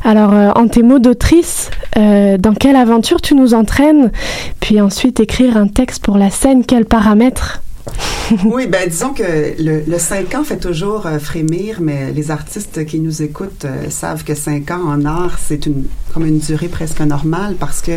Alors, 0.03 0.35
euh, 0.35 0.51
en 0.57 0.67
tes 0.67 0.83
mots 0.83 0.99
d'autrice, 0.99 1.71
euh, 1.97 2.37
dans 2.37 2.55
quelle 2.55 2.75
aventure 2.75 3.21
tu 3.21 3.37
nous 3.37 3.55
entraînes? 3.55 4.11
Puis 4.59 4.81
ensuite, 4.81 5.21
écrire 5.21 5.57
un 5.57 5.69
texte 5.69 6.03
pour 6.03 6.19
la 6.19 6.31
scène, 6.31 6.65
quels 6.65 6.85
paramètres 6.85 7.63
oui, 8.45 8.67
ben 8.67 8.89
disons 8.89 9.13
que 9.13 9.23
le, 9.59 9.83
le 9.87 9.99
5 9.99 10.35
ans 10.35 10.45
fait 10.45 10.59
toujours 10.59 11.07
euh, 11.07 11.19
frémir, 11.19 11.81
mais 11.81 12.13
les 12.13 12.31
artistes 12.31 12.85
qui 12.85 13.01
nous 13.01 13.23
écoutent 13.23 13.65
euh, 13.65 13.91
savent 13.91 14.25
que 14.25 14.35
5 14.35 14.71
ans 14.71 14.85
en 14.87 15.05
art, 15.05 15.39
c'est 15.39 15.67
une 15.67 15.85
comme 16.13 16.27
une 16.27 16.39
durée 16.39 16.69
presque 16.69 17.01
normale 17.01 17.55
parce 17.59 17.81
que 17.81 17.93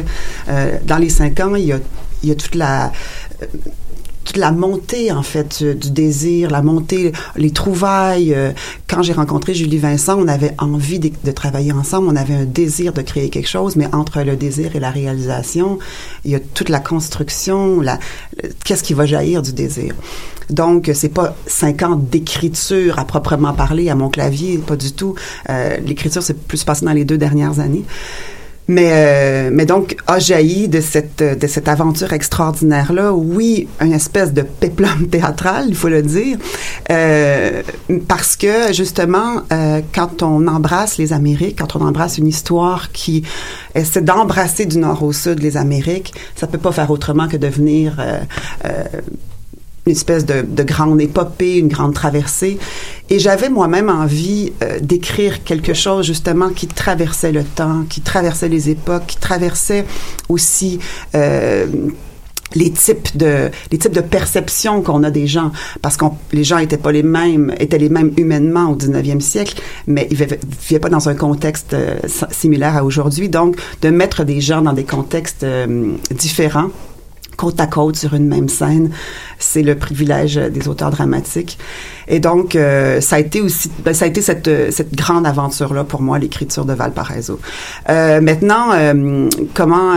euh, 0.49 0.77
dans 0.85 0.97
les 0.97 1.09
5 1.09 1.39
ans, 1.39 1.55
il 1.55 1.65
y 1.65 1.71
a, 2.31 2.35
toute 2.35 2.55
la 2.55 2.91
toute 4.23 4.37
la 4.37 4.51
montée 4.51 5.11
en 5.11 5.23
fait 5.23 5.59
euh, 5.61 5.73
du 5.73 5.91
désir, 5.91 6.49
la 6.49 6.61
montée, 6.61 7.11
les 7.35 7.51
trouvailles. 7.51 8.33
euh, 8.33 8.51
Quand 8.87 9.03
j'ai 9.03 9.13
rencontré 9.13 9.53
Julie 9.53 9.77
Vincent, 9.77 10.17
on 10.19 10.27
avait 10.27 10.53
envie 10.57 10.99
de, 10.99 11.11
de 11.23 11.31
travailler 11.31 11.71
ensemble, 11.71 12.07
on 12.09 12.15
avait 12.15 12.35
un 12.35 12.45
désir 12.45 12.93
de 12.93 13.01
créer 13.01 13.29
quelque 13.29 13.49
chose, 13.49 13.75
mais 13.75 13.87
entre 13.93 14.21
le 14.21 14.35
désir 14.35 14.75
et 14.75 14.79
la 14.79 14.91
réalisation, 14.91 15.79
il 16.25 16.31
y 16.31 16.35
a 16.35 16.39
toute 16.39 16.69
la 16.69 16.79
construction, 16.79 17.81
qu'est-ce 18.63 18.83
qui 18.83 18.93
va 18.93 19.05
jaillir 19.05 19.41
du 19.41 19.53
désir. 19.53 19.93
Donc 20.49 20.91
c'est 20.93 21.09
pas 21.09 21.35
cinq 21.47 21.83
ans 21.83 21.95
d'écriture 21.95 22.99
à 22.99 23.05
proprement 23.05 23.53
parler 23.53 23.89
à 23.89 23.95
mon 23.95 24.09
clavier, 24.09 24.57
pas 24.57 24.75
du 24.75 24.91
tout. 24.91 25.15
Euh, 25.49 25.77
L'écriture 25.85 26.21
c'est 26.21 26.37
plus 26.37 26.63
passé 26.63 26.85
dans 26.85 26.93
les 26.93 27.05
deux 27.05 27.17
dernières 27.17 27.59
années. 27.59 27.85
Mais, 28.67 28.89
euh, 28.91 29.49
mais 29.51 29.65
donc, 29.65 29.97
a 30.07 30.19
jailli 30.19 30.69
de 30.69 30.79
cette, 30.79 31.21
de 31.21 31.47
cette 31.47 31.67
aventure 31.67 32.13
extraordinaire-là, 32.13 33.13
oui, 33.13 33.67
une 33.81 33.91
espèce 33.91 34.31
de 34.31 34.41
péplum 34.41 35.07
théâtral, 35.11 35.65
il 35.67 35.75
faut 35.75 35.89
le 35.89 36.01
dire, 36.01 36.37
euh, 36.89 37.61
parce 38.07 38.35
que, 38.35 38.71
justement, 38.71 39.41
euh, 39.51 39.81
quand 39.93 40.23
on 40.23 40.47
embrasse 40.47 40.97
les 40.97 41.11
Amériques, 41.11 41.59
quand 41.59 41.75
on 41.75 41.85
embrasse 41.85 42.17
une 42.17 42.27
histoire 42.27 42.91
qui 42.91 43.23
essaie 43.75 44.01
d'embrasser 44.01 44.65
du 44.65 44.77
nord 44.77 45.03
au 45.03 45.11
sud 45.11 45.39
les 45.39 45.57
Amériques, 45.57 46.13
ça 46.35 46.47
peut 46.47 46.57
pas 46.57 46.71
faire 46.71 46.89
autrement 46.89 47.27
que 47.27 47.37
devenir... 47.37 47.97
une 49.85 49.91
espèce 49.91 50.25
de, 50.25 50.41
de 50.47 50.63
grande 50.63 51.01
épopée, 51.01 51.57
une 51.57 51.67
grande 51.67 51.93
traversée. 51.93 52.57
Et 53.09 53.19
j'avais 53.19 53.49
moi-même 53.49 53.89
envie 53.89 54.53
euh, 54.63 54.79
d'écrire 54.79 55.43
quelque 55.43 55.73
chose 55.73 56.05
justement 56.05 56.49
qui 56.49 56.67
traversait 56.67 57.31
le 57.31 57.43
temps, 57.43 57.83
qui 57.89 58.01
traversait 58.01 58.49
les 58.49 58.69
époques, 58.69 59.05
qui 59.07 59.17
traversait 59.17 59.85
aussi 60.29 60.79
euh, 61.15 61.67
les 62.55 62.71
types 62.71 63.17
de 63.17 63.49
les 63.71 63.77
types 63.79 63.93
de 63.93 64.01
perceptions 64.01 64.83
qu'on 64.83 65.01
a 65.03 65.09
des 65.09 65.25
gens 65.25 65.51
parce 65.81 65.97
que 65.97 66.05
les 66.33 66.43
gens 66.43 66.59
étaient 66.59 66.77
pas 66.77 66.91
les 66.91 67.01
mêmes 67.01 67.51
étaient 67.59 67.79
les 67.79 67.89
mêmes 67.89 68.11
humainement 68.15 68.69
au 68.69 68.75
19e 68.75 69.21
siècle 69.21 69.59
mais 69.87 70.07
ils 70.11 70.15
vivaient, 70.17 70.79
pas 70.79 70.89
dans 70.89 71.09
un 71.09 71.15
contexte 71.15 71.73
euh, 71.73 71.97
si- 72.05 72.25
similaire 72.29 72.77
à 72.77 72.83
aujourd'hui 72.83 73.27
donc 73.27 73.55
de 73.81 73.89
mettre 73.89 74.23
des 74.23 74.39
gens 74.39 74.61
dans 74.61 74.73
des 74.73 74.83
contextes 74.83 75.43
euh, 75.43 75.93
différents 76.11 76.69
côte 77.37 77.59
à 77.59 77.67
côte 77.67 77.95
sur 77.95 78.13
une 78.13 78.27
même 78.27 78.49
scène, 78.49 78.91
c'est 79.39 79.63
le 79.63 79.75
privilège 79.75 80.35
des 80.35 80.67
auteurs 80.67 80.91
dramatiques. 80.91 81.57
Et 82.07 82.19
donc, 82.19 82.55
euh, 82.55 83.01
ça 83.01 83.17
a 83.17 83.19
été 83.19 83.41
aussi, 83.41 83.69
ben, 83.83 83.93
ça 83.93 84.05
a 84.05 84.07
été 84.07 84.21
cette, 84.21 84.47
euh, 84.47 84.67
cette 84.71 84.93
grande 84.93 85.25
aventure-là 85.25 85.83
pour 85.83 86.01
moi, 86.01 86.19
l'écriture 86.19 86.65
de 86.65 86.73
Valparaiso. 86.73 87.39
Euh, 87.89 88.21
maintenant, 88.21 88.71
euh, 88.73 89.29
comment, 89.53 89.93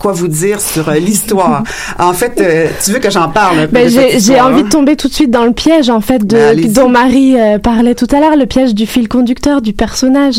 quoi 0.00 0.12
vous 0.12 0.28
dire 0.28 0.60
sur 0.60 0.90
l'histoire? 0.92 1.62
En 1.98 2.12
fait, 2.14 2.42
tu 2.84 2.90
veux 2.92 2.98
que 2.98 3.10
j'en 3.10 3.28
parle 3.28 3.68
Ben, 3.68 3.88
j'ai 3.88 4.40
envie 4.40 4.64
de 4.64 4.68
tomber 4.68 4.96
tout 4.96 5.08
de 5.08 5.12
suite 5.12 5.30
dans 5.30 5.44
le 5.44 5.52
piège 5.52 5.90
en 5.90 6.00
fait 6.00 6.26
de 6.26 6.36
Ben, 6.36 6.72
dont 6.72 6.88
Marie 6.88 7.36
parlait 7.62 7.94
tout 7.94 8.06
à 8.10 8.20
l'heure, 8.20 8.36
le 8.36 8.46
piège 8.46 8.74
du 8.74 8.86
fil 8.86 9.08
conducteur 9.08 9.62
du 9.62 9.72
personnage, 9.72 10.38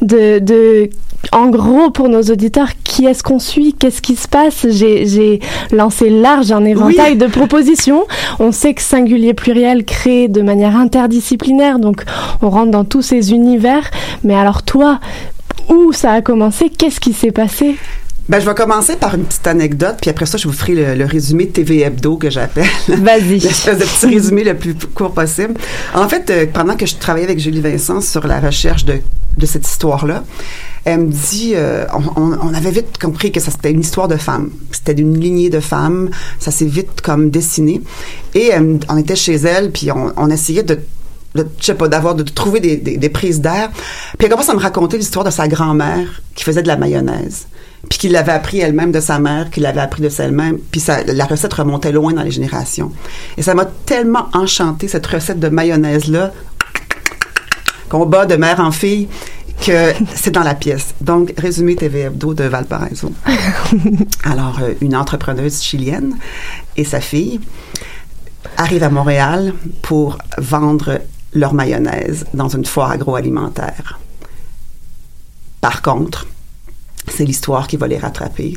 de, 0.00 0.38
de 0.38 0.90
en 1.30 1.48
gros 1.48 1.90
pour 1.90 2.08
nos 2.08 2.22
auditeurs, 2.22 2.70
qui 2.82 3.06
est-ce 3.06 3.22
qu'on 3.22 3.38
suit, 3.38 3.74
qu'est-ce 3.78 4.02
qui 4.02 4.16
se 4.16 4.26
passe? 4.26 4.66
J'ai 4.68 5.06
j'ai 5.06 5.40
lancé 5.70 6.10
large 6.10 6.50
un 6.50 6.64
éventail 6.64 7.16
de 7.16 7.26
propositions. 7.26 8.04
On 8.40 8.50
sait 8.50 8.74
que 8.74 8.82
singulier 8.82 9.34
pluriel 9.34 9.84
crée 9.84 10.21
de 10.28 10.42
manière 10.42 10.76
interdisciplinaire, 10.76 11.78
donc 11.78 12.04
on 12.42 12.50
rentre 12.50 12.70
dans 12.70 12.84
tous 12.84 13.02
ces 13.02 13.32
univers. 13.32 13.90
Mais 14.24 14.34
alors 14.34 14.62
toi, 14.62 15.00
où 15.68 15.92
ça 15.92 16.12
a 16.12 16.22
commencé? 16.22 16.68
Qu'est-ce 16.68 17.00
qui 17.00 17.12
s'est 17.12 17.32
passé? 17.32 17.76
Ben, 18.32 18.40
je 18.40 18.46
vais 18.46 18.54
commencer 18.54 18.96
par 18.96 19.14
une 19.14 19.24
petite 19.24 19.46
anecdote, 19.46 19.96
puis 20.00 20.08
après 20.08 20.24
ça, 20.24 20.38
je 20.38 20.48
vous 20.48 20.54
ferai 20.54 20.74
le, 20.74 20.94
le 20.94 21.04
résumé 21.04 21.44
de 21.44 21.50
TV 21.50 21.82
Hebdo 21.82 22.16
que 22.16 22.30
j'appelle. 22.30 22.64
Vas-y. 22.88 23.38
L'espèce 23.40 23.76
de 23.76 23.84
petit 23.84 24.06
résumé 24.06 24.42
le 24.42 24.56
plus 24.56 24.74
court 24.74 25.12
possible. 25.12 25.52
En 25.94 26.08
fait, 26.08 26.30
euh, 26.30 26.46
pendant 26.50 26.74
que 26.74 26.86
je 26.86 26.96
travaillais 26.96 27.26
avec 27.26 27.38
Julie 27.38 27.60
Vincent 27.60 28.00
sur 28.00 28.26
la 28.26 28.40
recherche 28.40 28.86
de, 28.86 29.02
de 29.36 29.44
cette 29.44 29.68
histoire-là, 29.68 30.24
elle 30.86 31.00
me 31.00 31.12
dit, 31.12 31.52
euh, 31.56 31.84
on, 32.16 32.54
avait 32.54 32.70
vite 32.70 32.96
compris 32.98 33.32
que 33.32 33.38
ça 33.38 33.50
c'était 33.50 33.70
une 33.70 33.82
histoire 33.82 34.08
de 34.08 34.16
femmes. 34.16 34.48
C'était 34.70 34.94
d'une 34.94 35.20
lignée 35.20 35.50
de 35.50 35.60
femmes. 35.60 36.08
Ça 36.38 36.50
s'est 36.50 36.64
vite 36.64 37.02
comme 37.02 37.28
dessiné. 37.28 37.82
Et 38.34 38.54
euh, 38.54 38.78
on 38.88 38.96
était 38.96 39.14
chez 39.14 39.34
elle, 39.34 39.72
puis 39.72 39.92
on, 39.92 40.10
on 40.16 40.30
essayait 40.30 40.62
de 40.62 40.78
de, 41.34 41.46
je 41.58 41.64
sais 41.64 41.74
pas, 41.74 41.88
d'avoir, 41.88 42.14
de 42.14 42.22
trouver 42.22 42.60
des, 42.60 42.76
des, 42.76 42.96
des 42.96 43.08
prises 43.08 43.40
d'air. 43.40 43.70
Puis 43.72 44.24
elle 44.24 44.30
commence 44.30 44.48
à 44.48 44.54
me 44.54 44.60
raconter 44.60 44.96
l'histoire 44.96 45.24
de 45.24 45.30
sa 45.30 45.48
grand-mère 45.48 46.22
qui 46.34 46.44
faisait 46.44 46.62
de 46.62 46.68
la 46.68 46.76
mayonnaise. 46.76 47.46
Puis 47.88 47.98
qu'il 47.98 48.12
l'avait 48.12 48.32
appris 48.32 48.60
elle-même 48.60 48.92
de 48.92 49.00
sa 49.00 49.18
mère, 49.18 49.50
qu'il 49.50 49.64
l'avait 49.64 49.80
appris 49.80 50.02
de 50.02 50.10
elle-même. 50.18 50.58
Puis 50.70 50.80
ça, 50.80 51.02
la 51.04 51.24
recette 51.26 51.52
remontait 51.52 51.92
loin 51.92 52.12
dans 52.12 52.22
les 52.22 52.30
générations. 52.30 52.92
Et 53.36 53.42
ça 53.42 53.54
m'a 53.54 53.64
tellement 53.64 54.28
enchanté, 54.32 54.88
cette 54.88 55.06
recette 55.06 55.40
de 55.40 55.48
mayonnaise-là, 55.48 56.32
qu'on 57.88 58.06
bat 58.06 58.24
de 58.24 58.36
mère 58.36 58.60
en 58.60 58.70
fille, 58.70 59.08
que 59.66 59.92
c'est 60.14 60.30
dans 60.30 60.42
la 60.42 60.54
pièce. 60.54 60.94
Donc, 61.00 61.34
résumé 61.38 61.76
TV 61.76 62.00
Hebdo 62.00 62.34
de 62.34 62.44
Valparaiso. 62.44 63.12
Alors, 64.24 64.60
euh, 64.62 64.72
une 64.80 64.96
entrepreneuse 64.96 65.62
chilienne 65.62 66.16
et 66.76 66.84
sa 66.84 67.00
fille 67.00 67.40
arrivent 68.56 68.82
à 68.82 68.90
Montréal 68.90 69.54
pour 69.82 70.18
vendre 70.38 71.00
leur 71.34 71.54
mayonnaise 71.54 72.26
dans 72.34 72.48
une 72.48 72.64
foire 72.64 72.90
agroalimentaire. 72.90 73.98
Par 75.60 75.80
contre, 75.82 76.26
c'est 77.08 77.24
l'histoire 77.24 77.66
qui 77.66 77.76
va 77.76 77.86
les 77.86 77.98
rattraper 77.98 78.56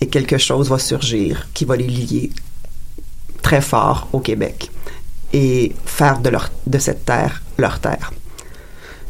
et 0.00 0.06
quelque 0.06 0.38
chose 0.38 0.68
va 0.68 0.78
surgir 0.78 1.48
qui 1.54 1.64
va 1.64 1.76
les 1.76 1.86
lier 1.86 2.30
très 3.42 3.60
fort 3.60 4.08
au 4.12 4.20
Québec 4.20 4.70
et 5.32 5.72
faire 5.84 6.18
de, 6.18 6.30
leur, 6.30 6.50
de 6.66 6.78
cette 6.78 7.04
terre 7.04 7.42
leur 7.58 7.78
terre. 7.80 8.12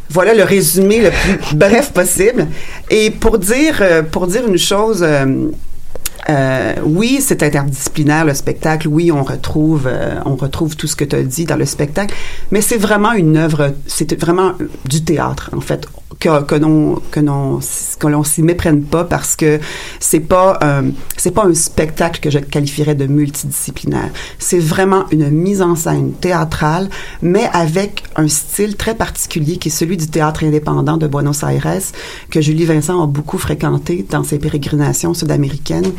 Voilà 0.08 0.34
le 0.34 0.44
résumé 0.44 1.02
le 1.02 1.10
plus 1.10 1.38
bref 1.56 1.92
possible. 1.92 2.46
Et 2.90 3.10
pour 3.10 3.38
dire, 3.38 3.78
euh, 3.80 4.02
pour 4.02 4.26
dire 4.26 4.46
une 4.46 4.58
chose, 4.58 5.04
euh, 6.28 6.74
oui, 6.84 7.18
c'est 7.20 7.42
interdisciplinaire 7.42 8.24
le 8.24 8.34
spectacle. 8.34 8.88
Oui, 8.88 9.12
on 9.12 9.22
retrouve, 9.22 9.86
euh, 9.86 10.20
on 10.24 10.34
retrouve 10.34 10.76
tout 10.76 10.86
ce 10.86 10.96
que 10.96 11.04
tu 11.04 11.16
as 11.16 11.22
dit 11.22 11.44
dans 11.44 11.56
le 11.56 11.66
spectacle, 11.66 12.14
mais 12.50 12.60
c'est 12.60 12.78
vraiment 12.78 13.12
une 13.12 13.36
œuvre, 13.36 13.74
c'est 13.86 14.18
vraiment 14.18 14.52
du 14.86 15.04
théâtre 15.04 15.50
en 15.56 15.60
fait 15.60 15.86
que 16.18 16.42
que 16.42 16.54
l'on 16.54 17.00
que 17.10 17.20
l'on 17.20 17.60
que 17.98 18.06
l'on 18.06 18.24
s'y 18.24 18.42
méprenne 18.42 18.82
pas 18.82 19.04
parce 19.04 19.36
que 19.36 19.60
c'est 20.00 20.20
pas 20.20 20.58
euh, 20.62 20.90
c'est 21.16 21.30
pas 21.30 21.44
un 21.44 21.54
spectacle 21.54 22.20
que 22.20 22.30
je 22.30 22.38
qualifierais 22.38 22.94
de 22.94 23.06
multidisciplinaire. 23.06 24.10
C'est 24.38 24.58
vraiment 24.58 25.04
une 25.10 25.30
mise 25.30 25.62
en 25.62 25.76
scène 25.76 26.12
théâtrale, 26.12 26.88
mais 27.22 27.48
avec 27.52 28.04
un 28.16 28.28
style 28.28 28.76
très 28.76 28.94
particulier 28.94 29.58
qui 29.58 29.68
est 29.68 29.70
celui 29.72 29.96
du 29.96 30.08
théâtre 30.08 30.44
indépendant 30.44 30.96
de 30.96 31.06
Buenos 31.06 31.42
Aires 31.42 31.80
que 32.30 32.40
Julie 32.40 32.64
Vincent 32.64 33.02
a 33.02 33.06
beaucoup 33.06 33.38
fréquenté 33.38 34.06
dans 34.08 34.24
ses 34.24 34.38
pérégrinations 34.38 35.14
sud-américaines 35.14 35.92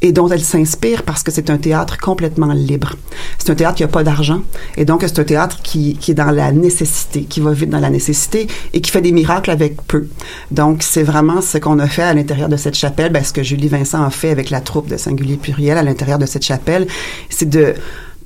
et 0.00 0.12
dont 0.12 0.28
elle 0.28 0.42
s'inspire 0.42 1.02
parce 1.02 1.22
que 1.22 1.30
c'est 1.30 1.50
un 1.50 1.58
théâtre 1.58 1.98
complètement 1.98 2.52
libre. 2.52 2.94
C'est 3.38 3.50
un 3.50 3.54
théâtre 3.54 3.76
qui 3.76 3.82
n'a 3.82 3.88
pas 3.88 4.04
d'argent 4.04 4.42
et 4.76 4.84
donc 4.84 5.02
c'est 5.02 5.18
un 5.18 5.24
théâtre 5.24 5.60
qui, 5.62 5.98
est 6.08 6.14
dans 6.14 6.30
la 6.30 6.52
nécessité, 6.52 7.24
qui 7.24 7.40
va 7.40 7.52
vite 7.52 7.70
dans 7.70 7.80
la 7.80 7.90
nécessité 7.90 8.46
et 8.72 8.80
qui 8.80 8.90
fait 8.90 9.00
des 9.00 9.12
miracles 9.12 9.50
avec 9.50 9.82
peu. 9.82 10.08
Donc 10.50 10.82
c'est 10.82 11.02
vraiment 11.02 11.40
ce 11.40 11.58
qu'on 11.58 11.78
a 11.78 11.88
fait 11.88 12.02
à 12.02 12.14
l'intérieur 12.14 12.48
de 12.48 12.56
cette 12.56 12.76
chapelle, 12.76 13.12
ben, 13.12 13.24
ce 13.24 13.32
que 13.32 13.42
Julie 13.42 13.68
Vincent 13.68 14.04
a 14.04 14.10
fait 14.10 14.30
avec 14.30 14.50
la 14.50 14.60
troupe 14.60 14.88
de 14.88 14.96
Singulier 14.96 15.36
Pluriel 15.36 15.78
à 15.78 15.82
l'intérieur 15.82 16.18
de 16.18 16.26
cette 16.26 16.44
chapelle, 16.44 16.86
c'est 17.28 17.48
de 17.48 17.74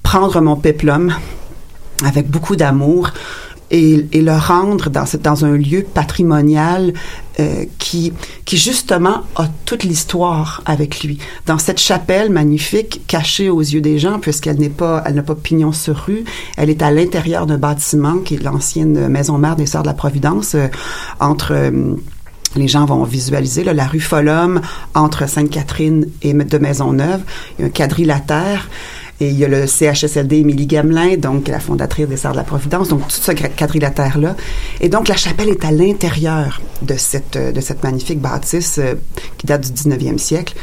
prendre 0.02 0.40
mon 0.40 0.56
péplum 0.56 1.14
avec 2.04 2.28
beaucoup 2.28 2.56
d'amour 2.56 3.12
et, 3.70 4.06
le 4.12 4.38
rendre 4.38 4.90
dans 4.90 5.44
un 5.44 5.56
lieu 5.56 5.82
patrimonial 5.82 6.92
euh, 7.40 7.64
qui, 7.78 8.12
qui 8.44 8.58
justement 8.58 9.22
a 9.36 9.48
toute 9.64 9.84
l'histoire 9.84 10.62
avec 10.66 11.02
lui. 11.02 11.18
Dans 11.46 11.58
cette 11.58 11.80
chapelle 11.80 12.30
magnifique, 12.30 13.02
cachée 13.06 13.48
aux 13.48 13.60
yeux 13.60 13.80
des 13.80 13.98
gens, 13.98 14.18
puisqu'elle 14.18 14.58
n'est 14.58 14.68
pas, 14.68 15.02
elle 15.06 15.14
n'a 15.14 15.22
pas 15.22 15.34
pignon 15.34 15.72
sur 15.72 15.96
rue, 15.96 16.24
elle 16.56 16.68
est 16.68 16.82
à 16.82 16.90
l'intérieur 16.90 17.46
d'un 17.46 17.58
bâtiment 17.58 18.18
qui 18.18 18.34
est 18.34 18.42
l'ancienne 18.42 19.08
maison 19.08 19.38
mère 19.38 19.56
des 19.56 19.66
Sœurs 19.66 19.82
de 19.82 19.88
la 19.88 19.94
Providence, 19.94 20.54
euh, 20.54 20.68
entre 21.20 21.52
euh, 21.52 21.96
les 22.54 22.68
gens 22.68 22.84
vont 22.84 23.04
visualiser 23.04 23.64
là, 23.64 23.72
la 23.72 23.86
rue 23.86 24.00
Follum 24.00 24.60
entre 24.94 25.28
Sainte-Catherine 25.28 26.06
et 26.20 26.34
de 26.34 26.58
Maisonneuve. 26.58 27.22
Il 27.58 27.62
y 27.62 27.64
a 27.64 27.66
un 27.68 27.70
quadrilatère. 27.70 28.68
Et 29.22 29.28
il 29.28 29.38
y 29.38 29.44
a 29.44 29.48
le 29.48 29.68
CHSLD 29.68 30.38
Émilie 30.38 30.66
Gamelin, 30.66 31.16
donc 31.16 31.46
la 31.46 31.60
fondatrice 31.60 32.08
des 32.08 32.16
Sœurs 32.16 32.32
de 32.32 32.38
la 32.38 32.42
Providence, 32.42 32.88
donc 32.88 33.02
tout 33.06 33.20
ce 33.20 33.30
quadrilatère-là. 33.30 34.34
Et 34.80 34.88
donc 34.88 35.06
la 35.06 35.14
chapelle 35.14 35.48
est 35.48 35.64
à 35.64 35.70
l'intérieur 35.70 36.60
de 36.82 36.96
cette, 36.96 37.36
euh, 37.36 37.52
de 37.52 37.60
cette 37.60 37.84
magnifique 37.84 38.20
bâtisse 38.20 38.80
euh, 38.80 38.94
qui 39.38 39.46
date 39.46 39.60
du 39.60 39.70
19e 39.70 40.18
siècle. 40.18 40.56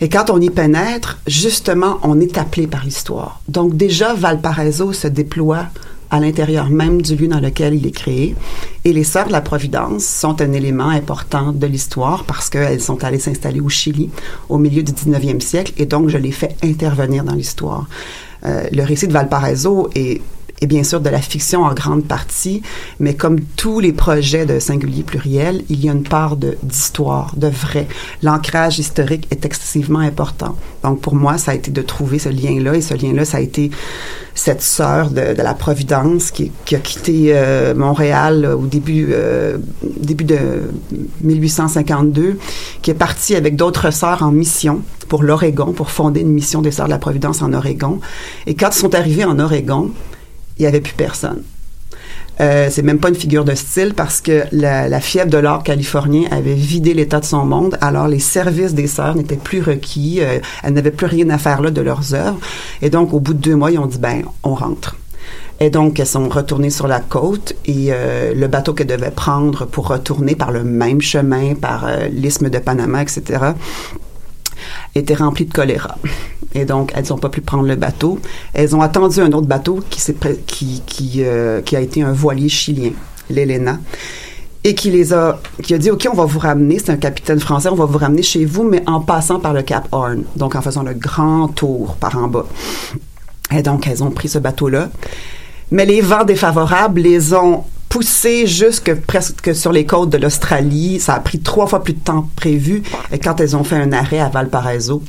Et 0.00 0.08
quand 0.08 0.28
on 0.28 0.40
y 0.40 0.50
pénètre, 0.50 1.20
justement, 1.28 2.00
on 2.02 2.18
est 2.18 2.36
appelé 2.36 2.66
par 2.66 2.84
l'histoire. 2.84 3.42
Donc 3.46 3.76
déjà, 3.76 4.12
Valparaiso 4.12 4.92
se 4.92 5.06
déploie 5.06 5.66
à 6.10 6.20
l'intérieur 6.20 6.70
même 6.70 7.02
du 7.02 7.16
lieu 7.16 7.28
dans 7.28 7.40
lequel 7.40 7.74
il 7.74 7.86
est 7.86 7.92
créé. 7.92 8.34
Et 8.84 8.92
les 8.92 9.04
Sœurs 9.04 9.26
de 9.28 9.32
la 9.32 9.40
Providence 9.40 10.04
sont 10.04 10.40
un 10.40 10.52
élément 10.52 10.88
important 10.88 11.52
de 11.52 11.66
l'histoire 11.66 12.24
parce 12.24 12.48
qu'elles 12.48 12.80
sont 12.80 13.04
allées 13.04 13.18
s'installer 13.18 13.60
au 13.60 13.68
Chili 13.68 14.10
au 14.48 14.58
milieu 14.58 14.82
du 14.82 14.92
19e 14.92 15.40
siècle 15.40 15.72
et 15.76 15.86
donc 15.86 16.08
je 16.08 16.18
les 16.18 16.32
fais 16.32 16.56
intervenir 16.62 17.24
dans 17.24 17.34
l'histoire. 17.34 17.86
Euh, 18.44 18.64
le 18.72 18.82
récit 18.84 19.08
de 19.08 19.12
Valparaiso 19.12 19.90
est 19.94 20.20
est 20.60 20.66
bien 20.66 20.82
sûr 20.82 21.00
de 21.00 21.08
la 21.08 21.20
fiction 21.20 21.62
en 21.62 21.72
grande 21.74 22.04
partie, 22.04 22.62
mais 23.00 23.14
comme 23.14 23.40
tous 23.56 23.80
les 23.80 23.92
projets 23.92 24.46
de 24.46 24.58
singulier 24.58 25.02
pluriel, 25.02 25.62
il 25.68 25.84
y 25.84 25.88
a 25.88 25.92
une 25.92 26.02
part 26.02 26.36
de- 26.36 26.56
d'histoire, 26.62 27.32
de, 27.36 27.48
vrai. 27.48 27.86
L'ancrage 28.22 28.78
historique 28.78 29.26
est 29.30 29.44
excessivement 29.44 30.00
important. 30.00 30.56
Donc 30.82 31.00
pour 31.00 31.14
moi, 31.14 31.38
ça 31.38 31.52
a 31.52 31.54
été 31.54 31.70
de 31.70 31.82
trouver 31.82 32.18
ce 32.18 32.28
lien-là, 32.28 32.74
et 32.74 32.80
ce 32.80 32.94
lien-là, 32.94 33.24
ça 33.24 33.38
a 33.38 33.40
été 33.40 33.70
cette 34.34 34.62
sœur 34.62 35.10
de, 35.10 35.34
de 35.34 35.42
la 35.42 35.54
Providence 35.54 36.30
qui, 36.30 36.52
qui 36.64 36.76
a 36.76 36.78
quitté 36.78 37.32
euh, 37.34 37.74
Montréal 37.74 38.46
au 38.46 38.66
début, 38.66 39.08
euh, 39.10 39.58
début 39.82 40.24
de 40.24 40.38
1852, 41.22 42.38
qui 42.82 42.90
est 42.90 42.94
partie 42.94 43.34
avec 43.34 43.56
d'autres 43.56 43.92
sœurs 43.92 44.22
en 44.22 44.30
mission 44.30 44.82
pour 45.08 45.22
l'Oregon, 45.22 45.72
pour 45.72 45.90
fonder 45.90 46.20
une 46.20 46.32
mission 46.32 46.62
des 46.62 46.70
sœurs 46.70 46.86
de 46.86 46.90
la 46.90 46.98
Providence 46.98 47.42
en 47.42 47.52
Oregon. 47.52 48.00
Et 48.46 48.54
quand 48.54 48.68
ils 48.70 48.78
sont 48.78 48.94
arrivés 48.94 49.24
en 49.24 49.38
Oregon, 49.38 49.90
il 50.58 50.62
n'y 50.62 50.66
avait 50.66 50.80
plus 50.80 50.94
personne. 50.94 51.42
Euh, 52.40 52.68
c'est 52.70 52.82
même 52.82 53.00
pas 53.00 53.08
une 53.08 53.16
figure 53.16 53.44
de 53.44 53.54
style 53.54 53.94
parce 53.94 54.20
que 54.20 54.44
la, 54.52 55.00
fièvre 55.00 55.28
de 55.28 55.38
l'or 55.38 55.64
californien 55.64 56.28
avait 56.30 56.54
vidé 56.54 56.94
l'état 56.94 57.18
de 57.18 57.24
son 57.24 57.44
monde. 57.44 57.76
Alors 57.80 58.06
les 58.06 58.20
services 58.20 58.74
des 58.74 58.86
sœurs 58.86 59.16
n'étaient 59.16 59.36
plus 59.36 59.60
requis. 59.60 60.18
euh, 60.20 60.38
elles 60.62 60.72
n'avaient 60.72 60.92
plus 60.92 61.06
rien 61.06 61.30
à 61.30 61.38
faire 61.38 61.60
là 61.60 61.70
de 61.70 61.80
leurs 61.80 62.14
œuvres. 62.14 62.38
Et 62.80 62.90
donc 62.90 63.12
au 63.12 63.18
bout 63.18 63.34
de 63.34 63.40
deux 63.40 63.56
mois, 63.56 63.72
ils 63.72 63.78
ont 63.78 63.86
dit 63.86 63.98
ben 63.98 64.22
on 64.44 64.54
rentre. 64.54 64.96
Et 65.60 65.70
donc, 65.70 65.98
elles 65.98 66.06
sont 66.06 66.28
retournées 66.28 66.70
sur 66.70 66.86
la 66.86 67.00
côte 67.00 67.54
et 67.66 67.88
euh, 67.90 68.32
le 68.32 68.46
bateau 68.46 68.74
qu'elles 68.74 68.86
devaient 68.86 69.10
prendre 69.10 69.66
pour 69.66 69.88
retourner 69.88 70.36
par 70.36 70.52
le 70.52 70.62
même 70.62 71.00
chemin, 71.00 71.54
par 71.54 71.86
euh, 71.86 72.06
l'isthme 72.08 72.48
de 72.48 72.58
Panama, 72.58 73.02
etc., 73.02 73.22
était 74.94 75.14
rempli 75.14 75.46
de 75.46 75.52
choléra. 75.52 75.96
Et 76.54 76.64
donc, 76.64 76.92
elles 76.94 77.06
n'ont 77.10 77.18
pas 77.18 77.28
pu 77.28 77.40
prendre 77.40 77.66
le 77.66 77.76
bateau. 77.76 78.18
Elles 78.54 78.74
ont 78.74 78.80
attendu 78.80 79.20
un 79.20 79.32
autre 79.32 79.46
bateau 79.46 79.80
qui, 79.90 80.00
qui, 80.46 80.82
qui, 80.86 81.24
euh, 81.24 81.60
qui 81.60 81.76
a 81.76 81.80
été 81.80 82.02
un 82.02 82.12
voilier 82.12 82.48
chilien, 82.48 82.92
l'Elena, 83.30 83.78
et 84.64 84.74
qui 84.74 84.90
les 84.90 85.12
a, 85.12 85.40
qui 85.62 85.74
a 85.74 85.78
dit, 85.78 85.90
OK, 85.90 86.08
on 86.10 86.16
va 86.16 86.24
vous 86.24 86.38
ramener, 86.38 86.78
c'est 86.78 86.90
un 86.90 86.96
capitaine 86.96 87.40
français, 87.40 87.68
on 87.68 87.74
va 87.74 87.84
vous 87.84 87.98
ramener 87.98 88.22
chez 88.22 88.44
vous, 88.44 88.64
mais 88.64 88.82
en 88.86 89.00
passant 89.00 89.40
par 89.40 89.52
le 89.52 89.62
Cap 89.62 89.88
Horn, 89.92 90.24
donc 90.36 90.54
en 90.54 90.62
faisant 90.62 90.82
le 90.82 90.94
grand 90.94 91.48
tour 91.48 91.96
par 92.00 92.16
en 92.16 92.28
bas. 92.28 92.46
Et 93.54 93.62
donc, 93.62 93.86
elles 93.86 94.02
ont 94.02 94.10
pris 94.10 94.28
ce 94.28 94.38
bateau-là. 94.38 94.88
Mais 95.70 95.84
les 95.84 96.00
vents 96.00 96.24
défavorables 96.24 97.00
les 97.00 97.34
ont 97.34 97.64
poussés 97.88 98.46
jusque 98.46 98.94
presque 98.94 99.54
sur 99.54 99.72
les 99.72 99.86
côtes 99.86 100.10
de 100.10 100.18
l'Australie. 100.18 101.00
Ça 101.00 101.14
a 101.14 101.20
pris 101.20 101.40
trois 101.40 101.66
fois 101.66 101.82
plus 101.82 101.94
de 101.94 102.00
temps 102.00 102.28
prévu. 102.36 102.82
Et 103.12 103.18
quand 103.18 103.40
elles 103.40 103.56
ont 103.56 103.64
fait 103.64 103.76
un 103.76 103.92
arrêt 103.92 104.20
à 104.20 104.28
Valparaiso, 104.28 105.02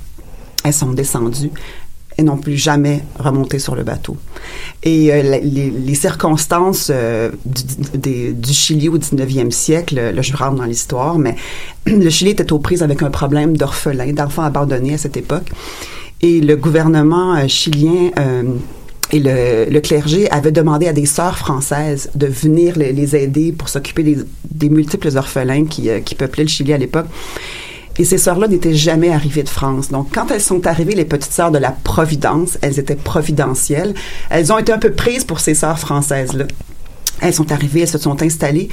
elles 0.64 0.74
sont 0.74 0.92
descendues 0.92 1.52
et 2.18 2.24
n'ont 2.24 2.38
plus 2.38 2.58
jamais 2.58 3.04
remonté 3.18 3.60
sur 3.60 3.76
le 3.76 3.84
bateau. 3.84 4.18
Et 4.84 5.14
euh, 5.14 5.40
les, 5.42 5.96
circonstances 5.96 6.92
euh, 6.94 7.32
du, 7.46 8.54
Chili 8.54 8.90
au 8.90 8.98
19e 8.98 9.52
siècle, 9.52 9.96
là 9.96 10.22
je 10.22 10.36
rentre 10.36 10.56
dans 10.56 10.66
l'histoire, 10.66 11.18
mais 11.18 11.36
le 11.86 12.10
Chili 12.10 12.32
était 12.32 12.52
aux 12.52 12.60
prises 12.60 12.84
avec 12.84 13.04
un 13.04 13.10
problème 13.10 13.56
d'orphelins, 13.56 14.12
d'enfants 14.12 14.44
abandonnés 14.44 14.96
à 14.96 14.98
cette 14.98 15.16
époque. 15.16 15.50
Et 16.22 16.42
le 16.42 16.58
gouvernement 16.58 17.36
euh, 17.36 17.48
chilien 17.48 18.12
euh, 18.20 18.44
et 19.12 19.20
le, 19.20 19.66
le 19.70 19.82
clergé 19.82 20.30
avaient 20.30 20.52
demandé 20.52 20.88
à 20.88 20.94
des 20.94 21.06
sœurs 21.06 21.38
françaises 21.38 22.10
de 22.16 22.28
venir 22.28 22.78
les, 22.78 22.94
les 22.94 23.16
aider 23.16 23.52
pour 23.52 23.70
s'occuper 23.70 24.04
des, 24.04 24.18
des 24.52 24.70
multiples 24.70 25.16
orphelins 25.18 25.66
qui, 25.66 25.90
euh, 25.90 26.00
qui 26.00 26.16
peuplaient 26.16 26.44
le 26.44 26.50
Chili 26.50 26.74
à 26.74 26.78
l'époque. 26.78 27.08
Et 27.98 28.06
ces 28.06 28.18
sœurs-là 28.18 28.48
n'étaient 28.48 28.76
jamais 28.76 29.10
arrivées 29.10 29.44
de 29.44 29.50
France. 29.50 29.90
Donc, 29.90 30.08
quand 30.14 30.32
elles 30.32 30.42
sont 30.42 30.66
arrivées, 30.68 30.96
les 30.96 31.04
petites 31.06 31.34
sœurs 31.34 31.52
de 31.52 31.58
la 31.58 31.72
Providence, 31.72 32.58
elles 32.62 32.80
étaient 32.80 32.96
providentielles. 32.96 33.94
Elles 34.30 34.54
ont 34.54 34.58
été 34.58 34.72
un 34.72 34.78
peu 34.78 34.92
prises 34.92 35.26
pour 35.26 35.42
ces 35.42 35.54
sœurs 35.54 35.80
françaises-là. 35.80 36.46
Elles 37.20 37.34
sont 37.34 37.52
arrivées, 37.52 37.82
elles 37.82 37.90
se 37.90 37.98
sont 37.98 38.22
installées. 38.22 38.70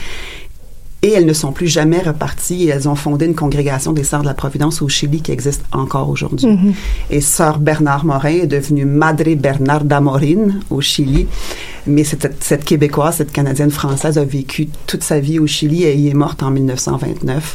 Et 1.06 1.12
elles 1.12 1.24
ne 1.24 1.32
sont 1.32 1.52
plus 1.52 1.68
jamais 1.68 2.00
reparties 2.00 2.64
et 2.64 2.70
elles 2.70 2.88
ont 2.88 2.96
fondé 2.96 3.26
une 3.26 3.36
congrégation 3.36 3.92
des 3.92 4.02
Sœurs 4.02 4.22
de 4.22 4.26
la 4.26 4.34
Providence 4.34 4.82
au 4.82 4.88
Chili 4.88 5.22
qui 5.22 5.30
existe 5.30 5.62
encore 5.70 6.10
aujourd'hui. 6.10 6.48
Mhm. 6.48 6.74
Et 7.10 7.20
Sœur 7.20 7.60
Bernard 7.60 8.04
Morin 8.04 8.40
est 8.42 8.48
devenue 8.48 8.84
Madre 8.84 9.32
Bernarda 9.36 10.00
Morin 10.00 10.48
au 10.68 10.80
Chili. 10.80 11.28
Mais 11.86 12.02
cette, 12.02 12.42
cette 12.42 12.64
Québécoise, 12.64 13.18
cette 13.18 13.30
Canadienne 13.30 13.70
française 13.70 14.18
a 14.18 14.24
vécu 14.24 14.68
toute 14.88 15.04
sa 15.04 15.20
vie 15.20 15.38
au 15.38 15.46
Chili 15.46 15.84
et 15.84 15.94
y 15.94 16.08
est 16.08 16.14
morte 16.14 16.42
en 16.42 16.50
1929. 16.50 17.54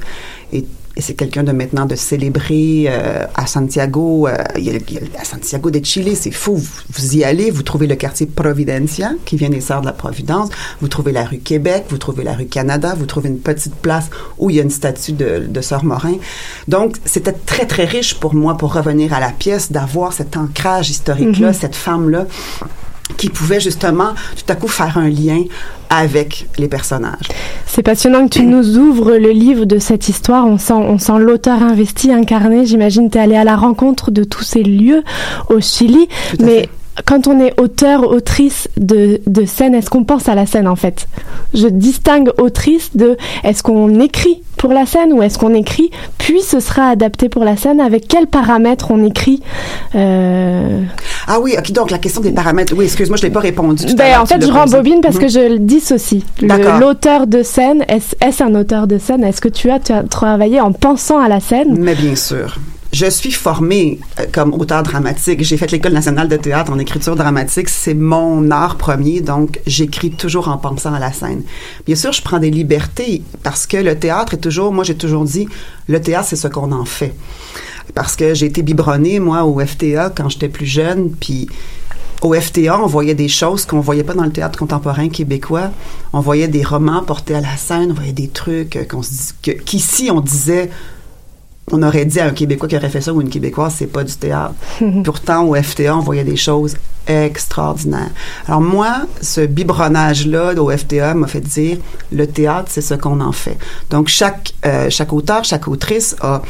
Et 0.54 0.66
et 0.98 1.02
c'est 1.02 1.14
quelqu'un 1.14 1.44
de 1.44 1.52
maintenant 1.52 1.86
de 1.86 1.96
célébrer 1.96 2.86
euh, 2.88 3.26
à 3.36 3.48
Santiago, 3.48 4.28
euh, 4.28 4.36
il 4.58 4.64
y 4.66 4.70
a- 4.70 4.74
il 4.74 4.94
y 4.94 4.98
a- 4.98 5.22
à 5.22 5.24
Santiago 5.24 5.72
de 5.72 5.84
Chile, 5.86 6.16
c'est 6.16 6.32
fou. 6.32 6.58
Vous, 6.58 6.68
vous 6.94 7.16
y 7.18 7.24
allez, 7.24 7.50
vous 7.50 7.64
trouvez 7.64 7.88
le 7.88 7.96
quartier 7.96 8.26
Providencia, 8.26 9.12
qui 9.26 9.38
vient 9.38 9.50
des 9.50 9.62
Sœurs 9.62 9.82
de 9.82 9.86
la 9.86 9.94
Providence. 9.94 10.50
Vous 10.82 10.88
trouvez 10.90 11.12
la 11.14 11.24
rue 11.26 11.38
Québec, 11.40 11.86
vous 11.90 11.98
trouvez 11.98 12.24
la 12.24 12.34
rue 12.34 12.46
Canada, 12.48 12.94
vous 12.98 13.06
trouvez 13.06 13.30
une 13.30 13.40
petite 13.40 13.76
place 13.76 14.10
où 14.38 14.50
il 14.50 14.58
y 14.58 14.60
a 14.60 14.64
une 14.64 14.70
statue 14.70 15.14
de, 15.14 15.46
de 15.48 15.62
Sœur 15.62 15.84
Morin. 15.86 16.16
Donc, 16.68 16.96
c'était 17.06 17.32
très, 17.34 17.66
très 17.66 17.86
riche 17.86 18.16
pour 18.20 18.34
moi, 18.36 18.58
pour 18.58 18.74
revenir 18.74 19.14
à 19.14 19.20
la 19.20 19.30
pièce, 19.32 19.72
d'avoir 19.72 20.14
cet 20.14 20.36
ancrage 20.36 20.90
historique-là, 20.90 21.48
Mhm. 21.48 21.54
cette 21.54 21.76
femme-là 21.76 22.26
qui 23.18 23.30
pouvait 23.30 23.60
justement 23.60 24.14
tout 24.36 24.52
à 24.52 24.56
coup 24.56 24.68
faire 24.68 24.98
un 24.98 25.10
lien 25.10 25.44
avec 25.90 26.48
les 26.58 26.68
personnages. 26.68 27.28
C'est 27.66 27.84
passionnant 27.84 28.28
que 28.28 28.34
tu 28.34 28.44
nous 28.44 28.78
ouvres 28.78 29.18
le 29.18 29.32
livre 29.32 29.66
de 29.66 29.78
cette 29.78 30.10
histoire. 30.10 30.46
On 30.46 30.58
sent, 30.58 30.74
on 30.74 30.98
sent 30.98 31.20
l'auteur 31.20 31.62
investi, 31.62 32.12
incarné. 32.12 32.66
J'imagine 32.66 33.10
tu 33.10 33.18
es 33.18 33.22
allé 33.22 33.36
à 33.36 33.44
la 33.44 33.56
rencontre 33.56 34.12
de 34.12 34.24
tous 34.24 34.44
ces 34.44 34.64
lieux 34.64 35.04
au 35.50 35.60
Chili. 35.60 36.08
Mais 36.40 36.70
quand 37.06 37.28
on 37.28 37.40
est 37.40 37.60
auteur, 37.60 38.08
autrice 38.10 38.68
de, 38.78 39.22
de 39.28 39.46
scène, 39.46 39.74
est-ce 39.76 39.90
qu'on 39.90 40.04
pense 40.04 40.28
à 40.30 40.36
la 40.36 40.46
scène 40.46 40.68
en 40.68 40.76
fait? 40.76 41.08
Je 41.54 41.68
distingue 41.68 42.30
autrice 42.38 42.96
de 42.96 43.18
est-ce 43.44 43.64
qu'on 43.64 44.00
écrit 44.00 44.42
pour 44.58 44.74
la 44.74 44.86
scène 44.86 45.14
ou 45.14 45.24
est-ce 45.24 45.38
qu'on 45.40 45.54
écrit 45.54 45.90
puis 46.18 46.42
ce 46.42 46.60
sera 46.60 46.88
adapté 46.90 47.30
pour 47.30 47.44
la 47.44 47.58
scène 47.58 47.80
Avec 47.82 48.08
quels 48.08 48.28
paramètres 48.28 48.92
on 48.92 49.04
écrit 49.04 49.42
euh... 49.96 50.82
Ah 51.28 51.40
oui, 51.40 51.56
ok, 51.58 51.72
donc 51.72 51.92
la 51.92 51.98
question 51.98 52.22
des 52.22 52.32
paramètres. 52.32 52.74
Oui, 52.78 52.86
excuse-moi, 52.86 53.18
je 53.18 53.24
l'ai 53.24 53.30
pas 53.32 53.40
répondu. 53.40 53.86
tout 53.86 53.96
Ben, 53.96 54.20
en 54.20 54.26
fait, 54.26 54.44
je 54.46 54.52
rembobine 54.52 55.02
parce 55.02 55.16
Mhm. 55.16 55.22
que 55.22 55.28
je 55.28 55.40
le 55.40 55.60
dissocie. 55.60 56.24
Le- 56.42 56.48
D'accord. 56.48 56.80
L'auteur 56.80 57.28
de 57.28 57.44
scène, 57.44 57.84
est-ce 57.88 58.16
est-ce 58.22 58.44
un 58.44 58.56
auteur 58.56 58.88
de 58.88 58.98
scène? 58.98 59.24
Est-ce 59.24 59.42
que 59.42 59.50
tu 59.50 59.70
as, 59.70 59.80
tu 59.80 59.92
as 59.94 60.04
travaillé 60.04 60.60
en 60.62 60.72
pensant 60.72 61.20
à 61.20 61.28
la 61.28 61.40
scène? 61.40 61.76
Mais 61.80 61.96
bien 61.96 62.16
sûr. 62.16 62.58
Je 62.92 63.10
suis 63.10 63.32
formée 63.32 64.00
euh, 64.20 64.26
comme 64.32 64.54
auteur 64.54 64.84
dramatique. 64.84 65.44
J'ai 65.44 65.56
fait 65.56 65.72
l'École 65.72 65.94
nationale 65.94 66.28
de 66.28 66.36
théâtre 66.36 66.72
en 66.72 66.80
écriture 66.80 67.16
dramatique. 67.16 67.70
C'est 67.70 67.94
mon 67.94 68.52
art 68.52 68.78
premier, 68.78 69.22
donc 69.22 69.62
j'écris 69.66 70.12
toujours 70.12 70.50
en 70.50 70.58
pensant 70.58 70.94
à 70.94 71.00
la 71.00 71.14
scène. 71.14 71.44
Bien 71.86 71.96
sûr, 71.96 72.12
je 72.12 72.22
prends 72.22 72.40
des 72.40 72.52
libertés 72.52 73.24
parce 73.44 73.66
que 73.66 73.78
le 73.78 73.98
théâtre 73.98 74.34
est 74.34 74.42
toujours, 74.42 74.74
moi 74.74 74.84
j'ai 74.84 74.96
toujours 74.96 75.24
dit, 75.24 75.48
le 75.88 76.02
théâtre 76.02 76.28
c'est 76.30 76.36
ce 76.36 76.50
qu'on 76.50 76.72
en 76.74 76.86
fait. 76.86 77.16
Parce 77.96 78.16
que 78.16 78.34
j'ai 78.34 78.48
été 78.48 78.62
biberonnée, 78.62 79.20
moi, 79.20 79.44
au 79.46 79.60
FTA 79.60 80.12
quand 80.16 80.30
j'étais 80.30 80.50
plus 80.50 80.66
jeune, 80.66 81.12
puis 81.12 81.48
au 82.22 82.34
FTA, 82.34 82.80
on 82.80 82.86
voyait 82.88 83.16
des 83.16 83.28
choses 83.28 83.66
qu'on 83.66 83.80
voyait 83.80 84.04
pas 84.04 84.14
dans 84.14 84.24
le 84.24 84.32
théâtre 84.32 84.60
contemporain 84.60 85.10
québécois. 85.10 85.72
On 86.14 86.20
voyait 86.20 86.48
des 86.48 86.64
romans 86.64 87.04
portés 87.04 87.36
à 87.36 87.42
la 87.42 87.58
scène, 87.58 87.92
on 87.92 87.96
voyait 87.96 88.14
des 88.14 88.28
trucs 88.28 88.76
euh, 88.76 88.84
qu'on 88.84 89.02
se 89.02 89.34
qu'ici 89.42 90.10
on 90.12 90.22
disait, 90.22 90.70
on 91.72 91.84
aurait 91.84 92.06
dit 92.06 92.20
à 92.20 92.26
un 92.26 92.32
Québécois 92.32 92.68
qui 92.68 92.76
aurait 92.76 92.90
fait 92.90 93.02
ça 93.02 93.14
ou 93.14 93.22
une 93.22 93.30
Québécoise, 93.30 93.76
c'est 93.78 93.88
pas 93.88 94.04
du 94.04 94.14
théâtre. 94.14 94.56
Pourtant, 95.04 95.46
au 95.48 95.56
FTA, 95.56 95.96
on 95.96 96.02
voyait 96.02 96.24
des 96.24 96.36
choses 96.36 96.76
extraordinaire. 97.08 98.10
Alors 98.48 98.62
moi, 98.62 99.08
ce 99.22 99.42
biberonnage-là 99.42 100.54
au 100.54 100.70
FTA 100.70 101.14
m'a 101.14 101.28
fait 101.28 101.42
dire, 101.42 101.78
le 102.12 102.28
théâtre, 102.28 102.70
c'est 102.72 102.82
ce 102.82 102.94
qu'on 102.94 103.20
en 103.22 103.32
fait. 103.32 103.58
Donc 103.90 104.08
chaque, 104.08 104.54
euh, 104.66 104.90
chaque 104.90 105.12
auteur, 105.12 105.44
chaque 105.44 105.68
autrice 105.68 106.16
a 106.22 106.42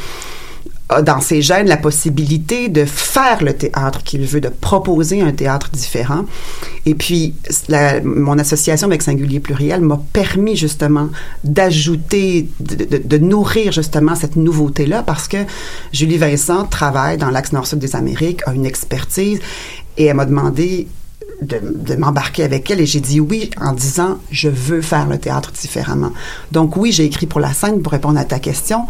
dans 1.00 1.20
ses 1.20 1.42
gènes 1.42 1.68
la 1.68 1.76
possibilité 1.76 2.68
de 2.68 2.84
faire 2.84 3.42
le 3.42 3.54
théâtre 3.54 4.02
qu'il 4.02 4.24
veut, 4.26 4.40
de 4.40 4.48
proposer 4.48 5.22
un 5.22 5.32
théâtre 5.32 5.70
différent. 5.70 6.24
Et 6.86 6.94
puis, 6.94 7.34
mon 8.04 8.38
association 8.38 8.88
avec 8.88 9.02
Singulier 9.02 9.40
Pluriel 9.40 9.80
m'a 9.80 10.00
permis 10.12 10.56
justement 10.56 11.08
d'ajouter, 11.44 12.48
de 12.60 13.18
nourrir 13.18 13.72
justement 13.72 14.14
cette 14.14 14.36
nouveauté-là 14.36 15.02
parce 15.02 15.28
que 15.28 15.38
Julie 15.92 16.18
Vincent 16.18 16.64
travaille 16.66 17.16
dans 17.16 17.30
l'axe 17.30 17.52
nord-sud 17.52 17.78
des 17.78 17.96
Amériques, 17.96 18.40
a 18.46 18.52
une 18.52 18.66
expertise 18.66 19.40
et 19.96 20.06
elle 20.06 20.16
m'a 20.16 20.26
demandé 20.26 20.88
de, 21.40 21.58
de 21.62 21.96
m'embarquer 21.96 22.44
avec 22.44 22.70
elle 22.70 22.80
et 22.80 22.86
j'ai 22.86 23.00
dit 23.00 23.20
oui 23.20 23.50
en 23.60 23.72
disant 23.72 24.18
je 24.30 24.48
veux 24.48 24.80
faire 24.80 25.08
le 25.08 25.18
théâtre 25.18 25.52
différemment. 25.52 26.12
Donc 26.52 26.76
oui, 26.76 26.92
j'ai 26.92 27.04
écrit 27.04 27.26
pour 27.26 27.40
la 27.40 27.52
scène 27.52 27.82
pour 27.82 27.92
répondre 27.92 28.18
à 28.18 28.24
ta 28.24 28.38
question, 28.38 28.86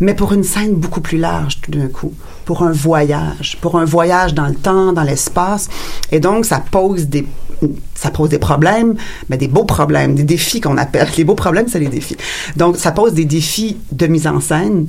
mais 0.00 0.14
pour 0.14 0.32
une 0.32 0.44
scène 0.44 0.74
beaucoup 0.74 1.00
plus 1.00 1.18
large 1.18 1.60
tout 1.60 1.70
d'un 1.70 1.88
coup, 1.88 2.12
pour 2.44 2.62
un 2.62 2.72
voyage, 2.72 3.58
pour 3.60 3.78
un 3.78 3.84
voyage 3.84 4.34
dans 4.34 4.46
le 4.46 4.54
temps, 4.54 4.92
dans 4.92 5.02
l'espace. 5.02 5.68
Et 6.10 6.20
donc 6.20 6.44
ça 6.44 6.62
pose 6.70 7.06
des 7.06 7.26
ça 7.94 8.10
pose 8.10 8.28
des 8.28 8.38
problèmes, 8.38 8.96
mais 9.30 9.36
des 9.36 9.48
beaux 9.48 9.64
problèmes, 9.64 10.14
des 10.14 10.24
défis 10.24 10.60
qu'on 10.60 10.76
appelle. 10.76 11.08
Les 11.16 11.24
beaux 11.24 11.36
problèmes, 11.36 11.66
c'est 11.68 11.78
les 11.78 11.88
défis. 11.88 12.16
Donc 12.56 12.76
ça 12.76 12.92
pose 12.92 13.14
des 13.14 13.24
défis 13.24 13.78
de 13.92 14.06
mise 14.06 14.26
en 14.26 14.40
scène, 14.40 14.86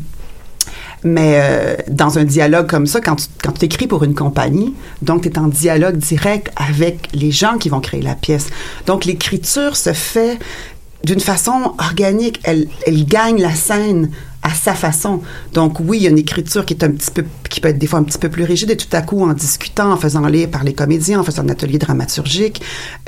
mais 1.04 1.40
euh, 1.42 1.76
dans 1.88 2.18
un 2.18 2.24
dialogue 2.24 2.68
comme 2.68 2.88
ça, 2.88 3.00
quand 3.00 3.16
tu 3.16 3.28
quand 3.42 3.54
tu 3.54 3.66
écris 3.66 3.88
pour 3.88 4.04
une 4.04 4.16
compagnie, 4.16 4.74
donc 5.02 5.22
tu 5.22 5.30
es 5.30 5.38
en 5.38 5.48
dialogue 5.48 5.98
direct 5.98 6.52
avec 6.56 7.08
les 7.14 7.32
gens 7.32 7.58
qui 7.58 7.70
vont 7.70 7.80
créer 7.80 8.02
la 8.02 8.16
pièce. 8.16 8.48
Donc 8.88 9.06
l'écriture 9.06 9.78
se 9.78 9.94
fait 9.94 10.40
d'une 11.06 11.20
façon 11.20 11.74
organique. 11.78 12.42
Elle, 12.44 12.68
gagne 13.06 13.42
la 13.42 13.54
scène 13.54 14.10
à 14.42 14.50
sa 14.54 14.74
façon. 14.74 15.22
Donc 15.54 15.80
oui, 15.80 15.98
il 15.98 16.04
y 16.04 16.08
a 16.08 16.10
une 16.10 16.18
écriture 16.18 16.66
qui 16.66 16.74
est 16.74 16.84
un 16.84 16.92
petit 16.92 17.12
peu, 17.12 17.24
qui 17.50 17.62
peut 17.62 17.70
être 17.70 17.78
des 17.78 17.88
fois 17.88 18.00
un 18.00 18.04
petit 18.04 18.18
peu 18.18 18.30
plus 18.30 18.44
rigide 18.44 18.72
et 18.72 18.78
tout 18.78 18.88
à 18.92 19.02
coup, 19.02 19.22
en 19.22 19.34
discutant, 19.34 19.92
en 19.92 19.98
faisant 19.98 20.26
lire 20.28 20.50
par 20.50 20.64
les 20.64 20.74
comédiens, 20.74 21.20
en 21.20 21.24
faisant 21.24 21.44
un 21.44 21.50
atelier 21.50 21.78
dramaturgique, 21.78 22.62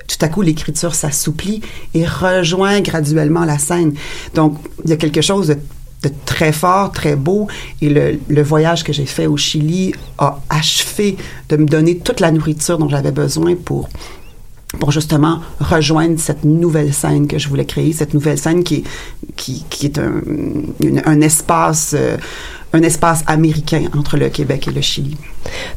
tout 0.07 0.17
à 0.21 0.29
coup, 0.29 0.41
l'écriture 0.41 0.95
s'assouplit 0.95 1.61
et 1.93 2.05
rejoint 2.05 2.79
graduellement 2.81 3.43
la 3.43 3.57
scène. 3.57 3.93
Donc, 4.33 4.57
il 4.83 4.89
y 4.91 4.93
a 4.93 4.97
quelque 4.97 5.21
chose 5.21 5.55
de 6.03 6.11
très 6.25 6.51
fort, 6.51 6.91
très 6.91 7.15
beau. 7.15 7.47
Et 7.81 7.89
le 7.89 8.43
voyage 8.43 8.83
que 8.83 8.93
j'ai 8.93 9.07
fait 9.07 9.25
au 9.25 9.37
Chili 9.37 9.93
a 10.19 10.39
achevé 10.49 11.17
de 11.49 11.57
me 11.57 11.65
donner 11.65 11.97
toute 11.97 12.19
la 12.19 12.31
nourriture 12.31 12.77
dont 12.77 12.89
j'avais 12.89 13.11
besoin 13.11 13.55
pour 13.55 13.89
pour 14.79 14.91
justement 14.91 15.41
rejoindre 15.59 16.19
cette 16.19 16.43
nouvelle 16.43 16.93
scène 16.93 17.27
que 17.27 17.37
je 17.39 17.47
voulais 17.47 17.65
créer, 17.65 17.93
cette 17.93 18.13
nouvelle 18.13 18.37
scène 18.37 18.63
qui, 18.63 18.83
qui, 19.35 19.65
qui 19.69 19.85
est 19.85 19.97
un, 19.97 20.21
un 21.05 21.21
espace 21.21 21.95
euh, 21.97 22.17
un 22.73 22.81
espace 22.81 23.23
américain 23.27 23.83
entre 23.97 24.17
le 24.17 24.29
Québec 24.29 24.67
et 24.67 24.71
le 24.71 24.81
Chili. 24.81 25.15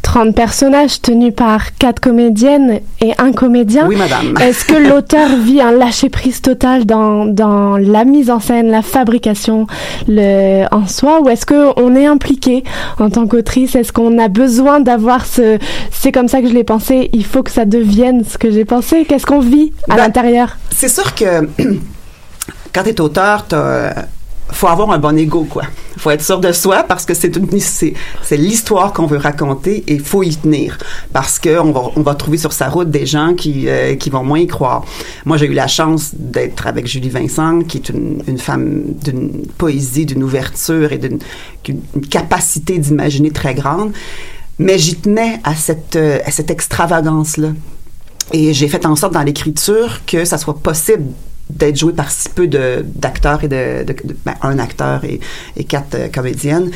30 0.02 0.34
personnages 0.34 1.00
tenus 1.00 1.32
par 1.34 1.76
quatre 1.76 2.00
comédiennes 2.00 2.80
et 3.00 3.12
un 3.18 3.32
comédien. 3.32 3.86
Oui, 3.86 3.96
madame. 3.96 4.34
Est-ce 4.40 4.64
que 4.64 4.74
l'auteur 4.74 5.28
vit 5.36 5.60
un 5.60 5.70
lâcher-prise 5.70 6.40
total 6.42 6.84
dans, 6.86 7.26
dans 7.26 7.76
la 7.76 8.04
mise 8.04 8.28
en 8.30 8.40
scène, 8.40 8.70
la 8.70 8.82
fabrication 8.82 9.66
le, 10.08 10.64
en 10.74 10.86
soi, 10.88 11.20
ou 11.22 11.28
est-ce 11.28 11.46
qu'on 11.46 11.94
est 11.94 12.06
impliqué 12.06 12.64
en 12.98 13.08
tant 13.08 13.26
qu'autrice? 13.28 13.76
Est-ce 13.76 13.92
qu'on 13.92 14.18
a 14.18 14.26
besoin 14.28 14.80
d'avoir 14.80 15.24
ce... 15.26 15.58
C'est 15.92 16.10
comme 16.12 16.28
ça 16.28 16.40
que 16.42 16.48
je 16.48 16.54
l'ai 16.54 16.64
pensé, 16.64 17.08
il 17.12 17.24
faut 17.24 17.42
que 17.44 17.52
ça 17.52 17.64
devienne 17.64 18.24
ce 18.24 18.36
que 18.36 18.50
j'ai 18.50 18.64
pensé. 18.64 19.04
Qu'est-ce 19.08 19.26
qu'on 19.26 19.40
vit 19.40 19.72
à 19.88 19.94
Ben, 19.94 20.02
l'intérieur? 20.02 20.56
C'est 20.70 20.88
sûr 20.88 21.14
que 21.14 21.46
quand 22.74 22.82
tu 22.82 22.88
es 22.90 23.00
auteur, 23.00 23.46
t'as- 23.46 24.06
faut 24.52 24.68
avoir 24.68 24.90
un 24.90 24.98
bon 24.98 25.16
ego, 25.18 25.44
quoi. 25.44 25.62
faut 25.96 26.10
être 26.10 26.24
sûr 26.24 26.40
de 26.40 26.52
soi 26.52 26.84
parce 26.84 27.04
que 27.04 27.14
c'est 27.14 28.36
l'histoire 28.36 28.92
qu'on 28.92 29.06
veut 29.06 29.18
raconter 29.18 29.84
et 29.86 29.98
faut 29.98 30.22
y 30.22 30.34
tenir 30.34 30.78
parce 31.12 31.38
que 31.38 31.58
on 31.58 32.02
va, 32.02 32.14
trouver 32.14 32.38
sur 32.38 32.52
sa 32.52 32.68
route 32.68 32.90
des 32.90 33.06
gens 33.06 33.34
qui, 33.34 33.68
euh, 33.68 33.96
qui 33.96 34.10
vont 34.10 34.24
moins 34.24 34.40
y 34.40 34.46
croire. 34.46 34.84
Moi, 35.24 35.36
j'ai 35.36 35.46
eu 35.46 35.52
la 35.52 35.66
chance 35.66 36.10
d'être 36.14 36.66
avec 36.66 36.86
Julie 36.86 37.08
Vincent, 37.08 37.60
qui 37.60 37.78
est 37.78 37.88
une, 37.88 38.38
femme 38.38 38.82
d'une 39.02 39.46
poésie, 39.58 40.06
d'une 40.06 40.22
ouverture 40.22 40.92
et 40.92 40.98
d'une 40.98 41.18
capacité 42.10 42.78
d'imaginer 42.78 43.30
très 43.30 43.54
grande. 43.54 43.92
Mais 44.58 44.78
j'y 44.78 44.96
tenais 44.96 45.40
à 45.44 45.54
cette, 45.54 45.96
euh, 45.96 46.18
à 46.24 46.30
cette 46.30 46.50
extravagance-là. 46.50 47.48
Et 48.32 48.52
j'ai 48.52 48.68
fait 48.68 48.86
en 48.86 48.94
sorte 48.94 49.14
dans 49.14 49.22
l'écriture 49.22 50.00
que 50.06 50.24
ça 50.24 50.38
soit 50.38 50.58
possible 50.58 51.06
d'être 51.56 51.76
joué 51.76 51.92
par 51.92 52.10
si 52.10 52.28
peu 52.28 52.48
d'acteurs 52.48 53.44
et 53.44 53.48
de, 53.48 53.84
ben, 54.24 54.34
un 54.42 54.58
acteur 54.58 55.04
et, 55.04 55.20
et 55.56 55.64
quatre 55.64 55.94
euh, 55.94 56.08
comédiennes. 56.08 56.70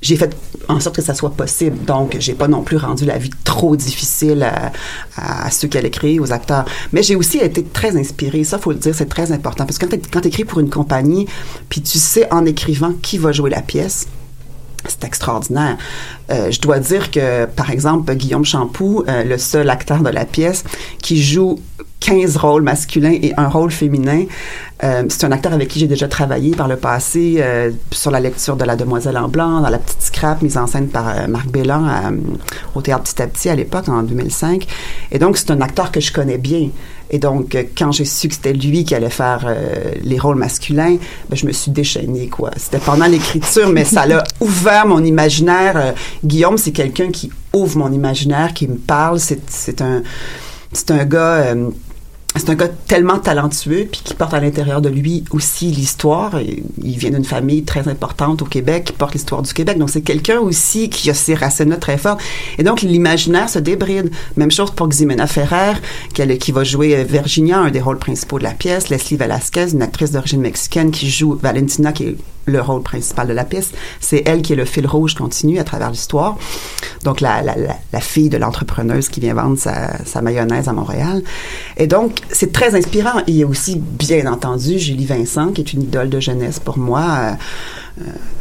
J'ai 0.00 0.14
fait 0.14 0.36
en 0.68 0.78
sorte 0.78 0.94
que 0.94 1.02
ça 1.02 1.12
soit 1.12 1.32
possible. 1.32 1.84
Donc, 1.84 2.16
j'ai 2.20 2.34
pas 2.34 2.46
non 2.46 2.62
plus 2.62 2.76
rendu 2.76 3.04
la 3.04 3.18
vie 3.18 3.30
trop 3.42 3.74
difficile 3.74 4.44
à, 4.44 4.70
à 5.16 5.50
ceux 5.50 5.66
qui 5.66 5.76
allaient 5.76 5.90
créer, 5.90 6.20
aux 6.20 6.30
acteurs. 6.32 6.66
Mais 6.92 7.02
j'ai 7.02 7.16
aussi 7.16 7.38
été 7.38 7.64
très 7.64 7.96
inspirée. 7.96 8.44
Ça, 8.44 8.58
faut 8.58 8.70
le 8.70 8.78
dire, 8.78 8.94
c'est 8.94 9.08
très 9.08 9.32
important. 9.32 9.66
Parce 9.66 9.78
que 9.78 9.86
quand 9.86 10.20
tu 10.20 10.28
écris 10.28 10.44
pour 10.44 10.60
une 10.60 10.70
compagnie, 10.70 11.26
puis 11.68 11.80
tu 11.80 11.98
sais 11.98 12.32
en 12.32 12.46
écrivant 12.46 12.92
qui 13.02 13.18
va 13.18 13.32
jouer 13.32 13.50
la 13.50 13.60
pièce, 13.60 14.06
c'est 14.86 15.04
extraordinaire. 15.04 15.76
Euh, 16.30 16.50
je 16.50 16.60
dois 16.60 16.78
dire 16.78 17.10
que, 17.10 17.46
par 17.46 17.70
exemple, 17.70 18.14
Guillaume 18.14 18.44
Champoux, 18.44 19.04
euh, 19.08 19.24
le 19.24 19.38
seul 19.38 19.68
acteur 19.68 20.02
de 20.02 20.10
la 20.10 20.24
pièce, 20.24 20.62
qui 21.02 21.20
joue 21.20 21.58
15 22.00 22.36
rôles 22.36 22.62
masculins 22.62 23.16
et 23.20 23.32
un 23.36 23.48
rôle 23.48 23.70
féminin, 23.70 24.24
euh, 24.84 25.04
c'est 25.08 25.24
un 25.24 25.32
acteur 25.32 25.52
avec 25.52 25.68
qui 25.68 25.80
j'ai 25.80 25.88
déjà 25.88 26.06
travaillé 26.06 26.54
par 26.54 26.68
le 26.68 26.76
passé 26.76 27.36
euh, 27.38 27.72
sur 27.90 28.12
la 28.12 28.20
lecture 28.20 28.56
de 28.56 28.64
La 28.64 28.76
Demoiselle 28.76 29.18
en 29.18 29.28
blanc, 29.28 29.60
dans 29.60 29.68
La 29.68 29.78
Petite 29.78 30.02
Scrap, 30.02 30.40
mise 30.42 30.56
en 30.56 30.68
scène 30.68 30.88
par 30.88 31.08
euh, 31.08 31.26
Marc 31.26 31.48
Bélan 31.48 31.84
à, 31.84 32.12
au 32.76 32.80
Théâtre 32.80 33.02
Petit 33.04 33.22
à 33.22 33.26
Petit 33.26 33.48
à 33.48 33.56
l'époque, 33.56 33.88
en 33.88 34.02
2005. 34.04 34.66
Et 35.10 35.18
donc, 35.18 35.36
c'est 35.36 35.50
un 35.50 35.60
acteur 35.60 35.90
que 35.90 36.00
je 36.00 36.12
connais 36.12 36.38
bien. 36.38 36.68
Et 37.10 37.18
donc, 37.18 37.56
quand 37.76 37.90
j'ai 37.90 38.04
su 38.04 38.28
que 38.28 38.34
c'était 38.34 38.52
lui 38.52 38.84
qui 38.84 38.94
allait 38.94 39.08
faire 39.08 39.50
les 40.02 40.18
rôles 40.18 40.36
masculins, 40.36 40.98
ben, 41.30 41.36
je 41.36 41.46
me 41.46 41.52
suis 41.52 41.70
déchaînée, 41.70 42.28
quoi. 42.28 42.50
C'était 42.58 42.78
pendant 42.78 43.06
l'écriture, 43.06 43.70
mais 43.70 43.86
ça 43.86 44.04
l'a 44.04 44.22
ouvert 44.40 44.86
mon 44.86 45.02
imaginaire. 45.02 45.94
Guillaume, 46.22 46.58
c'est 46.58 46.72
quelqu'un 46.72 47.10
qui 47.10 47.32
ouvre 47.54 47.78
mon 47.78 47.90
imaginaire, 47.90 48.52
qui 48.52 48.68
me 48.68 48.76
parle. 48.76 49.18
C'est, 49.20 49.40
c'est 49.50 49.80
un, 49.80 50.02
c'est 50.72 50.90
un 50.90 51.04
gars... 51.06 51.54
c'est 52.38 52.50
un 52.50 52.54
gars 52.54 52.68
tellement 52.68 53.18
talentueux 53.18 53.88
puis 53.90 54.00
qui 54.04 54.14
porte 54.14 54.34
à 54.34 54.40
l'intérieur 54.40 54.80
de 54.80 54.88
lui 54.88 55.24
aussi 55.30 55.66
l'histoire. 55.66 56.40
Il 56.82 56.98
vient 56.98 57.10
d'une 57.10 57.24
famille 57.24 57.64
très 57.64 57.88
importante 57.88 58.42
au 58.42 58.44
Québec 58.44 58.84
qui 58.84 58.92
porte 58.92 59.14
l'histoire 59.14 59.42
du 59.42 59.52
Québec. 59.52 59.78
Donc 59.78 59.90
c'est 59.90 60.02
quelqu'un 60.02 60.38
aussi 60.38 60.88
qui 60.88 61.10
a 61.10 61.14
ses 61.14 61.34
racines 61.34 61.76
très 61.78 61.98
fortes. 61.98 62.20
Et 62.58 62.62
donc 62.62 62.82
l'imaginaire 62.82 63.48
se 63.48 63.58
débride. 63.58 64.10
Même 64.36 64.50
chose 64.50 64.70
pour 64.70 64.88
Ximena 64.88 65.26
Ferrer 65.26 65.74
qui, 66.14 66.38
qui 66.38 66.52
va 66.52 66.64
jouer 66.64 66.96
euh, 66.96 67.04
Virginia, 67.04 67.58
un 67.58 67.70
des 67.70 67.80
rôles 67.80 67.98
principaux 67.98 68.38
de 68.38 68.44
la 68.44 68.52
pièce. 68.52 68.88
Leslie 68.88 69.16
Velasquez, 69.16 69.72
une 69.72 69.82
actrice 69.82 70.12
d'origine 70.12 70.40
mexicaine 70.40 70.90
qui 70.90 71.10
joue 71.10 71.38
Valentina 71.40 71.92
qui 71.92 72.16
le 72.48 72.60
rôle 72.60 72.82
principal 72.82 73.28
de 73.28 73.32
la 73.32 73.44
pièce. 73.44 73.70
C'est 74.00 74.22
elle 74.26 74.42
qui 74.42 74.52
est 74.52 74.56
le 74.56 74.64
fil 74.64 74.86
rouge 74.86 75.14
continu 75.14 75.58
à 75.58 75.64
travers 75.64 75.90
l'histoire. 75.90 76.36
Donc, 77.04 77.20
la, 77.20 77.42
la, 77.42 78.00
fille 78.00 78.28
de 78.28 78.36
l'entrepreneuse 78.36 79.08
qui 79.08 79.20
vient 79.20 79.34
vendre 79.34 79.58
sa, 79.58 80.04
sa 80.04 80.22
mayonnaise 80.22 80.68
à 80.68 80.72
Montréal. 80.72 81.22
Et 81.76 81.86
donc, 81.86 82.20
c'est 82.30 82.52
très 82.52 82.74
inspirant. 82.74 83.22
Il 83.26 83.36
y 83.36 83.42
a 83.42 83.46
aussi, 83.46 83.76
bien 83.76 84.30
entendu, 84.30 84.78
Julie 84.78 85.06
Vincent, 85.06 85.52
qui 85.52 85.60
est 85.60 85.72
une 85.72 85.82
idole 85.82 86.08
de 86.08 86.20
jeunesse 86.20 86.58
pour 86.58 86.78
moi. 86.78 87.02
Euh, 87.20 87.32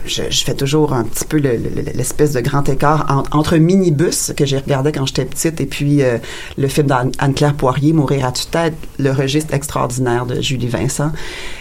je, 0.06 0.24
je 0.30 0.44
fais 0.44 0.54
toujours 0.54 0.94
un 0.94 1.04
petit 1.04 1.26
peu 1.26 1.38
le- 1.38 1.58
le- 1.58 1.82
l'espèce 1.94 2.34
de 2.34 2.40
grand 2.42 2.68
écart 2.70 3.06
en- 3.32 3.38
entre 3.38 3.58
Minibus, 3.58 4.32
que 4.36 4.46
j'ai 4.46 4.58
regardé 4.58 4.92
quand 4.92 5.06
j'étais 5.06 5.26
petite, 5.26 5.60
et 5.62 5.66
puis 5.66 6.02
euh, 6.04 6.18
le 6.58 6.68
film 6.68 6.88
d'Anne-Claire 6.88 7.54
Poirier, 7.56 7.94
Mourir 7.94 8.26
à 8.26 8.32
tue-tête, 8.32 8.76
le 9.00 9.12
registre 9.12 9.54
extraordinaire 9.54 10.26
de 10.26 10.40
Julie 10.42 10.68
Vincent. 10.68 11.12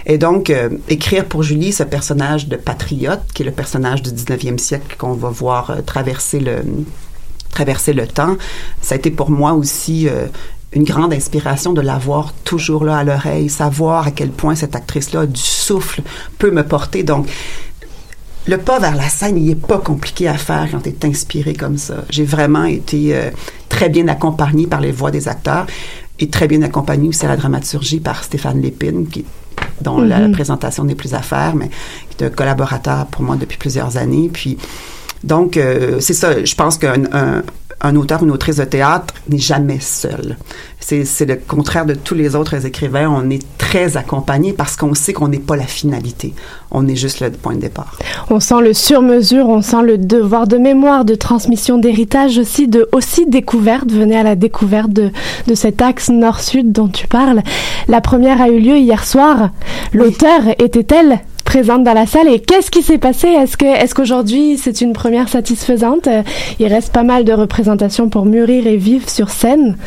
Et 0.06 0.18
donc, 0.18 0.51
euh, 0.51 0.70
écrire 0.89 1.24
pour 1.24 1.43
Julie 1.43 1.73
ce 1.73 1.82
personnage 1.82 2.48
de 2.48 2.56
patriote, 2.56 3.20
qui 3.35 3.43
est 3.43 3.47
le 3.47 3.52
personnage 3.52 4.02
du 4.02 4.10
19e 4.10 4.59
siècle 4.59 4.97
qu'on 4.98 5.14
va 5.14 5.31
voir 5.31 5.70
euh, 5.70 5.81
traverser 5.82 6.40
le 6.40 6.56
traverser 7.51 7.94
le 7.94 8.06
temps, 8.06 8.36
ça 8.82 8.97
a 8.97 8.98
été 8.98 9.10
pour 9.10 9.31
moi 9.31 9.55
aussi 9.55 10.09
euh, 10.09 10.27
une 10.73 10.85
grande 10.85 11.14
inspiration 11.14 11.73
de 11.73 11.81
l'avoir 11.81 12.35
toujours 12.44 12.85
là 12.85 12.98
à 12.98 13.05
l'oreille, 13.05 13.48
savoir 13.48 14.06
à 14.06 14.10
quel 14.10 14.28
point 14.31 14.55
cette 14.55 14.77
actrice-là 14.77 15.24
du 15.24 15.40
souffle, 15.40 16.02
peut 16.39 16.51
me 16.51 16.62
porter. 16.64 17.02
Donc, 17.02 17.27
le 18.47 18.59
pas 18.59 18.78
vers 18.78 18.94
la 18.97 19.09
scène, 19.09 19.36
il 19.39 19.51
est 19.51 19.55
pas 19.66 19.78
compliqué 19.78 20.28
à 20.28 20.35
faire 20.35 20.68
quand 20.70 20.81
tu 20.81 20.90
es 20.90 21.06
inspiré 21.09 21.55
comme 21.55 21.78
ça. 21.78 22.05
J'ai 22.10 22.24
vraiment 22.24 22.64
été 22.64 23.14
euh, 23.16 23.31
très 23.68 23.89
bien 23.89 24.06
accompagnée 24.09 24.66
par 24.66 24.81
les 24.81 24.93
voix 24.93 25.10
des 25.10 25.27
acteurs 25.28 25.66
et 26.20 26.28
très 26.28 26.47
bien 26.48 26.62
accompagnée 26.62 27.09
aussi 27.09 27.24
à 27.27 27.28
la 27.28 27.36
dramaturgie 27.36 28.01
par 28.01 28.23
Stéphane 28.24 28.60
Lépine, 28.62 29.06
qui, 29.09 29.24
dont 29.81 30.01
la 30.01 30.20
Mhm. 30.20 30.32
présentation 30.32 30.85
n'est 30.85 30.94
plus 30.94 31.14
à 31.14 31.23
faire, 31.23 31.55
mais 31.56 31.70
qui 32.10 32.23
est 32.23 32.27
un 32.27 32.31
collaborateur 32.31 33.06
pour 33.06 33.23
moi 33.23 33.36
depuis 33.36 33.59
plusieurs 33.59 33.97
années. 33.97 34.31
Puis, 34.32 34.56
donc, 35.24 35.56
euh, 35.56 35.98
c'est 36.01 36.14
ça. 36.14 36.44
Je 36.44 36.55
pense 36.55 36.78
qu'un 36.78 37.02
un, 37.81 37.97
auteur, 37.97 38.23
une 38.23 38.31
autrice 38.31 38.57
de 38.57 38.65
théâtre 38.65 39.15
n'est 39.28 39.39
jamais 39.39 39.81
seul. 39.81 40.36
C'est 40.81 41.05
c'est 41.05 41.27
le 41.27 41.36
contraire 41.36 41.85
de 41.85 41.94
tous 41.94 42.15
les 42.15 42.36
autres 42.36 42.65
écrivains. 42.65 43.09
On 43.09 43.28
est 43.31 43.44
très 43.59 43.97
accompagné 43.97 44.53
parce 44.53 44.77
qu'on 44.77 44.94
sait 44.94 45.12
qu'on 45.12 45.28
n'est 45.28 45.39
pas 45.39 45.57
la 45.57 45.66
finalité. 45.66 46.35
On 46.70 46.86
est 46.89 46.97
juste 46.97 47.20
le 47.20 47.31
point 47.31 47.55
de 47.55 47.61
départ. 47.61 47.98
On 48.31 48.40
sent 48.40 48.61
le 48.62 48.73
sur-mesure, 48.73 49.48
on 49.48 49.62
sent 49.62 49.82
le 49.82 49.98
devoir 49.98 50.47
de 50.47 50.57
mémoire, 50.57 51.05
de 51.05 51.15
transmission 51.15 51.78
d'héritage 51.78 52.39
aussi, 52.39 52.69
de 52.69 52.89
aussi 52.93 53.27
découverte. 53.27 53.90
Venez 53.90 54.16
à 54.16 54.23
la 54.23 54.36
découverte 54.36 54.90
de, 54.90 55.11
de 55.47 55.55
cet 55.55 55.82
axe 55.82 56.09
nord-sud 56.09 56.73
dont 56.73 56.89
tu 56.89 57.09
parles. 57.09 57.43
La 57.89 58.01
première 58.01 58.40
a 58.40 58.48
eu 58.48 58.61
lieu 58.61 58.77
hier 58.77 59.05
soir. 59.05 59.51
L'auteur 59.93 60.43
était-elle 60.59 61.20
présente 61.57 61.85
dans 61.85 61.95
la 61.95 62.05
salle 62.07 62.28
et 62.28 62.41
qu'est-ce 62.41 62.70
qui 62.70 62.83
s'est 62.83 62.99
passé? 62.99 63.28
Est-ce 63.28 63.57
que 63.57 63.65
est-ce 63.65 63.95
qu'aujourd'hui 63.95 64.59
c'est 64.62 64.83
une 64.83 64.93
première 64.93 65.27
satisfaisante? 65.31 66.07
Euh, 66.07 66.23
Il 66.59 66.66
reste 66.66 66.93
pas 66.93 67.03
mal 67.03 67.24
de 67.24 67.33
représentations 67.33 68.11
pour 68.11 68.27
mûrir 68.27 68.66
et 68.66 68.77
vivre 68.77 69.09
sur 69.09 69.31
scène. 69.31 69.78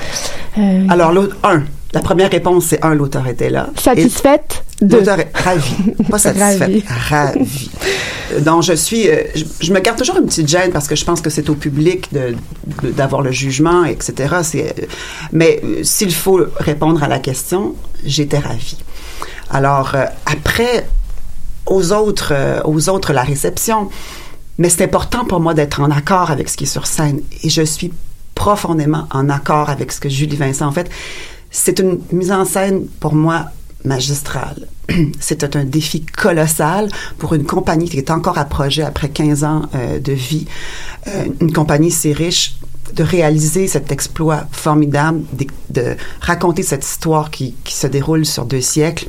Euh, 0.58 0.86
Alors, 0.90 1.12
l'autre, 1.12 1.38
un. 1.44 1.62
La 1.94 2.00
première 2.02 2.32
réponse, 2.32 2.66
c'est 2.70 2.84
un, 2.84 2.96
l'auteur 2.96 3.28
était 3.28 3.52
là. 3.52 3.70
Satisfaite? 3.80 4.64
Deux. 4.82 4.98
L'auteur 4.98 5.20
est 5.20 5.32
ravi. 5.36 5.72
Pas 6.10 6.18
satisfaite. 6.28 6.60
Ravi. 6.60 6.84
ravi. 6.88 7.70
Euh, 8.34 8.40
Donc, 8.40 8.64
je 8.64 8.74
suis. 8.74 9.04
je, 9.36 9.44
je 9.62 9.72
me 9.72 9.80
garde 9.80 9.98
toujours 10.00 10.18
une 10.18 10.26
petite 10.26 10.48
gêne 10.48 10.72
parce 10.72 10.88
que 10.88 10.96
je 10.96 11.06
pense 11.06 11.22
que 11.22 11.30
c'est 11.30 11.50
au 11.52 11.56
public 11.56 12.12
de- 12.12 12.34
de- 12.82 12.90
d'avoir 12.92 13.22
le 13.22 13.32
jugement, 13.32 13.86
etc. 13.86 14.14
Mais 15.32 15.62
s'il 15.84 16.14
faut 16.16 16.42
répondre 16.58 17.04
à 17.04 17.08
la 17.08 17.20
question, 17.20 17.76
j'étais 18.04 18.40
ravie. 18.40 18.78
Alors, 19.52 19.92
euh, 19.96 20.06
après, 20.26 20.86
aux 21.70 21.94
autres, 21.94 22.34
euh, 22.34 22.62
aux 22.66 22.90
autres, 22.90 23.14
la 23.14 23.24
réception. 23.24 23.90
Mais 24.58 24.70
c'est 24.70 24.84
important 24.84 25.24
pour 25.26 25.40
moi 25.40 25.54
d'être 25.54 25.80
en 25.80 25.90
accord 25.90 26.32
avec 26.32 26.50
ce 26.50 26.58
qui 26.58 26.66
est 26.66 26.68
sur 26.68 26.86
scène. 26.86 27.22
Et 27.44 27.50
je 27.50 27.62
suis 27.62 27.94
profondément 28.36 29.08
en 29.12 29.30
accord 29.30 29.70
avec 29.70 29.92
ce 29.92 30.00
que 30.00 30.10
Julie 30.10 30.36
Vincent 30.36 30.68
en 30.68 30.72
fait. 30.72 30.90
C'est 31.52 31.80
une 31.80 32.00
mise 32.12 32.32
en 32.32 32.46
scène 32.46 32.86
pour 33.00 33.16
moi 33.16 33.46
magistrale. 33.86 34.68
C'était 35.20 35.56
un 35.56 35.64
défi 35.64 36.06
colossal 36.06 36.90
pour 37.18 37.34
une 37.34 37.46
compagnie 37.46 37.90
qui 37.90 37.98
est 37.98 38.12
encore 38.12 38.38
à 38.38 38.46
projet 38.46 38.84
après 38.84 39.10
15 39.10 39.44
ans 39.44 39.62
euh, 39.76 40.00
de 40.00 40.14
vie. 40.14 40.46
Euh, 41.08 41.26
une 41.40 41.54
compagnie 41.54 41.92
si 41.92 42.14
riche 42.14 42.56
de 42.94 43.04
réaliser 43.04 43.68
cet 43.68 43.92
exploit 43.92 44.46
formidable, 44.52 45.22
de, 45.70 45.96
raconter 46.22 46.64
cette 46.64 46.86
histoire 46.86 47.32
qui, 47.32 47.56
qui 47.64 47.74
se 47.76 47.88
déroule 47.88 48.26
sur 48.26 48.46
deux 48.46 48.62
siècles 48.62 49.08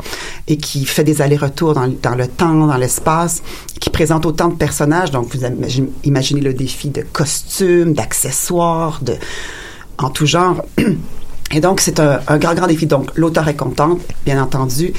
et 0.49 0.57
qui 0.57 0.85
fait 0.85 1.05
des 1.05 1.23
allers-retours 1.23 1.75
dans, 1.75 1.89
dans 2.03 2.15
le 2.15 2.27
temps, 2.27 2.67
dans 2.67 2.77
l'espace, 2.77 3.43
qui 3.81 3.91
présente 3.91 4.27
autant 4.27 4.49
de 4.49 4.55
personnages. 4.55 5.11
Donc, 5.11 5.35
vous 5.35 5.45
imagine- 5.45 5.91
imaginez 6.05 6.41
le 6.41 6.55
défi 6.55 6.89
de 6.91 7.03
costumes, 7.03 7.93
d'accessoires, 7.95 9.01
de, 9.03 9.15
en 9.99 10.11
tout 10.11 10.27
genre. 10.27 10.63
Et 11.53 11.61
donc, 11.61 11.81
c'est 11.81 11.99
un, 11.99 12.21
un 12.29 12.39
grand, 12.39 12.55
grand 12.55 12.69
défi. 12.69 12.87
Donc, 12.87 13.11
l'auteur 13.17 13.49
est 13.49 13.57
contente, 13.57 14.01
bien 14.25 14.41
entendu. 14.41 14.93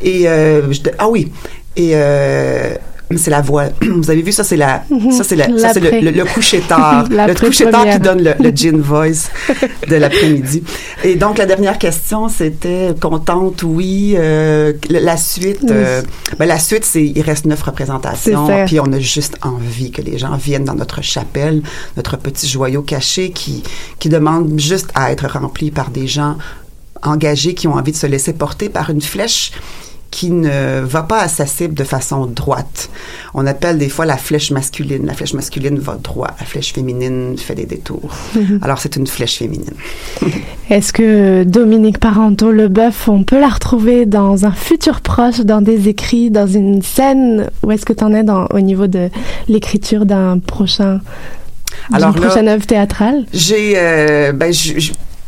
Et, 0.00 0.28
euh, 0.28 0.72
ah 0.98 1.08
oui, 1.08 1.32
et 1.74 1.90
euh, 1.94 2.74
c'est 3.16 3.30
la 3.30 3.40
voix. 3.40 3.66
Vous 3.80 4.10
avez 4.10 4.22
vu, 4.22 4.32
ça, 4.32 4.42
c'est 4.44 4.56
la, 4.56 4.82
ça, 5.12 5.22
c'est 5.24 5.36
la, 5.36 5.46
ça, 5.58 5.72
c'est 5.72 5.80
le, 5.80 6.00
le, 6.00 6.10
le 6.10 6.24
coucher 6.24 6.60
tard. 6.60 7.06
le 7.10 7.34
coucher 7.34 7.70
tard 7.70 7.86
qui 7.88 7.98
donne 8.00 8.22
le, 8.22 8.34
le 8.40 8.50
gin 8.50 8.80
voice 8.80 9.30
de 9.88 9.96
l'après-midi. 9.96 10.62
Et 11.04 11.14
donc, 11.14 11.38
la 11.38 11.46
dernière 11.46 11.78
question, 11.78 12.28
c'était 12.28 12.94
contente, 13.00 13.62
oui. 13.62 14.14
Euh, 14.16 14.72
la 14.90 15.16
suite, 15.16 15.60
Oui. 15.62 15.68
euh, 15.70 16.02
ben, 16.38 16.46
la 16.46 16.58
suite, 16.58 16.84
c'est, 16.84 17.04
il 17.04 17.20
reste 17.22 17.44
neuf 17.46 17.62
représentations. 17.62 18.64
Puis 18.66 18.80
on 18.80 18.92
a 18.92 18.98
juste 18.98 19.36
envie 19.42 19.90
que 19.90 20.02
les 20.02 20.18
gens 20.18 20.36
viennent 20.36 20.64
dans 20.64 20.74
notre 20.74 21.02
chapelle, 21.02 21.62
notre 21.96 22.16
petit 22.16 22.48
joyau 22.48 22.82
caché 22.82 23.30
qui, 23.30 23.62
qui 23.98 24.08
demande 24.08 24.58
juste 24.58 24.90
à 24.94 25.12
être 25.12 25.26
rempli 25.28 25.70
par 25.70 25.90
des 25.90 26.06
gens 26.06 26.36
engagés 27.02 27.54
qui 27.54 27.68
ont 27.68 27.74
envie 27.74 27.92
de 27.92 27.96
se 27.96 28.06
laisser 28.06 28.32
porter 28.32 28.68
par 28.68 28.90
une 28.90 29.00
flèche 29.02 29.52
qui 30.10 30.30
ne 30.30 30.80
va 30.80 31.02
pas 31.02 31.20
à 31.20 31.28
sa 31.28 31.46
cible 31.46 31.74
de 31.74 31.84
façon 31.84 32.26
droite. 32.26 32.90
On 33.34 33.46
appelle 33.46 33.78
des 33.78 33.88
fois 33.88 34.06
la 34.06 34.16
flèche 34.16 34.50
masculine. 34.50 35.06
La 35.06 35.14
flèche 35.14 35.34
masculine 35.34 35.78
va 35.78 35.96
droit. 35.96 36.30
La 36.40 36.46
flèche 36.46 36.72
féminine 36.72 37.36
fait 37.36 37.54
des 37.54 37.66
détours. 37.66 38.14
Mhm. 38.34 38.60
Alors 38.62 38.78
c'est 38.78 38.96
une 38.96 39.06
flèche 39.06 39.36
féminine. 39.36 39.74
Est-ce 40.70 40.92
que 40.92 41.44
Dominique 41.44 41.98
Parenteau 41.98 42.50
Leboeuf, 42.50 43.08
on 43.08 43.24
peut 43.24 43.40
la 43.40 43.48
retrouver 43.48 44.06
dans 44.06 44.46
un 44.46 44.52
futur 44.52 45.00
proche, 45.00 45.40
dans 45.40 45.60
des 45.60 45.88
écrits, 45.88 46.30
dans 46.30 46.46
une 46.46 46.82
scène? 46.82 47.50
Où 47.62 47.70
est-ce 47.72 47.84
que 47.84 47.92
tu 47.92 48.04
en 48.04 48.12
es 48.14 48.24
dans, 48.24 48.46
au 48.46 48.60
niveau 48.60 48.86
de 48.86 49.10
l'écriture 49.48 50.06
d'un 50.06 50.38
prochain, 50.38 51.00
Alors 51.92 52.14
prochaine 52.14 52.48
œuvre 52.48 52.66
théâtrale? 52.66 53.26
J'ai 53.32 53.74
euh, 53.76 54.32
ben 54.32 54.52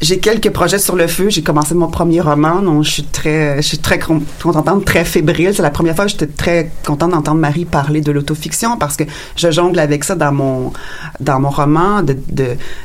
j'ai 0.00 0.18
quelques 0.18 0.50
projets 0.50 0.78
sur 0.78 0.94
le 0.94 1.06
feu. 1.08 1.28
J'ai 1.28 1.42
commencé 1.42 1.74
mon 1.74 1.88
premier 1.88 2.20
roman, 2.20 2.62
donc 2.62 2.84
je 2.84 2.90
suis 2.90 3.02
très, 3.04 3.56
je 3.60 3.66
suis 3.66 3.78
très 3.78 3.98
con- 3.98 4.22
contente, 4.42 4.84
très 4.84 5.04
fébrile. 5.04 5.52
C'est 5.54 5.62
la 5.62 5.70
première 5.70 5.96
fois 5.96 6.04
que 6.04 6.12
j'étais 6.12 6.26
très 6.28 6.70
contente 6.86 7.10
d'entendre 7.10 7.40
Marie 7.40 7.64
parler 7.64 8.00
de 8.00 8.12
l'autofiction 8.12 8.76
parce 8.76 8.96
que 8.96 9.04
je 9.36 9.50
jongle 9.50 9.78
avec 9.78 10.04
ça 10.04 10.14
dans 10.14 10.32
mon, 10.32 10.72
dans 11.20 11.40
mon 11.40 11.50
roman, 11.50 12.02
de, 12.02 12.16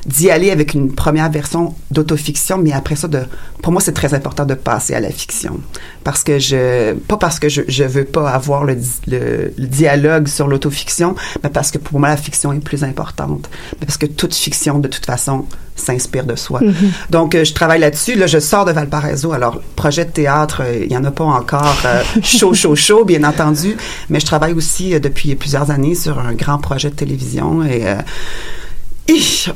d'y 0.06 0.32
aller 0.32 0.50
avec 0.52 0.74
une 0.74 0.94
première 0.94 1.30
version 1.30 1.76
d'autofiction, 1.92 2.58
mais 2.58 2.72
après 2.72 2.96
ça, 2.96 3.08
de, 3.08 3.22
pour 3.62 3.72
moi, 3.72 3.82
c'est 3.82 3.94
très 3.94 4.14
important 4.16 4.46
de 4.46 4.56
passer 4.56 4.96
à 4.96 5.00
la 5.00 5.10
fiction. 5.12 5.60
Parce 6.04 6.24
que 6.24 6.40
je, 6.40 6.94
pas 6.94 7.18
parce 7.18 7.38
que 7.40 7.48
je, 7.48 7.62
je 7.68 7.84
veux 7.84 8.06
pas 8.06 8.30
avoir 8.32 8.64
le, 8.64 8.78
le, 9.08 9.54
le 9.56 9.68
dialogue 9.68 10.28
sur 10.28 10.48
l'autofiction, 10.48 11.16
mais 11.44 11.50
parce 11.50 11.70
que 11.70 11.78
pour 11.78 12.00
moi, 12.00 12.10
la 12.10 12.18
fiction 12.18 12.52
est 12.54 12.60
plus 12.60 12.84
importante. 12.84 13.50
Mais 13.80 13.86
parce 13.86 13.98
que 13.98 14.08
toute 14.08 14.34
fiction, 14.34 14.80
de 14.80 14.88
toute 14.88 15.06
façon, 15.06 15.46
s'inspire 15.76 16.26
de 16.26 16.36
soi. 16.36 16.60
Mhm. 16.62 16.74
Donc, 17.10 17.36
euh, 17.36 17.44
je 17.44 17.54
travaille 17.54 17.80
là-dessus. 17.80 18.16
Là, 18.16 18.28
je 18.28 18.40
sors 18.40 18.66
de 18.66 18.72
Valparaiso. 18.72 19.32
Alors, 19.34 19.60
projet 19.76 20.06
de 20.06 20.12
théâtre, 20.12 20.62
euh, 20.64 20.84
il 20.86 20.92
y 20.92 20.98
en 20.98 21.04
a 21.04 21.12
pas 21.12 21.24
encore 21.24 21.78
euh, 21.86 22.02
chaud, 22.24 22.54
chaud, 22.54 22.76
chaud, 22.76 23.06
bien 23.06 23.24
entendu. 23.24 23.76
Mais 24.10 24.20
je 24.20 24.26
travaille 24.26 24.54
aussi 24.54 24.94
euh, 24.94 25.00
depuis 25.00 25.36
plusieurs 25.36 25.72
années 25.72 25.96
sur 25.96 26.20
un 26.20 26.34
grand 26.34 26.58
projet 26.58 26.90
de 26.90 26.96
télévision 26.96 27.64
et 27.64 27.88
euh, 27.88 27.96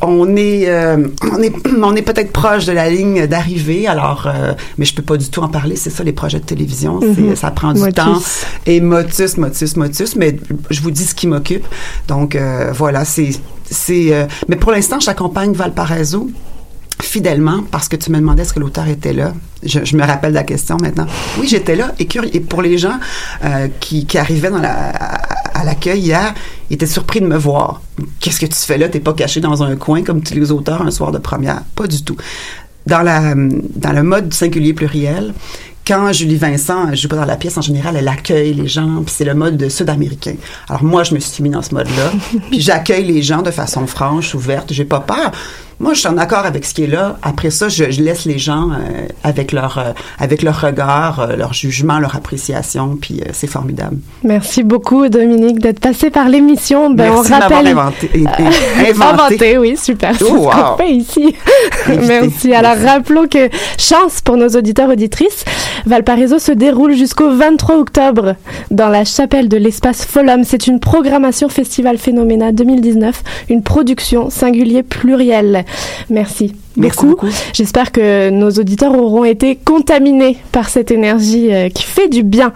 on 0.02 0.36
est, 0.36 0.68
euh, 0.68 1.08
on 1.32 1.42
est, 1.42 1.54
on 1.82 1.96
est 1.96 2.02
peut-être 2.02 2.32
proche 2.32 2.66
de 2.66 2.74
la 2.74 2.90
ligne 2.90 3.28
d'arrivée. 3.28 3.88
Alors, 3.88 4.28
euh, 4.28 4.54
mais 4.78 4.86
je 4.86 4.94
peux 4.94 5.02
pas 5.02 5.18
du 5.18 5.30
tout 5.30 5.42
en 5.42 5.48
parler. 5.48 5.76
C'est 5.76 5.90
ça 5.90 6.04
les 6.04 6.12
projets 6.14 6.40
de 6.40 6.46
télévision. 6.46 7.00
Mhm. 7.00 7.36
Ça 7.36 7.52
prend 7.52 7.74
du 7.74 7.80
Motus. 7.80 7.96
temps 7.96 8.22
et 8.66 8.82
motus, 8.82 9.38
motus, 9.38 9.76
motus. 9.76 10.16
Mais 10.16 10.36
je 10.70 10.82
vous 10.82 10.92
dis 10.92 11.06
ce 11.06 11.16
qui 11.16 11.28
m'occupe. 11.28 11.66
Donc 12.08 12.36
euh, 12.36 12.72
voilà, 12.74 13.06
c'est, 13.06 13.30
euh, 13.90 14.28
mais 14.48 14.56
pour 14.56 14.72
l'instant, 14.72 15.00
j'accompagne 15.00 15.54
Valparaiso 15.54 16.30
fidèlement 17.02 17.64
parce 17.70 17.88
que 17.88 17.96
tu 17.96 18.12
me 18.12 18.18
demandais 18.18 18.42
est-ce 18.42 18.54
que 18.54 18.60
l'auteur 18.60 18.88
était 18.88 19.14
là. 19.14 19.34
Je, 19.64 19.96
me 19.96 20.04
rappelle 20.04 20.34
la 20.34 20.44
question 20.44 20.78
maintenant. 20.82 21.06
Oui, 21.40 21.48
j'étais 21.48 21.76
là. 21.76 21.94
Et, 22.00 22.40
pour 22.40 22.62
les 22.62 22.78
gens 22.78 23.00
euh, 23.44 23.68
qui, 23.80 24.06
arrivaient 24.18 24.52
à, 24.54 25.64
l'accueil 25.64 26.00
hier, 26.00 26.34
ils 26.70 26.76
étaient 26.76 26.86
surpris 26.86 27.22
de 27.22 27.28
me 27.28 27.38
voir. 27.38 27.82
Qu'est-ce 28.20 28.40
que 28.40 28.46
tu 28.46 28.60
fais 28.60 28.78
là? 28.78 28.90
T'es 28.90 29.00
pas 29.00 29.14
caché 29.14 29.40
dans 29.40 29.64
un 29.64 29.76
coin 29.76 30.04
comme 30.04 30.22
tous 30.22 30.34
les 30.34 30.52
auteurs 30.52 30.82
un 30.82 30.92
soir 30.92 31.12
de 31.12 31.18
première? 31.18 31.62
Pas 31.76 31.88
du 31.88 32.04
tout. 32.04 32.18
Dans, 32.86 33.04
dans 33.04 33.92
le 33.92 34.04
mode 34.04 34.34
singulier 34.34 34.74
pluriel, 34.74 35.34
quand 35.88 36.12
Julie 36.12 36.36
Vincent, 36.36 36.90
je 36.92 37.02
joue 37.02 37.08
pas 37.08 37.16
dans 37.16 37.26
la 37.26 37.38
pièce, 37.38 37.58
en 37.58 37.62
général, 37.62 37.96
elle 37.96 38.08
accueille 38.10 38.54
les 38.54 38.68
gens, 38.68 39.04
puis 39.06 39.16
c'est 39.16 39.24
le 39.24 39.34
mode 39.34 39.70
sud-américain. 39.70 40.36
Alors 40.68 40.84
moi, 40.84 41.04
je 41.04 41.16
me 41.16 41.20
suis 41.20 41.42
mis 41.42 41.50
dans 41.50 41.62
ce 41.62 41.74
mode-là, 41.74 42.12
puis 42.50 42.60
j'accueille 42.60 43.06
les 43.06 43.22
gens 43.22 43.42
de 43.42 43.52
façon 43.52 43.88
franche, 43.88 44.36
ouverte, 44.36 44.74
j'ai 44.74 44.84
pas 44.84 45.00
peur. 45.00 45.32
Moi, 45.80 45.94
je 45.94 46.00
suis 46.00 46.08
en 46.08 46.18
accord 46.18 46.46
avec 46.46 46.66
ce 46.66 46.74
qui 46.74 46.84
est 46.86 46.88
là. 46.88 47.18
Après 47.22 47.52
ça, 47.52 47.70
je, 47.70 47.92
je 47.92 48.02
laisse 48.02 48.26
les 48.26 48.40
gens 48.40 48.72
euh, 48.72 49.06
avec 49.24 49.52
leur 49.52 49.78
euh, 49.78 49.92
avec 50.20 50.42
leur 50.42 50.60
regard, 50.60 51.20
euh, 51.20 51.36
leur 51.36 51.54
jugement, 51.54 52.00
leur 52.00 52.16
appréciation, 52.16 52.98
puis 53.00 53.22
c'est 53.32 53.46
formidable. 53.48 53.98
Merci 54.24 54.64
beaucoup, 54.64 55.08
Dominique, 55.08 55.60
d'être 55.60 55.80
passé 55.80 56.10
par 56.10 56.30
l'émission. 56.30 56.90
Ben, 56.90 57.12
Merci 57.14 57.32
on 57.34 57.40
rappelle. 57.40 57.68
inventé- 57.68 58.10
Euh, 58.18 58.94
inventé. 59.02 59.58
oui, 59.58 59.76
super. 59.78 60.16
C'est 60.18 60.24
Oh, 60.26 60.50
ce 60.52 60.58
wow. 60.58 60.78
fait 60.78 60.92
ici. 60.92 61.36
Merci. 62.08 62.54
Alors, 62.54 62.76
rappelons 62.78 63.28
que 63.28 63.50
chance 63.78 64.22
pour 64.22 64.38
nos 64.38 64.50
auditeurs 64.50 64.90
auditrices, 64.90 65.46
Valparaiso 65.86 66.40
se 66.40 66.52
déroule 66.52 66.94
jusqu'au 66.96 67.32
23 67.36 67.78
octobre 67.78 68.36
dans 68.72 68.90
la 68.90 69.06
chapelle 69.06 69.48
de 69.50 69.58
l'espace 69.58 70.06
Folum. 70.06 70.44
C'est 70.44 70.68
une 70.68 70.80
programmation 70.80 71.50
Festival 71.50 71.98
Phénoména 71.98 72.52
2019, 72.52 73.24
une 73.50 73.64
production 73.64 74.30
singulier 74.30 74.84
pluriel. 74.84 75.66
Merci. 76.10 76.54
Merci 76.78 77.06
beaucoup. 77.08 77.28
J'espère 77.54 77.92
que 77.92 78.30
nos 78.30 78.52
auditeurs 78.52 78.94
auront 78.98 79.24
été 79.24 79.56
contaminés 79.56 80.38
par 80.52 80.70
cette 80.70 80.92
énergie 80.92 81.52
euh, 81.52 81.70
qui 81.70 81.84
fait 81.84 82.08
du 82.08 82.22
bien. 82.22 82.54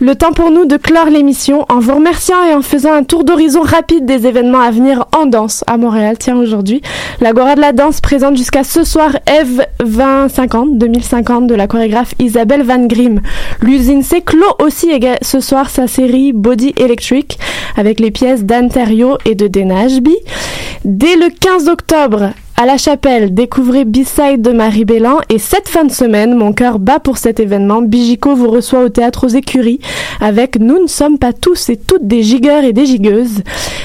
Le 0.00 0.16
temps 0.16 0.32
pour 0.32 0.50
nous 0.50 0.64
de 0.64 0.76
clore 0.76 1.10
l'émission 1.10 1.64
en 1.68 1.78
vous 1.78 1.94
remerciant 1.94 2.42
et 2.44 2.54
en 2.54 2.62
faisant 2.62 2.92
un 2.92 3.04
tour 3.04 3.22
d'horizon 3.22 3.62
rapide 3.62 4.04
des 4.04 4.26
événements 4.26 4.60
à 4.60 4.72
venir 4.72 5.06
en 5.16 5.26
danse 5.26 5.62
à 5.68 5.76
Montréal. 5.76 6.16
Tiens, 6.18 6.36
aujourd'hui, 6.36 6.82
l'Agora 7.20 7.54
de 7.54 7.60
la 7.60 7.72
danse 7.72 8.00
présente 8.00 8.36
jusqu'à 8.36 8.64
ce 8.64 8.82
soir 8.82 9.16
Eve 9.26 9.64
2050, 9.78 10.76
2050 10.78 11.46
de 11.46 11.54
la 11.54 11.68
chorégraphe 11.68 12.14
Isabelle 12.18 12.64
Van 12.64 12.84
Grim. 12.86 13.20
L'usine 13.60 14.02
C 14.02 14.22
clôt 14.22 14.56
aussi 14.58 14.90
ce 15.20 15.38
soir 15.38 15.70
sa 15.70 15.86
série 15.86 16.32
Body 16.32 16.74
Electric 16.76 17.38
avec 17.76 18.00
les 18.00 18.10
pièces 18.10 18.44
d'Anne 18.44 18.70
Thériault 18.70 19.18
et 19.24 19.36
de 19.36 19.48
Ashby. 19.72 20.16
Dès 20.84 21.14
le 21.14 21.28
15 21.30 21.68
octobre, 21.68 22.32
à 22.62 22.64
la 22.64 22.78
chapelle, 22.78 23.34
découvrez 23.34 23.84
B-Side 23.84 24.40
de 24.40 24.52
Marie 24.52 24.84
Bellan 24.84 25.18
et 25.28 25.40
cette 25.40 25.68
fin 25.68 25.82
de 25.82 25.90
semaine, 25.90 26.36
mon 26.36 26.52
cœur 26.52 26.78
bat 26.78 27.00
pour 27.00 27.18
cet 27.18 27.40
événement. 27.40 27.82
Bigico 27.82 28.36
vous 28.36 28.48
reçoit 28.48 28.84
au 28.84 28.88
théâtre 28.88 29.26
aux 29.26 29.30
écuries 29.30 29.80
avec 30.20 30.60
Nous 30.60 30.80
ne 30.80 30.86
sommes 30.86 31.18
pas 31.18 31.32
tous 31.32 31.70
et 31.70 31.76
toutes 31.76 32.06
des 32.06 32.22
gigueurs 32.22 32.62
et 32.62 32.72
des 32.72 32.86
gigueuses. 32.86 33.42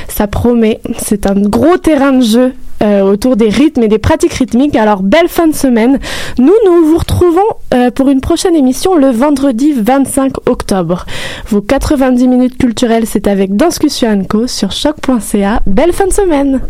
Ça 0.07 0.27
promet, 0.27 0.79
c'est 0.99 1.25
un 1.25 1.33
gros 1.33 1.77
terrain 1.77 2.11
de 2.11 2.21
jeu 2.21 2.53
euh, 2.83 3.01
autour 3.01 3.35
des 3.35 3.49
rythmes 3.49 3.81
et 3.81 3.87
des 3.87 3.97
pratiques 3.97 4.33
rythmiques. 4.33 4.75
Alors, 4.75 5.01
belle 5.01 5.27
fin 5.27 5.47
de 5.47 5.55
semaine. 5.55 5.97
Nous, 6.37 6.53
nous 6.67 6.85
vous 6.85 6.99
retrouvons 6.99 7.49
euh, 7.73 7.89
pour 7.89 8.09
une 8.09 8.21
prochaine 8.21 8.55
émission 8.55 8.93
le 8.93 9.09
vendredi 9.09 9.73
25 9.75 10.47
octobre. 10.47 11.07
Vos 11.47 11.61
90 11.61 12.27
minutes 12.27 12.59
culturelles, 12.59 13.07
c'est 13.07 13.25
avec 13.25 13.55
Danscussion 13.55 14.23
Co 14.29 14.45
sur 14.45 14.71
choc.ca. 14.71 15.61
Belle 15.65 15.93
fin 15.93 16.05
de 16.05 16.13
semaine. 16.13 16.61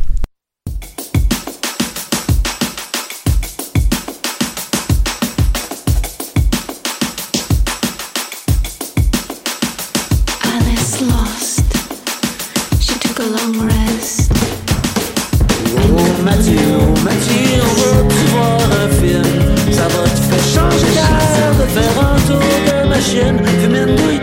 Tour 22.98 23.04
de 23.04 23.18
machine, 23.22 23.38
fumer 23.62 23.80
une 23.80 23.96
douille 23.96 24.18